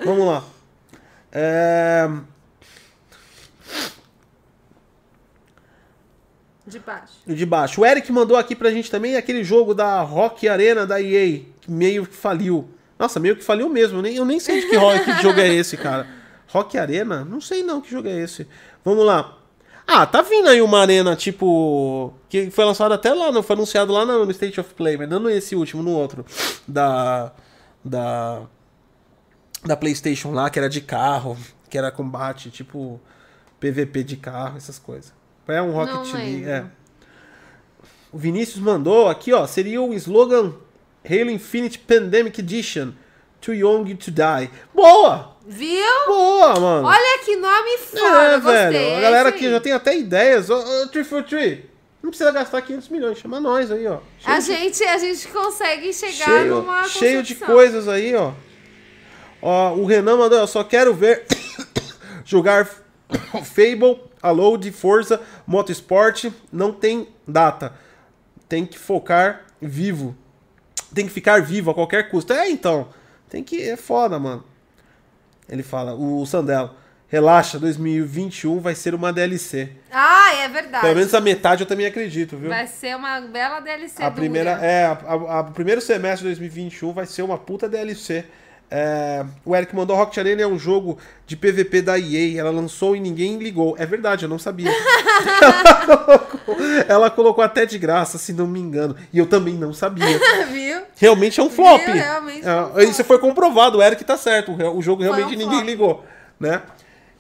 Vamos 0.04 0.26
lá. 0.26 0.42
É... 1.32 2.08
De 6.70 6.78
baixo. 6.78 7.12
De 7.26 7.46
baixo. 7.46 7.80
O 7.80 7.86
Eric 7.86 8.10
mandou 8.12 8.36
aqui 8.36 8.54
pra 8.56 8.70
gente 8.70 8.90
também 8.90 9.16
aquele 9.16 9.42
jogo 9.44 9.74
da 9.74 10.00
Rock 10.02 10.48
Arena 10.48 10.86
da 10.86 11.00
EA, 11.00 11.40
que 11.60 11.70
meio 11.70 12.06
que 12.06 12.14
faliu. 12.14 12.68
Nossa, 12.98 13.18
meio 13.18 13.34
que 13.36 13.42
faliu 13.44 13.68
mesmo. 13.68 13.98
Eu 13.98 14.02
nem, 14.02 14.14
eu 14.16 14.24
nem 14.24 14.38
sei 14.40 14.60
de 14.60 14.68
que, 14.68 14.76
ro- 14.76 14.98
que 15.04 15.22
jogo 15.22 15.40
é 15.40 15.48
esse, 15.48 15.76
cara. 15.76 16.06
Rock 16.48 16.76
Arena? 16.78 17.24
Não 17.24 17.40
sei 17.40 17.62
não 17.62 17.80
que 17.80 17.90
jogo 17.90 18.08
é 18.08 18.16
esse. 18.18 18.46
Vamos 18.84 19.04
lá. 19.04 19.36
Ah, 19.86 20.06
tá 20.06 20.22
vindo 20.22 20.48
aí 20.48 20.62
uma 20.62 20.80
arena, 20.80 21.16
tipo. 21.16 22.12
Que 22.28 22.50
foi 22.50 22.64
lançado 22.64 22.92
até 22.92 23.12
lá, 23.12 23.32
não 23.32 23.42
foi 23.42 23.54
anunciado 23.56 23.92
lá 23.92 24.04
no 24.06 24.30
State 24.30 24.60
of 24.60 24.72
Play, 24.74 24.96
mas 24.96 25.08
não 25.08 25.18
nesse 25.20 25.56
último, 25.56 25.82
no 25.82 25.90
outro. 25.92 26.24
Da. 26.68 27.32
Da. 27.84 28.42
Da 29.64 29.76
PlayStation 29.76 30.30
lá, 30.30 30.48
que 30.48 30.58
era 30.58 30.68
de 30.68 30.80
carro, 30.80 31.36
que 31.68 31.76
era 31.76 31.90
combate, 31.90 32.50
tipo. 32.50 33.00
PVP 33.58 34.02
de 34.04 34.16
carro, 34.16 34.56
essas 34.56 34.78
coisas. 34.78 35.12
É 35.50 35.60
um 35.62 35.70
Rocket 35.72 36.12
League. 36.14 36.44
É. 36.44 36.64
O 38.12 38.18
Vinícius 38.18 38.58
mandou 38.60 39.08
aqui, 39.08 39.32
ó. 39.32 39.46
Seria 39.46 39.80
o 39.80 39.92
slogan 39.94 40.54
Halo 41.04 41.30
Infinite 41.30 41.78
Pandemic 41.78 42.40
Edition. 42.40 42.92
Too 43.40 43.54
Young 43.54 43.94
to 43.94 44.10
Die. 44.10 44.50
Boa! 44.74 45.36
Viu? 45.46 46.06
Boa, 46.06 46.60
mano. 46.60 46.86
Olha 46.88 47.18
que 47.24 47.36
nome 47.36 47.70
é, 47.70 47.78
foda, 47.78 48.38
gostei. 48.38 48.68
velho. 48.70 48.78
A 48.78 48.98
é 48.98 49.00
galera 49.00 49.28
aqui 49.30 49.50
já 49.50 49.60
tem 49.60 49.72
até 49.72 49.96
ideias. 49.96 50.50
Ô, 50.50 50.56
ô, 50.58 50.88
343. 50.88 51.60
Não 52.02 52.10
precisa 52.10 52.30
gastar 52.32 52.60
500 52.62 52.88
milhões. 52.88 53.18
Chama 53.18 53.40
nós 53.40 53.70
aí, 53.70 53.86
ó. 53.86 53.98
Cheio, 54.18 54.36
A 54.36 54.38
de- 54.38 54.44
gente, 54.46 54.84
a 54.84 54.98
gente 54.98 55.28
consegue 55.28 55.92
chegar 55.92 56.24
cheio, 56.26 56.54
numa 56.56 56.84
cheio 56.88 57.22
de 57.22 57.34
coisas 57.34 57.88
aí, 57.88 58.14
ó. 58.14 58.32
Ó, 59.42 59.74
o 59.74 59.86
Renan 59.86 60.16
mandou, 60.18 60.38
eu 60.38 60.46
só 60.46 60.62
quero 60.62 60.94
ver 60.94 61.24
jogar 62.24 62.68
Fable, 63.44 64.00
Load, 64.22 64.70
Forza, 64.72 65.20
Motorsport. 65.46 66.26
Não 66.52 66.72
tem 66.72 67.08
data. 67.26 67.72
Tem 68.48 68.64
que 68.66 68.78
focar 68.78 69.42
vivo. 69.60 70.16
Tem 70.94 71.06
que 71.06 71.12
ficar 71.12 71.40
vivo 71.42 71.70
a 71.70 71.74
qualquer 71.74 72.08
custo. 72.10 72.32
É, 72.32 72.48
então. 72.50 72.88
Tem 73.28 73.42
que. 73.44 73.60
É 73.62 73.76
foda, 73.76 74.18
mano. 74.18 74.44
Ele 75.48 75.62
fala, 75.62 75.94
o 75.94 76.24
Sandelo. 76.26 76.74
Relaxa, 77.08 77.58
2021 77.58 78.60
vai 78.60 78.72
ser 78.72 78.94
uma 78.94 79.12
DLC. 79.12 79.72
Ah, 79.90 80.32
é 80.36 80.48
verdade. 80.48 80.82
Pelo 80.84 80.94
menos 80.96 81.12
a 81.12 81.20
metade 81.20 81.62
eu 81.62 81.66
também 81.66 81.84
acredito, 81.86 82.36
viu? 82.36 82.48
Vai 82.48 82.68
ser 82.68 82.94
uma 82.96 83.20
bela 83.20 83.58
DLC 83.58 84.00
A 84.00 84.08
dura. 84.08 84.14
primeira, 84.20 84.50
é, 84.64 84.84
a, 84.86 84.92
a- 84.92 85.38
a- 85.38 85.40
o 85.40 85.50
primeiro 85.52 85.80
semestre 85.80 86.18
de 86.28 86.36
2021 86.36 86.92
vai 86.92 87.06
ser 87.06 87.22
uma 87.22 87.36
puta 87.36 87.68
DLC. 87.68 88.24
É, 88.70 89.24
o 89.44 89.56
Eric 89.56 89.74
mandou 89.74 89.96
Rocket 89.96 90.18
Arena 90.18 90.42
é 90.42 90.46
um 90.46 90.58
jogo 90.58 90.96
de 91.26 91.36
PVP 91.36 91.82
da 91.82 91.98
EA. 91.98 92.38
Ela 92.38 92.50
lançou 92.50 92.94
e 92.94 93.00
ninguém 93.00 93.36
ligou. 93.36 93.74
É 93.76 93.84
verdade, 93.84 94.24
eu 94.24 94.28
não 94.28 94.38
sabia. 94.38 94.70
ela, 94.70 95.74
colocou, 95.84 96.56
ela 96.88 97.10
colocou 97.10 97.42
até 97.42 97.66
de 97.66 97.78
graça, 97.78 98.16
se 98.16 98.32
não 98.32 98.46
me 98.46 98.60
engano. 98.60 98.94
E 99.12 99.18
eu 99.18 99.26
também 99.26 99.54
não 99.54 99.72
sabia. 99.72 100.06
Viu? 100.52 100.82
Realmente 100.96 101.40
é 101.40 101.42
um 101.42 101.50
flop. 101.50 101.80
Viu? 101.84 101.94
Realmente 101.94 102.46
É, 102.46 102.62
um 102.62 102.66
flop. 102.68 102.78
Isso 102.82 103.04
foi 103.04 103.18
comprovado. 103.18 103.78
O 103.78 103.82
Eric 103.82 104.04
tá 104.04 104.16
certo. 104.16 104.52
O, 104.52 104.80
jogo 104.80 105.02
realmente 105.02 105.34
um 105.34 105.38
ninguém 105.38 105.62
ligou, 105.62 106.04
né? 106.38 106.62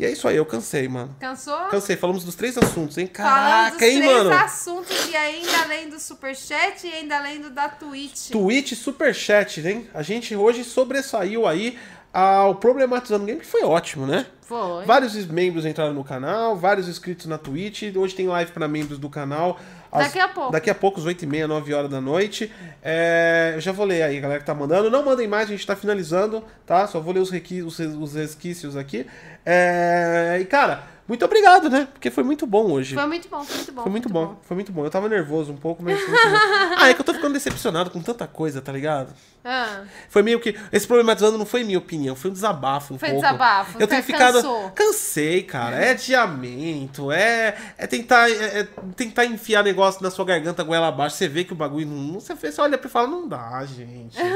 E 0.00 0.04
é 0.06 0.10
isso 0.10 0.26
aí, 0.26 0.36
eu 0.36 0.46
cansei, 0.46 0.88
mano. 0.88 1.14
Cansou? 1.20 1.58
Cansei. 1.68 1.94
Falamos 1.94 2.24
dos 2.24 2.34
três 2.34 2.56
assuntos, 2.56 2.96
hein? 2.96 3.06
Caraca, 3.06 3.72
dos 3.72 3.82
hein, 3.82 4.00
três 4.00 4.16
mano? 4.16 4.32
assuntos 4.32 4.96
e 5.10 5.14
ainda 5.14 5.58
além 5.62 5.90
do 5.90 6.00
superchat 6.00 6.86
e 6.86 6.90
ainda 6.90 7.18
além 7.18 7.38
do 7.38 7.50
da 7.50 7.68
Twitch. 7.68 8.30
Twitch 8.30 8.72
Superchat, 8.72 9.60
hein? 9.60 9.90
A 9.92 10.00
gente 10.00 10.34
hoje 10.34 10.64
sobressaiu 10.64 11.46
aí 11.46 11.78
ao 12.14 12.54
Problematizando 12.54 13.26
Game, 13.26 13.40
que 13.40 13.46
foi 13.46 13.62
ótimo, 13.62 14.06
né? 14.06 14.24
Foi. 14.40 14.86
Vários 14.86 15.14
membros 15.26 15.66
entraram 15.66 15.92
no 15.92 16.02
canal, 16.02 16.56
vários 16.56 16.88
inscritos 16.88 17.26
na 17.26 17.36
Twitch. 17.36 17.94
Hoje 17.94 18.14
tem 18.14 18.26
live 18.26 18.52
para 18.52 18.66
membros 18.66 18.98
do 18.98 19.10
canal. 19.10 19.60
Às- 19.92 20.04
Daqui 20.06 20.18
a 20.20 20.28
pouco. 20.28 20.52
Daqui 20.52 20.70
a 20.70 20.74
pouco, 20.74 21.00
às 21.00 21.06
8h30, 21.06 21.46
9 21.46 21.74
horas 21.74 21.90
da 21.90 22.00
noite. 22.00 22.50
É, 22.82 23.52
eu 23.54 23.60
já 23.60 23.72
vou 23.72 23.84
ler 23.86 24.02
aí, 24.02 24.18
a 24.18 24.20
galera 24.20 24.40
que 24.40 24.46
tá 24.46 24.54
mandando. 24.54 24.90
Não 24.90 25.04
mandem 25.04 25.26
mais, 25.28 25.48
a 25.48 25.52
gente 25.52 25.66
tá 25.66 25.74
finalizando, 25.76 26.44
tá? 26.66 26.86
Só 26.86 27.00
vou 27.00 27.12
ler 27.12 27.20
os, 27.20 27.30
requi 27.30 27.62
os, 27.62 27.78
os 27.78 28.14
resquícios 28.14 28.76
aqui. 28.76 29.06
É, 29.44 30.38
e, 30.40 30.44
cara, 30.44 30.84
muito 31.08 31.24
obrigado, 31.24 31.68
né? 31.68 31.88
Porque 31.92 32.08
foi 32.10 32.22
muito 32.22 32.46
bom 32.46 32.70
hoje. 32.70 32.94
Foi 32.94 33.06
muito 33.06 33.28
bom, 33.28 33.42
foi 33.42 33.56
muito 33.56 33.72
bom. 33.72 33.82
Foi 33.82 33.90
muito 33.90 34.08
bom, 34.08 34.36
foi 34.42 34.54
muito 34.54 34.72
bom. 34.72 34.84
Eu 34.84 34.90
tava 34.90 35.08
nervoso 35.08 35.52
um 35.52 35.56
pouco, 35.56 35.82
mas. 35.82 35.98
foi 36.00 36.08
muito 36.08 36.30
bom. 36.30 36.36
ah, 36.78 36.88
é 36.88 36.94
que 36.94 37.00
eu 37.00 37.04
tô 37.04 37.12
ficando 37.12 37.32
decepcionado 37.32 37.90
com 37.90 38.00
tanta 38.00 38.26
coisa, 38.28 38.60
tá 38.60 38.70
ligado? 38.70 39.12
Ah, 39.42 39.84
Foi 40.10 40.22
meio 40.22 40.38
que. 40.38 40.54
Esse 40.70 40.86
problematizando 40.86 41.38
não 41.38 41.46
foi 41.46 41.64
minha 41.64 41.78
opinião, 41.78 42.14
foi 42.14 42.30
um 42.30 42.34
desabafo 42.34 42.92
um 42.92 42.98
Foi 42.98 43.08
pouco. 43.08 43.22
desabafo, 43.24 43.80
Eu 43.80 43.86
tenho 43.86 44.02
ficado. 44.02 44.34
cansou. 44.34 44.70
Cansei, 44.72 45.42
cara. 45.42 45.76
É 45.76 45.90
adiamento, 45.92 47.10
é, 47.10 47.56
é 47.78 47.86
tentar 47.86 48.30
é, 48.30 48.60
é 48.60 48.68
tentar 48.94 49.24
enfiar 49.24 49.64
negócio 49.64 50.02
na 50.02 50.10
sua 50.10 50.26
garganta 50.26 50.62
goela 50.62 50.88
abaixo. 50.88 51.16
Você 51.16 51.26
vê 51.26 51.42
que 51.44 51.52
o 51.54 51.56
bagulho 51.56 51.86
não. 51.86 52.20
Você, 52.20 52.34
vê, 52.34 52.52
você 52.52 52.60
olha 52.60 52.76
pra 52.76 52.88
e 52.88 52.90
fala, 52.92 53.06
não 53.08 53.26
dá, 53.26 53.64
gente. 53.64 54.18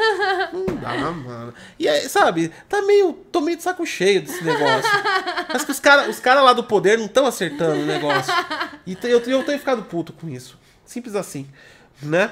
Não 0.52 0.66
dá, 0.76 0.94
mano. 1.10 1.52
E 1.78 1.89
aí, 1.89 2.09
sabe, 2.09 2.51
tá 2.68 2.81
meio. 2.82 3.12
tô 3.32 3.40
meio 3.40 3.56
de 3.56 3.62
saco 3.62 3.85
cheio 3.85 4.22
desse 4.22 4.43
negócio. 4.44 4.90
Mas 5.52 5.64
que 5.64 5.70
os 5.70 5.81
caras 5.81 6.09
os 6.09 6.20
cara 6.20 6.40
lá 6.40 6.52
do 6.52 6.62
poder 6.64 6.97
não 6.98 7.06
estão 7.06 7.26
acertando 7.26 7.81
o 7.81 7.86
negócio. 7.86 8.32
E 8.86 8.97
eu, 9.02 9.20
eu 9.20 9.44
tenho 9.44 9.59
ficado 9.59 9.82
puto 9.82 10.12
com 10.12 10.28
isso. 10.28 10.59
Simples 10.85 11.14
assim. 11.14 11.47
Né? 12.02 12.30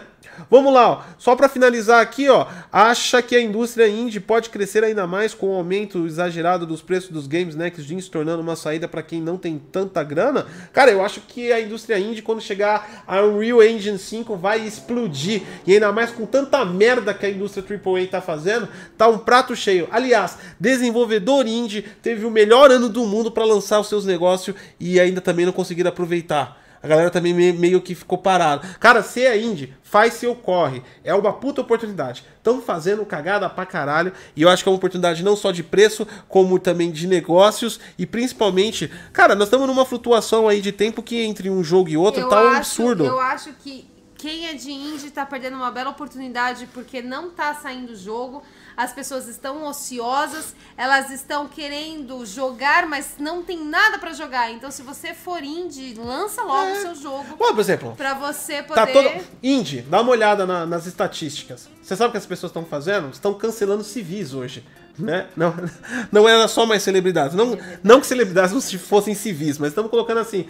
Vamos 0.50 0.72
lá, 0.72 0.90
ó. 0.90 1.02
só 1.18 1.36
pra 1.36 1.48
finalizar 1.48 2.00
aqui, 2.00 2.28
ó. 2.28 2.46
Acha 2.72 3.20
que 3.20 3.36
a 3.36 3.40
indústria 3.40 3.88
indie 3.88 4.20
pode 4.20 4.48
crescer 4.48 4.82
ainda 4.82 5.06
mais 5.06 5.34
com 5.34 5.50
o 5.50 5.54
aumento 5.54 6.06
exagerado 6.06 6.66
dos 6.66 6.80
preços 6.80 7.10
dos 7.10 7.26
games 7.26 7.54
next 7.54 7.82
gen 7.82 8.00
se 8.00 8.10
tornando 8.10 8.42
uma 8.42 8.56
saída 8.56 8.88
pra 8.88 9.02
quem 9.02 9.20
não 9.20 9.36
tem 9.36 9.58
tanta 9.58 10.02
grana? 10.02 10.46
Cara, 10.72 10.90
eu 10.90 11.04
acho 11.04 11.20
que 11.20 11.52
a 11.52 11.60
indústria 11.60 11.98
indie 11.98 12.22
quando 12.22 12.40
chegar 12.40 13.04
a 13.06 13.22
Unreal 13.22 13.62
Engine 13.62 13.98
5 13.98 14.36
vai 14.36 14.60
explodir. 14.60 15.42
E 15.66 15.74
ainda 15.74 15.92
mais 15.92 16.10
com 16.10 16.24
tanta 16.24 16.64
merda 16.64 17.12
que 17.12 17.26
a 17.26 17.30
indústria 17.30 17.64
AAA 17.64 18.06
tá 18.06 18.20
fazendo, 18.20 18.68
tá 18.96 19.08
um 19.08 19.18
prato 19.18 19.54
cheio. 19.54 19.88
Aliás, 19.90 20.38
desenvolvedor 20.58 21.46
indie 21.46 21.82
teve 22.02 22.24
o 22.24 22.30
melhor 22.30 22.70
ano 22.70 22.88
do 22.88 23.04
mundo 23.04 23.30
pra 23.30 23.44
lançar 23.44 23.80
os 23.80 23.88
seus 23.88 24.06
negócios 24.06 24.56
e 24.80 24.98
ainda 24.98 25.20
também 25.20 25.44
não 25.44 25.52
conseguiram 25.52 25.90
aproveitar. 25.90 26.61
A 26.82 26.88
galera 26.88 27.10
também 27.10 27.32
me- 27.32 27.52
meio 27.52 27.80
que 27.80 27.94
ficou 27.94 28.18
parada. 28.18 28.66
Cara, 28.80 29.02
se 29.02 29.24
é 29.24 29.40
indie, 29.40 29.72
faz 29.82 30.14
seu 30.14 30.34
corre. 30.34 30.82
É 31.04 31.14
uma 31.14 31.32
puta 31.32 31.60
oportunidade. 31.60 32.24
Estão 32.38 32.60
fazendo 32.60 33.06
cagada 33.06 33.48
pra 33.48 33.64
caralho. 33.64 34.12
E 34.34 34.42
eu 34.42 34.48
acho 34.48 34.62
que 34.64 34.68
é 34.68 34.72
uma 34.72 34.76
oportunidade 34.78 35.22
não 35.22 35.36
só 35.36 35.52
de 35.52 35.62
preço, 35.62 36.06
como 36.28 36.58
também 36.58 36.90
de 36.90 37.06
negócios. 37.06 37.78
E 37.96 38.04
principalmente, 38.04 38.90
cara, 39.12 39.34
nós 39.36 39.46
estamos 39.46 39.66
numa 39.68 39.84
flutuação 39.84 40.48
aí 40.48 40.60
de 40.60 40.72
tempo 40.72 41.02
que 41.02 41.20
entre 41.22 41.48
um 41.48 41.62
jogo 41.62 41.88
e 41.88 41.96
outro 41.96 42.22
eu 42.22 42.28
tá 42.28 42.42
um 42.42 42.48
acho, 42.48 42.56
absurdo. 42.58 43.04
Eu 43.04 43.20
acho 43.20 43.52
que 43.62 43.86
quem 44.16 44.46
é 44.48 44.54
de 44.54 44.70
indie 44.70 45.10
tá 45.10 45.24
perdendo 45.26 45.56
uma 45.56 45.70
bela 45.70 45.90
oportunidade 45.90 46.68
porque 46.74 47.00
não 47.02 47.30
tá 47.30 47.54
saindo 47.54 47.94
jogo. 47.96 48.42
As 48.76 48.92
pessoas 48.92 49.28
estão 49.28 49.64
ociosas, 49.64 50.54
elas 50.76 51.10
estão 51.10 51.46
querendo 51.48 52.24
jogar, 52.24 52.86
mas 52.86 53.14
não 53.18 53.42
tem 53.42 53.62
nada 53.64 53.98
pra 53.98 54.12
jogar. 54.12 54.50
Então, 54.50 54.70
se 54.70 54.82
você 54.82 55.12
for 55.14 55.42
indie, 55.42 55.94
lança 55.94 56.42
logo 56.42 56.72
o 56.72 56.76
seu 56.76 56.94
jogo 56.94 57.36
Ó, 57.38 57.52
por 57.52 57.60
exemplo, 57.60 57.94
pra 57.96 58.14
você 58.14 58.62
poder. 58.62 58.74
Tá 58.80 58.86
todo. 58.86 59.10
Indie, 59.42 59.82
dá 59.82 60.00
uma 60.00 60.10
olhada 60.10 60.46
na- 60.46 60.64
nas 60.66 60.86
estatísticas. 60.86 61.68
Você 61.82 61.94
sabe 61.96 62.08
o 62.08 62.12
que 62.12 62.18
as 62.18 62.26
pessoas 62.26 62.50
estão 62.50 62.64
fazendo? 62.64 63.10
Estão 63.10 63.34
cancelando 63.34 63.84
civis 63.84 64.32
hoje. 64.34 64.64
Né? 64.98 65.26
Não, 65.34 65.54
não 66.12 66.28
era 66.28 66.46
só 66.48 66.66
mais 66.66 66.82
celebridades. 66.82 67.34
Não, 67.34 67.58
não 67.82 68.00
que 68.00 68.06
celebridades 68.06 68.52
não 68.52 68.60
se 68.60 68.76
fossem 68.76 69.14
civis, 69.14 69.56
mas 69.58 69.68
estamos 69.70 69.90
colocando 69.90 70.18
assim. 70.20 70.46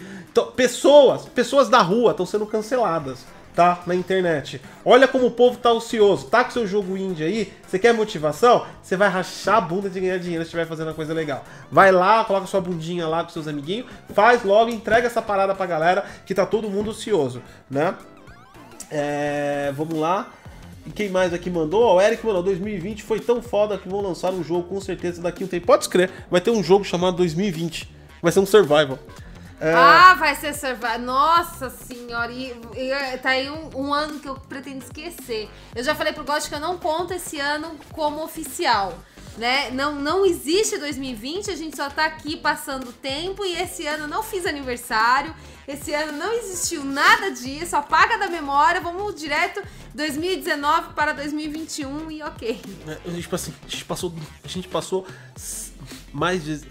Pessoas, 0.55 1.25
pessoas 1.29 1.69
da 1.69 1.81
rua 1.81 2.11
estão 2.11 2.25
sendo 2.25 2.45
canceladas, 2.45 3.25
tá? 3.55 3.83
Na 3.85 3.95
internet. 3.95 4.61
Olha 4.83 5.07
como 5.07 5.27
o 5.27 5.31
povo 5.31 5.57
tá 5.57 5.71
ocioso. 5.71 6.27
Tá 6.27 6.43
com 6.43 6.51
seu 6.51 6.67
jogo 6.67 6.97
indie 6.97 7.23
aí, 7.23 7.53
você 7.65 7.79
quer 7.79 7.93
motivação? 7.93 8.65
Você 8.81 8.97
vai 8.97 9.09
rachar 9.09 9.57
a 9.57 9.61
bunda 9.61 9.89
de 9.89 9.99
ganhar 9.99 10.17
dinheiro 10.17 10.43
se 10.43 10.47
estiver 10.47 10.65
fazendo 10.65 10.87
uma 10.87 10.93
coisa 10.93 11.13
legal. 11.13 11.43
Vai 11.71 11.91
lá, 11.91 12.23
coloca 12.25 12.47
sua 12.47 12.61
bundinha 12.61 13.07
lá 13.07 13.23
com 13.23 13.29
seus 13.29 13.47
amiguinhos, 13.47 13.87
faz 14.13 14.43
logo, 14.43 14.69
entrega 14.69 15.07
essa 15.07 15.21
parada 15.21 15.53
pra 15.55 15.65
galera 15.65 16.05
que 16.25 16.33
tá 16.33 16.45
todo 16.45 16.69
mundo 16.69 16.91
ocioso, 16.91 17.41
né? 17.69 17.95
É, 18.89 19.71
vamos 19.75 19.97
lá. 19.97 20.29
E 20.85 20.89
quem 20.91 21.09
mais 21.09 21.33
aqui 21.33 21.49
mandou? 21.49 21.95
O 21.95 22.01
Eric 22.01 22.25
mandou: 22.25 22.43
2020 22.43 23.03
foi 23.03 23.19
tão 23.19 23.41
foda 23.41 23.77
que 23.77 23.87
vão 23.87 24.01
lançar 24.01 24.31
um 24.31 24.43
jogo 24.43 24.63
com 24.63 24.81
certeza 24.81 25.21
daqui 25.21 25.43
um 25.43 25.47
tempo. 25.47 25.65
Pode 25.65 25.83
escrever, 25.83 26.11
vai 26.29 26.41
ter 26.41 26.51
um 26.51 26.63
jogo 26.63 26.83
chamado 26.83 27.17
2020. 27.17 27.89
Vai 28.21 28.31
ser 28.31 28.39
um 28.39 28.45
survival. 28.45 28.99
É, 29.63 29.73
Ah, 29.73 30.13
vai 30.15 30.35
ser 30.35 30.53
Survivor. 30.53 30.99
Nossa 30.99 31.69
senhora. 31.69 32.29
E, 32.29 32.53
e 32.75 33.17
tá 33.19 33.29
aí 33.29 33.49
um, 33.49 33.69
um 33.73 33.93
ano 33.93 34.19
que 34.19 34.27
eu 34.27 34.35
pretendo 34.35 34.83
esquecer. 34.83 35.49
Eu 35.73 35.81
já 35.81 35.95
falei 35.95 36.11
pro 36.11 36.25
God 36.25 36.43
que 36.43 36.53
eu 36.53 36.59
não 36.59 36.77
conto 36.77 37.13
esse 37.13 37.39
ano 37.39 37.77
como 37.93 38.21
oficial. 38.21 38.93
Né? 39.37 39.71
Não, 39.71 39.95
não 39.95 40.25
existe 40.25 40.77
2020, 40.77 41.49
a 41.49 41.55
gente 41.55 41.75
só 41.75 41.89
tá 41.89 42.05
aqui 42.05 42.37
passando 42.37 42.91
tempo 42.93 43.43
e 43.43 43.55
esse 43.55 43.87
ano 43.87 44.03
eu 44.03 44.07
não 44.07 44.21
fiz 44.21 44.45
aniversário. 44.45 45.33
Esse 45.65 45.93
ano 45.93 46.11
não 46.11 46.33
existiu 46.33 46.83
nada 46.83 47.31
disso, 47.31 47.75
apaga 47.75 48.17
da 48.17 48.27
memória, 48.27 48.81
vamos 48.81 49.15
direto 49.15 49.63
2019 49.95 50.93
para 50.93 51.13
2021 51.13 52.11
e 52.11 52.21
ok. 52.21 52.61
a 53.05 53.09
gente, 53.09 53.33
assim, 53.33 53.53
a 53.65 53.69
gente 53.69 53.85
passou. 53.85 54.13
A 54.43 54.47
gente 54.47 54.67
passou 54.67 55.07
mais 56.11 56.43
de. 56.43 56.61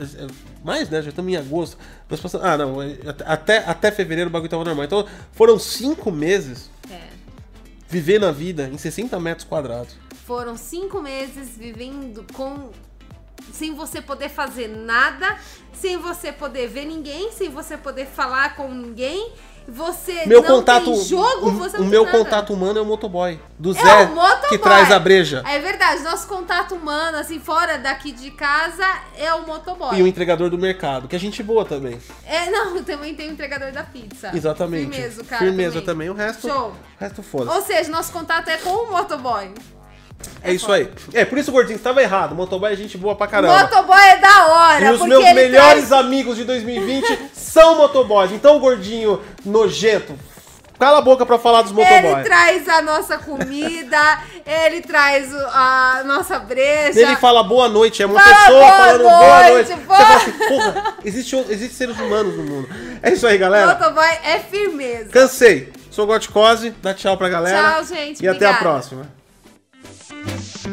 Mais, 0.65 0.89
né? 0.89 1.03
Já 1.03 1.09
estamos 1.11 1.33
em 1.33 1.37
agosto. 1.37 1.77
Nós 2.09 2.21
passamos, 2.21 2.47
ah, 2.47 2.57
não. 2.57 2.81
é, 2.83 2.97
Até, 3.27 3.59
até 3.59 3.91
fevereiro 3.91 4.29
o 4.31 4.33
bagulho 4.33 4.51
tava 4.51 4.65
normal. 4.65 4.85
Então 4.85 5.07
foram 5.33 5.59
cinco 5.59 6.11
meses 6.13 6.71
É. 6.91 7.09
vivendo 7.89 8.25
a 8.27 8.33
vida 8.33 8.69
em 8.73 8.79
60 8.79 9.19
metros 9.19 9.47
quadrados. 9.47 9.97
Foram 10.25 10.57
cinco 10.57 11.01
meses 11.03 11.57
vivendo 11.57 12.25
com. 12.33 12.71
Sem 13.53 13.75
você 13.75 14.01
poder 14.01 14.29
fazer 14.29 14.69
nada, 14.69 15.37
sem 15.73 15.97
você 15.99 16.31
poder 16.33 16.69
ver 16.69 16.85
ninguém, 16.87 17.33
sem 17.33 17.49
você 17.51 17.77
poder 17.77 18.07
falar 18.07 18.55
com 18.57 18.73
ninguém. 18.73 19.33
Você 19.69 20.27
Meu 20.27 20.43
não 20.43 20.49
contato. 20.57 20.85
tem 20.85 21.05
jogo, 21.05 21.49
o, 21.49 21.51
você 21.53 21.77
o 21.77 21.81
não 21.81 21.87
meu 21.89 22.05
tem 22.05 22.13
nada. 22.13 22.25
contato 22.25 22.53
humano 22.53 22.79
é 22.79 22.83
o 22.83 22.85
motoboy. 22.85 23.41
Do 23.59 23.71
É 23.71 23.75
Zé, 23.75 24.05
o 24.05 24.15
motoboy. 24.15 24.49
que 24.49 24.59
traz 24.59 24.91
a 24.91 24.99
breja. 24.99 25.43
É 25.47 25.59
verdade, 25.59 26.03
nosso 26.03 26.27
contato 26.27 26.75
humano, 26.75 27.19
assim, 27.19 27.39
fora 27.39 27.79
daqui 27.79 28.13
de 28.13 28.31
casa, 28.33 28.85
é 29.17 29.33
o 29.35 29.47
motoboy. 29.47 29.97
E 29.99 30.03
o 30.03 30.07
entregador 30.07 30.51
do 30.51 30.59
mercado, 30.59 31.07
que 31.09 31.15
é 31.17 31.19
gente 31.19 31.43
boa 31.43 31.65
também. 31.65 31.99
É, 32.27 32.51
não, 32.51 32.83
também 32.85 33.15
tem 33.15 33.29
o 33.29 33.33
entregador 33.33 33.73
da 33.73 33.83
pizza. 33.85 34.31
Exatamente. 34.35 34.91
Firmeza, 34.91 35.23
o 35.23 35.25
cara. 35.25 35.45
Firmeza 35.45 35.81
também. 35.83 36.09
também. 36.09 36.11
O 36.11 36.15
resto. 36.15 36.49
Show. 36.49 36.69
O 36.71 36.75
resto 37.01 37.23
foda. 37.23 37.53
Ou 37.53 37.63
seja, 37.63 37.91
nosso 37.91 38.13
contato 38.13 38.49
é 38.49 38.57
com 38.59 38.71
o 38.71 38.91
motoboy. 38.91 39.53
É 40.43 40.53
isso 40.53 40.71
aí. 40.73 40.89
É, 41.13 41.25
por 41.25 41.39
isso, 41.39 41.53
gordinho, 41.53 41.79
você 41.79 41.85
tava 41.85 42.03
errado. 42.03 42.35
Motoboy 42.35 42.73
é 42.73 42.77
gente 42.77 42.99
boa 42.99 43.15
pra 43.15 43.27
caramba. 43.27 43.59
Motoboy 43.61 43.99
é 44.01 44.17
da 44.19 44.47
hora, 44.47 44.85
E 44.87 44.91
os 44.91 45.03
meus 45.03 45.25
ele 45.25 45.35
melhores 45.35 45.89
traz- 45.89 45.93
amigos 45.93 46.37
de 46.37 46.45
2020 46.45 47.19
são 47.35 47.77
motoboys. 47.77 48.33
Então, 48.33 48.59
gordinho 48.59 49.21
nojento, 49.45 50.19
cala 50.79 50.99
a 50.99 51.01
boca 51.03 51.25
pra 51.25 51.39
falar 51.39 51.63
dos 51.63 51.71
Ele 51.71 51.81
motoboys. 51.85 52.25
traz 52.25 52.69
a 52.69 52.83
nossa 52.83 53.19
comida, 53.19 54.19
ele 54.45 54.81
traz 54.81 55.33
o- 55.33 55.47
a 55.47 56.03
nossa 56.05 56.41
breja. 56.41 57.01
Ele 57.01 57.15
fala 57.17 57.45
boa 57.45 57.69
noite, 57.69 58.03
é 58.03 58.07
uma 58.07 58.21
Fala 58.21 58.35
pessoa 58.37 58.59
boa 58.59 58.73
falando 58.73 59.03
boa 59.03 59.49
noite. 59.49 59.53
noite, 59.53 59.67
Você 59.69 59.77
boa- 59.77 59.97
fala 59.99 60.17
assim, 60.17 60.33
porra, 60.33 60.95
existe, 61.05 61.37
existe 61.51 61.75
seres 61.77 61.97
humanos 62.01 62.37
no 62.37 62.43
mundo. 62.43 62.69
É 63.01 63.13
isso 63.13 63.27
aí, 63.27 63.39
galera. 63.39 63.75
Motoboy 63.79 64.09
é 64.25 64.41
firmeza. 64.41 65.11
Cansei. 65.11 65.73
Sou 65.89 66.07
Goticose, 66.07 66.71
dá 66.83 66.95
tchau 66.95 67.17
pra 67.19 67.29
galera. 67.29 67.75
Tchau, 67.75 67.85
gente. 67.85 68.25
E 68.25 68.27
até 68.27 68.47
a 68.47 68.51
Obrigada. 68.51 68.59
próxima. 68.59 69.22
Thank 70.25 70.67
you. 70.67 70.72